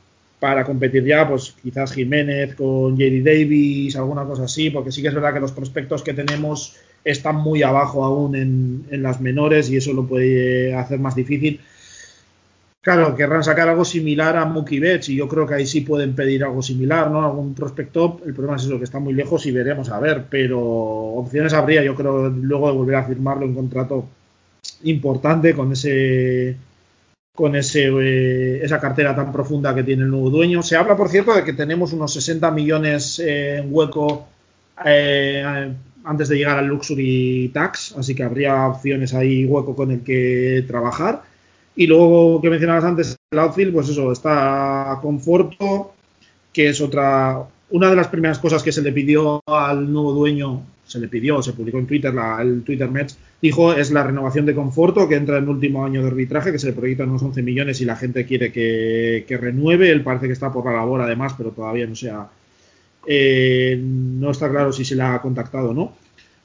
para 0.43 0.64
competir 0.64 1.05
ya, 1.05 1.28
pues 1.28 1.55
quizás 1.62 1.93
Jiménez 1.93 2.56
con 2.56 2.97
JD 2.97 3.23
Davis, 3.23 3.94
alguna 3.94 4.24
cosa 4.24 4.47
así, 4.47 4.70
porque 4.70 4.90
sí 4.90 5.01
que 5.01 5.06
es 5.06 5.14
verdad 5.14 5.32
que 5.32 5.39
los 5.39 5.52
prospectos 5.52 6.02
que 6.02 6.14
tenemos 6.14 6.74
están 7.05 7.36
muy 7.36 7.62
abajo 7.62 8.05
aún 8.05 8.35
en, 8.35 9.02
las 9.05 9.20
menores 9.20 9.70
y 9.70 9.77
eso 9.77 9.93
lo 9.93 10.05
puede 10.05 10.74
hacer 10.74 10.98
más 10.98 11.14
difícil. 11.14 11.60
Claro, 12.81 13.14
querrán 13.14 13.44
sacar 13.44 13.69
algo 13.69 13.85
similar 13.85 14.36
a 14.36 14.44
Mookie 14.44 14.81
Betts 14.81 15.10
y 15.10 15.14
yo 15.14 15.28
creo 15.28 15.47
que 15.47 15.55
ahí 15.55 15.66
sí 15.69 15.82
pueden 15.82 16.16
pedir 16.16 16.43
algo 16.43 16.60
similar, 16.60 17.09
¿no? 17.09 17.24
Algún 17.24 17.55
prospecto. 17.55 18.20
El 18.27 18.35
problema 18.35 18.56
es 18.56 18.64
eso, 18.64 18.78
que 18.78 18.85
está 18.85 18.98
muy 18.98 19.14
lejos 19.14 19.47
y 19.47 19.52
veremos 19.52 19.90
a 19.90 20.01
ver, 20.01 20.24
pero 20.28 20.59
opciones 20.59 21.52
habría, 21.52 21.85
yo 21.85 21.94
creo, 21.94 22.31
luego 22.31 22.66
de 22.66 22.77
volver 22.77 22.97
a 22.97 23.05
firmarlo 23.05 23.47
un 23.47 23.55
contrato 23.55 24.09
importante 24.82 25.55
con 25.55 25.70
ese 25.70 26.56
con 27.34 27.56
ese, 27.56 27.88
eh, 27.88 28.60
esa 28.62 28.78
cartera 28.78 29.16
tan 29.16 29.32
profunda 29.32 29.74
que 29.74 29.82
tiene 29.82 30.02
el 30.02 30.10
nuevo 30.10 30.30
dueño. 30.30 30.62
Se 30.62 30.76
habla, 30.76 30.96
por 30.96 31.09
cierto, 31.09 31.34
de 31.34 31.44
que 31.44 31.54
tenemos 31.54 31.92
unos 31.92 32.12
60 32.12 32.50
millones 32.50 33.18
en 33.18 33.68
hueco 33.70 34.28
eh, 34.84 35.72
antes 36.04 36.28
de 36.28 36.36
llegar 36.36 36.59
al 36.59 36.66
Luxury 36.66 37.50
Tax, 37.54 37.94
así 37.96 38.14
que 38.14 38.24
habría 38.24 38.66
opciones 38.66 39.14
ahí, 39.14 39.44
hueco 39.44 39.74
con 39.74 39.90
el 39.92 40.02
que 40.02 40.64
trabajar. 40.66 41.22
Y 41.74 41.86
luego 41.86 42.40
que 42.42 42.50
mencionabas 42.50 42.84
antes, 42.84 43.16
el 43.30 43.38
outfield, 43.38 43.72
pues 43.72 43.88
eso, 43.88 44.12
está 44.12 44.98
Conforto, 45.00 45.94
que 46.52 46.68
es 46.68 46.80
otra, 46.82 47.42
una 47.70 47.88
de 47.88 47.96
las 47.96 48.09
primeras 48.09 48.38
cosas 48.38 48.62
que 48.62 48.72
se 48.72 48.82
le 48.82 48.92
pidió 48.92 49.40
al 49.46 49.90
nuevo 49.90 50.12
dueño 50.12 50.66
se 50.92 50.98
le 50.98 51.09
pidió, 51.09 51.42
se 51.42 51.54
publicó 51.54 51.78
en 51.78 51.86
Twitter, 51.86 52.12
el 52.40 52.62
Twitter 52.62 52.90
Mets, 52.90 53.16
dijo 53.43 53.74
es 53.74 53.90
la 53.90 54.05
renovación 54.05 54.47
de 54.47 54.55
Conforto 54.55 55.09
que 55.09 55.16
entra 55.16 55.36
en 55.36 55.44
el 55.44 55.51
último 55.51 55.85
año 55.85 56.01
de 56.01 56.09
arbitraje, 56.09 56.52
que 56.52 56.60
se 56.60 56.69
le 56.69 56.73
proyectan 56.73 57.10
unos 57.10 57.23
11 57.23 57.43
millones 57.43 57.81
y 57.81 57.85
la 57.85 57.97
gente 57.97 58.24
quiere 58.24 58.52
que, 58.52 59.39
renueve. 59.39 59.90
Él 59.90 60.02
parece 60.02 60.28
que 60.28 60.32
está 60.32 60.52
por 60.52 60.64
la 60.64 60.73
labor 60.73 61.02
además, 61.02 61.35
pero 61.36 61.51
todavía 61.51 61.86
no 61.86 61.97
sea, 61.97 62.28
eh, 63.06 63.78
no 63.82 64.31
está 64.31 64.48
claro 64.48 64.73
si 64.73 64.85
se 64.85 64.94
le 64.94 65.02
ha 65.02 65.20
contactado 65.20 65.70
o 65.70 65.74
no. 65.74 65.93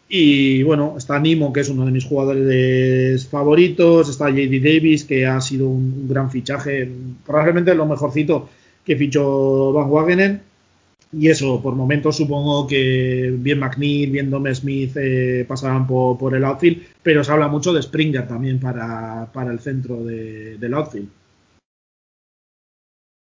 Y 0.10 0.64
bueno, 0.64 0.95
está 0.98 1.19
Nimo, 1.19 1.53
que 1.53 1.60
es 1.60 1.69
uno 1.69 1.86
de 1.86 1.91
mis 1.91 2.06
jugadores 2.06 3.28
favoritos, 3.28 4.10
está 4.10 4.30
JD 4.30 4.64
Davis, 4.64 5.03
que 5.03 5.26
ha 5.28 5.40
sido 5.41 5.68
un, 5.68 6.07
gran 6.07 6.32
fichaje, 6.32 6.90
probablemente 7.26 7.76
lo 7.76 7.86
mejorcito 7.86 8.49
que 8.86 8.95
fichó 8.95 9.74
Van 9.74 9.90
Wagenen 9.90 10.47
y 11.12 11.30
eso, 11.30 11.62
por 11.62 11.76
momentos 11.76 12.18
supongo 12.18 12.68
que 12.68 13.34
bien 13.38 13.60
McNeil, 13.60 14.12
bien 14.12 14.30
Dom 14.30 14.46
Smith 14.54 14.96
eh, 14.98 15.46
pasarán 15.48 15.88
por, 15.88 16.36
el 16.36 16.44
outfield, 16.44 16.86
pero 17.02 17.24
se 17.24 17.32
habla 17.32 17.48
mucho 17.48 17.72
de 17.74 17.82
Springer 17.82 18.28
también 18.28 18.60
para, 18.60 19.30
el 19.50 19.60
centro 19.60 20.04
del 20.04 20.74
outfield. 20.74 21.10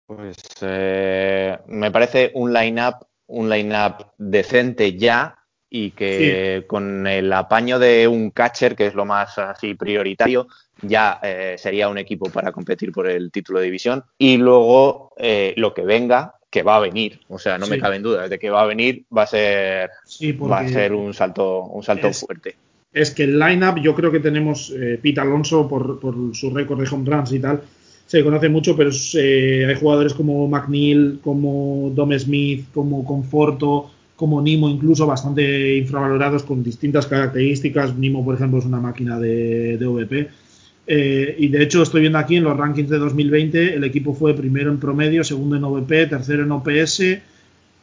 Pues 0.06 0.38
eh, 0.62 1.58
me 1.68 1.90
parece 1.90 2.32
un 2.36 2.54
line-up 2.54 3.08
un 3.28 3.50
line-up 3.50 4.08
decente 4.18 4.98
ya 4.98 5.38
y 5.70 5.92
que 5.92 6.66
con 6.68 7.08
el 7.08 7.32
apaño 7.32 7.80
de 7.80 8.06
un 8.06 8.32
catcher, 8.32 8.76
que 8.76 8.88
es 8.88 8.94
lo 8.94 9.06
más 9.06 9.38
así 9.38 9.74
prioritario, 9.74 10.48
ya 10.82 11.22
eh, 11.24 11.56
sería 11.58 11.88
un 11.88 11.98
equipo 11.98 12.30
para 12.30 12.52
competir 12.52 12.92
por 12.92 13.08
el 13.08 13.32
título 13.32 13.60
de 13.60 13.66
división. 13.66 14.04
Y 14.18 14.36
luego 14.36 15.14
lo 15.56 15.74
que 15.74 15.84
venga, 15.84 16.41
que 16.52 16.64
va 16.64 16.76
a 16.76 16.80
venir, 16.82 17.22
o 17.30 17.40
sea, 17.40 17.58
no 17.58 17.66
me 17.66 17.80
cabe 17.80 17.96
en 17.96 18.04
duda, 18.04 18.28
de 18.28 18.38
que 18.38 18.50
va 18.50 18.62
a 18.62 18.66
venir 18.66 19.06
va 19.16 19.24
a 19.24 19.28
ser, 19.28 19.90
va 20.52 20.60
a 20.60 20.68
ser 20.68 20.94
un 20.94 21.14
salto, 21.14 21.64
un 21.64 21.82
salto 21.82 22.12
fuerte. 22.12 22.56
Es 22.92 23.12
que 23.12 23.24
el 23.24 23.40
line-up, 23.40 23.80
yo 23.82 23.96
creo 23.96 24.12
que 24.12 24.20
tenemos 24.20 24.70
eh, 24.76 25.00
Pete 25.02 25.22
Alonso 25.22 25.68
por, 25.70 26.02
su 26.36 26.50
récord 26.50 26.82
de 26.82 26.90
home 26.94 27.10
runs 27.10 27.32
y 27.32 27.40
tal, 27.40 27.62
se 28.06 28.22
conoce 28.22 28.50
mucho, 28.50 28.76
pero 28.76 28.90
eh, 29.14 29.66
hay 29.66 29.76
jugadores 29.76 30.14
como 30.14 30.46
McNeil, 30.50 31.22
como 31.24 31.90
Dom 31.96 32.12
Smith, 32.20 32.66
como 32.74 33.06
Conforto, 33.06 33.90
como 34.18 34.42
Nimo, 34.42 34.70
incluso 34.70 35.08
bastante 35.08 35.78
infravalorados 35.78 36.44
con 36.44 36.62
distintas 36.62 37.08
características. 37.08 37.96
Nimo, 37.96 38.26
por 38.26 38.36
ejemplo, 38.36 38.60
es 38.60 38.66
una 38.66 38.82
máquina 38.82 39.18
de, 39.18 39.78
de 39.78 39.88
VP 39.88 40.30
eh, 40.88 41.36
y 41.38 41.48
de 41.48 41.64
hecho 41.64 41.84
estoy 41.84 42.02
viendo 42.02 42.20
aquí 42.20 42.38
en 42.38 42.44
los 42.44 42.58
rankings 42.58 42.90
de 42.90 42.98
2020, 42.98 43.76
el 43.76 43.84
equipo 43.84 44.14
fue 44.14 44.34
primero 44.34 44.72
en 44.72 44.80
promedio, 44.80 45.24
segundo 45.24 45.56
en 45.56 45.64
OVP, 45.64 46.08
tercero 46.08 46.44
en 46.44 46.52
OPS, 46.52 47.04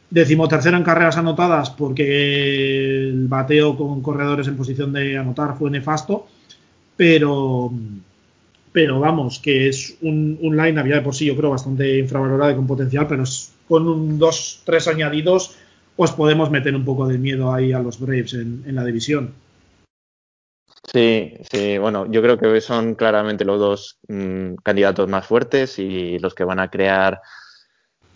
decimotercero 0.09 0.77
en 0.77 0.83
carreras 0.83 1.17
anotadas 1.17 1.69
porque 1.69 3.09
el 3.09 3.27
bateo 3.27 3.77
con 3.77 4.01
corredores 4.01 4.47
en 4.47 4.57
posición 4.57 4.91
de 4.93 5.17
anotar 5.17 5.57
fue 5.57 5.69
nefasto, 5.69 6.27
pero, 6.95 7.71
pero 8.71 8.99
vamos, 8.99 9.39
que 9.39 9.69
es 9.69 9.97
un, 10.01 10.37
un 10.41 10.57
line 10.57 10.79
había 10.79 10.95
de 10.95 11.01
por 11.01 11.15
sí, 11.15 11.25
yo 11.25 11.35
creo, 11.35 11.51
bastante 11.51 11.99
infravalorado 11.99 12.51
y 12.51 12.55
con 12.55 12.67
potencial, 12.67 13.07
pero 13.07 13.23
con 13.67 13.87
un 13.87 14.19
dos, 14.19 14.61
tres 14.65 14.87
añadidos, 14.87 15.55
pues 15.95 16.11
podemos 16.11 16.49
meter 16.49 16.75
un 16.75 16.83
poco 16.83 17.07
de 17.07 17.17
miedo 17.17 17.53
ahí 17.53 17.71
a 17.71 17.79
los 17.79 17.99
Braves 17.99 18.33
en, 18.33 18.63
la 18.73 18.83
división. 18.83 19.31
Sí, 20.83 21.33
sí, 21.51 21.77
bueno, 21.77 22.05
yo 22.09 22.21
creo 22.21 22.37
que 22.37 22.61
son 22.61 22.95
claramente 22.95 23.45
los 23.45 23.59
dos 23.59 23.99
mm, 24.07 24.55
candidatos 24.63 25.07
más 25.07 25.25
fuertes 25.27 25.77
y 25.77 26.17
los 26.19 26.33
que 26.33 26.43
van 26.43 26.59
a 26.59 26.69
crear 26.69 27.21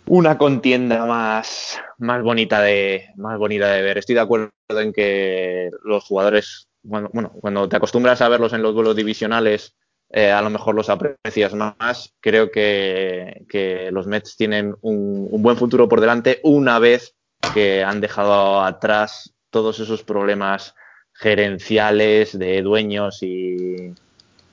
una 0.06 0.36
contienda 0.38 1.06
más, 1.06 1.80
más 1.98 2.22
bonita 2.22 2.60
de 2.60 3.08
más 3.16 3.38
bonita 3.38 3.70
de 3.70 3.82
ver. 3.82 3.98
Estoy 3.98 4.14
de 4.14 4.20
acuerdo 4.20 4.50
en 4.68 4.92
que 4.92 5.70
los 5.82 6.04
jugadores, 6.04 6.68
bueno, 6.82 7.10
cuando 7.40 7.68
te 7.68 7.76
acostumbras 7.76 8.20
a 8.20 8.28
verlos 8.28 8.52
en 8.52 8.62
los 8.62 8.74
duelos 8.74 8.96
divisionales, 8.96 9.74
eh, 10.10 10.30
a 10.30 10.42
lo 10.42 10.50
mejor 10.50 10.74
los 10.74 10.90
aprecias 10.90 11.54
más. 11.54 12.12
Creo 12.20 12.50
que, 12.50 13.88
los 13.90 14.06
Mets 14.06 14.36
tienen 14.36 14.74
un, 14.82 15.28
buen 15.42 15.56
futuro 15.56 15.88
por 15.88 16.00
delante 16.00 16.40
una 16.42 16.78
vez 16.78 17.14
que 17.52 17.82
han 17.82 18.00
dejado 18.00 18.62
atrás 18.62 19.34
todos 19.50 19.80
esos 19.80 20.02
problemas 20.02 20.74
gerenciales 21.14 22.38
de 22.38 22.62
dueños 22.62 23.22
y, 23.22 23.92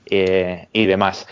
y, 0.06 0.24
y 0.72 0.86
demás. 0.86 1.26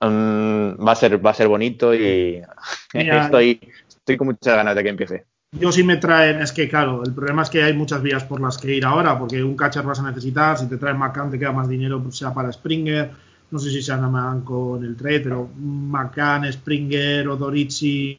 Um, 0.00 0.76
va 0.76 0.92
a 0.92 0.94
ser 0.94 1.24
va 1.24 1.30
a 1.30 1.34
ser 1.34 1.48
bonito 1.48 1.94
y 1.94 2.42
estoy 2.92 3.60
estoy 3.88 4.16
con 4.16 4.26
muchas 4.28 4.56
ganas 4.56 4.74
de 4.76 4.82
que 4.82 4.88
empiece. 4.88 5.24
Yo 5.52 5.72
sí 5.72 5.82
me 5.82 5.96
traen, 5.96 6.42
es 6.42 6.52
que 6.52 6.68
claro, 6.68 7.02
el 7.04 7.12
problema 7.12 7.42
es 7.42 7.50
que 7.50 7.62
hay 7.62 7.72
muchas 7.72 8.02
vías 8.02 8.24
por 8.24 8.40
las 8.40 8.58
que 8.58 8.74
ir 8.74 8.84
ahora, 8.84 9.18
porque 9.18 9.42
un 9.42 9.56
catcher 9.56 9.84
vas 9.84 10.00
a 10.00 10.08
necesitar, 10.08 10.58
si 10.58 10.68
te 10.68 10.76
traen 10.76 10.98
McCann 10.98 11.30
te 11.30 11.38
queda 11.38 11.52
más 11.52 11.68
dinero, 11.68 12.02
pues 12.02 12.16
sea 12.16 12.34
para 12.34 12.52
Springer, 12.52 13.10
no 13.50 13.58
sé 13.58 13.70
si 13.70 13.80
se 13.80 13.92
llaman 13.92 14.42
con 14.42 14.84
el 14.84 14.96
trade, 14.96 15.20
pero 15.20 15.48
McCann, 15.56 16.52
Springer 16.52 17.28
o 17.28 17.36
Dorici, 17.36 18.18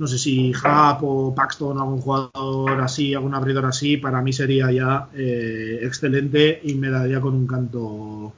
no 0.00 0.06
sé 0.06 0.16
si 0.18 0.50
Hub 0.50 1.04
o 1.04 1.34
Paxton, 1.34 1.78
algún 1.78 2.00
jugador 2.00 2.80
así, 2.80 3.12
algún 3.12 3.34
abridor 3.34 3.66
así, 3.66 3.98
para 3.98 4.22
mí 4.22 4.32
sería 4.32 4.72
ya 4.72 5.08
eh, 5.14 5.80
excelente 5.82 6.58
y 6.64 6.74
me 6.74 6.88
daría 6.88 7.20
con 7.20 7.34
un 7.34 7.46
canto 7.46 8.32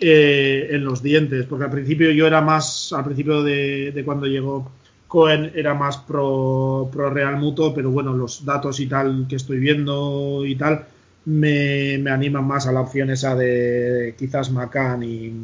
eh, 0.00 0.68
en 0.70 0.82
los 0.82 1.02
dientes, 1.02 1.44
porque 1.44 1.66
al 1.66 1.70
principio 1.70 2.10
yo 2.10 2.26
era 2.26 2.40
más, 2.40 2.90
al 2.94 3.04
principio 3.04 3.42
de, 3.42 4.02
cuando 4.02 4.26
llegó 4.26 4.72
Cohen 5.08 5.52
era 5.54 5.74
más 5.74 5.98
pro, 5.98 6.88
pro, 6.90 7.10
Real 7.10 7.36
Muto, 7.36 7.74
pero 7.74 7.90
bueno, 7.90 8.14
los 8.14 8.42
datos 8.42 8.80
y 8.80 8.86
tal 8.86 9.26
que 9.28 9.36
estoy 9.36 9.58
viendo 9.58 10.42
y 10.46 10.56
tal 10.56 10.86
me, 11.26 11.98
me 11.98 12.10
animan 12.10 12.46
más 12.46 12.66
a 12.66 12.72
la 12.72 12.80
opción 12.80 13.10
esa 13.10 13.36
de 13.36 14.14
quizás 14.18 14.50
McCann 14.50 15.02
y, 15.02 15.34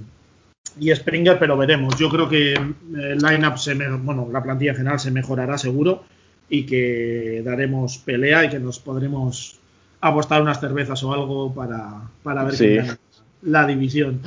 y 0.79 0.95
Springer, 0.95 1.39
pero 1.39 1.57
veremos. 1.57 1.97
Yo 1.97 2.09
creo 2.09 2.29
que 2.29 2.55
el 2.55 3.19
lineup 3.19 3.57
se 3.57 3.75
bueno, 3.75 4.29
la 4.33 4.43
plantilla 4.43 4.75
general 4.75 5.01
se 5.01 5.11
mejorará 5.11 5.59
seguro 5.59 6.05
y 6.49 6.65
que 6.65 7.43
daremos 7.45 7.99
pelea 7.99 8.45
y 8.45 8.49
que 8.49 8.59
nos 8.59 8.79
podremos 8.79 9.59
apostar 10.01 10.41
unas 10.43 10.61
cervezas 10.61 11.03
o 11.03 11.13
algo 11.13 11.53
para, 11.53 12.03
para 12.23 12.45
ver 12.45 12.55
quién 12.55 12.77
gana 12.77 12.99
la 13.43 13.67
división. 13.67 14.21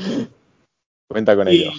Cuenta 1.07 1.35
con 1.35 1.47
ello. 1.47 1.71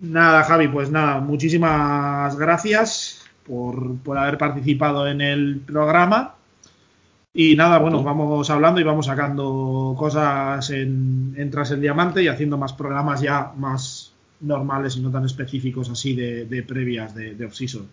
Nada, 0.00 0.42
Javi, 0.44 0.68
pues 0.68 0.90
nada, 0.90 1.20
muchísimas 1.20 2.36
gracias 2.36 3.24
por, 3.46 3.98
por 3.98 4.18
haber 4.18 4.38
participado 4.38 5.06
en 5.06 5.20
el 5.20 5.60
programa. 5.60 6.34
Y 7.32 7.54
nada, 7.54 7.78
bueno, 7.78 8.02
vamos 8.02 8.50
hablando 8.50 8.80
y 8.80 8.84
vamos 8.84 9.06
sacando 9.06 9.94
cosas 9.96 10.68
en, 10.70 11.34
en, 11.36 11.50
Tras 11.50 11.70
el 11.70 11.80
Diamante 11.80 12.22
y 12.24 12.28
haciendo 12.28 12.58
más 12.58 12.72
programas 12.72 13.20
ya 13.20 13.52
más 13.56 14.09
normales 14.40 14.96
y 14.96 15.00
no 15.00 15.10
tan 15.10 15.24
específicos 15.24 15.90
así 15.90 16.14
de, 16.14 16.64
previas 16.66 17.14
de, 17.14 17.34
de 17.34 17.44
off-season. 17.44 17.88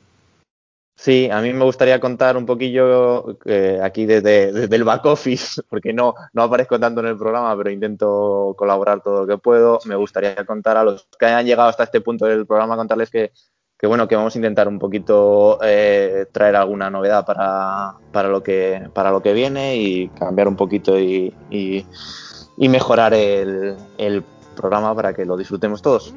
Sí, 1.00 1.30
a 1.32 1.42
mí 1.42 1.54
me 1.54 1.64
gustaría 1.64 2.00
contar 2.00 2.36
un 2.38 2.48
poquillo 2.48 3.38
eh, 3.46 3.80
aquí 3.84 4.08
desde, 4.08 4.52
desde, 4.52 4.76
el 4.76 4.84
back 4.84 5.06
office, 5.06 5.62
porque 5.70 5.94
no, 5.94 6.16
no 6.34 6.42
aparezco 6.42 6.80
tanto 6.80 7.02
en 7.02 7.08
el 7.08 7.18
programa, 7.18 7.56
pero 7.56 7.70
intento 7.70 8.56
colaborar 8.58 9.02
todo 9.04 9.22
lo 9.22 9.28
que 9.28 9.38
puedo. 9.38 9.80
Me 9.86 9.96
gustaría 9.96 10.36
contar 10.44 10.76
a 10.76 10.84
los 10.84 11.08
que 11.20 11.28
hayan 11.28 11.46
llegado 11.46 11.70
hasta 11.70 11.84
este 11.84 12.02
punto 12.02 12.26
del 12.26 12.48
programa, 12.48 12.76
contarles 12.76 13.12
que, 13.12 13.32
que 13.78 13.86
bueno, 13.86 14.08
que 14.08 14.16
vamos 14.16 14.34
a 14.34 14.40
intentar 14.40 14.68
un 14.68 14.80
poquito 14.80 15.60
eh, 15.62 16.26
traer 16.32 16.56
alguna 16.56 16.90
novedad 16.90 17.24
para, 17.28 17.94
para, 18.12 18.30
lo 18.30 18.42
que, 18.42 18.90
para 18.92 19.12
lo 19.12 19.22
que 19.22 19.34
viene 19.34 19.78
y 19.78 20.08
cambiar 20.10 20.48
un 20.48 20.56
poquito 20.56 21.00
y, 21.00 21.32
y, 21.52 21.86
mejorar 22.70 23.14
el 23.14 23.78
programa 24.58 24.94
para 24.94 25.14
que 25.14 25.26
lo 25.26 25.38
disfrutemos 25.38 25.82
todos. 25.82 26.14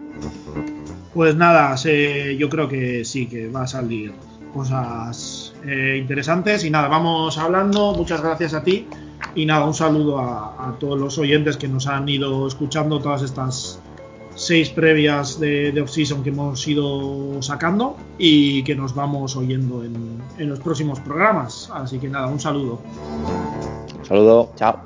Pues 1.14 1.36
nada, 1.36 1.76
sé, 1.76 2.36
yo 2.36 2.48
creo 2.48 2.68
que 2.68 3.04
sí, 3.04 3.26
que 3.26 3.48
va 3.48 3.62
a 3.62 3.66
salir 3.66 4.12
cosas 4.52 5.54
eh, 5.64 5.96
interesantes. 6.00 6.64
Y 6.64 6.70
nada, 6.70 6.88
vamos 6.88 7.38
hablando. 7.38 7.92
Muchas 7.94 8.22
gracias 8.22 8.54
a 8.54 8.62
ti. 8.62 8.88
Y 9.34 9.46
nada, 9.46 9.64
un 9.64 9.74
saludo 9.74 10.18
a, 10.18 10.68
a, 10.68 10.78
todos 10.78 10.98
los 10.98 11.18
oyentes 11.18 11.56
que 11.56 11.68
nos 11.68 11.86
han 11.86 12.08
ido 12.08 12.46
escuchando 12.46 12.98
todas 13.00 13.22
estas 13.22 13.80
seis 14.34 14.70
previas 14.70 15.38
de, 15.38 15.70
de 15.72 15.80
off-season 15.82 16.22
que 16.22 16.30
hemos 16.30 16.66
ido 16.66 17.42
sacando 17.42 17.96
y 18.18 18.62
que 18.64 18.74
nos 18.74 18.94
vamos 18.94 19.36
oyendo 19.36 19.84
en, 19.84 20.22
en 20.38 20.48
los 20.48 20.60
próximos 20.60 20.98
programas. 21.00 21.70
Así 21.74 21.98
que 21.98 22.08
nada, 22.08 22.26
un 22.26 22.40
saludo. 22.40 22.80
Un 23.98 24.04
saludo, 24.04 24.52
chao. 24.56 24.80